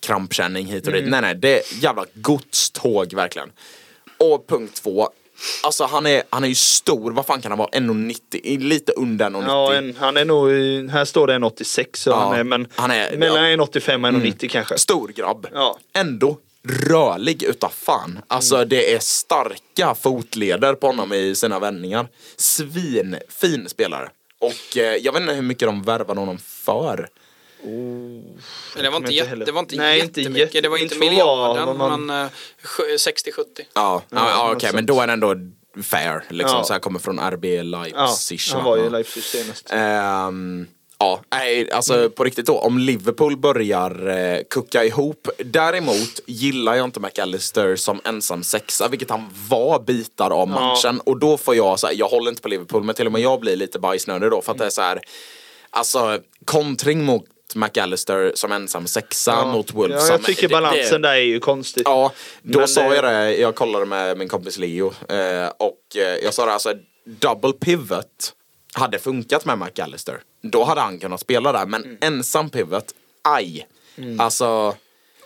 krampkänning 0.00 0.66
hit 0.66 0.86
och 0.86 0.92
dit. 0.92 1.00
Mm. 1.00 1.10
Nej, 1.10 1.20
nej, 1.20 1.34
det 1.34 1.58
är 1.58 1.82
jävla 1.84 2.04
godståg 2.14 3.14
verkligen. 3.14 3.50
Och 4.18 4.46
punkt 4.48 4.80
två. 4.82 5.08
Alltså 5.62 5.84
han 5.84 6.06
är, 6.06 6.22
han 6.30 6.44
är 6.44 6.48
ju 6.48 6.54
stor, 6.54 7.12
vad 7.12 7.26
fan 7.26 7.40
kan 7.40 7.50
han 7.52 7.58
vara? 7.58 7.68
1,90? 7.70 8.58
Lite 8.58 8.92
under 8.92 9.30
1,90. 9.30 9.44
Ja, 9.46 9.74
en, 9.74 9.96
han 9.98 10.16
är 10.16 10.24
nog, 10.24 10.48
här 10.90 11.04
står 11.04 11.26
det 11.26 11.32
1,86 11.34 11.86
så 11.96 12.10
Ja, 12.10 12.16
han 12.16 12.38
är, 12.38 12.44
men 12.44 12.66
han 12.74 12.90
är- 12.90 13.16
mellan 13.16 13.50
ja. 13.50 13.56
1,85 13.56 14.16
och 14.16 14.22
1,90 14.22 14.48
kanske. 14.48 14.78
Stor 14.78 15.08
grabb. 15.08 15.46
Ja. 15.52 15.78
Ändå 15.94 16.38
rörlig 16.68 17.42
utav 17.42 17.68
fan. 17.68 18.18
Alltså 18.28 18.56
Mm. 18.56 18.68
det 18.68 18.94
är 18.94 18.98
starka 18.98 19.94
fotleder 19.94 20.74
på 20.74 20.86
honom 20.86 21.12
i 21.12 21.34
sina 21.34 21.58
vändningar. 21.58 22.08
Svin, 22.36 23.16
fin 23.28 23.68
spelare. 23.68 24.08
Och 24.40 24.76
eh, 24.76 24.82
jag 24.96 25.12
vet 25.12 25.22
inte 25.22 25.34
hur 25.34 25.42
mycket 25.42 25.68
de 25.68 25.82
värvade 25.82 26.20
honom 26.20 26.38
för. 26.38 27.08
Men 27.62 28.82
det 28.84 28.90
var 28.90 28.96
inte, 28.96 29.12
jätte, 29.12 29.28
heller. 29.28 29.46
det 29.46 29.52
var 29.52 29.60
inte 29.60 29.76
Nej, 29.76 30.00
inte 30.00 30.20
jättemycket. 30.20 30.54
jätte- 30.54 30.60
det 30.60 30.68
var 30.68 30.78
inte 30.78 30.98
miljarden, 30.98 31.78
man- 31.78 32.06
men 32.06 32.24
eh, 32.24 32.30
sju- 32.62 32.96
60-70. 32.96 33.44
Ja, 33.56 33.64
ja, 33.74 34.02
ja, 34.10 34.52
okej, 34.52 34.60
sånt. 34.60 34.74
men 34.74 34.86
då 34.86 35.00
är 35.00 35.06
det 35.06 35.12
ändå 35.12 35.34
fair. 35.82 36.24
Liksom, 36.28 36.56
Ja. 36.58 36.64
så 36.64 36.72
här 36.72 36.80
kommer 36.80 36.98
från 36.98 37.18
RB 37.18 37.44
Ja, 37.44 37.62
Leipzig. 37.62 38.40
han 38.52 38.64
var 38.64 38.76
ju 38.76 38.82
i 38.82 38.84
Ja. 38.86 38.90
Leipzig 38.90 39.22
senast. 39.22 39.66
Ehm, 39.70 40.66
ja, 41.00 41.20
nej, 41.32 41.70
alltså 41.72 41.94
Mm. 41.94 42.10
på 42.10 42.24
riktigt 42.24 42.46
då. 42.46 42.58
Om 42.58 42.78
Liverpool 42.78 43.36
börjar 43.36 44.08
eh, 44.08 44.38
kucka 44.50 44.84
ihop. 44.84 45.28
Däremot 45.38 46.20
gillar 46.26 46.74
jag 46.74 46.84
inte 46.84 47.00
McAllister 47.00 47.76
som 47.76 48.00
ensam 48.04 48.42
sexa, 48.42 48.88
vilket 48.88 49.10
han 49.10 49.30
var 49.48 49.80
bitar 49.80 50.30
av 50.30 50.48
Ja. 50.48 50.60
matchen. 50.60 51.00
Och 51.00 51.18
då 51.18 51.36
får 51.36 51.54
jag 51.56 51.78
så 51.80 51.86
här, 51.86 51.94
jag 51.94 52.08
håller 52.08 52.30
inte 52.30 52.42
på 52.42 52.48
Liverpool, 52.48 52.82
men 52.84 52.94
till 52.94 53.06
och 53.06 53.12
med 53.12 53.20
jag 53.22 53.40
blir 53.40 53.56
lite 53.56 53.78
bajsnödig 53.78 54.30
då. 54.30 54.42
För 54.42 54.52
att 54.52 54.58
det 54.58 54.66
är 54.66 54.70
så 54.70 54.82
här, 54.82 55.00
alltså 55.70 56.18
kontring 56.44 57.04
mot 57.04 57.24
McAllister 57.54 58.32
som 58.34 58.52
ensam 58.52 58.86
sexa 58.86 59.44
mot 59.46 59.74
Wolves. 59.74 59.94
Ja, 60.00 60.06
som- 60.06 60.12
jag 60.16 60.24
tycker 60.24 60.42
det- 60.42 60.54
det- 60.54 60.60
balansen 60.60 61.02
där 61.02 61.10
är 61.12 61.16
ju 61.16 61.40
konstig. 61.40 61.82
Ja, 61.84 62.12
då 62.42 62.58
Men 62.58 62.68
sa 62.68 62.88
det- 62.88 62.94
jag 62.94 63.04
det, 63.04 63.36
jag 63.36 63.54
kollade 63.54 63.86
med 63.86 64.18
min 64.18 64.28
kompis 64.28 64.58
Leo 64.58 64.86
eh, 65.08 65.48
och 65.58 65.96
eh, 65.96 66.02
jag 66.24 66.34
sa 66.34 66.46
det 66.46 66.52
alltså, 66.52 66.72
double 67.04 67.52
pivot 67.52 68.32
hade 68.72 68.98
funkat 68.98 69.44
med 69.44 69.58
McAllister. 69.58 70.20
Då 70.42 70.64
hade 70.64 70.80
han 70.80 70.98
kunnat 70.98 71.20
spela 71.20 71.52
där, 71.52 71.66
men 71.66 71.98
ensam 72.00 72.50
pivot, 72.50 72.94
aj. 73.22 73.66
Alltså, 74.18 74.76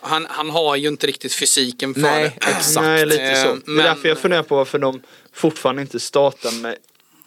Han, 0.01 0.25
han 0.29 0.49
har 0.49 0.75
ju 0.75 0.87
inte 0.87 1.07
riktigt 1.07 1.33
fysiken 1.33 1.93
för 1.93 2.01
nej, 2.01 2.23
det. 2.41 2.47
exakt. 2.47 2.85
Nej, 2.85 3.05
lite 3.05 3.35
så. 3.35 3.47
Eh, 3.47 3.53
Det 3.55 3.71
är 3.71 3.75
men- 3.75 3.85
därför 3.85 4.09
jag 4.09 4.17
funderar 4.17 4.43
på 4.43 4.55
varför 4.55 4.79
de 4.79 5.01
fortfarande 5.33 5.81
inte 5.81 5.99
startar 5.99 6.61
med 6.61 6.75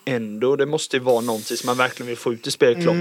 ändå. 0.05 0.57
Det 0.57 0.67
måste 0.67 0.97
ju 0.97 1.03
vara 1.03 1.21
någonting 1.21 1.57
som 1.57 1.67
man 1.67 1.77
verkligen 1.77 2.09
vill 2.09 2.17
få 2.17 2.33
ut 2.33 2.47
i 2.47 2.51
spel 2.51 2.75
Klopp. 2.83 2.97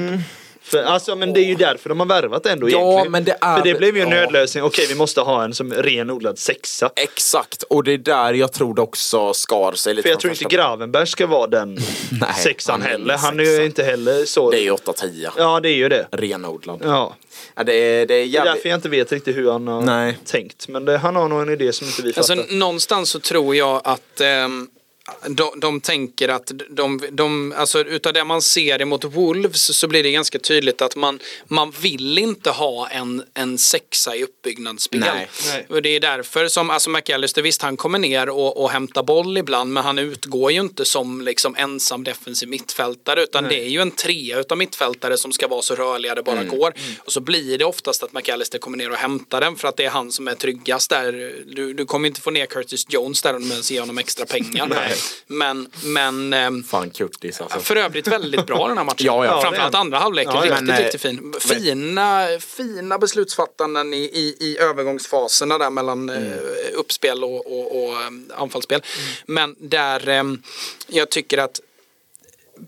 För, 0.67 0.83
alltså, 0.83 1.15
men 1.15 1.33
det 1.33 1.39
är 1.39 1.45
ju 1.45 1.55
därför 1.55 1.89
de 1.89 1.99
har 1.99 2.07
värvat 2.07 2.45
ändå 2.45 2.69
Ja, 2.69 2.77
egentligen. 2.79 3.11
men 3.11 3.23
det 3.23 3.37
är 3.41 3.57
För 3.57 3.63
det 3.63 3.69
väl- 3.73 3.77
blev 3.79 3.95
ju 3.97 4.01
en 4.01 4.09
ja. 4.09 4.15
nödlösning. 4.15 4.63
Okej, 4.63 4.85
vi 4.89 4.95
måste 4.95 5.21
ha 5.21 5.43
en 5.43 5.53
som 5.53 5.73
renodlad 5.73 6.39
sexa. 6.39 6.89
Exakt, 6.95 7.63
och 7.63 7.83
det 7.83 7.91
är 7.91 7.97
där 7.97 8.33
jag 8.33 8.53
tror 8.53 8.73
det 8.75 8.81
också 8.81 9.33
skar 9.33 9.71
sig 9.73 9.93
lite 9.93 10.03
För 10.03 10.09
jag 10.09 10.19
tror 10.19 10.33
inte 10.33 10.55
Gravenberg 10.55 11.07
ska 11.07 11.27
vara 11.27 11.47
den 11.47 11.73
Nej, 12.11 12.33
sexan 12.43 12.81
han 12.81 12.91
heller. 12.91 13.17
Han 13.17 13.39
är 13.39 13.43
ju 13.43 13.65
inte 13.65 13.83
heller 13.83 14.25
så. 14.25 14.51
Det 14.51 14.57
är 14.59 14.63
ju 14.63 14.71
8-10. 14.71 15.29
Ja, 15.37 15.59
det 15.59 15.69
är 15.69 15.75
ju 15.75 15.89
det. 15.89 16.07
Renodlad. 16.11 16.81
Ja. 16.83 17.15
Ja, 17.55 17.63
det, 17.63 17.73
är, 17.73 17.75
det 17.75 18.01
är 18.01 18.05
Det 18.05 18.13
är 18.13 18.23
jävligt... 18.25 18.53
därför 18.53 18.69
jag 18.69 18.77
inte 18.77 18.89
vet 18.89 19.11
riktigt 19.11 19.35
hur 19.37 19.51
han 19.51 19.67
har 19.67 19.81
Nej. 19.81 20.17
tänkt. 20.25 20.67
Men 20.67 20.85
det, 20.85 20.97
han 20.97 21.15
har 21.15 21.27
nog 21.27 21.41
en 21.41 21.49
idé 21.49 21.73
som 21.73 21.87
inte 21.87 22.01
vi 22.01 22.13
Alltså, 22.17 22.35
fattar. 22.35 22.53
någonstans 22.55 23.09
så 23.09 23.19
tror 23.19 23.55
jag 23.55 23.81
att 23.83 24.21
ehm, 24.21 24.67
de, 25.27 25.59
de 25.59 25.81
tänker 25.81 26.29
att 26.29 26.51
de, 26.69 27.01
de, 27.11 27.53
alltså 27.57 27.79
utav 27.79 28.13
det 28.13 28.23
man 28.23 28.41
ser 28.41 28.81
emot 28.81 29.03
Wolves 29.03 29.77
så 29.77 29.87
blir 29.87 30.03
det 30.03 30.11
ganska 30.11 30.39
tydligt 30.39 30.81
att 30.81 30.95
man, 30.95 31.19
man 31.45 31.71
vill 31.71 32.17
inte 32.17 32.49
ha 32.49 32.87
en, 32.89 33.23
en 33.33 33.57
sexa 33.57 34.15
i 34.15 34.23
uppbyggnadsspel. 34.23 34.99
Nej. 34.99 35.29
Nej. 35.47 35.65
Och 35.69 35.81
det 35.81 35.89
är 35.89 35.99
därför 35.99 36.47
som, 36.47 36.69
alltså 36.69 36.89
McAllister 36.89 37.41
visst 37.41 37.61
han 37.61 37.77
kommer 37.77 37.99
ner 37.99 38.29
och, 38.29 38.63
och 38.63 38.69
hämtar 38.69 39.03
boll 39.03 39.37
ibland 39.37 39.73
men 39.73 39.83
han 39.83 39.99
utgår 39.99 40.51
ju 40.51 40.59
inte 40.59 40.85
som 40.85 41.21
liksom 41.21 41.55
ensam 41.55 42.03
defensiv 42.03 42.49
mittfältare 42.49 43.23
utan 43.23 43.43
det 43.43 43.59
är 43.65 43.69
ju 43.69 43.81
en 43.81 43.91
trea 43.91 44.39
utav 44.39 44.57
mittfältare 44.57 45.17
som 45.17 45.31
ska 45.31 45.47
vara 45.47 45.61
så 45.61 45.75
rörliga 45.75 46.15
det 46.15 46.23
bara 46.23 46.43
går. 46.43 46.73
Och 47.05 47.11
så 47.11 47.19
blir 47.19 47.57
det 47.57 47.65
oftast 47.65 48.03
att 48.03 48.13
McAllister 48.13 48.59
kommer 48.59 48.77
ner 48.77 48.91
och 48.91 48.97
hämtar 48.97 49.41
den 49.41 49.55
för 49.55 49.67
att 49.67 49.77
det 49.77 49.85
är 49.85 49.89
han 49.89 50.11
som 50.11 50.27
är 50.27 50.35
tryggast 50.35 50.89
där. 50.89 51.33
Du, 51.45 51.73
du 51.73 51.85
kommer 51.85 52.07
inte 52.07 52.21
få 52.21 52.31
ner 52.31 52.45
Curtis 52.45 52.85
Jones 52.89 53.21
där 53.21 53.35
om 53.35 53.41
du 53.41 53.51
ens 53.51 53.71
ger 53.71 53.79
honom 53.79 53.97
extra 53.97 54.25
pengar. 54.25 54.93
Men, 55.27 55.67
men 55.83 56.33
ehm, 56.33 56.63
Fan 56.63 56.89
kurtis 56.89 57.41
alltså. 57.41 57.59
för 57.59 57.75
övrigt 57.75 58.07
väldigt 58.07 58.45
bra 58.45 58.67
den 58.67 58.77
här 58.77 58.85
matchen. 58.85 58.97
Ja, 59.05 59.25
ja. 59.25 59.41
Framförallt 59.41 59.57
Ja, 59.57 59.69
det 59.69 59.77
är 59.77 59.81
andra 59.81 59.97
halvleken. 59.97 60.33
Ja, 60.35 60.41
riktigt, 60.41 60.61
Men, 60.61 60.69
eh, 60.75 60.83
riktigt 60.83 61.01
fin. 61.01 61.33
Fina, 61.39 62.27
fina 62.39 62.97
beslutsfattanden 62.97 63.93
i, 63.93 63.97
i, 63.97 64.35
i 64.39 64.57
övergångsfaserna 64.57 65.57
där 65.57 65.69
mellan 65.69 66.09
Mm. 66.09 66.23
eh, 66.23 66.37
uppspel 66.73 67.23
och, 67.23 67.59
och, 67.59 67.83
och 67.83 67.93
eh, 67.93 68.07
anfallsspel. 68.35 68.81
Men 69.25 69.55
där 69.59 70.09
eh, 70.09 70.23
jag 70.87 71.09
tycker 71.09 71.37
att 71.37 71.59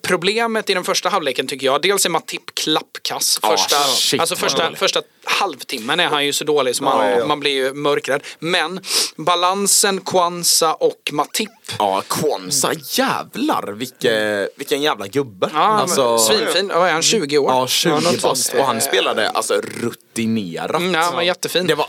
Problemet 0.01 0.69
i 0.69 0.73
den 0.73 0.83
första 0.83 1.09
halvleken 1.09 1.47
tycker 1.47 1.65
jag, 1.65 1.81
dels 1.81 2.05
är 2.05 2.09
Matip 2.09 2.55
klappkass. 2.55 3.39
Första, 3.43 3.75
shit, 3.75 4.19
alltså 4.19 4.35
första, 4.35 4.75
första 4.75 5.01
halvtimmen 5.23 5.99
är 5.99 6.07
han 6.07 6.25
ju 6.25 6.33
så 6.33 6.43
dålig 6.43 6.75
så 6.75 6.83
man, 6.83 7.09
Ja, 7.09 7.19
ja. 7.19 7.25
man 7.27 7.39
blir 7.39 7.51
ju 7.51 7.73
mörkrädd. 7.73 8.23
Men 8.39 8.79
balansen, 9.15 10.01
Kwanza 10.01 10.73
och 10.73 11.09
Matip 11.11 11.49
Ja, 11.79 12.03
Kwanza, 12.07 12.71
jävlar 12.91 13.71
vilke, 13.73 14.47
vilken 14.55 14.81
jävla 14.81 15.07
gubbe. 15.07 15.49
Ja, 15.53 15.59
alltså, 15.59 16.17
Svinfin. 16.17 16.67
Vad 16.67 16.89
är 16.89 16.93
han? 16.93 17.01
20 17.01 17.37
år? 17.37 17.51
Ja, 17.51 17.67
20 17.67 17.89
Ja, 17.89 18.11
bast. 18.21 18.53
Och 18.53 18.65
han 18.65 18.81
spelade 18.81 19.29
alltså 19.29 19.61
rutinerat. 19.61 20.81
Mm, 20.81 20.93
ja, 20.93 21.11
var 21.11 21.21
jättefin. 21.21 21.67
Det 21.67 21.75
var, 21.75 21.87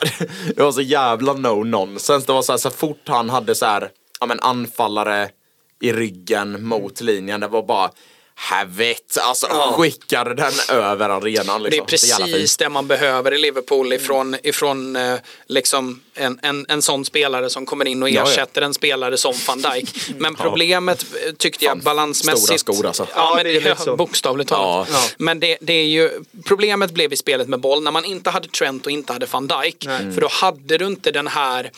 det 0.56 0.62
var 0.62 0.72
så 0.72 0.80
jävla 0.80 1.32
no 1.32 1.64
nonsense. 1.64 2.26
Det 2.26 2.32
var 2.32 2.42
så, 2.42 2.52
här, 2.52 2.58
så 2.58 2.70
fort 2.70 3.02
han 3.08 3.30
hade 3.30 3.54
så 3.54 3.66
här, 3.66 3.90
ja 4.20 4.26
men 4.26 4.40
anfallare 4.40 5.28
i 5.80 5.92
ryggen 5.92 6.64
mot 6.66 7.00
linjen, 7.00 7.40
det 7.40 7.48
var 7.48 7.62
bara 7.62 7.90
Helvete, 8.42 9.20
alltså 9.22 9.46
skickade 9.76 10.34
den 10.34 10.52
över 10.68 11.08
arenan 11.08 11.62
liksom. 11.62 11.86
Det 11.88 11.96
är 12.02 12.08
jävla 12.08 12.26
precis 12.26 12.50
fint. 12.50 12.58
det 12.58 12.68
man 12.68 12.86
behöver 12.86 13.34
i 13.34 13.38
Liverpool 13.38 13.92
ifrån, 13.92 14.36
ifrån 14.42 14.96
eh, 14.96 15.14
liksom 15.46 16.00
en, 16.14 16.38
en, 16.42 16.66
en 16.68 16.82
sån 16.82 17.04
spelare 17.04 17.50
som 17.50 17.66
kommer 17.66 17.84
in 17.88 18.02
och 18.02 18.10
Ja, 18.10 18.14
ja. 18.26 18.30
ersätter 18.32 18.62
en 18.62 18.74
spelare 18.74 19.16
som 19.18 19.34
van 19.46 19.62
Dijk. 19.62 19.94
Men 20.18 20.34
problemet 20.34 21.06
eh, 21.26 21.32
tyckte 21.34 21.64
jag 21.64 21.72
Fan, 21.72 21.80
balansmässigt... 21.84 22.60
stora 22.60 22.76
skor, 22.76 22.86
alltså. 22.86 23.06
Ja, 23.14 23.28
Ja, 23.30 23.34
men 23.36 23.44
det 23.44 23.60
det 23.60 23.70
är 23.70 23.74
så. 23.74 23.96
bokstavligt 23.96 24.50
talat. 24.50 24.88
Ja. 24.92 25.00
Men 25.18 25.40
det, 25.40 25.58
det 25.60 25.72
är 25.72 25.86
ju, 25.86 26.10
problemet 26.46 26.90
blev 26.90 27.12
i 27.12 27.16
spelet 27.16 27.48
med 27.48 27.60
boll 27.60 27.82
när 27.82 27.90
man 27.90 28.04
inte 28.04 28.30
hade 28.30 28.48
Trent 28.48 28.86
och 28.86 28.92
inte 28.92 29.12
hade 29.12 29.26
van 29.26 29.46
Dijk. 29.48 29.84
För 30.14 30.20
då 30.20 30.28
hade 30.30 30.78
du 30.78 30.86
inte 30.86 31.10
den 31.10 31.26
här 31.26 31.70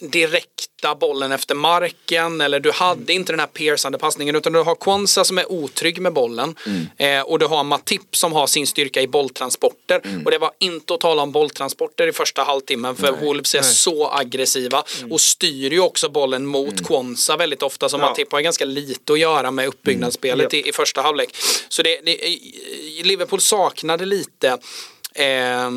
direkta 0.00 0.94
bollen 0.94 1.32
efter 1.32 1.54
marken 1.54 2.40
eller 2.40 2.60
du 2.60 2.72
hade 2.72 3.12
inte 3.12 3.32
den 3.32 3.40
här 3.40 3.46
piercande 3.46 3.98
passningen 3.98 4.36
utan 4.36 4.52
du 4.52 4.62
har 4.62 4.74
Kwanza 4.74 5.24
som 5.24 5.38
är 5.38 5.52
otrygg 5.52 6.00
med 6.00 6.12
bollen 6.12 6.54
eh, 6.96 7.20
och 7.20 7.38
du 7.38 7.46
har 7.46 7.64
Matip 7.64 8.16
som 8.16 8.32
har 8.32 8.46
sin 8.46 8.66
styrka 8.66 9.02
i 9.02 9.08
bolltransporter. 9.08 10.00
Och 10.24 10.30
det 10.30 10.38
var 10.38 10.50
inte 10.58 10.94
att 10.94 11.00
tala 11.00 11.22
om 11.22 11.32
bolltransporter 11.32 12.06
i 12.06 12.12
första 12.12 12.42
halvtimmen 12.42 12.96
för 12.96 13.12
Wolves 13.12 13.54
är 13.54 13.62
så 13.62 14.10
aggressiva 14.10 14.84
och 15.10 15.20
styr 15.20 15.70
ju 15.70 15.80
också 15.80 16.08
bollen 16.08 16.46
mot 16.46 16.86
Kwanza 16.86 17.36
väldigt 17.36 17.62
ofta 17.62 17.88
som 17.88 18.00
Ja. 18.00 18.08
Matip 18.08 18.32
har 18.32 18.40
ganska 18.40 18.64
lite 18.64 19.12
att 19.12 19.18
göra 19.18 19.50
med 19.50 19.66
uppbyggnadsspelet 19.68 20.54
i, 20.54 20.68
i 20.68 20.72
första 20.72 21.02
halvlek. 21.02 21.36
Så 21.68 21.82
det, 21.82 22.00
det, 22.04 22.18
Liverpool 23.04 23.40
saknade 23.40 24.04
lite 24.04 24.58
eh, 25.20 25.70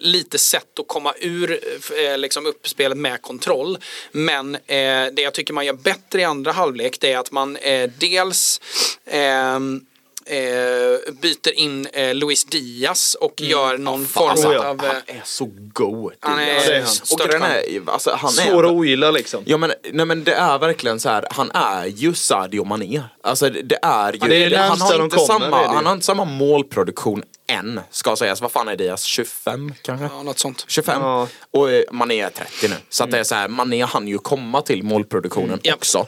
lite 0.00 0.38
sätt 0.38 0.78
att 0.78 0.88
komma 0.88 1.14
ur 1.20 1.60
eh, 1.98 2.18
liksom 2.18 2.46
uppspelet 2.46 2.98
med 2.98 3.22
kontroll. 3.22 3.78
Men 4.12 4.54
eh, 4.54 5.06
det 5.12 5.22
jag 5.22 5.34
tycker 5.34 5.54
man 5.54 5.66
gör 5.66 5.72
bättre 5.72 6.20
i 6.20 6.24
andra 6.24 6.52
halvlek 6.52 7.00
det 7.00 7.12
är 7.12 7.18
att 7.18 7.32
man 7.32 7.56
eh, 7.56 7.90
dels 7.98 8.60
ehm, 9.06 9.80
eh, 10.28 11.12
byter 11.22 11.52
in 11.58 11.86
eh, 11.92 12.14
Luis 12.14 12.44
Diaz 12.44 13.14
och 13.20 13.40
gör 13.40 13.78
någon 13.78 14.06
form 14.06 14.28
Alltså, 14.30 14.48
av... 14.48 14.84
eh, 14.84 14.86
han 14.92 14.96
är 15.06 15.22
så 15.24 15.50
god. 15.72 16.12
Han 16.20 16.38
är- 16.38 16.44
det 16.46 16.76
är 16.76 16.80
han. 16.82 16.88
Och 17.12 17.28
den 17.28 17.42
är, 17.42 17.90
alltså, 17.92 18.10
han 18.10 18.30
är 18.38 18.50
Svår 18.50 18.64
att 18.66 18.70
ogilla 18.72 19.10
liksom. 19.10 19.42
Ja 19.46 19.56
men, 19.56 19.72
nej, 19.92 20.06
men 20.06 20.24
det 20.24 20.32
är 20.34 20.58
verkligen 20.58 21.00
så 21.00 21.08
här, 21.08 21.24
han 21.30 21.50
är 21.54 21.86
ju 21.86 22.14
Sadio 22.14 22.64
Mané. 22.64 23.02
Alltså 23.22 23.50
det, 23.50 23.62
det 23.62 23.78
är 23.82 24.12
ju, 24.12 24.18
Ja, 24.22 24.26
det 24.28 24.44
är 24.44 24.50
det 24.50 24.56
han, 24.56 24.80
har 24.80 25.04
inte 25.04 25.16
kommer, 25.16 25.26
samma, 25.26 25.66
han 25.66 25.86
har 25.86 25.92
inte 25.92 26.06
samma 26.06 26.24
målproduktion 26.24 27.22
än, 27.50 27.80
ska 27.90 28.16
sägas. 28.16 28.40
Vad 28.40 28.52
fan 28.52 28.68
är 28.68 28.76
Diaz? 28.76 29.02
25 29.04 29.74
kanske? 29.82 30.08
Ja, 30.16 30.22
något 30.22 30.38
sånt. 30.38 30.64
25. 30.68 31.00
Ja. 31.02 31.28
Och 31.50 31.70
eh, 31.70 31.82
Mané 31.92 32.20
är 32.20 32.30
30 32.30 32.68
nu. 32.68 32.74
Så 32.88 33.04
att 33.04 33.10
det 33.10 33.18
är 33.18 33.24
så 33.24 33.34
här, 33.34 33.48
Mané 33.48 33.82
han 33.84 34.08
ju 34.08 34.18
komma 34.18 34.62
till 34.62 34.82
målproduktionen 34.82 35.60
Ja. 35.62 35.74
också. 35.74 36.06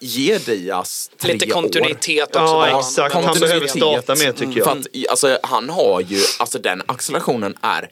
Ge 0.00 0.38
Diaz 0.38 1.10
tre 1.18 1.32
Lite 1.32 1.46
år. 1.46 1.50
kontinuitet 1.50 2.28
också. 2.36 2.38
Ja, 2.38 2.78
exakt. 2.80 3.14
Han 3.14 3.24
Kontinuitet. 3.24 3.48
behöver 3.48 3.66
starta 4.02 4.24
mer 4.24 4.32
tycker 4.32 4.62
För 4.64 4.70
jag. 4.70 4.78
att 4.78 4.86
i- 4.92 5.08
alltså, 5.08 5.38
han 5.42 5.70
har 5.70 6.00
ju, 6.00 6.20
alltså 6.38 6.58
den 6.58 6.82
accelerationen 6.86 7.54
är 7.62 7.90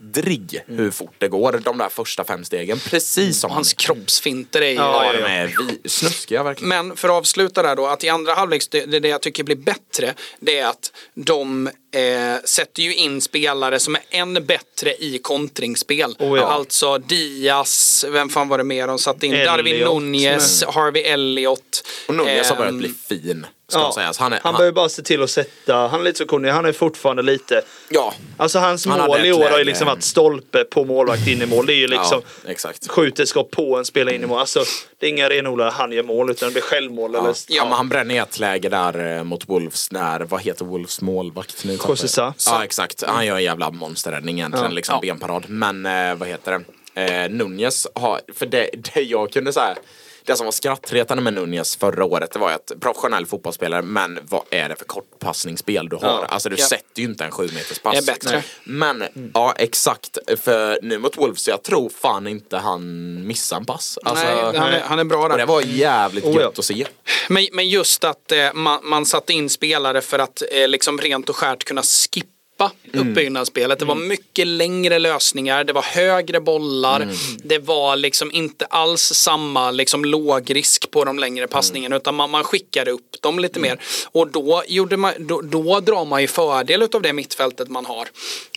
vidrig 0.00 0.62
hur 0.66 0.90
fort 0.90 1.14
det 1.18 1.28
går 1.28 1.60
de 1.64 1.78
där 1.78 1.88
första 1.88 2.24
fem 2.24 2.44
stegen. 2.44 2.78
Precis 2.78 3.40
som 3.40 3.50
Hans 3.50 3.72
han 3.72 3.76
kroppsfinter 3.76 4.60
är 4.62 4.68
ju... 4.68 4.74
Ja, 4.74 5.04
Ja, 5.04 5.12
ja, 5.14 5.26
de 5.26 5.32
är 5.32 5.54
vi- 5.82 5.88
snuskiga 5.88 6.42
verkligen. 6.42 6.68
Men 6.68 6.96
för 6.96 7.08
att 7.08 7.14
avsluta 7.14 7.62
där 7.62 7.76
då, 7.76 7.86
att 7.86 8.04
i 8.04 8.08
andra 8.08 8.34
halvlek, 8.34 8.62
det, 8.70 9.00
det 9.00 9.08
jag 9.08 9.20
tycker 9.22 9.44
blir 9.44 9.56
bättre, 9.56 10.14
det 10.40 10.58
är 10.58 10.66
att 10.66 10.92
de 11.14 11.66
eh, 11.66 12.42
sätter 12.44 12.82
ju 12.82 12.94
in 12.94 13.20
spelare 13.20 13.80
som 13.80 13.94
är 13.94 14.02
än 14.10 14.46
bättre 14.46 14.94
i 14.94 15.18
kontringsspel. 15.22 16.16
Oh 16.18 16.38
ja. 16.38 16.44
Alltså 16.44 16.98
Diaz, 16.98 18.04
vem 18.08 18.28
fan 18.28 18.48
var 18.48 18.58
det 18.58 18.64
mer 18.64 18.86
de 18.86 18.98
satte 18.98 19.26
in? 19.26 19.32
Elliot. 19.32 19.46
Darwin 19.46 19.78
Nunez, 20.12 20.64
Harvey 20.64 21.02
Elliot. 21.02 21.86
Och 22.08 22.14
Nunez 22.14 22.48
har 22.50 22.56
börjat 22.56 22.72
ehm, 22.72 22.78
bli 22.78 22.94
fin, 23.08 23.46
ska 23.72 23.80
Ja, 23.80 23.92
sägas. 23.94 24.18
Han 24.18 24.32
är, 24.32 24.40
han 24.42 24.52
behöver 24.54 24.72
bara 24.72 24.88
se 24.88 25.02
till 25.02 25.22
att 25.22 25.30
sätta, 25.30 25.74
han 25.88 26.00
är 26.00 26.04
lite 26.04 26.18
så 26.18 26.26
kunnig, 26.26 26.50
han 26.50 26.64
är 26.66 26.72
fortfarande 26.72 27.22
lite 27.22 27.62
ja, 27.88 28.14
Alltså 28.36 28.58
hans 28.58 28.86
Han 28.86 29.06
mål 29.06 29.26
i 29.26 29.32
år 29.32 29.50
har 29.50 29.58
ju 29.58 29.64
liksom 29.64 29.86
varit 29.86 30.02
stolpe 30.02 30.64
på 30.64 30.84
målvakt 30.84 31.26
in 31.28 31.42
i 31.42 31.46
mål. 31.46 31.66
Det 31.66 31.72
är 31.72 31.76
ju 31.76 31.86
liksom 31.88 32.22
ja, 32.44 32.50
exakt. 32.50 32.88
skjuter 32.90 33.24
skott 33.24 33.50
på 33.50 33.76
en 33.76 33.84
spelare 33.84 34.14
in 34.14 34.22
i 34.22 34.26
mål. 34.26 34.38
Alltså 34.40 34.64
det 34.98 35.06
är 35.06 35.10
inga 35.10 35.28
renodlade 35.28 35.70
han 35.70 35.92
gör 35.92 36.02
mål 36.02 36.30
utan 36.30 36.48
det 36.48 36.52
blir 36.52 36.62
självmål 36.62 37.10
Ja. 37.14 37.20
eller 37.20 37.34
Ja. 37.48 37.64
men 37.64 37.72
han 37.72 37.88
bränner 37.88 38.22
ett 38.22 38.38
läge 38.38 38.68
där 38.68 39.16
eh, 39.16 39.24
mot 39.24 39.48
Wolves 39.48 39.92
när, 39.92 40.20
vad 40.20 40.40
heter 40.42 40.64
Wolves 40.64 41.00
målvakt 41.00 41.64
nu? 41.64 41.78
José 41.88 42.08
Sa. 42.08 42.34
Ja 42.46 42.64
exakt, 42.64 43.02
han 43.06 43.26
gör 43.26 43.36
en 43.36 43.42
jävla 43.44 43.70
monsterräddning 43.70 44.38
egentligen, 44.38 44.64
Ja. 44.70 44.74
liksom 44.74 44.94
Ja. 45.02 45.12
benparad. 45.14 45.44
Men 45.48 45.86
eh, 45.86 46.14
vad 46.14 46.28
heter 46.28 46.52
det? 46.52 46.64
Eh, 46.94 47.30
Nunez 47.30 47.86
har, 47.94 48.20
för 48.34 48.46
det, 48.46 48.70
det 48.94 49.00
jag 49.00 49.32
kunde 49.32 49.52
säga 49.52 49.76
det 50.24 50.36
som 50.36 50.44
var 50.46 50.52
skrattretande 50.52 51.22
med 51.22 51.34
Nunez 51.34 51.76
förra 51.76 52.04
året 52.04 52.32
det 52.32 52.38
var 52.38 52.50
att 52.50 52.72
professionell 52.80 53.26
fotbollsspelare 53.26 53.82
men 53.82 54.18
vad 54.22 54.42
är 54.50 54.68
det 54.68 54.76
för 54.76 54.84
kortpassningsspel 54.84 55.88
du 55.88 55.96
har? 55.96 56.02
Ja. 56.08 56.26
Alltså 56.28 56.48
du 56.48 56.56
Ja. 56.58 56.66
sätter 56.66 57.00
ju 57.02 57.04
inte 57.04 57.24
en 57.24 57.30
sju 57.30 57.42
meters 57.54 57.78
pass. 57.78 57.92
Det 57.92 57.98
är 58.12 58.14
bättre. 58.14 58.30
Nej. 58.36 58.44
Men 58.64 59.04
ja 59.34 59.54
exakt, 59.58 60.18
för 60.36 60.78
nu 60.82 60.98
mot 60.98 61.18
Wolves 61.18 61.48
jag 61.48 61.62
tror 61.62 61.88
fan 61.88 62.26
inte 62.26 62.56
han 62.56 63.26
missar 63.26 63.56
en 63.56 63.64
pass. 63.66 63.98
Alltså, 64.04 64.24
Nej, 64.24 64.58
han 64.58 64.68
är, 64.72 64.80
han 64.80 64.98
är 64.98 65.04
bra 65.04 65.22
och 65.22 65.28
det 65.28 65.36
där. 65.36 65.46
var 65.46 65.62
jävligt 65.62 66.24
Oh, 66.24 66.34
ja. 66.34 66.40
gött 66.40 66.58
att 66.58 66.64
se. 66.64 66.86
Men, 67.28 67.46
men 67.52 67.68
just 67.68 68.04
att 68.04 68.32
eh, 68.32 68.52
man, 68.54 68.80
man 68.82 69.06
satte 69.06 69.32
in 69.32 69.50
spelare 69.50 70.00
för 70.00 70.18
att 70.18 70.42
eh, 70.52 70.68
liksom 70.68 70.98
rent 70.98 71.28
och 71.28 71.36
skärt 71.36 71.64
kunna 71.64 71.82
skippa 71.82 72.28
djupa 72.60 73.00
uppbyggnadsspelet. 73.00 73.78
Det 73.78 73.84
var 73.84 73.94
mycket 73.94 74.46
längre 74.46 74.98
lösningar, 74.98 75.64
det 75.64 75.72
var 75.72 75.82
högre 75.82 76.40
bollar, 76.40 77.08
det 77.44 77.58
var 77.58 77.96
liksom 77.96 78.32
inte 78.32 78.64
alls 78.64 79.02
samma 79.02 79.70
liksom 79.70 80.04
lågrisk 80.04 80.90
på 80.90 81.04
de 81.04 81.18
längre 81.18 81.46
passningarna 81.46 81.96
utan 81.96 82.14
man, 82.14 82.30
man 82.30 82.44
skickade 82.44 82.90
upp 82.90 83.22
dem 83.22 83.38
lite 83.38 83.60
mer. 83.60 83.80
Och 84.12 84.28
då, 84.28 84.62
gjorde 84.68 84.96
man, 84.96 85.12
då, 85.18 85.40
då 85.40 85.80
drar 85.80 86.04
man 86.04 86.20
ju 86.20 86.28
fördel 86.28 86.88
av 86.92 87.02
det 87.02 87.12
mittfältet 87.12 87.68
man 87.68 87.86
har. 87.86 88.08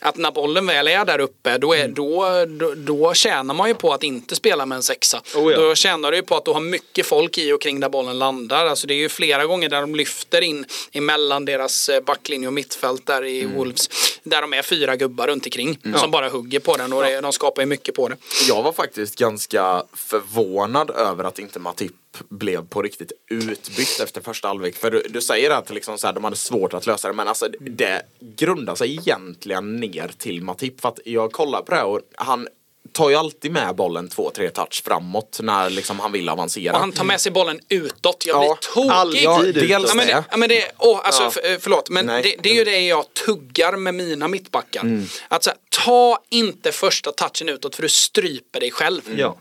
Att 0.02 0.18
när 0.18 0.32
bollen 0.32 0.66
väl 0.66 0.88
är 0.88 1.06
där 1.06 1.20
uppe 1.20 1.58
då, 1.58 1.74
är, 1.74 1.88
då, 1.88 2.46
då, 2.48 2.74
då 2.76 3.14
tjänar 3.14 3.54
man 3.54 3.68
ju 3.68 3.76
på 3.76 3.94
att 3.94 4.04
inte 4.04 4.36
spela 4.36 4.66
med 4.66 4.76
en 4.76 4.84
sexa. 4.84 5.22
Oh 5.36 5.52
ja. 5.52 5.60
Då 5.60 5.76
tjänar 5.76 6.12
du 6.12 6.18
ju 6.18 6.24
på 6.24 6.36
att 6.36 6.46
du 6.46 6.52
har 6.52 6.62
mycket 6.62 7.06
folk 7.06 7.38
i 7.38 7.52
och 7.52 7.62
kring 7.62 7.80
där 7.80 7.90
bollen 7.90 8.20
landar. 8.20 8.66
Alltså 8.66 8.88
det 8.88 8.94
är 8.94 8.98
ju 8.98 9.10
flera 9.10 9.46
gånger 9.46 9.70
där 9.70 9.82
de 9.82 9.96
lyfter 9.96 10.42
in 10.42 10.66
emellan 10.92 11.46
deras 11.46 11.90
eh, 11.90 12.02
backlinje 12.02 12.48
och 12.48 12.54
mittfält 12.54 13.06
där 13.06 13.26
i 13.26 13.46
Wolves. 13.46 13.90
Där 14.24 14.42
de 14.42 14.54
är 14.54 14.62
fyra 14.62 14.96
gubbar 14.96 15.28
runt 15.28 15.46
omkring 15.46 15.80
som 15.96 16.12
bara 16.12 16.30
hugger 16.30 16.60
på 16.60 16.78
den 16.78 16.94
och 16.94 17.04
det, 17.04 17.22
de 17.22 17.34
skapar 17.34 17.62
ju 17.62 17.66
mycket 17.66 17.96
på 17.96 18.08
det. 18.08 18.18
Jag 18.48 18.64
var 18.64 18.74
faktiskt 18.74 19.20
ganska 19.20 19.84
förvånad 19.94 20.92
över 20.92 21.24
att 21.24 21.40
inte 21.40 21.60
Matip 21.60 21.92
blev 22.30 22.68
på 22.68 22.82
riktigt 22.82 23.12
utbytt 23.30 24.00
efter 24.04 24.22
första 24.22 24.48
halvlek. 24.48 24.76
För 24.76 24.92
du, 24.92 25.06
du 25.10 25.22
säger 25.22 25.50
att 25.50 25.70
liksom 25.70 25.98
så 25.98 26.08
här, 26.08 26.14
de 26.14 26.24
hade 26.24 26.36
svårt 26.36 26.74
att 26.74 26.86
lösa 26.86 27.08
det 27.08 27.14
men 27.14 27.28
alltså 27.28 27.48
det 27.60 28.02
grundar 28.20 28.76
sig 28.76 28.92
egentligen 28.92 29.76
ner 29.76 30.12
till 30.18 30.42
Matip. 30.42 30.82
För 30.82 30.90
att 30.90 31.00
jag 31.06 31.32
kollar 31.32 31.62
på 31.62 31.72
det 31.72 31.78
här 31.78 31.86
och 31.86 32.02
han 32.16 32.48
tar 32.94 33.10
ju 33.10 33.16
alltid 33.16 33.52
med 33.52 33.76
bollen 33.76 34.10
två, 34.10 34.30
tre 34.36 34.50
touch 34.50 34.82
framåt 34.86 35.40
när 35.42 35.70
liksom 35.70 36.00
han 36.00 36.12
vill 36.12 36.30
avancera. 36.30 36.74
Och 36.74 36.80
han 36.80 36.92
tar 36.92 37.04
med 37.04 37.22
sig 37.22 37.32
bollen 37.32 37.60
utåt. 37.70 38.24
Jag 38.28 38.36
Ja, 38.44 38.58
blir 38.60 38.74
tokig. 38.74 38.90
alltid 38.92 39.24
Ja, 39.24 39.42
dels 39.78 39.90
Ja, 39.90 39.96
men 39.96 40.08
det, 40.08 40.24
ja, 40.32 40.38
men 40.38 40.50
det, 40.50 40.72
åh, 40.78 41.02
alltså, 41.04 41.24
Ja. 41.24 41.32
för, 41.32 41.52
eh, 41.52 41.58
förlåt, 41.60 41.90
men 41.90 42.08
det, 42.08 42.36
det 42.44 42.50
är 42.50 42.54
ju 42.54 42.64
det 42.64 42.80
jag 42.80 43.14
tuggar 43.26 43.78
med 43.78 43.94
mina 43.96 44.28
mittbackar. 44.28 44.82
Mm. 44.82 45.06
Att 45.28 45.44
så 45.44 45.50
här, 45.50 45.60
ta 45.86 46.20
inte 46.30 46.72
första 46.72 47.12
touchen 47.12 47.50
utåt 47.50 47.76
för 47.76 47.82
du 47.84 47.90
stryper 47.90 48.60
dig 48.60 48.72
själv. 48.72 49.02
Ja. 49.18 49.38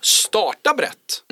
Starta 0.00 0.74
brett. 0.74 1.22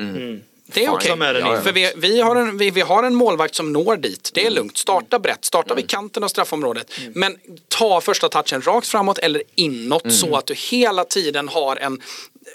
Det 0.75 0.85
är 0.85 0.91
okej. 0.91 1.11
den 1.11 1.21
Ja, 1.21 1.39
in. 1.39 1.47
ja. 1.47 1.61
För 1.61 1.73
vi, 1.73 1.93
vi, 1.97 2.21
har 2.21 2.37
en, 2.37 2.59
vi, 2.59 2.71
vi 2.71 2.81
har 2.81 3.03
en 3.03 3.15
målvakt 3.15 3.55
som 3.55 3.73
når 3.73 3.97
dit. 3.97 4.31
Det 4.35 4.47
är 4.47 4.51
lugnt. 4.51 4.79
Starta 4.79 5.19
brett. 5.19 5.45
Starta 5.45 5.75
vid 5.75 5.89
kanten 5.89 6.25
av 6.25 6.29
straffområdet. 6.29 6.93
Men 7.15 7.37
ta 7.69 8.01
första 8.01 8.29
touchen 8.29 8.63
rakt 8.63 8.87
framåt 8.87 9.19
eller 9.19 9.43
inåt 9.55 10.13
så 10.13 10.37
att 10.37 10.47
du 10.47 10.55
hela 10.55 11.05
tiden 11.05 11.49
har 11.49 11.77
en 11.77 12.03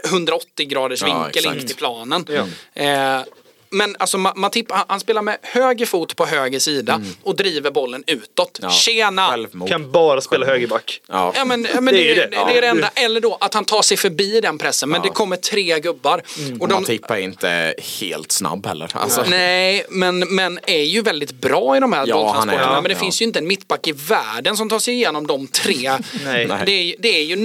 180 0.06 0.68
graders 0.68 1.02
Ja, 1.02 1.24
vinkel 1.24 1.46
in 1.46 1.52
exakt. 1.52 1.68
till 1.68 1.76
planen. 1.76 2.26
Ja. 2.30 2.48
Eh, 2.84 3.22
men 3.72 3.96
alltså 4.00 4.18
Ma- 4.18 4.36
Matip, 4.36 4.72
han, 4.72 4.86
han 4.88 5.00
spelar 5.00 5.22
med 5.22 5.38
höger 5.42 5.86
fot 5.86 6.16
på 6.16 6.26
höger 6.26 6.60
sida 6.60 7.02
och 7.24 7.36
driver 7.36 7.72
bollen 7.72 8.04
utåt. 8.08 8.60
Ja, 8.62 8.70
Tjena! 8.70 9.28
Självmord. 9.30 9.70
Kan 9.70 9.92
bara 9.92 10.22
spela 10.22 10.46
högerback. 10.46 11.02
Ja. 11.08 11.34
Ja 11.36 11.46
men, 11.46 11.68
ja, 11.74 11.82
men 11.82 11.94
Det 11.94 12.00
det, 12.00 12.12
är 12.12 12.16
det, 12.16 12.22
det, 12.22 12.46
det. 12.52 12.58
är 12.58 12.62
det 12.62 12.68
enda. 12.68 12.90
Eller 12.96 13.22
då 13.22 13.38
att 13.42 13.54
han 13.54 13.66
tar 13.66 13.82
sig 13.82 13.98
förbi 13.98 14.42
den 14.42 14.58
pressen. 14.58 14.90
Men 14.90 15.02
Ja. 15.04 15.10
det 15.10 15.14
kommer 15.16 15.36
tre 15.36 15.80
gubbar. 15.80 16.22
Och 16.56 16.62
Och 16.62 16.68
de, 16.68 16.82
Matip 16.82 17.12
är 17.12 17.18
inte 17.18 17.76
helt 18.00 18.32
snabb 18.32 18.66
heller. 18.66 18.92
Alltså, 18.94 19.24
Nej, 19.30 19.86
men, 19.90 20.20
men 20.20 20.60
är 20.68 20.84
ju 20.84 21.02
väldigt 21.02 21.32
bra 21.32 21.78
i 21.78 21.80
de 21.80 21.94
här 21.94 22.08
Ja, 22.08 22.16
bolltransporterna. 22.16 22.74
Men 22.74 22.84
det 22.84 22.90
Ja. 22.92 23.00
finns 23.00 23.22
ju 23.22 23.26
inte 23.26 23.40
en 23.40 23.48
mittback 23.48 23.88
i 23.88 23.92
världen 23.92 24.58
som 24.58 24.70
tar 24.70 24.80
sig 24.80 24.94
igenom 24.94 25.28
de 25.28 25.48
tre. 25.48 25.92
Nej. 26.26 26.48
Det, 26.66 26.72
är, 26.72 26.84
ju- 26.84 26.96
det 27.00 27.10
är 27.18 27.24
ju 27.24 27.36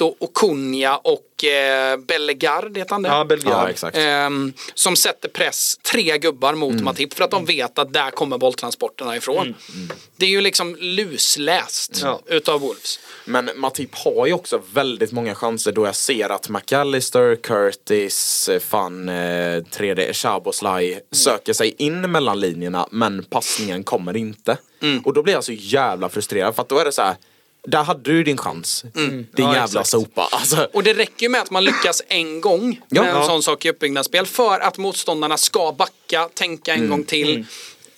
Netto 0.00 0.16
och 0.18 0.34
Kunja 0.34 0.96
och 0.96 1.44
eh, 1.44 1.96
Bellegard, 1.96 2.76
heter 2.78 2.90
han 2.90 3.02
det? 3.02 3.08
Ja, 3.08 3.24
Belgien. 3.24 3.52
ja, 3.52 3.70
exakt. 3.70 3.96
Ehm, 3.96 4.52
som 4.74 4.96
sätter 4.96 5.28
press, 5.28 5.78
tre 5.92 6.18
gubbar 6.18 6.54
mot 6.54 6.72
Mm. 6.72 6.84
Matip 6.84 7.14
för 7.14 7.24
att 7.24 7.30
de 7.30 7.44
vet 7.44 7.78
att 7.78 7.92
där 7.92 8.10
kommer 8.10 8.38
bolltransporterna 8.38 9.16
ifrån. 9.16 9.54
Det 10.16 10.26
är 10.26 10.30
ju 10.30 10.40
liksom 10.40 10.76
lusläst 10.80 12.00
Ja. 12.02 12.20
utav 12.26 12.60
Wolves. 12.60 12.98
Men 13.24 13.50
Matip 13.56 13.94
har 13.94 14.26
ju 14.26 14.32
också 14.32 14.62
väldigt 14.72 15.12
många 15.12 15.34
chanser 15.34 15.72
då 15.72 15.86
jag 15.86 15.96
ser 15.96 16.28
att 16.30 16.48
McAllister, 16.48 17.36
Curtis, 17.36 18.48
eh, 18.48 18.60
fan 18.60 19.08
eh, 19.08 19.14
3D, 19.62 20.12
Chaboslaj 20.12 21.00
söker 21.12 21.52
sig 21.52 21.74
in 21.78 22.00
mellan 22.12 22.40
linjerna 22.40 22.88
men 22.90 23.24
passningen 23.24 23.84
kommer 23.84 24.16
inte. 24.16 24.56
Och 25.04 25.12
då 25.14 25.22
blir 25.22 25.34
jag 25.34 25.44
så 25.44 25.52
jävla 25.52 26.08
frustrerad 26.08 26.54
för 26.54 26.62
att 26.62 26.68
då 26.68 26.78
är 26.78 26.84
det 26.84 26.92
så 26.92 27.02
här. 27.02 27.16
Där 27.66 27.82
hade 27.82 28.00
du 28.12 28.24
din 28.24 28.36
chans. 28.36 28.84
Din 28.94 29.26
Ja, 29.36 29.44
jävla 29.44 29.62
exakt. 29.64 29.88
sopa. 29.88 30.28
Alltså, 30.32 30.68
Och 30.72 30.82
det 30.82 30.94
räcker 30.94 31.22
ju 31.22 31.28
med 31.28 31.40
att 31.40 31.50
man 31.50 31.64
lyckas 31.64 32.02
en 32.08 32.40
gång 32.40 32.80
Ja. 32.88 33.02
med 33.02 33.10
en 33.10 33.16
Ja. 33.20 33.26
sån 33.26 33.42
sak 33.42 33.64
i 33.64 33.70
uppbyggnadsspel 33.70 34.26
för 34.26 34.60
att 34.60 34.78
motståndarna 34.78 35.36
ska 35.36 35.72
backa, 35.72 36.28
tänka 36.34 36.74
en 36.74 36.90
gång 36.90 37.04
till. 37.04 37.28
Ge, 37.38 37.44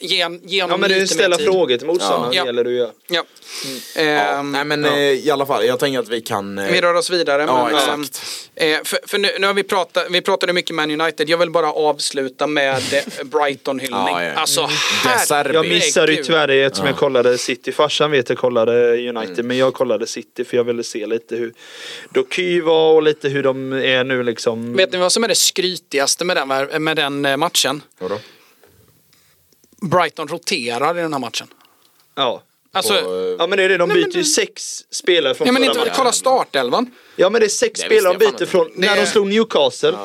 ge 0.01 0.22
honom 0.24 0.40
Ja 0.51 0.77
men 0.77 0.89
det 0.90 0.94
är 0.97 1.01
ju 1.01 1.06
ställa 1.06 1.39
frågor 1.39 1.77
till 1.77 1.86
motståndaren 1.86 2.32
Ja. 2.32 2.47
gäller 2.47 2.64
det 2.64 2.70
att 2.70 2.77
göra. 2.77 2.90
Ja. 3.09 3.24
ja. 3.97 4.01
Ehm, 4.02 4.52
Nej 4.52 4.64
men 4.64 4.85
eh, 4.85 4.93
i 4.98 5.31
alla 5.31 5.47
fall, 5.47 5.66
jag 5.66 5.78
tänker 5.78 5.98
att 5.98 6.09
vi 6.09 6.20
kan... 6.20 6.59
eh, 6.59 6.72
Vi 6.72 6.81
rör 6.81 6.94
oss 6.94 7.10
vidare. 7.10 7.43
Ja, 7.43 7.68
men, 7.72 7.77
exakt. 8.02 8.22
ehm, 8.55 8.72
eh, 8.74 8.78
för 8.85 8.98
för 9.06 9.18
nu, 9.18 9.28
nu 9.39 9.47
har 9.47 9.55
vi 9.55 9.62
pratat, 9.62 10.06
vi 10.10 10.20
pratade 10.20 10.52
mycket 10.52 10.74
Man 10.77 11.01
United. 11.01 11.28
Jag 11.28 11.39
vill 11.39 11.51
bara 11.51 11.72
avsluta 11.72 12.47
med 12.47 12.82
Brighton-hyllning. 13.24 13.90
Ja, 14.10 14.24
ja. 14.24 14.32
Alltså, 14.32 14.60
De 15.05 15.27
Serbi. 15.27 15.55
Jag 15.55 15.68
missade 15.68 16.06
ju 16.06 16.12
herregud. 16.12 16.27
tyvärr 16.27 16.47
det 16.47 16.62
eftersom 16.62 16.86
jag 16.86 16.97
kollade 16.97 17.39
City. 17.39 17.72
Farsan 17.72 18.10
vet 18.10 18.28
jag 18.28 18.39
kollade 18.39 19.09
United 19.09 19.44
men 19.44 19.56
jag 19.56 19.74
kollade 19.74 20.06
City 20.06 20.44
för 20.44 20.56
jag 20.56 20.64
ville 20.64 20.82
se 20.85 21.06
lite 21.06 21.36
hur 21.36 21.52
Doky 22.14 22.60
var 22.60 22.93
och 22.94 23.02
lite 23.02 23.28
hur 23.28 23.43
de 23.43 23.72
är 23.72 24.05
nu 24.05 24.22
liksom. 24.22 24.77
Vet 24.77 24.93
ni 24.93 24.98
vad 24.98 25.12
som 25.12 25.24
är 25.24 25.28
det 25.28 25.35
skrytigaste 25.35 26.24
med 26.24 26.36
den, 26.36 26.85
med 26.85 26.97
den 26.97 27.40
matchen? 27.40 27.82
Vadå? 27.98 28.18
Brighton 29.81 30.28
roterar 30.28 30.98
i 30.98 31.02
den 31.02 31.12
här 31.12 31.20
matchen. 31.20 31.47
Ja. 32.15 32.43
Alltså, 32.73 32.94
Och, 32.94 33.16
eh, 33.16 33.35
Ja 33.39 33.47
men 33.47 33.59
det 33.59 33.65
är 33.65 33.69
det, 33.69 33.77
de 33.77 33.89
Nej, 33.89 33.97
byter 34.05 34.16
ju 34.16 34.24
sex 34.24 34.85
spelare 34.90 35.35
från 35.35 35.47
ja, 35.47 35.52
men 35.52 35.62
förra 35.62 35.70
inte, 35.70 35.78
matchen. 35.81 35.94
kolla 35.97 36.12
startelvan. 36.12 36.90
Ja 37.16 37.31
men 37.31 37.40
det 37.40 37.47
är 37.47 37.48
sex 37.48 37.81
Det 37.81 37.86
spelare 37.86 38.12
de 38.19 38.19
byter 38.19 38.47
från, 38.47 38.70
när 38.74 38.94
Det- 38.97 39.01
de 39.01 39.07
slog 39.07 39.27
Newcastle. 39.27 39.98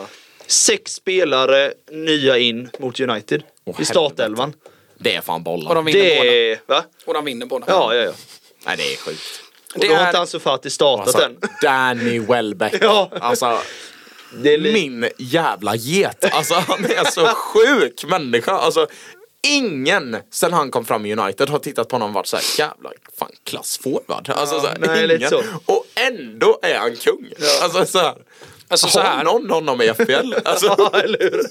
Sex 0.47 0.91
spelare 0.93 1.73
nya 1.91 2.37
in 2.37 2.69
mot 2.79 2.99
United. 2.99 3.43
Åh, 3.65 3.81
I 3.81 3.85
startelvan. 3.85 4.53
Det 4.97 5.15
är 5.15 5.21
fan 5.21 5.43
bollar. 5.43 5.69
Och 5.69 5.75
de 5.75 5.85
vinner 5.85 5.99
båda. 6.17 6.23
Det 6.29 6.51
är, 6.51 6.59
va? 6.67 6.83
Och 7.05 7.13
de 7.13 7.25
vinner 7.25 7.45
båda. 7.45 7.65
Ja, 7.69 7.95
ja, 7.95 8.01
ja. 8.03 8.11
Nej 8.65 8.77
det 8.77 8.93
är 8.93 8.97
sjukt. 8.97 9.21
Och 9.73 9.79
Det 9.79 9.87
då 9.87 9.93
har 9.93 10.01
är- 10.03 10.07
inte 10.07 10.19
Ansu 10.19 10.39
Fati 10.39 10.69
startat 10.69 11.07
Alltså, 11.07 11.23
än. 11.23 11.37
Danny 11.61 12.19
Welbeck. 12.19 12.73
Ja. 12.81 13.11
Alltså, 13.21 13.59
Det 14.43 14.53
är 14.53 14.57
li- 14.57 14.73
min 14.73 15.09
jävla 15.17 15.75
get. 15.75 16.25
Alltså 16.33 16.53
han 16.53 16.85
är 16.85 17.11
så 17.11 17.25
sjuk 17.27 18.05
människa. 18.07 18.51
Alltså, 18.51 18.87
ingen 19.45 20.17
sen 20.31 20.53
han 20.53 20.71
kom 20.71 20.85
fram 20.85 21.05
i 21.05 21.15
United 21.15 21.49
har 21.49 21.59
tittat 21.59 21.89
på 21.89 21.95
honom 21.95 22.09
och 22.09 22.13
varit 22.13 22.27
såhär 22.27 22.45
jävla 22.59 22.89
fan 23.19 23.31
klassforward. 23.43 24.29
Alltså, 24.29 24.59
så 24.59 24.67
här, 24.67 24.77
nej, 24.79 24.97
ingen. 24.97 25.07
lite 25.07 25.29
så. 25.29 25.43
Och 25.65 25.85
ändå 25.95 26.59
är 26.61 26.75
han 26.79 26.95
kung. 26.95 27.29
Alltså 27.61 27.85
så 27.85 27.99
här. 27.99 28.15
Alltså, 28.67 28.87
så 28.87 28.99
har 28.99 29.07
här. 29.07 29.23
någon 29.23 29.49
honom 29.49 29.81
i 29.81 29.87
FPL? 29.93 30.33
Alltså, 30.45 30.75
Ja, 30.77 30.91
eller 31.03 31.19
hur? 31.19 31.41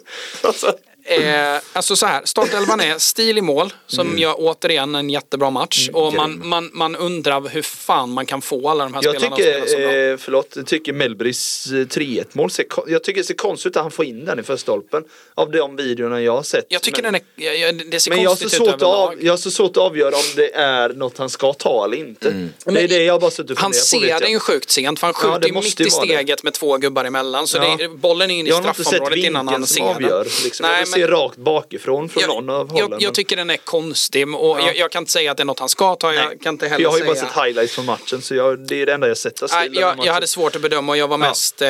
alltså, 0.43 0.73
Eh, 1.07 1.61
alltså 1.73 1.97
så 1.97 2.07
här, 2.07 2.21
startelvan 2.25 2.81
är 2.81 2.99
stil 2.99 3.39
i 3.39 3.41
mål 3.41 3.73
som 3.87 4.07
Mm. 4.07 4.19
gör 4.19 4.35
återigen 4.39 4.95
en 4.95 5.11
jättebra 5.11 5.51
match. 5.51 5.89
och 5.93 6.15
man, 6.15 6.49
man, 6.49 6.71
man 6.73 6.97
undrar 6.97 7.49
hur 7.49 7.63
fan 7.63 8.11
man 8.11 8.27
kan 8.27 8.43
få 8.43 8.69
alla 8.69 8.85
de 8.85 8.95
här 8.95 9.01
Jag 9.05 9.15
spelarna 9.17 9.35
att 9.37 9.41
spela 9.43 9.67
så 9.67 9.77
bra. 9.77 9.87
tycker, 9.89 10.11
eh, 10.13 10.17
förlåt, 10.17 10.53
jag 10.57 10.67
tycker 10.67 10.93
Melbrys 10.93 11.67
eh, 11.67 11.73
3-1 11.87 12.25
mål 12.33 12.51
ser, 12.51 12.67
jag 12.87 13.05
tycker 13.05 13.21
det 13.21 13.27
ser 13.27 13.35
konstigt 13.35 13.71
ut 13.71 13.77
att 13.77 13.83
han 13.83 13.91
får 13.91 14.05
in 14.05 14.25
den 14.25 14.39
i 14.39 14.43
första 14.43 14.57
stolpen. 14.63 15.05
Av 15.35 15.51
de 15.51 15.77
videorna 15.77 16.21
jag 16.23 16.33
har 16.37 16.43
sett. 16.43 16.67
Jag 16.69 16.83
tycker 16.83 17.03
men, 17.03 17.13
den 17.13 17.23
är, 17.37 17.45
jag, 17.45 17.59
jag, 17.59 17.91
det 17.91 18.01
ser 18.01 18.11
men 18.11 18.23
jag 18.23 18.29
konstigt 18.31 18.47
ut 18.47 18.53
svårt 18.69 18.83
av, 18.83 19.15
jag 19.25 19.33
har 19.33 19.37
så 19.39 19.51
svårt 19.51 19.71
att 19.71 19.77
avgöra 19.83 20.17
om 20.17 20.23
det 20.37 20.55
är 20.55 20.89
något 20.89 21.19
han 21.19 21.31
ska 21.31 21.53
ta 21.53 21.85
eller 21.85 21.97
inte. 21.97 22.49
Det 22.65 22.81
är 22.83 22.89
det 22.89 23.05
jag 23.05 23.21
bara 23.21 23.31
suttit 23.31 23.51
och 23.51 23.59
Han 23.59 23.71
på. 23.71 23.75
ser 23.77 24.21
den 24.21 24.29
ju 24.29 24.33
jag. 24.35 24.43
sjukt 24.43 24.71
sent 24.71 24.99
för 25.01 25.07
han 25.07 25.15
Ja, 25.17 25.21
skjuter 25.23 25.41
det 25.41 25.49
ju 25.49 25.55
mitt 25.55 25.81
i 25.81 25.85
vara 25.85 26.05
det. 26.05 26.15
steget 26.17 26.43
med 26.43 26.53
två 26.53 26.77
gubbar 26.79 27.05
emellan. 27.05 27.47
Så 27.47 27.57
Ja. 27.59 27.77
det, 27.79 27.89
bollen 27.89 28.31
är 28.31 28.35
inne 28.35 28.49
i 28.49 28.53
Jag 28.53 28.59
straffområdet 28.75 29.19
innan 29.19 29.49
han 29.49 29.67
ser 29.67 29.83
avgör. 29.83 30.25
den. 30.25 30.33
Liksom. 30.45 30.67
Nej, 30.67 30.79
jag 30.81 30.89
se 30.95 31.07
rakt 31.07 31.37
bakifrån 31.37 32.09
från 32.09 32.23
någon 32.27 32.51
av 32.51 32.67
jag, 32.75 32.83
hållen. 32.83 32.91
jag, 32.91 33.03
jag 33.03 33.15
tycker 33.15 33.37
den 33.37 33.51
är 33.51 33.57
konstig 33.57 34.35
och 34.35 34.61
Ja. 34.61 34.67
jag, 34.67 34.77
jag 34.77 34.91
kan 34.91 35.03
inte 35.03 35.13
säga 35.13 35.31
att 35.31 35.37
det 35.37 35.43
är 35.43 35.45
något 35.45 35.59
han 35.59 35.69
ska 35.69 35.95
ta. 35.97 36.07
Nej. 36.11 36.17
Jag 36.31 36.41
kan 36.41 36.55
inte 36.55 36.69
heller 36.69 36.83
jag 36.83 36.91
har 36.91 36.99
ju 36.99 37.05
säga... 37.05 37.15
bara 37.15 37.33
sett 37.33 37.45
highlights 37.45 37.75
från 37.75 37.85
matchen 37.87 38.23
så 38.23 38.35
jag, 38.35 38.59
det 38.67 38.83
är 38.83 38.87
det 38.87 38.93
enda 38.95 39.09
jag 39.09 39.17
sett 39.17 39.43
av 39.43 39.49
Nej, 39.53 39.69
jag, 39.73 40.07
jag 40.07 40.13
hade 40.13 40.27
svårt 40.27 40.57
att 40.57 40.63
bedöma 40.63 40.93
och 40.93 40.99
jag 40.99 41.09
var 41.09 41.19
Ja. 41.19 41.29
mest 41.29 41.63
eh, 41.63 41.69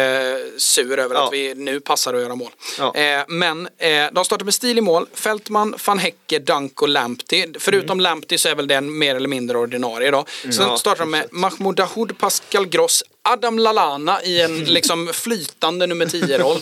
sur 0.57 0.99
över 0.99 1.15
Ja. 1.15 1.27
att 1.27 1.33
vi 1.33 1.55
nu 1.55 1.81
passar 1.81 2.15
att 2.15 2.21
göra 2.21 2.35
mål. 2.35 2.51
Eh, 2.95 3.03
men 3.29 3.69
eh, 3.79 3.91
de 4.13 4.25
startar 4.25 4.45
med 4.45 4.55
stil 4.55 4.79
i 4.79 4.81
mål. 4.81 5.07
Fältman, 5.15 5.75
van 5.87 5.99
Hecke, 5.99 6.39
Dunk 6.39 6.83
och 6.83 6.89
Lamptey. 6.89 7.47
Förutom 7.59 7.91
Mm. 7.95 8.01
Lamptey 8.03 8.39
så 8.39 8.49
är 8.49 8.55
väl 8.55 8.67
den 8.69 8.99
mer 8.99 9.15
eller 9.17 9.29
mindre 9.29 9.59
ordinarie 9.59 10.11
då. 10.11 10.25
Sen 10.43 10.53
Ja, 10.59 10.77
startar 10.77 11.01
de 11.05 11.11
med 11.11 11.27
Mahmoud 11.31 11.77
Dahoud, 11.77 12.19
Pascal 12.19 12.67
Gross, 12.67 13.05
Adam 13.23 13.59
Lallana 13.59 14.23
i 14.23 14.41
en 14.41 14.65
liksom 14.65 15.11
flytande 15.13 15.87
nummer 15.87 16.07
10-roll. 16.07 16.59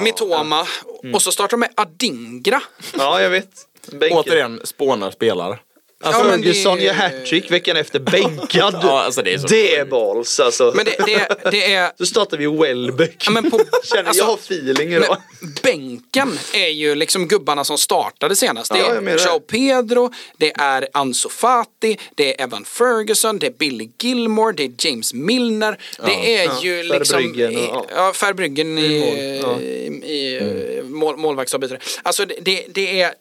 Mitoma. 0.00 0.66
Mm. 1.02 1.14
Och 1.14 1.22
så 1.22 1.32
startar 1.32 1.50
de 1.50 1.60
med 1.60 1.70
Adingra. 1.74 2.62
Ja, 2.98 3.22
jag 3.22 3.30
vet. 3.30 3.50
Bänken. 3.92 4.18
återigen, 4.18 4.60
spånar 4.64 5.10
spelare. 5.10 5.58
Ja, 6.04 6.22
men 6.24 6.40
det- 6.40 6.46
Ferguson 6.46 6.80
gör 6.80 6.92
hattrick 6.94 7.50
veckan 7.50 7.76
efter 7.76 7.98
bänkad. 7.98 8.74
Ja, 8.82 9.00
alltså, 9.02 9.22
det 9.22 9.34
är 9.34 9.38
så- 9.38 9.46
det 9.46 9.76
är 9.76 9.84
balls 9.84 10.40
alltså. 10.40 10.72
Men 10.76 10.84
det, 10.84 10.96
det, 11.06 11.50
det 11.50 11.72
är... 11.74 11.92
Då 11.98 12.06
startar 12.06 12.36
vi 12.36 12.46
Welbeck. 12.46 13.22
Ja, 13.26 13.30
men 13.30 13.50
på, 13.50 13.60
Känner 13.84 14.04
alltså, 14.08 14.22
jag 14.22 14.28
har 14.30 14.34
feeling 14.36 14.92
idag. 14.92 15.16
Bänken 15.62 16.38
är 16.54 16.68
ju 16.68 16.94
liksom 16.94 17.28
gubbarna 17.28 17.64
som 17.64 17.78
startade 17.78 18.36
senast. 18.36 18.72
Det 18.72 18.78
Ja, 18.78 18.94
är. 18.94 19.26
Joao 19.26 19.40
Pedro, 19.40 20.12
det 20.36 20.52
är 20.58 20.88
Ansu 20.92 21.28
Fati, 21.28 21.98
det 22.14 22.40
är 22.40 22.44
Evan 22.44 22.64
Ferguson, 22.64 23.38
det 23.38 23.46
är 23.46 23.50
Billy 23.50 23.88
Gilmore, 24.02 24.52
det 24.56 24.64
är 24.64 24.72
James 24.86 25.14
Milner. 25.14 25.78
Det 26.06 26.36
är 26.36 26.44
Ja, 26.44 26.60
ju 26.62 26.82
liksom... 26.82 27.30
och- 27.30 27.36
ja. 27.38 27.86
Ja, 27.94 28.12
Verbruggen 28.22 28.78
i, 28.78 29.40
ja. 29.42 29.60
i, 29.60 29.86
i 30.12 30.82
mål, 30.84 31.16
målvaktsavbytare. 31.16 31.78
Alltså 32.02 32.24
det, 32.24 32.36
det, 32.40 32.64
det 32.68 33.00
är 33.00 33.12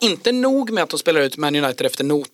inte 0.00 0.32
nog 0.32 0.70
med 0.70 0.82
att 0.82 0.90
de 0.90 0.98
spelar 0.98 1.20
ut 1.20 1.36
Man 1.36 1.56
United 1.56 1.86
efter 1.86 2.04
noter. 2.04 2.25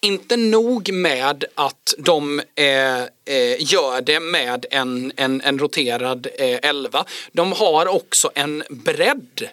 Inte 0.00 0.36
nog 0.36 0.92
med 0.92 1.44
att 1.54 1.94
de 1.98 2.40
eh, 2.54 3.02
eh, 3.26 3.56
gör 3.72 4.00
det 4.00 4.20
med 4.20 4.66
en, 4.70 5.12
en, 5.16 5.40
en 5.44 5.58
roterad 5.58 6.26
eh, 6.38 6.58
elva. 6.70 7.04
De 7.32 7.52
har 7.52 7.86
också 7.88 8.30
en 8.34 8.62
bredd. 8.68 9.48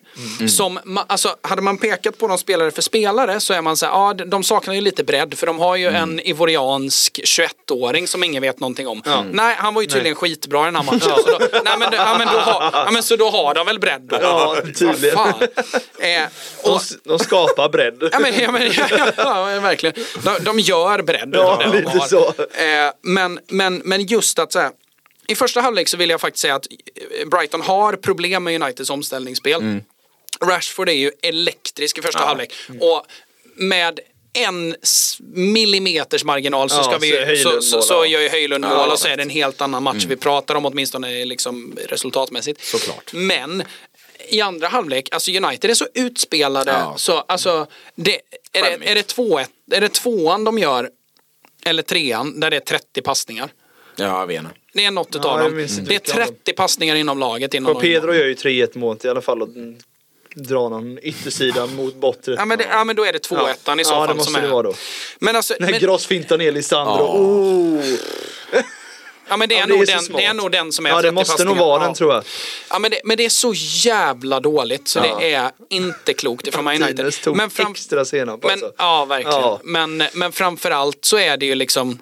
Som, 0.50 0.80
ma- 0.80 1.04
alltså, 1.08 1.36
hade 1.42 1.62
man 1.62 1.78
pekat 1.78 2.18
på 2.18 2.28
dem 2.28 2.38
spelare 2.38 2.72
för 2.72 2.82
spelare 2.82 3.40
så 3.40 3.54
är 3.54 3.62
man 3.62 3.78
så 3.78 3.86
här, 3.86 3.94
ja 3.94 4.14
de- 4.14 4.24
de 4.30 4.44
saknar 4.44 4.74
ju 4.74 4.82
lite 4.82 5.04
bredd 5.04 5.38
för 5.38 5.48
de 5.48 5.60
har 5.60 5.76
ju 5.76 5.88
en 5.88 6.20
ivoriansk 6.20 7.20
21-åring 7.24 8.08
som 8.08 8.24
ingen 8.24 8.42
vet 8.42 8.60
någonting 8.60 8.88
om. 8.88 9.02
Nej, 9.32 9.56
han 9.60 9.74
var 9.74 9.82
ju 9.82 9.88
tydligen 9.88 10.16
skitbra 10.16 10.62
i 10.62 10.66
den 10.66 10.76
här 10.76 10.84
matchen. 10.84 11.00
Så 11.00 11.32
då, 11.32 11.38
nej, 11.52 11.74
men, 11.80 11.90
ja, 11.94 12.16
men 12.18 12.28
då 12.28 12.40
har, 12.40 12.70
ja, 12.74 12.90
men 12.92 13.04
så 13.04 13.16
då 13.16 13.30
har 13.30 13.54
de 13.54 13.66
väl 13.66 13.80
bredd 13.80 14.02
då? 14.02 14.18
Ja, 14.22 14.56
tydligen. 14.80 15.16
Fan. 15.18 15.34
Eh, 16.00 16.08
De, 16.64 16.70
och, 16.72 16.82
de 17.04 17.20
skapar 17.20 17.70
bredd. 17.70 18.10
Ja 18.12 18.20
men, 18.20 18.40
ja, 18.40 18.52
men 18.52 18.72
ja, 18.74 18.88
ja, 19.18 19.60
verkligen. 19.60 19.96
De, 20.24 20.44
de 20.44 20.60
gör 20.60 21.02
bredd. 21.02 21.30
Ja, 21.34 21.60
de 21.72 21.78
lite 21.78 21.90
har. 21.90 22.08
så. 22.08 22.28
Eh, 22.38 22.92
men, 23.02 23.40
men, 23.48 23.63
men 23.70 24.06
just 24.06 24.40
att 24.40 24.52
så 24.52 24.60
här, 24.60 24.72
i 25.28 25.36
första 25.36 25.62
halvlek 25.62 25.88
så 25.88 25.98
vill 25.98 26.10
jag 26.10 26.22
faktiskt 26.22 26.42
säga 26.42 26.56
att 26.56 26.68
eh, 27.20 27.28
Brighton 27.28 27.62
har 27.62 27.94
problem 27.94 28.44
med 28.44 28.62
Uniteds 28.62 28.90
omställningsspel. 28.90 29.62
Mm. 29.62 29.82
Rashford 30.42 30.90
är 30.90 30.94
ju 30.94 31.12
elektrisk 31.22 31.98
i 31.98 32.02
första 32.02 32.20
halvlek. 32.20 32.54
Och 32.80 33.06
med 33.56 34.00
en 34.34 34.76
millimeters 35.34 36.24
marginal 36.24 36.70
så, 36.70 36.76
Ja, 36.76 36.84
ska 36.84 36.98
vi, 36.98 37.38
så, 37.38 37.62
så, 37.62 37.82
så 37.82 37.94
ja. 37.94 38.06
gör 38.06 38.22
ju 38.22 38.30
Höjlund 38.30 38.64
mål 38.64 38.74
Ja, 38.74 38.92
och 38.92 39.00
så 39.00 39.08
är 39.08 39.18
det 39.18 39.24
en 39.24 39.30
helt 39.30 39.62
annan 39.62 39.84
match 39.84 40.06
vi 40.08 40.16
pratar 40.16 40.56
om 40.56 40.66
åtminstone 40.66 41.26
liksom 41.26 41.78
resultatmässigt. 41.88 42.66
Såklart. 42.66 43.14
Men 43.14 43.64
i 44.30 44.42
andra 44.42 44.68
halvlek, 44.68 45.10
alltså 45.12 45.32
United 45.32 45.70
är 45.70 45.76
så 45.76 45.88
utspelade 45.94 46.72
Ja. 46.72 46.94
så 46.98 47.18
alltså 47.18 47.68
det, 47.96 48.16
är, 48.52 48.80
det, 48.80 48.92
är, 48.92 48.96
det 48.96 49.04
två, 49.04 49.40
är 49.72 49.82
det 49.82 49.90
tvåan 49.90 50.44
de 50.44 50.60
gör 50.60 50.90
eller 51.66 51.84
trean 51.84 52.40
där 52.40 52.50
det 52.50 52.56
är 52.56 52.60
30 52.60 53.02
passningar? 53.02 53.50
Ja, 53.96 54.20
jag 54.20 54.28
vet 54.28 54.40
inte. 54.40 54.54
Det 54.74 54.86
är 54.86 54.92
något 54.92 55.08
Ja, 55.12 55.20
dem. 55.38 55.56
Det 55.56 55.64
är 55.64 55.82
vilka 55.86 56.14
av 56.14 56.20
dem. 56.20 56.28
30 56.28 56.54
passningar 56.54 56.96
inom 56.96 57.20
laget. 57.20 57.54
Innan 57.54 57.76
Och 57.76 57.82
Pedro 57.82 58.14
gör 58.14 58.26
ju 58.26 58.34
3-1 58.34 58.78
målet 58.78 59.06
i 59.06 59.10
alla 59.10 59.22
fall 59.22 59.42
och 59.42 59.50
drar 60.36 60.70
någon 60.70 61.00
yttersidan 61.02 61.76
mot 61.76 61.96
bortre. 61.96 62.36
Ja 62.38 62.46
men, 62.46 62.58
det, 62.58 62.66
ja 62.70 62.84
men 62.84 62.96
då 62.96 63.06
är 63.06 63.14
det 63.14 63.30
2-1 63.30 63.80
i 63.82 63.84
så 63.84 63.92
Ja, 63.92 63.96
fall 63.96 64.08
det 64.08 64.14
måste 64.14 64.32
som 64.32 64.36
är. 64.36 64.42
det 64.46 64.48
vara 64.54 64.64
då. 64.64 64.74
Men 65.20 65.36
alltså, 65.36 65.56
När 65.60 65.72
men, 65.72 65.80
Gross 65.80 66.06
fintar 66.06 66.38
ner 66.38 66.52
Lisandro. 66.52 67.04
Ja. 67.04 67.14
Oh. 67.14 68.64
ja, 69.30 69.38
men 69.38 69.50
det, 69.50 69.56
är 69.56 69.60
Ja, 69.60 69.66
det 69.66 69.74
är 69.74 69.78
nog 69.78 69.88
så 69.88 69.94
den, 70.12 70.18
det 70.18 70.26
är 70.26 70.34
nog 70.34 70.52
den 70.52 70.72
som 70.72 70.86
är 70.86 70.90
Ja, 70.90 70.96
30 70.96 71.08
det 71.08 71.12
måste 71.12 71.44
nog 71.44 71.58
vara 71.58 71.82
ja. 71.82 71.86
den 71.86 71.96
tror 71.96 72.14
jag. 72.14 72.24
Ja 72.70 72.80
men 72.80 72.92
det, 72.92 73.02
men 73.04 73.18
det 73.18 73.26
är 73.26 73.30
så 73.30 73.54
jävla 73.56 74.40
dåligt 74.40 74.88
så 74.88 75.00
Ja. 75.00 75.18
det 75.20 75.34
är 75.34 75.52
inte 75.70 76.14
klokt 76.14 76.48
ifrån 76.48 76.64
Man 76.64 76.84
United. 76.84 77.14
Men 77.36 77.50
fram, 77.50 77.72
extra 77.72 78.06
senap 78.06 78.44
Men, 78.44 78.52
alltså. 78.52 78.72
ja, 78.78 79.06
verkligen. 79.06 79.58
Men, 79.64 80.04
men 80.14 80.32
framförallt 80.32 81.06
så 81.06 81.18
är 81.18 81.38
det 81.38 81.46
ju 81.46 81.56
liksom 81.56 82.00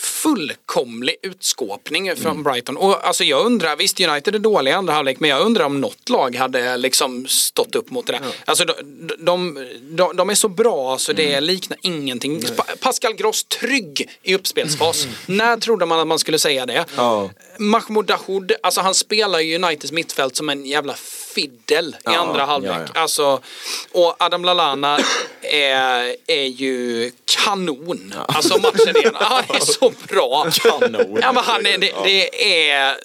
fullkomlig 0.00 1.16
utskåpning 1.22 2.16
från 2.16 2.30
Mm. 2.32 2.42
Brighton. 2.42 2.76
Och 2.76 3.06
alltså 3.06 3.24
jag 3.24 3.46
undrar, 3.46 3.76
visst 3.76 4.00
United 4.00 4.34
är 4.34 4.38
dåliga 4.38 4.74
i 4.74 4.76
andra 4.76 4.92
halvlek, 4.94 5.20
men 5.20 5.30
jag 5.30 5.40
undrar 5.40 5.64
om 5.64 5.80
något 5.80 6.08
lag 6.08 6.36
hade 6.36 6.76
liksom 6.76 7.26
stått 7.28 7.74
upp 7.74 7.90
mot 7.90 8.06
det 8.06 8.12
där. 8.12 8.20
Alltså 8.44 8.64
de, 8.64 8.74
de, 9.18 9.66
de, 9.90 10.16
de 10.16 10.30
är 10.30 10.34
så 10.34 10.48
bra 10.48 10.98
så 10.98 11.12
det 11.12 11.30
Mm. 11.32 11.44
liknar 11.44 11.78
ingenting. 11.82 12.42
Pa, 12.56 12.64
Pascal 12.80 13.12
Gross 13.14 13.44
trygg 13.44 14.10
i 14.22 14.34
uppspelsfas. 14.34 15.04
Mm. 15.04 15.14
När 15.26 15.56
trodde 15.56 15.86
man 15.86 16.00
att 16.00 16.06
man 16.06 16.18
skulle 16.18 16.38
säga 16.38 16.66
det? 16.66 16.84
Ja. 16.96 17.30
Mahmoud 17.58 18.06
Dahoud, 18.06 18.52
alltså 18.62 18.80
han 18.80 18.94
spelar 18.94 19.40
ju 19.40 19.54
Uniteds 19.64 19.92
mittfält 19.92 20.36
som 20.36 20.48
en 20.48 20.66
jävla 20.66 20.94
fiddel 21.34 21.88
i 21.88 22.02
Ja, 22.04 22.18
andra 22.18 22.44
halvlek. 22.44 22.72
ja, 22.72 22.86
ja. 22.94 23.00
Alltså, 23.00 23.40
och 23.92 24.16
Adam 24.18 24.44
Lallana 24.44 24.98
är, 25.42 26.16
är 26.26 26.44
ju 26.44 27.10
kanon. 27.44 28.14
Alltså 28.28 28.58
matchen 28.58 28.96
är, 28.96 29.12
han 29.14 29.44
är 29.48 29.60
så 29.60 29.92
bra. 30.08 30.46
Kanon. 30.52 31.18
Ja, 31.22 31.32
men 31.32 31.44
han 31.44 31.66
är, 31.66 31.78
det, 31.78 31.92
det 32.04 32.70
är 32.70 32.96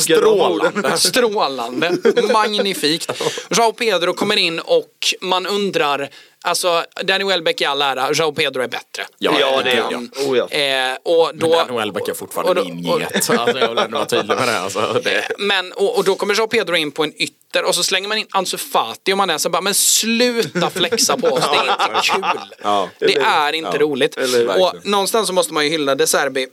strålande. 0.00 0.98
Strålande. 0.98 1.96
Magnifikt. 2.32 3.10
Joao 3.50 3.72
Pedro 3.72 4.12
kommer 4.14 4.36
in 4.36 4.60
och 4.60 5.14
man 5.20 5.46
undrar, 5.46 6.10
alltså 6.46 6.84
Danny 7.04 7.24
Welbeck 7.24 7.60
i 7.60 7.64
all 7.64 7.82
ära, 7.82 8.12
Joao 8.12 8.32
Pedro 8.32 8.62
är 8.62 8.68
bättre. 8.68 9.06
Ja, 9.18 9.32
Ja, 9.40 9.62
det 9.64 9.70
är 9.70 9.76
ja. 9.76 9.88
han. 9.92 10.10
Oh, 10.26 10.38
ja. 10.38 10.48
Eh, 10.48 10.96
och 11.02 11.30
då, 11.34 11.48
Men 11.48 11.66
Dan 11.66 11.76
Welbeck 11.76 12.08
är 12.08 12.14
fortfarande 12.14 12.50
och 12.50 12.54
då- 12.68 12.74
min 12.74 12.84
get. 13.00 13.14
Alltså, 13.14 13.32
jag 13.34 13.46
vill 13.68 13.78
ändå 13.78 13.96
vara 13.98 14.06
tydlig 14.06 14.36
med 14.36 14.48
det. 14.48 14.58
Alltså, 14.58 15.00
det. 15.04 15.28
Men, 15.38 15.72
och, 15.72 15.96
och 15.98 16.04
då 16.04 16.14
kommer 16.14 16.34
Jean 16.34 16.48
Pedro 16.48 16.76
in 16.76 16.90
på 16.92 17.04
en 17.04 17.12
ytter 17.22 17.64
och 17.64 17.74
så 17.74 17.82
slänger 17.82 18.08
man 18.08 18.18
in 18.18 18.26
Ansu 18.30 18.56
Fati 18.56 19.12
och 19.12 19.16
man 19.18 19.30
är 19.30 19.38
så 19.38 19.48
bara, 19.50 19.62
men 19.62 19.74
sluta 19.74 20.70
flexa 20.70 21.16
på 21.16 21.26
oss, 21.26 21.44
det 21.50 21.56
är 21.56 21.62
inte 21.62 22.00
kul. 22.12 22.54
Ja. 22.62 22.88
Det 22.98 23.16
är 23.16 23.52
inte 23.52 23.78
roligt. 23.78 24.16
Eller- 24.16 24.60
och 24.62 24.74
någonstans 24.86 25.26
så 25.26 25.32
måste 25.34 25.54
man 25.54 25.64
ju 25.64 25.70
hylla 25.70 25.94
De 25.94 26.06
Serbi. 26.06 26.46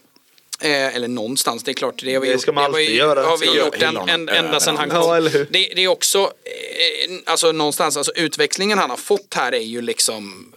Eh, 0.61 0.95
eller 0.95 1.07
någonstans, 1.07 1.63
det 1.63 1.71
är 1.71 1.73
klart. 1.73 2.01
Det, 2.03 2.13
har 2.13 2.21
vi 2.21 2.27
Det 2.27 2.33
gjort, 2.33 2.41
ska 2.41 2.51
man 2.51 2.63
har 2.63 2.71
vi, 2.71 2.83
alltid 2.85 2.95
göra. 2.97 3.23
har 3.23 3.37
vi 3.37 3.45
gjort 3.57 3.81
en, 3.81 4.09
en, 4.09 4.29
ända 4.29 4.59
sedan 4.59 4.77
han 4.77 4.89
Ja, 4.93 5.01
kom. 5.01 5.13
eller 5.13 5.29
hur? 5.29 5.47
Det, 5.49 5.73
det 5.75 5.83
är 5.83 5.87
också, 5.87 6.19
eh, 6.19 7.13
alltså 7.25 7.51
någonstans, 7.51 7.97
alltså 7.97 8.11
utväxlingen 8.15 8.77
han 8.77 8.89
har 8.89 8.97
fått 8.97 9.33
här 9.35 9.51
är 9.51 9.59
ju 9.59 9.81
liksom, 9.81 10.53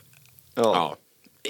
Ja. 0.55 0.63
Ja. 0.63 0.97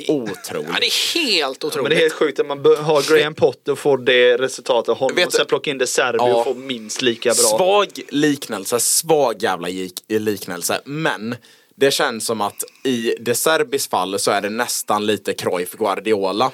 Otroligt. 0.09 0.69
ja 0.73 0.81
det 0.81 0.87
är 0.87 1.15
helt 1.25 1.63
Men 1.63 1.69
otroligt. 1.69 1.91
det 1.91 1.97
är 1.97 2.01
helt 2.01 2.13
sjukt 2.13 2.41
att 2.41 2.47
man 2.47 2.59
har 2.59 3.17
Graham 3.17 3.35
Potter 3.35 3.73
och 3.73 3.79
får 3.79 3.99
det 3.99 4.37
resultatet 4.37 4.89
av 4.89 4.97
honom 4.97 5.17
Vet 5.17 5.27
och 5.27 5.33
sen 5.33 5.47
plocka 5.47 5.71
in 5.71 5.79
det 5.79 5.87
Serbi 5.87 6.19
Ja. 6.19 6.35
och 6.35 6.45
få 6.45 6.55
minst 6.55 7.03
lika 7.03 7.29
bra. 7.29 7.35
Svag 7.59 7.89
liknelse, 8.09 8.81
svag 8.81 9.43
jävla 9.43 9.69
gik- 9.69 10.03
liknelse. 10.09 10.81
Men 10.85 11.35
det 11.75 11.91
känns 11.91 12.27
som 12.27 12.41
att 12.41 12.65
i 12.85 13.15
De 13.21 13.35
Serbis 13.35 13.89
fall 13.89 14.19
så 14.19 14.31
är 14.31 14.41
det 14.41 14.51
nästan 14.51 15.07
lite 15.07 15.35
Cruyff 15.35 15.73
Guardiola. 15.73 16.51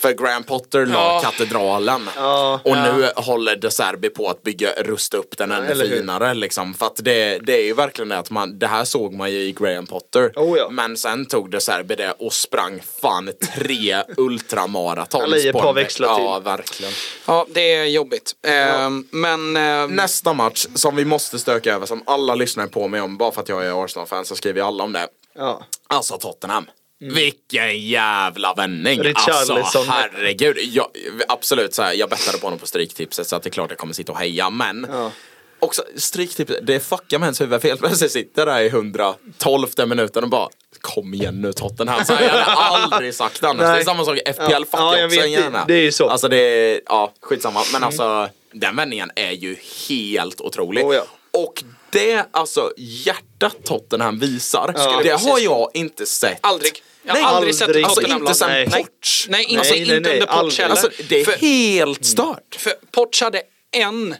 För 0.00 0.12
Graham 0.12 0.44
Potter 0.44 0.86
la 0.86 0.94
Ja. 0.94 1.20
katedralen. 1.24 2.10
Ja. 2.16 2.60
och 2.64 2.76
nu 2.76 3.10
håller 3.16 3.56
De 3.56 3.70
Serbi 3.70 4.08
på 4.10 4.28
att 4.30 4.42
bygga, 4.42 4.70
rusta 4.78 5.16
upp 5.16 5.36
den 5.38 5.52
ännu 5.52 5.74
finare. 5.88 6.34
Liksom. 6.34 6.74
För 6.74 6.86
att 6.86 6.96
det, 6.96 7.38
det 7.38 7.52
är 7.56 7.64
ju 7.64 7.74
verkligen 7.74 8.08
det 8.08 8.18
att 8.18 8.30
man, 8.30 8.58
det 8.58 8.66
här 8.66 8.84
såg 8.84 9.14
man 9.14 9.30
ju 9.32 9.38
i 9.38 9.52
Graham 9.52 9.86
Potter. 9.86 10.32
Oh 10.36 10.58
ja. 10.58 10.68
Men 10.70 10.96
sen 10.96 11.26
tog 11.26 11.50
De 11.50 11.60
Serbi 11.60 11.94
det 11.94 12.12
och 12.18 12.32
sprang 12.32 12.80
fan 13.02 13.30
tre 13.54 14.02
ultramaratons. 14.16 15.24
Eller 15.24 15.36
i 15.36 15.48
ett 15.48 15.56
par 15.56 15.72
växlar 15.72 16.14
till. 16.16 16.24
Ja, 16.24 16.38
verkligen. 16.38 16.92
Ja, 17.26 17.46
det 17.50 17.74
är 17.74 17.84
jobbigt. 17.84 18.32
Eh, 18.46 18.90
Men... 19.10 19.56
eh, 19.56 19.88
Nästa 19.88 20.32
match 20.32 20.66
som 20.74 20.96
vi 20.96 21.04
måste 21.04 21.38
stöka 21.38 21.74
över, 21.74 21.86
som 21.86 22.02
alla 22.06 22.34
lyssnar 22.34 22.66
på 22.66 22.88
mig 22.88 23.00
om, 23.00 23.16
bara 23.16 23.32
för 23.32 23.40
att 23.40 23.48
jag 23.48 23.66
är 23.66 23.84
Arsenal-fan 23.84 24.24
så 24.24 24.36
skriver 24.36 24.62
alla 24.62 24.84
om 24.84 24.92
det. 24.92 25.08
Ja. 25.34 25.62
Alltså 25.86 26.18
Tottenham. 26.18 26.66
Vilken 27.00 27.80
jävla 27.80 28.54
vändning! 28.54 29.00
Alltså 29.14 29.82
herregud. 29.88 30.56
Jag, 30.62 30.86
absolut, 31.28 31.74
så 31.74 31.82
här, 31.82 31.92
jag 31.92 32.08
bettade 32.10 32.38
på 32.38 32.46
honom 32.46 32.58
på 32.58 32.66
Stryktipset 32.66 33.26
så 33.26 33.36
att 33.36 33.42
det 33.42 33.48
är 33.48 33.50
klart 33.50 33.70
jag 33.70 33.78
kommer 33.78 33.94
sitta 33.94 34.12
och 34.12 34.18
heja. 34.18 34.50
Men 34.50 34.86
Ja. 34.90 35.10
också 35.58 35.82
Stryktipset, 35.96 36.66
det 36.66 36.80
fuckar 36.80 37.18
med 37.18 37.26
ens 37.26 37.40
huvud. 37.40 37.60
För 37.60 37.68
helt 37.68 37.80
plötsligt 37.80 38.12
sitter 38.12 38.46
där 38.46 38.60
i 38.60 38.66
112 38.68 39.66
minuten 39.86 40.24
och 40.24 40.30
bara 40.30 40.48
Kom 40.80 41.14
igen 41.14 41.40
nu 41.40 41.52
Tottenham. 41.52 42.04
Så 42.04 42.12
här, 42.14 42.22
jag 42.24 42.30
hade 42.32 42.84
aldrig 42.84 43.14
sagt 43.14 43.44
annars. 43.44 43.58
Det 43.60 43.66
är 43.66 43.72
Nej. 43.72 43.84
samma 43.84 44.04
sak 44.04 44.18
FPL. 44.26 44.42
Ja. 44.52 44.58
Fuck 44.58 44.68
Ja, 44.72 44.98
jag 44.98 45.08
vet, 45.08 45.30
gärna. 45.30 45.58
det- 45.64 45.72
det 45.74 45.78
är 45.80 45.82
ju 45.82 45.92
så. 45.92 46.08
Alltså 46.08 46.28
det 46.28 46.36
är, 46.36 46.80
ja 46.86 47.12
skitsamma. 47.20 47.60
Men 47.72 47.84
alltså 47.84 48.28
den 48.52 48.76
vändningen 48.76 49.10
är 49.16 49.30
ju 49.32 49.56
helt 49.88 50.40
otrolig. 50.40 50.84
Oh, 50.86 50.94
ja. 50.94 51.02
Och 51.30 51.64
det 51.90 52.26
alltså 52.30 52.72
hjärtat 52.76 53.56
Tottenham 53.64 54.18
visar, 54.18 54.72
Ja. 54.76 55.00
det 55.02 55.20
har 55.30 55.38
jag 55.38 55.70
inte 55.74 56.06
sett. 56.06 56.38
Aldrig. 56.40 56.82
Jag 57.02 57.14
har 57.14 57.20
Nej, 57.22 57.30
aldrig 57.30 57.54
sett 57.54 57.68
aldrig. 57.68 57.84
ett 57.84 57.88
Alltså 57.90 58.06
inte 58.06 58.34
sen 58.34 58.50
Nej. 58.50 58.66
Poch. 58.66 59.26
Nej, 59.28 59.44
inte, 59.44 59.58
Alltså, 59.58 59.74
nej, 59.74 59.82
inte 59.82 60.00
nej, 60.00 60.12
under 60.20 60.26
aldrig. 60.26 60.58
heller. 60.60 60.70
Alltså 60.70 60.90
det 61.08 61.20
är 61.20 61.24
för, 61.24 61.32
helt 61.32 62.04
stört. 62.04 62.56
för 62.58 62.72
Poch 62.90 63.22
hade 63.22 63.42
en 63.70 64.14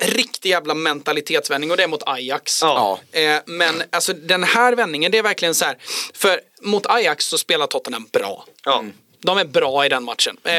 riktig 0.00 0.50
jävla 0.50 0.74
mentalitetsvändning 0.74 1.70
och 1.70 1.76
det 1.76 1.82
är 1.82 1.88
mot 1.88 2.02
Ajax. 2.06 2.62
Ja. 2.62 3.00
Eh, 3.12 3.36
men 3.46 3.82
alltså 3.92 4.12
den 4.12 4.44
här 4.44 4.72
vändningen, 4.72 5.12
det 5.12 5.18
är 5.18 5.22
verkligen 5.22 5.54
så 5.54 5.64
här. 5.64 5.76
För 6.14 6.40
mot 6.62 6.86
Ajax 6.86 7.26
så 7.26 7.38
spelar 7.38 7.66
Tottenham 7.66 8.08
bra. 8.12 8.44
Ja. 8.64 8.84
De 9.20 9.38
är 9.38 9.44
bra 9.44 9.86
i 9.86 9.88
den 9.88 10.04
matchen. 10.04 10.36
Eh, 10.44 10.52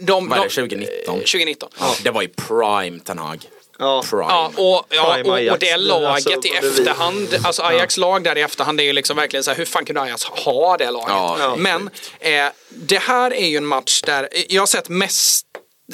de, 0.00 0.28
Vad 0.28 0.38
är 0.38 0.42
det, 0.42 0.48
de- 0.48 0.54
2019? 0.54 1.14
eh, 1.14 1.20
2019. 1.20 1.68
Ja, 1.78 1.94
det 2.04 2.10
var 2.10 2.22
ju 2.22 2.28
prime 2.28 2.98
Ten 3.00 3.18
Hag. 3.18 3.38
Ja. 3.78 4.04
Prime. 4.10 4.22
Ja, 4.28 4.52
och, 4.56 4.86
ja, 4.96 5.12
Prime 5.14 5.22
och, 5.22 5.28
och 5.28 5.36
Ajax. 5.36 5.60
det 5.60 5.76
laget 5.76 6.26
Alltså, 6.26 6.48
i 6.48 6.50
efterhand, 6.56 7.28
alltså 7.44 7.62
Ajax 7.62 7.96
lag 7.96 8.24
där 8.24 8.38
i 8.38 8.40
efterhand 8.40 8.80
är 8.80 8.84
ju 8.84 8.92
liksom 8.92 9.16
verkligen 9.16 9.44
så 9.44 9.50
här, 9.50 9.58
hur 9.58 9.64
fan 9.64 9.84
kunde 9.84 10.00
Ajax 10.00 10.24
ha 10.24 10.76
det 10.76 10.90
laget? 10.90 11.08
Ja. 11.08 11.56
Men 11.58 11.90
eh, 12.20 12.46
det 12.68 12.98
här 12.98 13.34
är 13.34 13.46
ju 13.46 13.56
en 13.56 13.66
match 13.66 14.02
där, 14.02 14.28
jag 14.48 14.62
har 14.62 14.66
sett 14.66 14.88
mest 14.88 15.46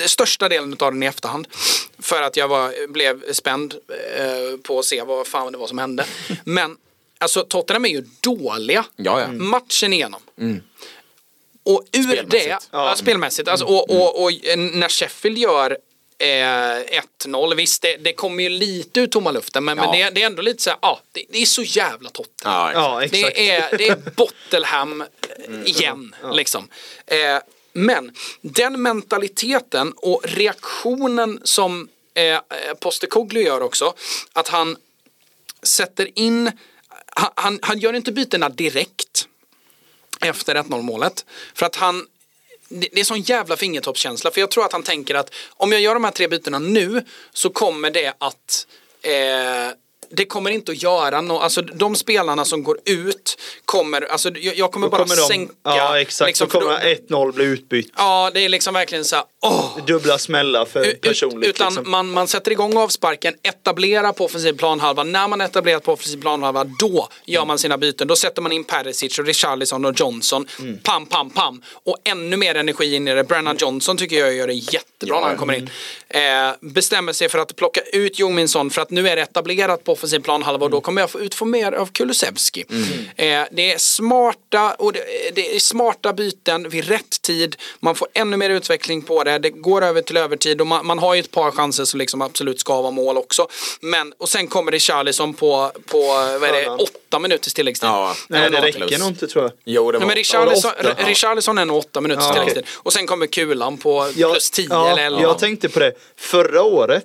största 0.07 0.49
delen 0.49 0.77
av 0.81 0.93
den 0.93 1.03
i 1.03 1.07
efterhand. 1.07 1.49
För 1.99 2.23
att 2.23 2.37
jag 2.37 2.49
var, 2.49 2.87
blev 2.93 3.33
spänd 3.33 3.75
eh, 4.19 4.57
på 4.63 4.79
att 4.79 4.85
se 4.85 5.03
vad 5.03 5.27
fan 5.27 5.53
det 5.53 5.59
var 5.59 5.67
som 5.67 5.79
hände. 5.79 6.05
Men 6.45 6.77
alltså 7.19 7.45
Tottenham 7.45 7.85
är 7.85 7.89
ju 7.89 8.05
dåliga 8.21 8.85
Ja, 8.97 9.21
ja. 9.21 9.29
matchen 9.33 9.93
igenom. 9.93 10.21
Och 11.65 11.85
ur 11.93 12.03
Spelmässigt. 12.03 12.31
det, 12.31 12.59
ja. 12.71 12.95
spelmässigt, 12.97 13.49
alltså, 13.49 13.67
och, 13.67 13.91
och, 13.91 14.23
och 14.23 14.31
när 14.57 14.89
Sheffield 14.89 15.39
gör 15.39 15.79
eh, 16.23 17.03
1-0, 17.25 17.55
visst 17.55 17.83
det, 17.83 17.97
det 17.97 18.13
kommer 18.13 18.43
ju 18.43 18.49
lite 18.49 19.01
ur 19.01 19.07
tomma 19.07 19.31
luften 19.31 19.65
men, 19.65 19.77
men 19.77 19.85
Ja. 19.99 20.05
det, 20.05 20.11
det 20.15 20.23
är 20.23 20.27
ändå 20.27 20.43
lite 20.43 20.63
så 20.63 20.71
här, 20.71 20.79
ja 20.83 21.01
det, 21.13 21.25
det 21.29 21.43
är 21.43 21.47
så 21.47 21.63
jävla 21.63 22.11
Tottenham. 22.11 22.73
Ja, 22.75 23.01
Ja. 23.01 23.09
Det 23.11 23.51
är, 23.51 23.77
det 23.79 23.89
är 23.89 23.97
Bottelham 24.17 25.01
eh, 25.01 25.07
igen. 25.65 26.15
Liksom. 26.33 26.69
Eh, 27.07 27.39
men 27.73 28.13
den 28.41 28.83
mentaliteten 28.83 29.93
och 29.97 30.21
reaktionen 30.25 31.41
som 31.45 31.89
eh, 32.15 32.39
Postecoglou 32.81 33.43
gör 33.43 33.61
också. 33.63 33.95
Att 34.33 34.49
han 34.49 34.77
sätter 35.63 36.19
in, 36.19 36.51
han, 37.07 37.31
han, 37.35 37.59
han 37.63 37.79
gör 37.79 37.93
inte 37.93 38.13
bytena 38.13 38.49
direkt 38.49 39.29
efter 40.21 40.55
1-0 40.55 40.83
målet. 40.83 41.25
För 41.55 41.67
att 41.67 41.77
han, 41.77 42.07
det 42.73 43.01
är 43.01 43.05
sån 43.05 43.21
jävla 43.21 43.57
fingertoppskänsla. 43.57 44.31
För 44.31 44.41
jag 44.41 44.51
tror 44.51 44.65
att 44.65 44.73
han 44.73 44.83
tänker 44.83 45.15
att 45.15 45.35
om 45.51 45.73
jag 45.73 45.81
gör 45.81 45.95
de 45.95 46.05
här 46.05 46.11
tre 46.11 46.29
bytena 46.29 46.59
nu 46.59 47.05
så 47.33 47.51
kommer 47.51 47.91
det 47.91 48.15
att 48.19 48.67
eh, 49.03 49.77
det 50.13 50.25
kommer 50.25 50.51
inte 50.51 50.73
att 50.73 50.83
göra 50.83 51.21
något, 51.21 51.43
alltså 51.43 51.63
de 51.63 51.97
spelarna 51.97 52.45
som 52.45 52.63
går 52.63 52.79
ut 52.85 53.39
kommer, 53.65 54.03
alltså 54.03 54.31
jag, 54.37 54.57
jag 54.57 54.73
kommer 54.73 54.87
Då 54.87 54.91
bara 54.91 55.03
kommer 55.03 55.17
de, 55.17 55.23
sänka. 55.23 55.53
ja 55.63 56.01
exakt, 56.01 56.29
liksom, 56.29 56.49
för 56.51 56.61
kommer 56.61 56.97
då- 57.09 57.17
1-0 57.17 57.33
bli 57.33 57.45
utbytt. 57.45 57.93
Ja, 57.97 58.31
det 58.35 58.41
är 58.45 58.49
liksom 58.49 58.75
verkligen 58.75 59.05
så 59.05 59.17
här, 59.17 59.25
åh! 59.43 59.79
Dubbla 59.87 60.19
smällar 60.19 60.65
för 60.65 60.87
Ut- 60.87 61.01
personligt. 61.01 61.49
Utan 61.49 61.75
liksom. 61.75 61.91
man, 61.91 62.11
man 62.11 62.29
sätter 62.29 62.51
igång 62.51 62.77
avsparken, 62.77 63.35
etablerar 63.43 64.13
på 64.13 64.25
offensiv 64.25 64.53
planhalva. 64.53 65.05
När 65.05 65.29
man 65.29 65.41
etablerat 65.41 65.83
på 65.85 65.93
offensiv 65.93 66.21
planhalva, 66.21 66.65
då 66.65 67.09
gör 67.25 67.45
man 67.45 67.59
sina 67.59 67.79
byten. 67.79 68.09
Då 68.09 68.17
sätter 68.17 68.43
man 68.43 68.53
in 68.53 68.65
Perisic 68.65 69.19
och 69.19 69.27
Richarlison 69.27 69.85
och 69.85 70.01
Johnson. 70.01 70.47
Mm. 70.59 70.79
Pam, 70.79 71.07
pam, 71.07 71.31
pam. 71.31 71.63
Och 71.85 71.97
ännu 72.05 72.37
mer 72.37 72.55
energi 72.55 72.95
in 72.95 73.09
i 73.09 73.15
det. 73.15 73.25
Brennan 73.25 73.57
Johnson 73.61 73.97
tycker 73.97 74.17
jag 74.17 74.35
gör 74.35 74.47
det 74.47 74.55
jättebra 74.55 75.21
när 75.21 75.27
han 75.29 75.37
kommer 75.37 75.55
in. 75.55 75.71
Eh, 76.09 76.21
bestämmer 76.61 77.13
sig 77.13 77.29
för 77.29 77.39
att 77.39 77.57
plocka 77.57 77.81
ut 77.93 78.19
Jungminsson 78.19 78.71
för 78.71 78.83
att 78.83 78.91
nu 78.91 79.09
är 79.09 79.17
det 79.17 79.23
etablerat 79.23 79.85
på 79.85 79.97
offensiv 80.03 80.19
planhalva 80.21 80.65
och 80.65 80.71
då 80.71 80.81
kommer 80.81 81.01
jag 81.03 81.11
få 81.11 81.21
ut 81.21 81.35
få 81.35 81.45
mer 81.45 81.73
av 81.73 81.87
Kulusevski. 81.87 82.65
Eh, 83.17 83.43
det 83.51 83.73
är 83.73 83.79
smarta 83.79 84.75
och 84.75 84.93
det, 84.93 85.01
det 85.35 85.57
är 85.57 85.61
smarta 85.61 86.13
byten 86.13 86.69
vid 86.69 86.89
rätt 86.89 87.23
tid. 87.23 87.57
Man 87.81 87.95
får 87.95 88.09
ännu 88.15 88.37
mer 88.37 88.51
utveckling 88.51 89.03
på 89.03 89.25
det. 89.25 89.39
Det 89.39 89.51
går 89.51 89.83
över 89.85 90.03
till 90.03 90.17
övertid 90.17 90.61
och 90.61 90.67
man, 90.67 90.87
man 90.87 90.99
har 90.99 91.15
ju 91.15 91.21
ett 91.21 91.31
par 91.31 91.51
chanser 91.51 91.85
som 91.85 91.99
liksom 91.99 92.23
absolut 92.23 92.61
ska 92.61 92.83
vara 92.83 92.91
mål 92.91 93.19
också. 93.19 93.49
Men, 93.81 94.13
och 94.19 94.29
sen 94.29 94.47
kommer 94.49 94.73
det 94.73 94.79
Charlison 94.81 95.35
på, 95.35 95.73
på 95.87 95.99
vad 96.41 96.45
är 96.45 96.53
det, 96.53 96.69
åtta 96.71 97.19
minuters 97.19 97.55
tilläggstid. 97.55 97.89
Ja. 97.89 98.15
Nej, 98.29 98.51
det 98.51 98.61
räcker 98.61 98.99
nog 98.99 99.09
inte 99.09 99.27
tror 99.27 99.45
jag. 99.45 99.53
Jo, 99.65 99.93
det 99.93 99.99
Nej, 99.99 100.01
var 100.01 100.07
men 100.07 100.17
Richarlison, 100.17 100.71
Ja, 100.83 100.91
åtta. 100.91 101.09
Richarlison 101.09 101.59
är 101.59 101.65
nog 101.65 101.77
åtta 101.79 102.01
minuters 102.01 102.25
Ja, 102.27 102.33
tilläggstid. 102.33 102.65
Och 102.73 102.93
sen 102.93 103.07
kommer 103.07 103.27
kulan 103.27 103.79
på 103.79 104.11
Jag, 104.17 104.31
plus 104.33 104.51
tio 104.51 104.67
ja, 104.71 104.91
eller 104.91 105.03
elva. 105.07 105.23
jag 105.23 105.39
tänkte 105.39 105.69
på 105.69 105.79
det. 105.81 105.93
Förra 106.17 106.63
året, 106.63 107.05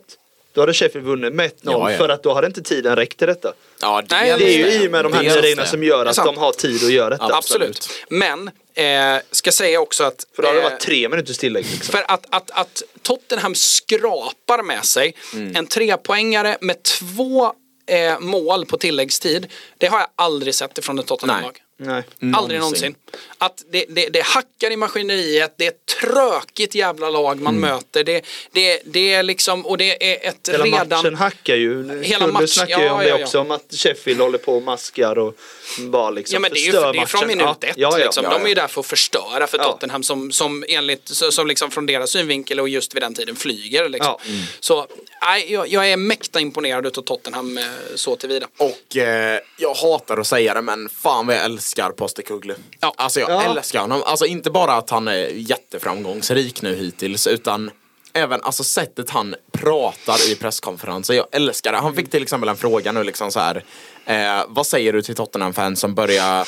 då 0.57 0.61
hade 0.61 0.73
Sheffield 0.73 1.07
vunnit 1.07 1.33
med 1.33 1.45
1-0 1.49 1.53
Ja, 1.61 1.91
ja. 1.91 1.97
för 1.97 2.09
att 2.09 2.23
då 2.23 2.33
hade 2.33 2.47
inte 2.47 2.61
tiden 2.61 2.95
räckt 2.95 3.17
till 3.17 3.27
detta. 3.27 3.53
Ja, 3.81 4.03
Nej, 4.09 4.35
Det 4.39 4.45
är 4.53 4.57
ju 4.57 4.63
det. 4.63 4.73
i 4.83 4.87
och 4.87 4.91
med 4.91 5.05
de 5.05 5.13
här 5.13 5.23
Det 5.23 5.29
är 5.29 5.33
nya 5.33 5.41
reglerna 5.41 5.61
det. 5.61 5.67
som 5.69 5.83
gör 5.83 6.05
Det 6.05 6.09
att 6.11 6.15
de 6.25 6.37
har 6.37 6.51
tid 6.51 6.83
att 6.83 6.91
göra 6.91 7.09
detta. 7.09 7.35
Absolut. 7.35 7.89
Men, 8.09 8.47
eh, 8.73 9.21
ska 9.31 9.51
säga 9.51 9.79
också 9.81 10.03
att... 10.03 10.25
För 10.35 10.41
då 10.43 10.47
hade 10.47 10.59
det 10.59 10.65
eh, 10.65 10.71
varit 10.71 10.81
tre 10.81 11.09
minuters 11.09 11.37
tillägg. 11.37 11.65
Liksom. 11.71 11.91
För 11.91 12.05
att, 12.07 12.25
att, 12.29 12.51
att 12.51 12.83
Tottenham 13.01 13.55
skrapar 13.55 14.63
med 14.63 14.85
sig 14.85 15.15
en 15.55 15.67
trepoängare 15.67 16.57
med 16.61 16.83
två 16.83 17.53
eh, 17.89 18.19
mål 18.19 18.65
på 18.65 18.77
tilläggstid. 18.77 19.47
Det 19.77 19.87
har 19.87 19.99
jag 19.99 20.07
aldrig 20.15 20.55
sett 20.55 20.77
ifrån 20.77 20.99
ett 20.99 21.07
Tottenham-lag. 21.07 21.57
Nej. 21.79 22.03
Aldrig 22.33 22.59
någonsin. 22.59 22.95
Att 23.37 23.63
det, 23.71 23.85
det, 23.89 24.09
det 24.09 24.23
hackar 24.25 24.71
i 24.71 24.77
maskineriet, 24.77 25.53
det 25.57 25.65
är 25.65 25.69
ett 25.69 25.85
trökigt 26.01 26.75
jävla 26.75 27.09
lag 27.09 27.41
man 27.41 27.59
möter. 27.59 28.03
Det, 28.03 28.25
det, 28.51 28.81
det 28.85 29.13
är 29.13 29.23
liksom, 29.23 29.65
och 29.65 29.77
det 29.77 30.13
är 30.13 30.29
ett 30.29 30.49
Hela 30.51 30.63
redan... 30.63 30.87
matchen 30.89 31.15
hackar 31.15 31.55
ju. 31.55 32.01
Hela 32.03 32.25
Kulle 32.25 32.33
match- 32.39 32.49
snackar 32.49 32.79
ju 32.79 32.85
ja, 32.85 32.93
om 32.93 32.99
ja, 32.99 33.03
det 33.03 33.09
ja. 33.19 33.23
också. 33.23 33.39
Om 33.39 33.51
att 33.51 33.65
Sheffield 33.69 34.21
håller 34.21 34.37
på 34.37 34.55
och 34.55 34.63
maskar 34.63 35.17
och 35.17 35.37
bara 35.79 36.09
liksom 36.09 36.33
Ja 36.33 36.39
men 36.39 36.51
det 36.51 36.59
är 36.59 36.65
ju 36.65 36.71
förstör 36.71 36.93
det 36.93 36.99
är 36.99 37.05
från 37.05 37.19
matchen. 37.19 37.27
minut 37.37 37.57
ja. 37.61 37.67
ett. 37.67 37.73
Ja, 37.77 37.89
ja. 37.99 38.05
liksom. 38.05 38.23
ja, 38.23 38.29
De 38.33 38.43
är 38.43 38.47
ju 38.49 38.55
där 38.55 38.67
för 38.67 38.81
att 38.81 38.87
förstöra 38.87 39.47
för 39.47 39.57
Ja. 39.57 39.63
Tottenham 39.63 40.03
som, 40.03 40.31
som 40.31 40.63
enligt, 40.67 41.07
som 41.07 41.47
liksom 41.47 41.71
från 41.71 41.85
deras 41.85 42.09
synvinkel 42.09 42.59
och 42.59 42.69
just 42.69 42.95
vid 42.95 43.01
den 43.03 43.13
tiden 43.13 43.35
flyger. 43.35 43.89
Liksom. 43.89 44.15
Ja. 44.25 44.33
Så 44.59 44.87
nej, 45.21 45.53
jag, 45.53 45.67
jag 45.67 45.89
är 45.91 45.97
mäkta 45.97 46.39
imponerad 46.39 46.85
utav 46.85 47.01
Tottenham 47.01 47.57
eh, 47.57 47.63
så 47.95 48.15
tillvida. 48.15 48.47
Och 48.57 48.97
eh, 48.97 49.39
jag 49.57 49.73
hatar 49.73 50.17
att 50.17 50.27
säga 50.27 50.53
det 50.53 50.61
men 50.61 50.89
fan 50.89 51.27
vad 51.27 51.35
jag 51.35 51.43
älskar 51.43 51.89
Postecoglou. 51.91 52.55
Ja. 52.79 52.93
Alltså 52.97 53.19
jag 53.19 53.31
Ja. 53.31 53.43
älskar 53.43 53.79
honom. 53.81 54.03
Alltså 54.05 54.25
inte 54.25 54.49
bara 54.51 54.73
att 54.73 54.89
han 54.89 55.07
är 55.07 55.27
jätteframgångsrik 55.35 56.61
nu 56.61 56.75
hittills 56.75 57.27
utan 57.27 57.71
även 58.17 58.41
alltså 58.43 58.63
sättet 58.63 59.09
han 59.09 59.35
pratar 59.51 60.31
i 60.31 60.35
presskonferenser. 60.35 61.13
Jag 61.13 61.25
älskar 61.31 61.71
det. 61.71 61.77
Han 61.77 61.95
fick 61.95 62.09
till 62.09 62.23
exempel 62.23 62.49
en 62.49 62.57
fråga 62.57 62.91
nu 62.91 63.03
liksom 63.03 63.31
så 63.31 63.39
här. 63.39 63.63
Eh, 64.05 64.45
vad 64.47 64.67
säger 64.67 64.93
du 64.93 65.01
till 65.01 65.15
Tottenham-fans 65.15 65.79
som 65.79 65.95
börjar 65.95 66.47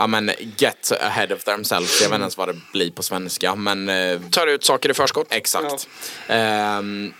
Ja 0.00 0.06
men 0.06 0.30
get 0.56 0.92
ahead 1.00 1.34
of 1.34 1.44
themselves. 1.44 2.00
Jag 2.00 2.08
vet 2.08 2.14
inte 2.14 2.22
ens 2.22 2.36
vad 2.36 2.48
det 2.48 2.56
blir 2.72 2.90
på 2.90 3.02
svenska 3.02 3.54
men 3.54 3.88
eh, 3.88 4.20
Tar 4.30 4.46
ut 4.46 4.64
saker 4.64 4.90
i 4.90 4.94
förskott. 4.94 5.26
Exakt. 5.30 5.88
Ehm, 6.28 7.12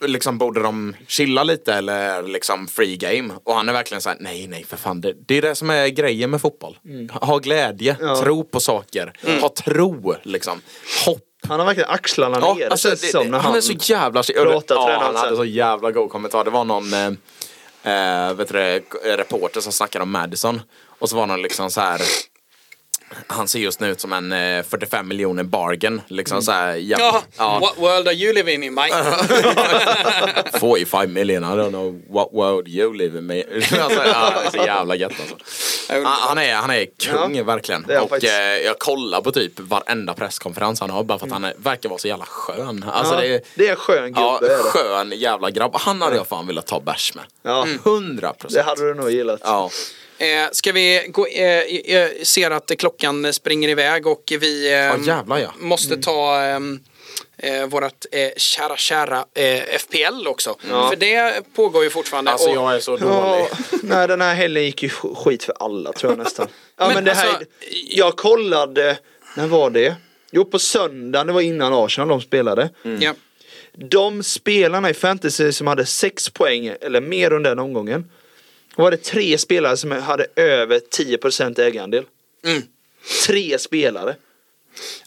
liksom 0.00 0.38
borde 0.38 0.62
de 0.62 0.96
chilla 1.06 1.44
lite 1.44 1.74
eller 1.74 2.22
liksom 2.22 2.68
free 2.68 2.96
game? 2.96 3.34
Och 3.44 3.54
han 3.54 3.68
är 3.68 3.72
verkligen 3.72 4.00
såhär, 4.00 4.16
nej 4.20 4.46
nej 4.46 4.64
för 4.64 4.76
fan. 4.76 5.00
Det, 5.00 5.14
det 5.26 5.38
är 5.38 5.42
det 5.42 5.54
som 5.54 5.70
är 5.70 5.88
grejen 5.88 6.30
med 6.30 6.40
fotboll. 6.40 6.78
Ha 7.12 7.38
glädje, 7.38 7.96
tro 8.22 8.44
på 8.44 8.60
saker, 8.60 9.12
ha 9.40 9.48
tro 9.48 10.14
liksom. 10.22 10.60
Hopp. 11.06 11.26
Han 11.48 11.60
har 11.60 11.66
verkligen 11.66 11.90
axlarna 11.90 12.38
Ja, 12.40 12.54
nere 12.54 12.68
alltså, 12.68 12.90
det, 12.90 12.96
som 12.96 13.30
när 13.30 13.38
han, 13.38 13.56
är 13.56 13.60
så 13.60 13.72
jävla... 13.72 14.22
pratar 14.22 14.74
ja, 14.74 14.98
han 15.02 15.16
hade 15.16 15.36
så 15.36 15.44
jävla 15.44 15.90
god 15.90 16.10
kommentar. 16.10 16.44
Det 16.44 16.50
var 16.50 16.64
någon 16.64 16.92
eh, 16.92 18.26
eh, 18.26 18.34
vet 18.34 18.48
du, 18.48 18.82
reporter 19.16 19.60
som 19.60 19.72
snackade 19.72 20.02
om 20.02 20.10
Madison. 20.10 20.62
Och 20.98 21.08
så 21.08 21.16
var 21.16 21.26
någon 21.26 21.42
liksom 21.42 21.70
så 21.70 21.80
här. 21.80 22.00
Han 23.26 23.48
ser 23.48 23.58
just 23.58 23.80
nu 23.80 23.90
ut 23.90 24.00
som 24.00 24.12
en 24.12 24.32
eh, 24.32 24.62
45 24.62 25.08
miljoner 25.08 25.42
bargain. 25.42 26.00
Liksom 26.08 26.42
så 26.42 26.52
här, 26.52 26.74
Ja, 26.76 27.22
ja. 27.36 27.58
what 27.60 27.78
world 27.78 28.08
are 28.08 28.14
you 28.14 28.32
living 28.34 28.62
in 28.64 28.74
Mike? 28.74 28.94
45 30.60 31.12
million, 31.12 31.44
I 31.44 31.46
don't 31.46 31.70
know 31.70 32.02
what 32.10 32.28
world 32.32 32.68
you 32.68 32.94
live 32.94 33.18
in. 33.18 33.30
alltså, 33.80 34.02
ja, 34.06 34.32
så 34.50 34.56
jävla 34.56 34.94
gött 34.96 35.12
alltså. 35.20 35.36
Han, 36.04 36.38
är, 36.38 36.54
han 36.54 36.70
är 36.70 36.86
kung 36.98 37.34
Ja, 37.36 37.44
verkligen. 37.44 37.90
är 37.90 38.00
och 38.02 38.24
eh, 38.24 38.56
jag 38.64 38.78
kollar 38.78 39.20
på 39.20 39.32
typ 39.32 39.60
varenda 39.60 40.14
presskonferens 40.14 40.80
han 40.80 40.90
har 40.90 41.04
bara 41.04 41.18
för 41.18 41.26
att 41.26 41.32
han 41.32 41.44
är, 41.44 41.54
verkar 41.56 41.88
vara 41.88 41.98
så 41.98 42.08
jävla 42.08 42.24
skön. 42.24 42.84
Alltså, 42.92 43.16
det 43.16 43.26
är, 43.34 43.40
det 43.54 43.66
är 43.66 43.70
en 43.70 43.76
skön 43.76 44.04
gubbe. 44.04 44.20
Ja, 44.20 44.40
skön 44.62 45.12
jävla 45.16 45.50
grabb. 45.50 45.70
Han 45.74 46.02
hade 46.02 46.16
jag 46.16 46.26
fan 46.26 46.46
velat 46.46 46.66
ta 46.66 46.80
bärs 46.80 47.14
med. 47.14 47.24
Ja. 47.42 47.66
Hundra 47.84 48.28
Det 48.28 48.38
procent. 48.38 48.66
hade 48.66 48.88
du 48.88 48.94
nog 48.94 49.10
gillat. 49.10 49.40
Ja. 49.44 49.70
Eh, 50.20 50.48
ska 50.52 50.72
vi 50.72 51.06
gå, 51.08 51.26
eh, 51.26 51.92
jag 51.94 52.26
ser 52.26 52.50
att 52.50 52.70
klockan 52.78 53.32
springer 53.32 53.68
iväg 53.68 54.06
och 54.06 54.32
vi 54.40 54.66
eh, 54.72 54.72
Ja, 54.78 54.96
jävlar, 55.06 55.38
ja. 55.38 55.54
måste 55.58 55.96
ta 55.96 56.42
eh, 56.44 56.58
eh, 57.38 57.66
vårat 57.66 58.06
eh, 58.12 58.28
kära, 58.36 58.76
kära 58.76 59.24
eh, 59.34 59.62
FPL 59.78 60.26
också. 60.26 60.56
För 60.60 60.96
det 60.96 61.42
pågår 61.54 61.84
ju 61.84 61.90
fortfarande. 61.90 62.30
Alltså 62.30 62.48
och, 62.48 62.56
jag 62.56 62.74
är 62.74 62.80
så 62.80 62.96
dålig. 62.96 63.12
Ja, 63.14 63.48
nej 63.82 64.08
den 64.08 64.20
här 64.20 64.34
helgen 64.34 64.64
gick 64.64 64.82
ju 64.82 64.88
sk- 64.88 65.14
skit 65.14 65.42
för 65.44 65.54
alla 65.60 65.92
tror 65.92 66.12
jag 66.12 66.18
nästan. 66.18 66.46
Ja 66.78 66.86
men, 66.86 66.94
Men 66.94 67.04
det 67.04 67.14
här, 67.14 67.28
alltså- 67.28 67.44
jag 67.90 68.16
kollade, 68.16 68.98
när 69.36 69.46
var 69.46 69.70
det? 69.70 69.94
Jo 70.32 70.44
på 70.44 70.58
söndagen, 70.58 71.26
det 71.26 71.32
var 71.32 71.40
innan 71.40 71.72
Arsenal 71.74 72.08
de 72.08 72.20
spelade. 72.20 72.70
ja. 73.00 73.14
De 73.74 74.22
spelarna 74.22 74.90
i 74.90 74.94
fantasy 74.94 75.52
som 75.52 75.66
hade 75.66 75.86
sex 75.86 76.30
poäng 76.30 76.74
eller 76.80 77.00
mer 77.00 77.32
under 77.32 77.50
den 77.50 77.58
omgången. 77.58 78.10
Var 78.76 78.90
det 78.90 78.96
tre 78.96 79.38
spelare 79.38 79.76
som 79.76 79.90
hade 79.90 80.26
över 80.36 80.80
10% 80.98 81.60
ägarandel. 81.60 82.04
Mm. 82.44 82.62
Tre 83.26 83.58
spelare. 83.58 84.16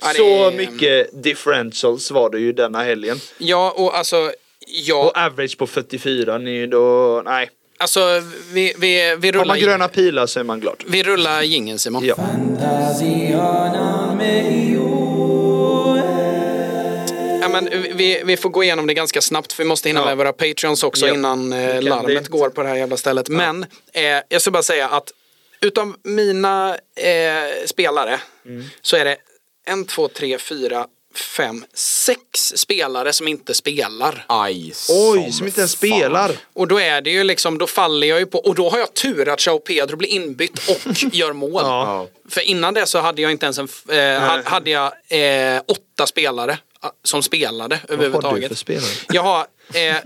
Ja, 0.01 0.07
det 0.07 0.13
Så 0.17 0.51
mycket 0.57 1.23
differentials 1.23 2.11
var 2.11 2.29
det 2.29 2.39
ju 2.39 2.53
denna 2.53 2.83
helgen. 2.83 3.19
ja, 3.37 3.73
och 3.77 3.97
alltså, 3.97 4.31
ja, 4.67 5.03
Och 5.03 5.17
average 5.17 5.57
på 5.57 5.67
44, 5.67 6.37
ni 6.37 6.67
då, 6.67 7.21
nej. 7.25 7.49
alltså 7.77 8.21
vi, 8.53 8.73
vi, 8.77 9.15
vi 9.19 9.27
Har 9.27 9.33
rullar 9.33 9.45
man 9.45 9.59
gröna 9.59 9.87
pilar 9.87 10.25
så 10.25 10.39
är 10.39 10.43
man 10.43 10.59
glad. 10.59 10.83
Vi 10.87 11.03
rullar 11.03 11.41
jingeln 11.41 11.79
Simon. 11.79 12.05
Ja. 12.05 12.15
Ja, 17.53 17.61
men 17.61 17.97
vi, 17.97 18.21
vi 18.25 18.37
får 18.37 18.49
gå 18.49 18.63
igenom 18.63 18.87
det 18.87 18.93
ganska 18.93 19.21
snabbt 19.21 19.53
för 19.53 19.63
vi 19.63 19.67
måste 19.67 19.89
hinna 19.89 19.99
Ja. 19.99 20.05
med 20.05 20.17
våra 20.17 20.33
Patreons 20.33 20.83
också 20.83 21.07
Ja. 21.07 21.13
innan 21.13 21.53
eh, 21.53 21.81
larmet 21.81 22.23
det. 22.23 22.29
går 22.29 22.49
på 22.49 22.63
det 22.63 22.69
här 22.69 22.75
jävla 22.75 22.97
stället. 22.97 23.29
Men 23.29 23.65
eh, 23.93 24.03
jag 24.29 24.41
ska 24.41 24.51
bara 24.51 24.63
säga 24.63 24.87
att 24.89 25.11
utav 25.61 25.95
mina 26.03 26.77
eh, 26.95 27.65
spelare 27.65 28.19
Mm. 28.45 28.63
så 28.81 28.95
är 28.97 29.05
det 29.05 29.17
en, 29.65 29.85
två, 29.85 30.07
tre, 30.07 30.37
fyra, 30.37 30.87
fem, 31.37 31.65
sex 31.73 32.19
spelare 32.55 33.13
som 33.13 33.27
inte 33.27 33.53
spelar. 33.53 34.25
Aj, 34.27 34.73
Oj, 34.89 35.31
som 35.31 35.47
inte 35.47 35.59
ens 35.61 35.71
spelar. 35.71 36.31
Och 36.53 36.67
då 36.67 36.79
är 36.79 37.01
det 37.01 37.09
ju 37.09 37.23
liksom, 37.23 37.57
då 37.57 37.67
faller 37.67 38.07
jag 38.07 38.19
ju 38.19 38.25
på, 38.25 38.37
och 38.39 38.55
då 38.55 38.69
har 38.69 38.79
jag 38.79 38.93
tur 38.93 39.29
att 39.29 39.45
Joao 39.45 39.59
Pedro 39.59 39.97
blir 39.97 40.09
inbytt 40.09 40.69
och 40.69 41.03
gör 41.13 41.33
mål. 41.33 41.51
Ja. 41.65 42.07
För 42.29 42.41
innan 42.41 42.73
det 42.73 42.85
så 42.85 42.99
hade 42.99 43.21
jag 43.21 43.31
inte 43.31 43.45
ens 43.45 43.57
en, 43.59 43.67
eh, 43.89 44.21
ha- 44.21 44.41
hade 44.45 44.69
jag 44.69 44.91
eh, 45.07 45.61
åtta 45.67 46.07
spelare 46.07 46.57
som 47.03 47.23
spelade 47.23 47.79
överhuvudtaget. 47.89 48.47
för 48.47 48.55
spelare? 48.55 48.91
Jag 49.09 49.21
har, 49.23 49.45
eh, 49.73 49.95
eh, 49.97 50.01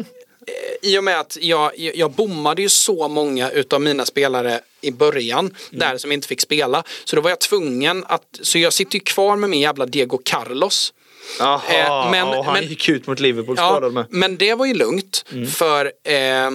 i 0.82 0.98
och 1.00 1.04
med 1.04 1.20
att 1.20 1.38
jag, 1.42 1.72
jag 1.76 2.12
bommade 2.12 2.62
ju 2.62 2.70
så 2.70 3.08
många 3.08 3.50
utav 3.50 3.82
mina 3.82 4.06
spelare 4.06 4.60
i 4.82 4.92
början, 4.92 5.40
Mm. 5.46 5.56
där 5.72 5.98
som 5.98 6.12
inte 6.12 6.28
fick 6.28 6.42
spela. 6.42 6.84
Så 7.06 7.16
då 7.16 7.22
var 7.22 7.30
jag 7.30 7.40
tvungen 7.40 8.04
att, 8.08 8.40
så 8.42 8.58
jag 8.60 8.74
sitter 8.74 8.94
ju 8.96 9.00
kvar 9.00 9.36
med 9.36 9.50
min 9.50 9.60
jävla 9.60 9.86
Diego 9.86 10.18
Carlos. 10.26 10.94
Jaha, 11.40 11.62
Eh, 11.70 12.12
men- 12.12 12.28
och 12.28 12.46
han 12.46 12.54
men- 12.54 12.68
gick 12.68 12.90
ut 12.90 13.08
mot 13.08 13.20
Liverpool 13.20 13.58
skadad 13.58 13.94
med. 13.94 14.06
men 14.10 14.38
det 14.38 14.54
var 14.54 14.66
ju 14.66 14.74
lugnt 14.74 15.26
Mm. 15.32 15.48
för 15.48 15.86
eh, 16.04 16.50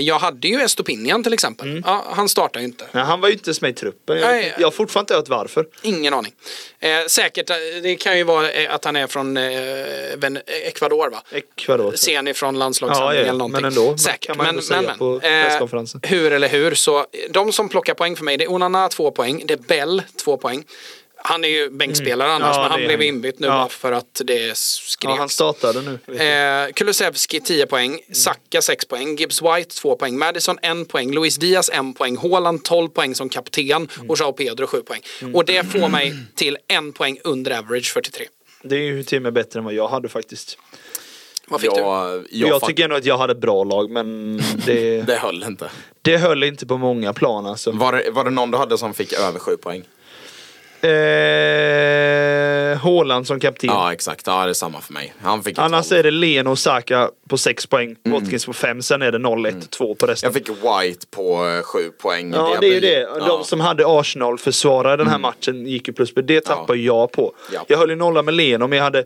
jag 0.00 0.18
hade 0.18 0.48
ju 0.48 0.60
Estopinian 0.60 1.22
till 1.22 1.32
exempel. 1.32 1.68
Mm. 1.70 1.82
Ja, 1.86 2.04
han 2.10 2.28
startar 2.28 2.60
ju 2.60 2.66
inte. 2.66 2.86
Nej, 2.92 3.04
han 3.04 3.20
var 3.20 3.28
ju 3.28 3.34
inte 3.34 3.48
ens 3.48 3.60
med 3.60 3.70
i 3.70 3.74
truppen. 3.74 4.18
Jag, 4.18 4.26
Nej. 4.30 4.54
jag 4.58 4.66
har 4.66 4.70
fortfarande 4.72 5.14
inte 5.14 5.14
hört 5.14 5.28
varför. 5.28 5.66
Ingen 5.82 6.14
aning. 6.14 6.32
Eh, 6.80 7.06
säkert, 7.06 7.50
eh, 7.50 7.56
det 7.82 7.96
kan 7.96 8.18
ju 8.18 8.24
vara 8.24 8.50
eh, 8.50 8.74
att 8.74 8.84
han 8.84 8.96
är 8.96 9.06
från 9.06 9.36
eh, 9.36 9.44
Ecuador 10.46 11.10
va? 11.10 11.22
Ecuador. 11.30 11.92
Ser 11.92 12.22
ni 12.22 12.34
från 12.34 12.58
landslagssamling 12.58 13.08
Ja, 13.08 13.14
ja, 13.14 13.20
eller 13.20 13.32
någonting? 13.38 13.62
men 13.62 13.72
ändå, 13.72 13.98
Säkert. 13.98 14.36
men, 14.36 14.46
ändå 14.46 14.62
men, 14.70 14.84
men. 14.84 14.98
på 14.98 15.20
Eh, 15.22 15.66
hur 16.02 16.32
eller 16.32 16.48
hur, 16.48 16.74
så 16.74 16.98
eh, 16.98 17.04
de 17.30 17.52
som 17.52 17.68
plockar 17.68 17.94
poäng 17.94 18.16
för 18.16 18.24
mig, 18.24 18.36
det 18.36 18.44
är 18.44 18.52
Onana 18.52 18.88
två 18.88 19.10
poäng, 19.10 19.42
det 19.46 19.54
är 19.54 19.58
Bell 19.58 20.02
två 20.24 20.36
poäng. 20.36 20.64
Han 21.24 21.44
är 21.44 21.48
ju 21.48 21.70
bänkspelare 21.70 22.32
annars, 22.32 22.56
Mm. 22.56 22.56
Ja, 22.56 22.62
men 22.62 22.70
han 22.70 22.80
blev 22.80 22.98
han. 22.98 23.02
inbytt 23.06 23.38
nu 23.38 23.46
Ja. 23.46 23.52
bara 23.52 23.68
för 23.68 23.92
att 23.92 24.20
det 24.24 24.56
skrevs. 24.56 24.96
Ja, 25.02 25.14
han 25.18 25.28
startade 25.28 25.82
nu. 25.82 25.98
jag. 26.06 26.62
Eh, 26.66 26.72
Kulusevski 26.72 27.40
10 27.40 27.66
poäng, 27.66 28.00
Saka 28.12 28.62
6 28.62 28.84
poäng, 28.84 29.16
Gibbs 29.16 29.42
White 29.42 29.74
2 29.74 29.96
poäng, 29.96 30.18
Madison 30.18 30.58
1 30.62 30.88
poäng, 30.88 31.12
Luis 31.14 31.36
Diaz 31.36 31.70
1 31.72 31.98
poäng, 31.98 32.16
Haaland 32.16 32.64
12 32.64 32.88
poäng 32.88 33.14
som 33.14 33.28
kapten 33.28 33.88
och 34.08 34.16
Joao 34.20 34.32
Pedro 34.32 34.66
7 34.66 34.82
poäng. 34.82 35.00
Och 35.34 35.44
det 35.44 35.64
får 35.72 35.88
mig 35.88 36.14
till 36.34 36.58
en 36.68 36.92
poäng 36.92 37.18
under 37.24 37.58
average 37.58 37.92
43. 37.92 38.26
Det 38.62 38.76
är 38.76 38.80
ju 38.80 39.02
till 39.02 39.16
och 39.18 39.22
med 39.22 39.32
bättre 39.32 39.58
än 39.58 39.64
vad 39.64 39.74
jag 39.74 39.88
hade 39.88 40.08
faktiskt. 40.08 40.58
Vad 41.46 41.60
fick 41.60 41.74
du? 41.74 41.80
Jag, 41.80 42.24
Jag, 42.30 42.48
jag, 42.50 42.62
tycker 42.62 42.84
ändå 42.84 42.96
att 42.96 43.04
jag 43.04 43.18
hade 43.18 43.32
ett 43.32 43.40
bra 43.40 43.64
lag 43.64 43.90
men 43.90 44.36
det, 44.66 45.02
Det 45.02 45.16
höll 45.16 45.42
inte. 45.42 45.70
det 46.02 46.16
höll 46.16 46.42
inte 46.42 46.66
på 46.66 46.76
många 46.78 47.12
plan 47.12 47.46
alltså. 47.46 47.70
Var 47.72 47.92
det, 47.92 48.10
var 48.10 48.24
det 48.24 48.30
någon 48.30 48.50
du 48.50 48.58
hade 48.58 48.78
som 48.78 48.94
fick 48.94 49.12
över 49.12 49.38
sju 49.38 49.56
poäng? 49.56 49.82
Eh, 50.82 52.78
Haaland 52.78 53.26
som 53.26 53.40
kapten. 53.40 53.70
Ja 53.70 53.92
exakt, 53.92 54.26
ja, 54.26 54.44
det 54.44 54.50
är 54.50 54.54
samma 54.54 54.80
för 54.80 54.92
mig. 54.92 55.14
Han 55.22 55.42
fick 55.42 55.58
Annars 55.58 55.88
12. 55.88 55.98
är 55.98 56.02
det 56.02 56.10
Leno 56.10 56.50
och 56.50 56.58
Saka 56.58 57.10
på 57.28 57.38
6 57.38 57.66
poäng, 57.66 57.96
Watkins 58.04 58.46
på 58.46 58.52
5, 58.52 58.82
sen 58.82 59.02
är 59.02 59.12
det 59.12 59.18
0-1, 59.18 59.68
2 59.68 59.94
på 59.94 60.06
resten. 60.06 60.26
Jag 60.26 60.34
fick 60.34 60.48
White 60.48 61.06
på 61.10 61.46
eh, 61.46 61.62
sju 61.62 61.90
poäng. 61.90 62.32
Ja 62.32 62.56
det 62.60 62.66
är 62.66 62.74
ju 62.74 62.80
det. 62.80 63.00
Ja. 63.00 63.26
De 63.26 63.44
som 63.44 63.60
hade 63.60 63.84
Arsenal-försvarare 63.86 64.96
den 64.96 65.08
här 65.08 65.18
matchen 65.18 65.66
gick 65.66 65.88
ju 65.88 65.94
plus. 65.94 66.12
Det 66.14 66.40
tappade 66.40 66.78
jag 66.78 67.12
på. 67.12 67.32
Ja. 67.52 67.64
Jag 67.68 67.78
höll 67.78 67.90
ju 67.90 67.96
nolla 67.96 68.22
med 68.22 68.34
Leno 68.34 68.66
men 68.66 68.76
jag 68.78 68.84
hade 68.84 68.98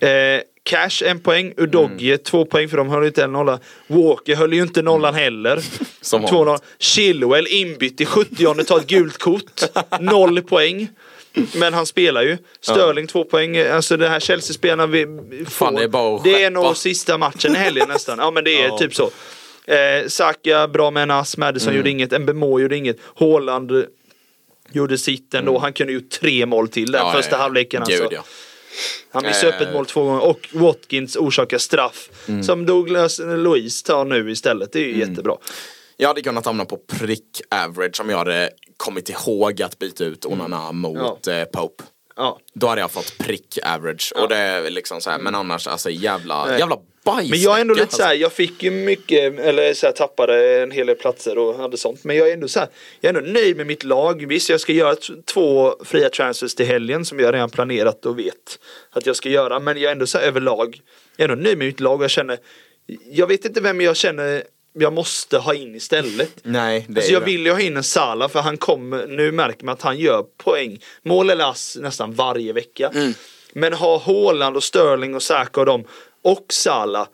eh, 0.00 0.40
Cash 0.62 1.02
en 1.04 1.20
poäng, 1.20 1.52
Udogie 1.56 2.18
två 2.18 2.44
poäng 2.44 2.68
för 2.68 2.76
de 2.76 2.88
höll 2.88 3.06
inte 3.06 3.24
en 3.24 3.32
nolla. 3.32 3.58
Walker 3.86 4.36
höll 4.36 4.52
ju 4.52 4.62
inte 4.62 4.82
nollan 4.82 5.14
heller. 5.14 5.60
Som 6.00 6.20
Två 6.20 6.36
vanligt. 6.36 6.46
noll. 6.46 6.58
Chilwell 6.78 7.46
inbytt 7.46 8.00
i 8.00 8.04
70 8.06 8.64
tar 8.64 8.78
ett 8.78 8.86
gult 8.86 9.18
kort. 9.18 9.60
Noll 10.00 10.42
poäng. 10.42 10.88
Men 11.54 11.74
han 11.74 11.86
spelar 11.86 12.22
ju. 12.22 12.38
Sterling 12.60 13.06
två 13.06 13.24
poäng. 13.24 13.58
Alltså 13.58 13.96
det 13.96 14.08
här 14.08 14.20
Chelsea-spelarna 14.20 14.86
vi 14.86 15.06
får. 15.06 15.50
Fan, 15.50 15.74
det 15.74 15.82
är 15.84 15.88
bara 15.88 16.20
det 16.24 16.42
är 16.44 16.50
nog 16.50 16.76
sista 16.76 17.18
matchen 17.18 17.54
i 17.54 17.58
helgen 17.58 17.88
nästan. 17.88 18.18
Ja 18.18 18.30
men 18.30 18.44
det 18.44 18.62
är 18.62 18.68
Ja. 18.68 18.78
typ 18.78 18.94
så. 18.94 19.10
Eh, 19.66 20.06
Saka 20.08 20.68
bra 20.68 20.90
med 20.90 21.02
en 21.02 21.10
ass, 21.10 21.36
Madison 21.36 21.74
gjorde 21.76 21.90
inget, 21.90 22.20
Mbemo 22.20 22.60
gjorde 22.60 22.76
inget, 22.76 22.96
Haaland 23.16 23.70
eh, 23.70 23.82
gjorde 24.72 24.98
sitt 24.98 25.34
ändå. 25.34 25.58
Han 25.58 25.72
kunde 25.72 25.92
gjort 25.92 26.10
tre 26.10 26.46
mål 26.46 26.68
till 26.68 26.92
den 26.92 27.06
Ja, 27.06 27.12
första 27.12 27.30
ja, 27.30 27.36
ja. 27.36 27.42
halvleken. 27.42 27.82
Alltså. 27.82 28.02
Gud, 28.02 28.12
ja. 28.12 28.24
Han 29.12 29.22
missade 29.26 29.48
upp 29.48 29.60
Eh. 29.60 29.68
ett 29.68 29.74
mål 29.74 29.86
två 29.86 30.04
gånger 30.04 30.20
och 30.24 30.48
Watkins 30.52 31.16
orsakar 31.16 31.58
straff. 31.58 32.08
Mm. 32.28 32.42
Som 32.42 32.66
Douglas 32.66 33.18
Louise 33.18 33.86
tar 33.86 34.04
nu 34.04 34.30
istället. 34.30 34.72
Det 34.72 34.78
är 34.78 34.84
ju 34.86 34.98
jättebra. 34.98 35.36
Jag 35.96 36.08
hade 36.08 36.22
kunnat 36.22 36.46
hamna 36.46 36.64
på 36.64 36.76
prick 36.76 37.40
average 37.50 38.00
om 38.00 38.10
jag 38.10 38.18
hade 38.18 38.50
kommit 38.76 39.08
ihåg 39.08 39.62
att 39.62 39.78
byta 39.78 40.04
ut 40.04 40.26
Onana 40.26 40.72
mot 40.72 41.26
eh, 41.26 41.44
Pope. 41.44 41.84
Ja. 42.16 42.40
Då 42.54 42.66
hade 42.66 42.80
jag 42.80 42.90
fått 42.90 43.18
prick 43.18 43.58
average. 43.62 44.12
Och 44.16 44.28
det 44.28 44.36
är 44.36 44.70
liksom 44.70 45.00
så 45.00 45.10
här, 45.10 45.18
men 45.18 45.34
annars 45.34 45.66
alltså 45.66 45.90
jävla, 45.90 46.58
jävla 46.58 46.78
bajs. 47.04 47.30
Men 47.30 47.40
jag 47.40 47.56
är 47.56 47.60
ändå 47.60 47.74
lite 47.74 47.84
alltså. 47.84 47.96
så 47.96 48.02
här, 48.02 48.14
jag 48.14 48.32
fick 48.32 48.62
ju 48.62 48.70
mycket, 48.70 49.38
eller 49.38 49.74
så 49.74 49.86
här, 49.86 49.92
tappade 49.92 50.62
en 50.62 50.70
hel 50.70 50.86
del 50.86 50.96
platser 50.96 51.38
och 51.38 51.54
hade 51.54 51.76
sånt. 51.76 52.04
Men 52.04 52.16
jag 52.16 52.28
är 52.28 52.32
ändå 52.34 52.48
så 52.48 52.60
här, 52.60 52.68
jag 53.00 53.14
är 53.14 53.18
ändå 53.18 53.30
nöjd 53.32 53.56
med 53.56 53.66
mitt 53.66 53.84
lag. 53.84 54.26
Visst, 54.28 54.48
jag 54.48 54.60
ska 54.60 54.72
göra 54.72 54.96
två 55.24 55.74
fria 55.84 56.08
transfers 56.08 56.54
till 56.54 56.66
helgen 56.66 57.04
som 57.04 57.18
jag 57.20 57.34
redan 57.34 57.50
planerat 57.50 58.06
och 58.06 58.18
vet 58.18 58.58
att 58.90 59.06
jag 59.06 59.16
ska 59.16 59.28
göra. 59.28 59.60
Men 59.60 59.76
jag 59.76 59.88
är 59.88 59.92
ändå 59.92 60.06
så 60.06 60.18
här 60.18 60.26
överlag, 60.26 60.80
jag 61.16 61.24
är 61.24 61.32
ändå 61.32 61.42
nöjd 61.42 61.58
med 61.58 61.66
mitt 61.66 61.80
lag 61.80 61.98
och 61.98 62.04
jag 62.04 62.10
känner, 62.10 62.38
jag 63.10 63.26
vet 63.26 63.44
inte 63.44 63.60
vem 63.60 63.80
jag 63.80 63.96
känner 63.96 64.44
jag 64.78 64.92
måste 64.92 65.38
ha 65.38 65.54
in 65.54 65.74
istället. 65.74 66.30
Nej, 66.42 66.86
det 66.88 67.00
Alltså 67.00 67.12
jag 67.12 67.22
det. 67.22 67.26
vill 67.26 67.46
ju 67.46 67.52
ha 67.52 67.60
in 67.60 67.76
en 67.76 67.84
Salah 67.84 68.28
för 68.28 68.40
han 68.40 68.56
kommer, 68.56 69.06
nu 69.06 69.32
märker 69.32 69.64
man 69.64 69.72
att 69.72 69.82
han 69.82 69.98
gör 69.98 70.22
poäng. 70.36 70.78
Mål 71.02 71.30
eller 71.30 71.44
ass 71.50 71.76
nästan 71.80 72.12
varje 72.12 72.52
vecka. 72.52 72.90
Mm. 72.94 73.14
Men 73.52 73.72
ha 73.72 73.98
Haaland 73.98 74.56
och 74.56 74.64
Sterling 74.64 75.14
och 75.14 75.22
Saka 75.22 75.60
och 75.60 75.66
dem 75.66 75.84
och 76.22 76.46
Salah. 76.52 77.06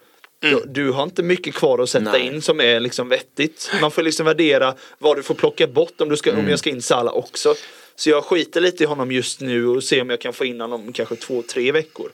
Mm. 0.42 0.60
Du 0.66 0.90
har 0.90 1.02
inte 1.02 1.22
mycket 1.22 1.54
kvar 1.54 1.78
att 1.78 1.90
sätta 1.90 2.12
Nej. 2.12 2.26
in 2.26 2.42
som 2.42 2.60
är 2.60 2.80
liksom 2.80 3.08
vettigt. 3.08 3.70
Man 3.80 3.90
får 3.90 4.02
liksom 4.02 4.26
värdera 4.26 4.74
vad 4.98 5.16
du 5.16 5.22
får 5.22 5.34
plocka 5.34 5.66
bort 5.66 6.00
om, 6.00 6.08
du 6.08 6.16
ska, 6.16 6.30
Mm. 6.30 6.44
om 6.44 6.50
jag 6.50 6.58
ska 6.58 6.70
in 6.70 6.82
Salah 6.82 7.14
också. 7.16 7.54
Så 7.96 8.10
jag 8.10 8.24
skiter 8.24 8.60
lite 8.60 8.82
i 8.84 8.86
honom 8.86 9.12
just 9.12 9.40
nu 9.40 9.66
och 9.66 9.84
ser 9.84 10.00
om 10.02 10.10
jag 10.10 10.20
kan 10.20 10.32
få 10.32 10.44
in 10.44 10.60
honom 10.60 10.80
om 10.86 10.92
kanske 10.92 11.16
två, 11.16 11.42
tre 11.42 11.72
veckor. 11.72 12.10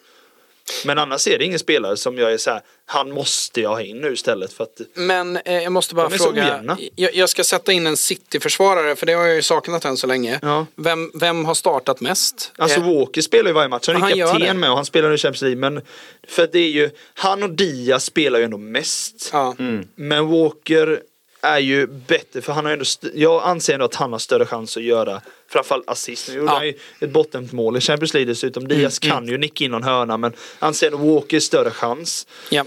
Men 0.84 0.98
annars 0.98 1.26
är 1.28 1.38
det 1.38 1.44
ingen 1.44 1.58
spelare 1.58 1.96
som 1.96 2.18
jag 2.18 2.32
är 2.32 2.38
så 2.38 2.50
här, 2.50 2.60
han 2.86 3.12
måste 3.12 3.60
jag 3.60 3.70
ha 3.70 3.82
in 3.82 4.00
nu 4.00 4.12
istället 4.12 4.52
för 4.52 4.64
att 4.64 4.80
Men 4.94 5.36
eh, 5.36 5.62
jag 5.62 5.72
måste 5.72 5.94
bara 5.94 6.10
fråga. 6.10 6.76
Jag, 6.96 7.14
jag 7.14 7.28
ska 7.28 7.44
sätta 7.44 7.72
in 7.72 7.86
en 7.86 7.96
City-försvarare 7.96 8.96
för 8.96 9.06
det 9.06 9.12
har 9.12 9.26
jag 9.26 9.36
ju 9.36 9.42
saknat 9.42 9.84
än 9.84 9.96
så 9.96 10.06
länge. 10.06 10.38
Ja. 10.42 10.66
Vem, 10.76 11.10
vem 11.14 11.44
har 11.44 11.54
startat 11.54 12.00
mest? 12.00 12.52
Alltså 12.58 12.80
Eh, 12.80 12.94
Walker 12.98 13.20
spelar 13.20 13.50
ju 13.50 13.54
varje 13.54 13.68
match, 13.68 13.86
han 13.86 13.96
är 13.96 14.00
Han 14.00 14.10
ju 14.10 14.16
gör 14.16 14.26
det. 14.34 14.38
kapten 14.40 14.60
med 14.60 14.70
och 14.70 14.76
han 14.76 14.84
spelar 14.86 15.12
i 15.14 15.18
Champions 15.18 15.42
League. 15.42 15.58
Men 15.60 15.80
för 16.28 16.48
det 16.52 16.58
är 16.58 16.70
ju, 16.70 16.90
han 17.14 17.42
och 17.42 17.50
Diaz 17.50 18.04
spelar 18.04 18.38
ju 18.38 18.44
ändå 18.44 18.58
mest. 18.58 19.30
ja. 19.32 19.54
Men 19.94 20.28
Walker 20.28 21.00
är 21.40 21.58
ju 21.58 21.86
bättre 21.86 22.42
för 22.42 22.52
han 22.52 22.64
har 22.64 22.72
ändå, 22.72 22.84
jag 23.14 23.42
anser 23.44 23.74
ändå 23.74 23.84
att 23.84 23.94
han 23.94 24.12
har 24.12 24.18
större 24.18 24.46
chans 24.46 24.76
att 24.76 24.82
göra 24.82 25.20
framförallt 25.48 25.88
assist. 25.90 26.28
Nu 26.28 26.34
gjorde 26.34 26.46
Ja. 26.46 26.56
Mm, 26.56 26.58
han 26.58 26.66
ju 26.66 26.74
ett 27.06 27.12
bottenmål 27.12 27.54
mål 27.54 27.76
i 27.76 27.80
Champions 27.80 28.14
League 28.14 28.32
dessutom. 28.32 28.68
Diaz 28.68 28.98
kan 28.98 29.28
ju 29.28 29.38
nicka 29.38 29.64
in 29.64 29.70
någon 29.70 29.82
hörna 29.82 30.16
men 30.16 30.32
anser 30.58 30.86
ändå 30.86 30.98
Walker 31.14 31.40
större 31.40 31.70
chans. 31.70 32.26
Ja. 32.50 32.64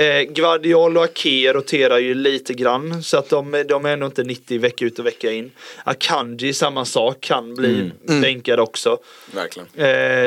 Eh, 0.00 0.22
Guardiol 0.22 0.96
och 0.96 1.04
Ake 1.04 1.52
roterar 1.52 1.98
ju 1.98 2.14
lite 2.14 2.54
grann 2.54 3.02
så 3.02 3.16
att 3.16 3.28
de, 3.28 3.64
de 3.68 3.84
är 3.84 3.92
ändå 3.92 4.06
inte 4.06 4.22
90 4.24 4.58
vecka 4.60 4.84
ut 4.84 4.98
och 4.98 5.06
vecka 5.06 5.32
in. 5.32 5.50
Akanji 5.84 6.52
samma 6.52 6.84
sak, 6.84 7.20
kan 7.20 7.54
bli 7.54 7.90
Mm. 8.08 8.20
bänkad 8.20 8.60
också. 8.60 8.98
Verkligen. 9.34 9.68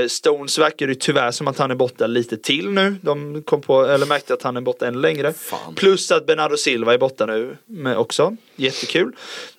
Eh, 0.02 0.08
Stones 0.08 0.58
verkar 0.60 0.88
ju 0.88 0.96
tyvärr 0.96 1.32
som 1.32 1.48
att 1.48 1.58
han 1.58 1.72
är 1.72 1.76
borta 1.76 2.08
lite 2.08 2.38
till 2.38 2.70
nu. 2.70 2.96
De 3.02 3.44
kom 3.44 3.62
på, 3.62 3.86
eller 3.86 4.06
märkte 4.06 4.34
att 4.34 4.44
han 4.44 4.58
är 4.58 4.62
borta 4.62 4.88
än 4.88 5.02
längre. 5.02 5.34
Fan. 5.34 5.76
Plus 5.76 6.12
att 6.12 6.26
Bernardo 6.26 6.58
Silva 6.58 6.94
är 6.94 6.98
borta 6.98 7.26
nu 7.26 7.58
med 7.66 7.98
också. 7.98 8.38
Jättekul. 8.56 9.12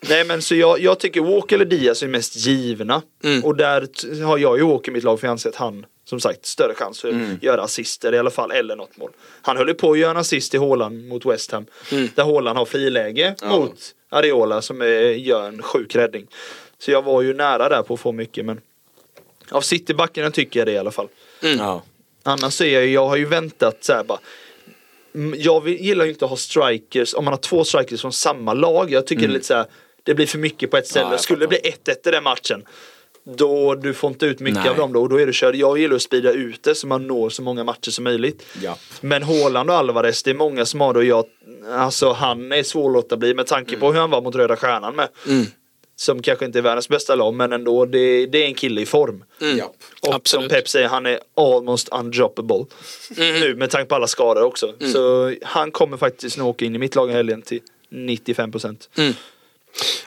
Nej 0.08 0.24
men 0.24 0.42
så 0.42 0.54
jag, 0.54 0.80
jag 0.80 1.00
tycker 1.00 1.20
Walker 1.20 1.56
eller 1.56 1.64
Diaz 1.64 2.02
är 2.02 2.08
mest 2.08 2.36
givna. 2.36 3.02
Mm. 3.24 3.44
Och 3.44 3.56
där 3.56 3.88
har 4.24 4.38
jag 4.38 4.58
ju 4.58 4.64
Walker 4.64 4.90
i 4.90 4.94
mitt 4.94 5.04
lag 5.04 5.20
för 5.20 5.26
jag 5.26 5.32
anser 5.32 5.48
att 5.50 5.56
han 5.56 5.86
som 6.04 6.20
sagt 6.20 6.46
större 6.46 6.74
chans 6.74 7.00
för 7.00 7.08
att 7.08 7.42
göra 7.42 7.62
assister 7.62 8.14
i 8.14 8.18
alla 8.18 8.30
fall 8.30 8.50
eller 8.50 8.76
något 8.76 8.96
mål. 8.96 9.10
Han 9.42 9.56
höll 9.56 9.68
ju 9.68 9.74
på 9.74 9.92
att 9.92 9.98
göra 9.98 10.10
en 10.10 10.16
assist 10.16 10.54
i 10.54 10.58
Haaland 10.58 11.08
mot 11.08 11.26
West 11.26 11.50
Ham. 11.52 11.66
Där 12.14 12.24
Haaland 12.24 12.58
har 12.58 12.64
friläge 12.64 13.34
mot 13.42 13.94
Areola 14.08 14.62
som 14.62 14.80
är, 14.82 15.00
gör 15.00 15.48
en 15.48 15.62
sjuk 15.62 15.96
räddning. 15.96 16.26
Så 16.78 16.90
jag 16.90 17.02
var 17.02 17.22
ju 17.22 17.34
nära 17.34 17.68
där 17.68 17.82
på 17.82 17.94
att 17.94 18.00
få 18.00 18.12
mycket 18.12 18.44
men 18.44 18.60
av 19.50 19.60
Citybackarna 19.60 20.30
tycker 20.30 20.60
jag 20.60 20.66
det 20.66 20.72
i 20.72 20.78
alla 20.78 20.90
fall. 20.90 21.08
Ja. 21.40 21.82
Annars 22.22 22.60
är 22.60 22.66
jag, 22.66 22.86
jag 22.86 23.06
har 23.06 23.16
ju 23.16 23.24
väntat 23.24 23.84
så 23.84 23.92
här 23.92 24.04
bara. 24.04 24.18
Mm, 25.14 25.40
Jag 25.40 25.60
vill, 25.60 25.80
gillar 25.80 26.04
ju 26.04 26.10
inte 26.10 26.24
att 26.24 26.30
ha 26.30 26.36
strikers, 26.36 27.14
om 27.14 27.24
man 27.24 27.32
har 27.32 27.38
två 27.38 27.64
strikers 27.64 28.00
från 28.00 28.12
samma 28.12 28.54
lag. 28.54 28.90
Jag 28.90 29.06
tycker 29.06 29.22
det 29.22 29.28
är 29.28 29.32
lite 29.32 29.46
så 29.46 29.54
här, 29.54 29.66
det 30.02 30.14
blir 30.14 30.26
för 30.26 30.38
mycket 30.38 30.70
på 30.70 30.76
ett 30.76 30.86
ställe. 30.86 31.08
Ja, 31.10 31.18
Skulle 31.18 31.40
det 31.40 31.48
bli 31.48 31.58
fattar. 31.58 31.92
1-1 31.92 32.08
i 32.08 32.10
den 32.10 32.24
matchen. 32.24 32.64
Då 33.26 33.74
du 33.74 33.94
får 33.94 34.10
inte 34.10 34.26
ut 34.26 34.40
mycket 34.40 34.62
Nej. 34.62 34.70
av 34.70 34.76
dem 34.76 34.92
då 34.92 35.00
och 35.02 35.08
då 35.08 35.20
är 35.20 35.26
det 35.26 35.34
kört. 35.34 35.54
Jag 35.54 35.78
gillar 35.78 35.96
att 35.96 36.02
sprida 36.02 36.32
ut 36.32 36.62
det 36.62 36.74
så 36.74 36.86
man 36.86 37.06
når 37.06 37.30
så 37.30 37.42
många 37.42 37.64
matcher 37.64 37.90
som 37.90 38.04
möjligt. 38.04 38.46
Ja. 38.62 38.76
Men 39.00 39.22
Haaland 39.22 39.70
och 39.70 39.76
Alvarez, 39.76 40.22
det 40.22 40.30
är 40.30 40.34
många 40.34 40.66
som 40.66 40.80
har 40.80 40.92
det 40.92 40.98
och 40.98 41.04
jag, 41.04 41.24
alltså 41.70 42.12
han 42.12 42.52
är 42.52 42.62
svår 42.62 42.88
att 42.88 42.94
låta 42.94 43.16
bli 43.16 43.34
med 43.34 43.46
tanke 43.46 43.76
på 43.76 43.92
hur 43.92 44.00
han 44.00 44.10
var 44.10 44.22
mot 44.22 44.34
Röda 44.34 44.56
Stjärnan 44.56 44.96
med. 44.96 45.08
Som 45.96 46.22
kanske 46.22 46.44
inte 46.44 46.58
är 46.58 46.62
världens 46.62 46.88
bästa 46.88 47.14
lag 47.14 47.34
men 47.34 47.52
ändå, 47.52 47.86
det, 47.86 48.26
det 48.26 48.38
är 48.38 48.46
en 48.46 48.54
kille 48.54 48.80
i 48.80 48.86
form. 48.86 49.24
Ja. 49.38 49.72
Och 50.00 50.14
Absolut. 50.14 50.50
som 50.50 50.56
Pep 50.56 50.68
säger, 50.68 50.88
han 50.88 51.06
är 51.06 51.18
almost 51.36 51.88
undroppable. 51.88 52.64
Nu 53.16 53.54
med 53.54 53.70
tanke 53.70 53.88
på 53.88 53.94
alla 53.94 54.06
skador 54.06 54.42
också. 54.42 54.74
Så 54.92 55.34
han 55.42 55.70
kommer 55.70 55.96
faktiskt 55.96 56.38
nog 56.38 56.48
åka 56.48 56.64
in 56.64 56.74
i 56.74 56.78
mitt 56.78 56.94
lag 56.94 57.10
i 57.10 57.12
helgen 57.12 57.42
till 57.42 57.60
95 57.88 58.52
procent. 58.52 58.88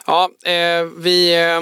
Ja, 0.06 0.30
eh, 0.44 0.84
vi, 0.98 1.34
eh, 1.34 1.60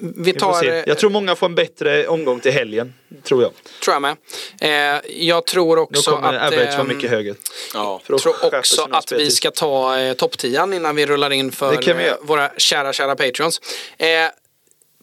vi 0.00 0.32
tar... 0.32 0.64
eh, 0.64 0.82
Jag 0.86 0.98
tror 0.98 1.10
många 1.10 1.36
får 1.36 1.46
en 1.46 1.54
bättre 1.54 2.06
omgång 2.08 2.40
till 2.40 2.52
helgen. 2.52 2.94
Tror 3.24 3.42
jag. 3.42 3.52
tror 3.84 3.94
jag 3.94 4.02
med. 4.02 4.16
Eh, 4.60 5.00
jag 5.28 5.46
tror 5.46 5.78
också 5.78 6.10
kommer 6.10 6.34
att... 6.34 6.52
average 6.52 6.70
vara 6.70 6.80
ehm, 6.80 6.88
mycket 6.88 7.10
högre. 7.10 7.34
Ja. 7.74 8.00
Då 8.06 8.18
tror 8.18 8.54
också 8.54 8.88
att 8.90 9.12
vi 9.12 9.30
ska 9.30 9.50
ta 9.50 9.98
eh, 9.98 10.12
topp 10.12 10.38
10 10.38 10.62
innan 10.62 10.96
vi 10.96 11.06
rullar 11.06 11.30
in 11.30 11.52
för 11.52 11.94
vi 11.94 12.06
eh, 12.08 12.14
våra 12.22 12.50
kära, 12.56 12.92
kära 12.92 13.16
Patreons. 13.16 13.60
Eh, 13.98 14.06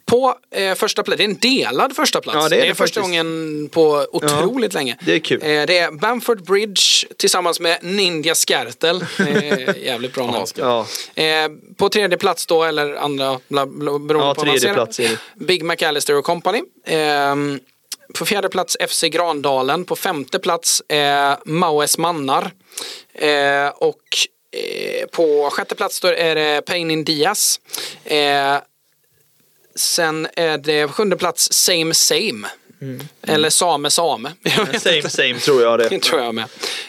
på 0.06 0.36
eh, 0.52 0.76
första 0.76 1.04
plats, 1.04 1.18
det 1.18 1.24
är 1.24 1.30
en 1.30 1.38
delad 1.38 1.96
första 1.96 2.22
plats. 2.22 2.38
Ja, 2.42 2.50
det 2.50 2.56
är 2.56 2.68
det 2.68 2.76
första 2.76 3.02
faktiskt. 3.02 3.02
gången 3.02 3.70
på 3.72 4.06
otroligt 4.12 4.74
länge. 4.74 4.98
det 5.06 5.14
är 5.16 5.20
kul. 5.20 5.42
Eh, 5.42 5.48
det 5.48 5.78
är 5.78 5.92
Bamford 5.92 6.46
Bridge 6.46 6.82
tillsammans 7.18 7.60
med 7.60 7.80
Ninja 7.82 8.36
Skertel. 8.36 9.06
Eh, 9.36 9.84
jävligt 9.84 10.14
bra 10.14 10.32
namn. 10.32 10.46
Ja, 10.56 10.86
Eh, 11.16 11.50
på 11.78 11.90
tredje 11.90 12.18
plats 12.18 12.46
då, 12.46 12.64
eller 12.64 12.96
andra, 12.96 13.40
bla, 13.48 13.66
bla, 13.66 14.00
beroende 14.00 14.28
Ja, 14.28 14.34
på 14.36 14.42
tredje 14.42 14.74
plats 14.74 15.00
är 15.00 15.10
det. 15.10 15.46
Big 15.46 15.64
McAllister 15.64 16.16
och 16.16 16.26
Company. 16.26 16.62
Ehm, 16.86 17.60
på 18.20 18.26
fjärde 18.26 18.50
plats 18.50 18.78
FC 18.90 19.04
Grandalen. 19.04 19.86
På 19.86 19.96
femte 19.96 20.40
plats 20.40 20.82
eh, 20.82 21.38
Maues 21.46 21.98
Mannar. 21.98 22.52
Eh, 23.14 23.68
och 23.68 24.02
eh, 24.52 25.08
på 25.08 25.50
sjätte 25.52 25.76
plats 25.76 26.00
då 26.00 26.08
är 26.08 26.36
det 26.36 26.62
Pain 26.66 26.92
in 26.92 27.04
Diaz. 27.04 27.60
Eh, 29.76 29.80
sen 29.80 30.28
är 30.36 30.58
det 30.58 30.88
sjunde 30.88 31.18
plats 31.18 31.54
Same 31.54 31.94
Same. 31.94 32.48
Eller 33.22 33.50
Same 33.50 33.90
Same. 33.90 34.32
Jag 34.44 34.66
vet 34.66 34.82
same 34.82 35.10
same 35.10 35.40
tror 35.40 35.62
jag 35.62 35.80
det. 35.80 35.90
det 35.90 36.00
tror 36.00 36.22
jag 36.22 36.36
med. 36.36 36.46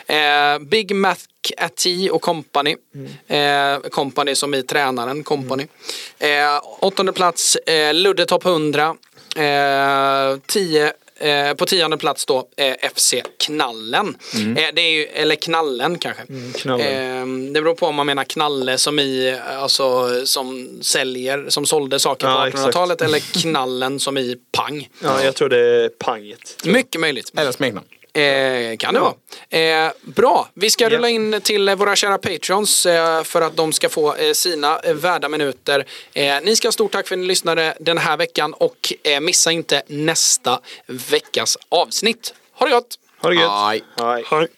Eh, 0.06 0.58
Big 0.58 0.94
Mac 0.94 1.16
Ati 1.56 2.10
och 2.10 2.22
Company. 2.22 2.76
Eh, 3.28 3.78
company 3.78 4.34
som 4.34 4.54
i 4.54 4.62
tränaren 4.62 5.24
Company. 5.24 5.66
Eh, 6.18 6.60
åttonde 6.80 7.12
plats 7.12 7.56
eh, 7.56 7.94
Ludde 7.94 8.26
Topp 8.26 8.44
100. 8.46 8.96
Eh, 9.36 10.38
tio, 10.46 10.92
eh, 11.18 11.54
på 11.54 11.66
tionde 11.66 11.96
plats 11.96 12.26
då 12.26 12.48
eh, 12.56 12.90
FC 12.94 13.14
Knallen. 13.38 14.16
Eh, 14.34 14.68
det 14.74 14.82
är 14.82 14.90
ju, 14.90 15.04
eller 15.04 15.34
Knallen 15.34 15.98
kanske. 15.98 16.22
Knallen. 16.54 16.86
Eh, 16.86 17.52
det 17.52 17.60
beror 17.62 17.74
på 17.74 17.86
om 17.86 17.94
man 17.94 18.06
menar 18.06 18.24
Knalle 18.24 18.78
som 18.78 18.98
i, 18.98 19.38
alltså 19.58 20.08
som 20.26 20.68
säljer, 20.82 21.46
som 21.48 21.66
sålde 21.66 21.98
saker 21.98 22.26
på 22.26 22.32
Ja, 22.32 22.48
exakt. 22.48 22.64
1800-talet 22.66 23.02
eller 23.02 23.40
Knallen 23.40 24.00
som 24.00 24.18
i 24.18 24.36
pang. 24.52 24.88
Ja, 25.02 25.24
jag 25.24 25.34
tror 25.34 25.48
det 25.48 25.58
är 25.84 25.88
panget. 25.88 26.56
Mycket 26.64 27.00
möjligt. 27.00 27.32
Eller 27.36 27.52
smeknamn. 27.52 27.86
Eh, 28.16 28.76
kan 28.76 28.94
det 28.94 29.00
vara. 29.00 29.14
Eh, 29.86 29.92
bra, 30.02 30.48
vi 30.54 30.70
ska 30.70 30.88
rulla 30.88 31.08
in 31.08 31.40
till 31.42 31.68
eh, 31.68 31.74
våra 31.74 31.96
kära 31.96 32.18
patrons 32.18 32.86
eh, 32.86 33.22
för 33.22 33.42
att 33.42 33.56
de 33.56 33.72
ska 33.72 33.88
få 33.88 34.14
eh, 34.14 34.32
sina 34.32 34.78
eh, 34.78 34.94
värda 34.94 35.28
minuter. 35.28 35.86
Eh, 36.12 36.34
ni 36.42 36.56
ska 36.56 36.68
ha 36.68 36.72
stort 36.72 36.92
tack 36.92 37.08
för 37.08 37.14
att 37.14 37.18
ni 37.18 37.26
lyssnade 37.26 37.76
den 37.80 37.98
här 37.98 38.16
veckan 38.16 38.52
och 38.52 38.92
eh, 39.02 39.20
missa 39.20 39.52
inte 39.52 39.82
nästa 39.86 40.60
veckas 40.86 41.58
avsnitt. 41.68 42.34
Ha 42.52 42.66
det 42.66 42.72
gott! 42.72 42.98
Ha 43.22 43.28
det 43.30 43.36
gött. 43.36 43.50
Aj. 43.52 43.82
Hej. 44.30 44.48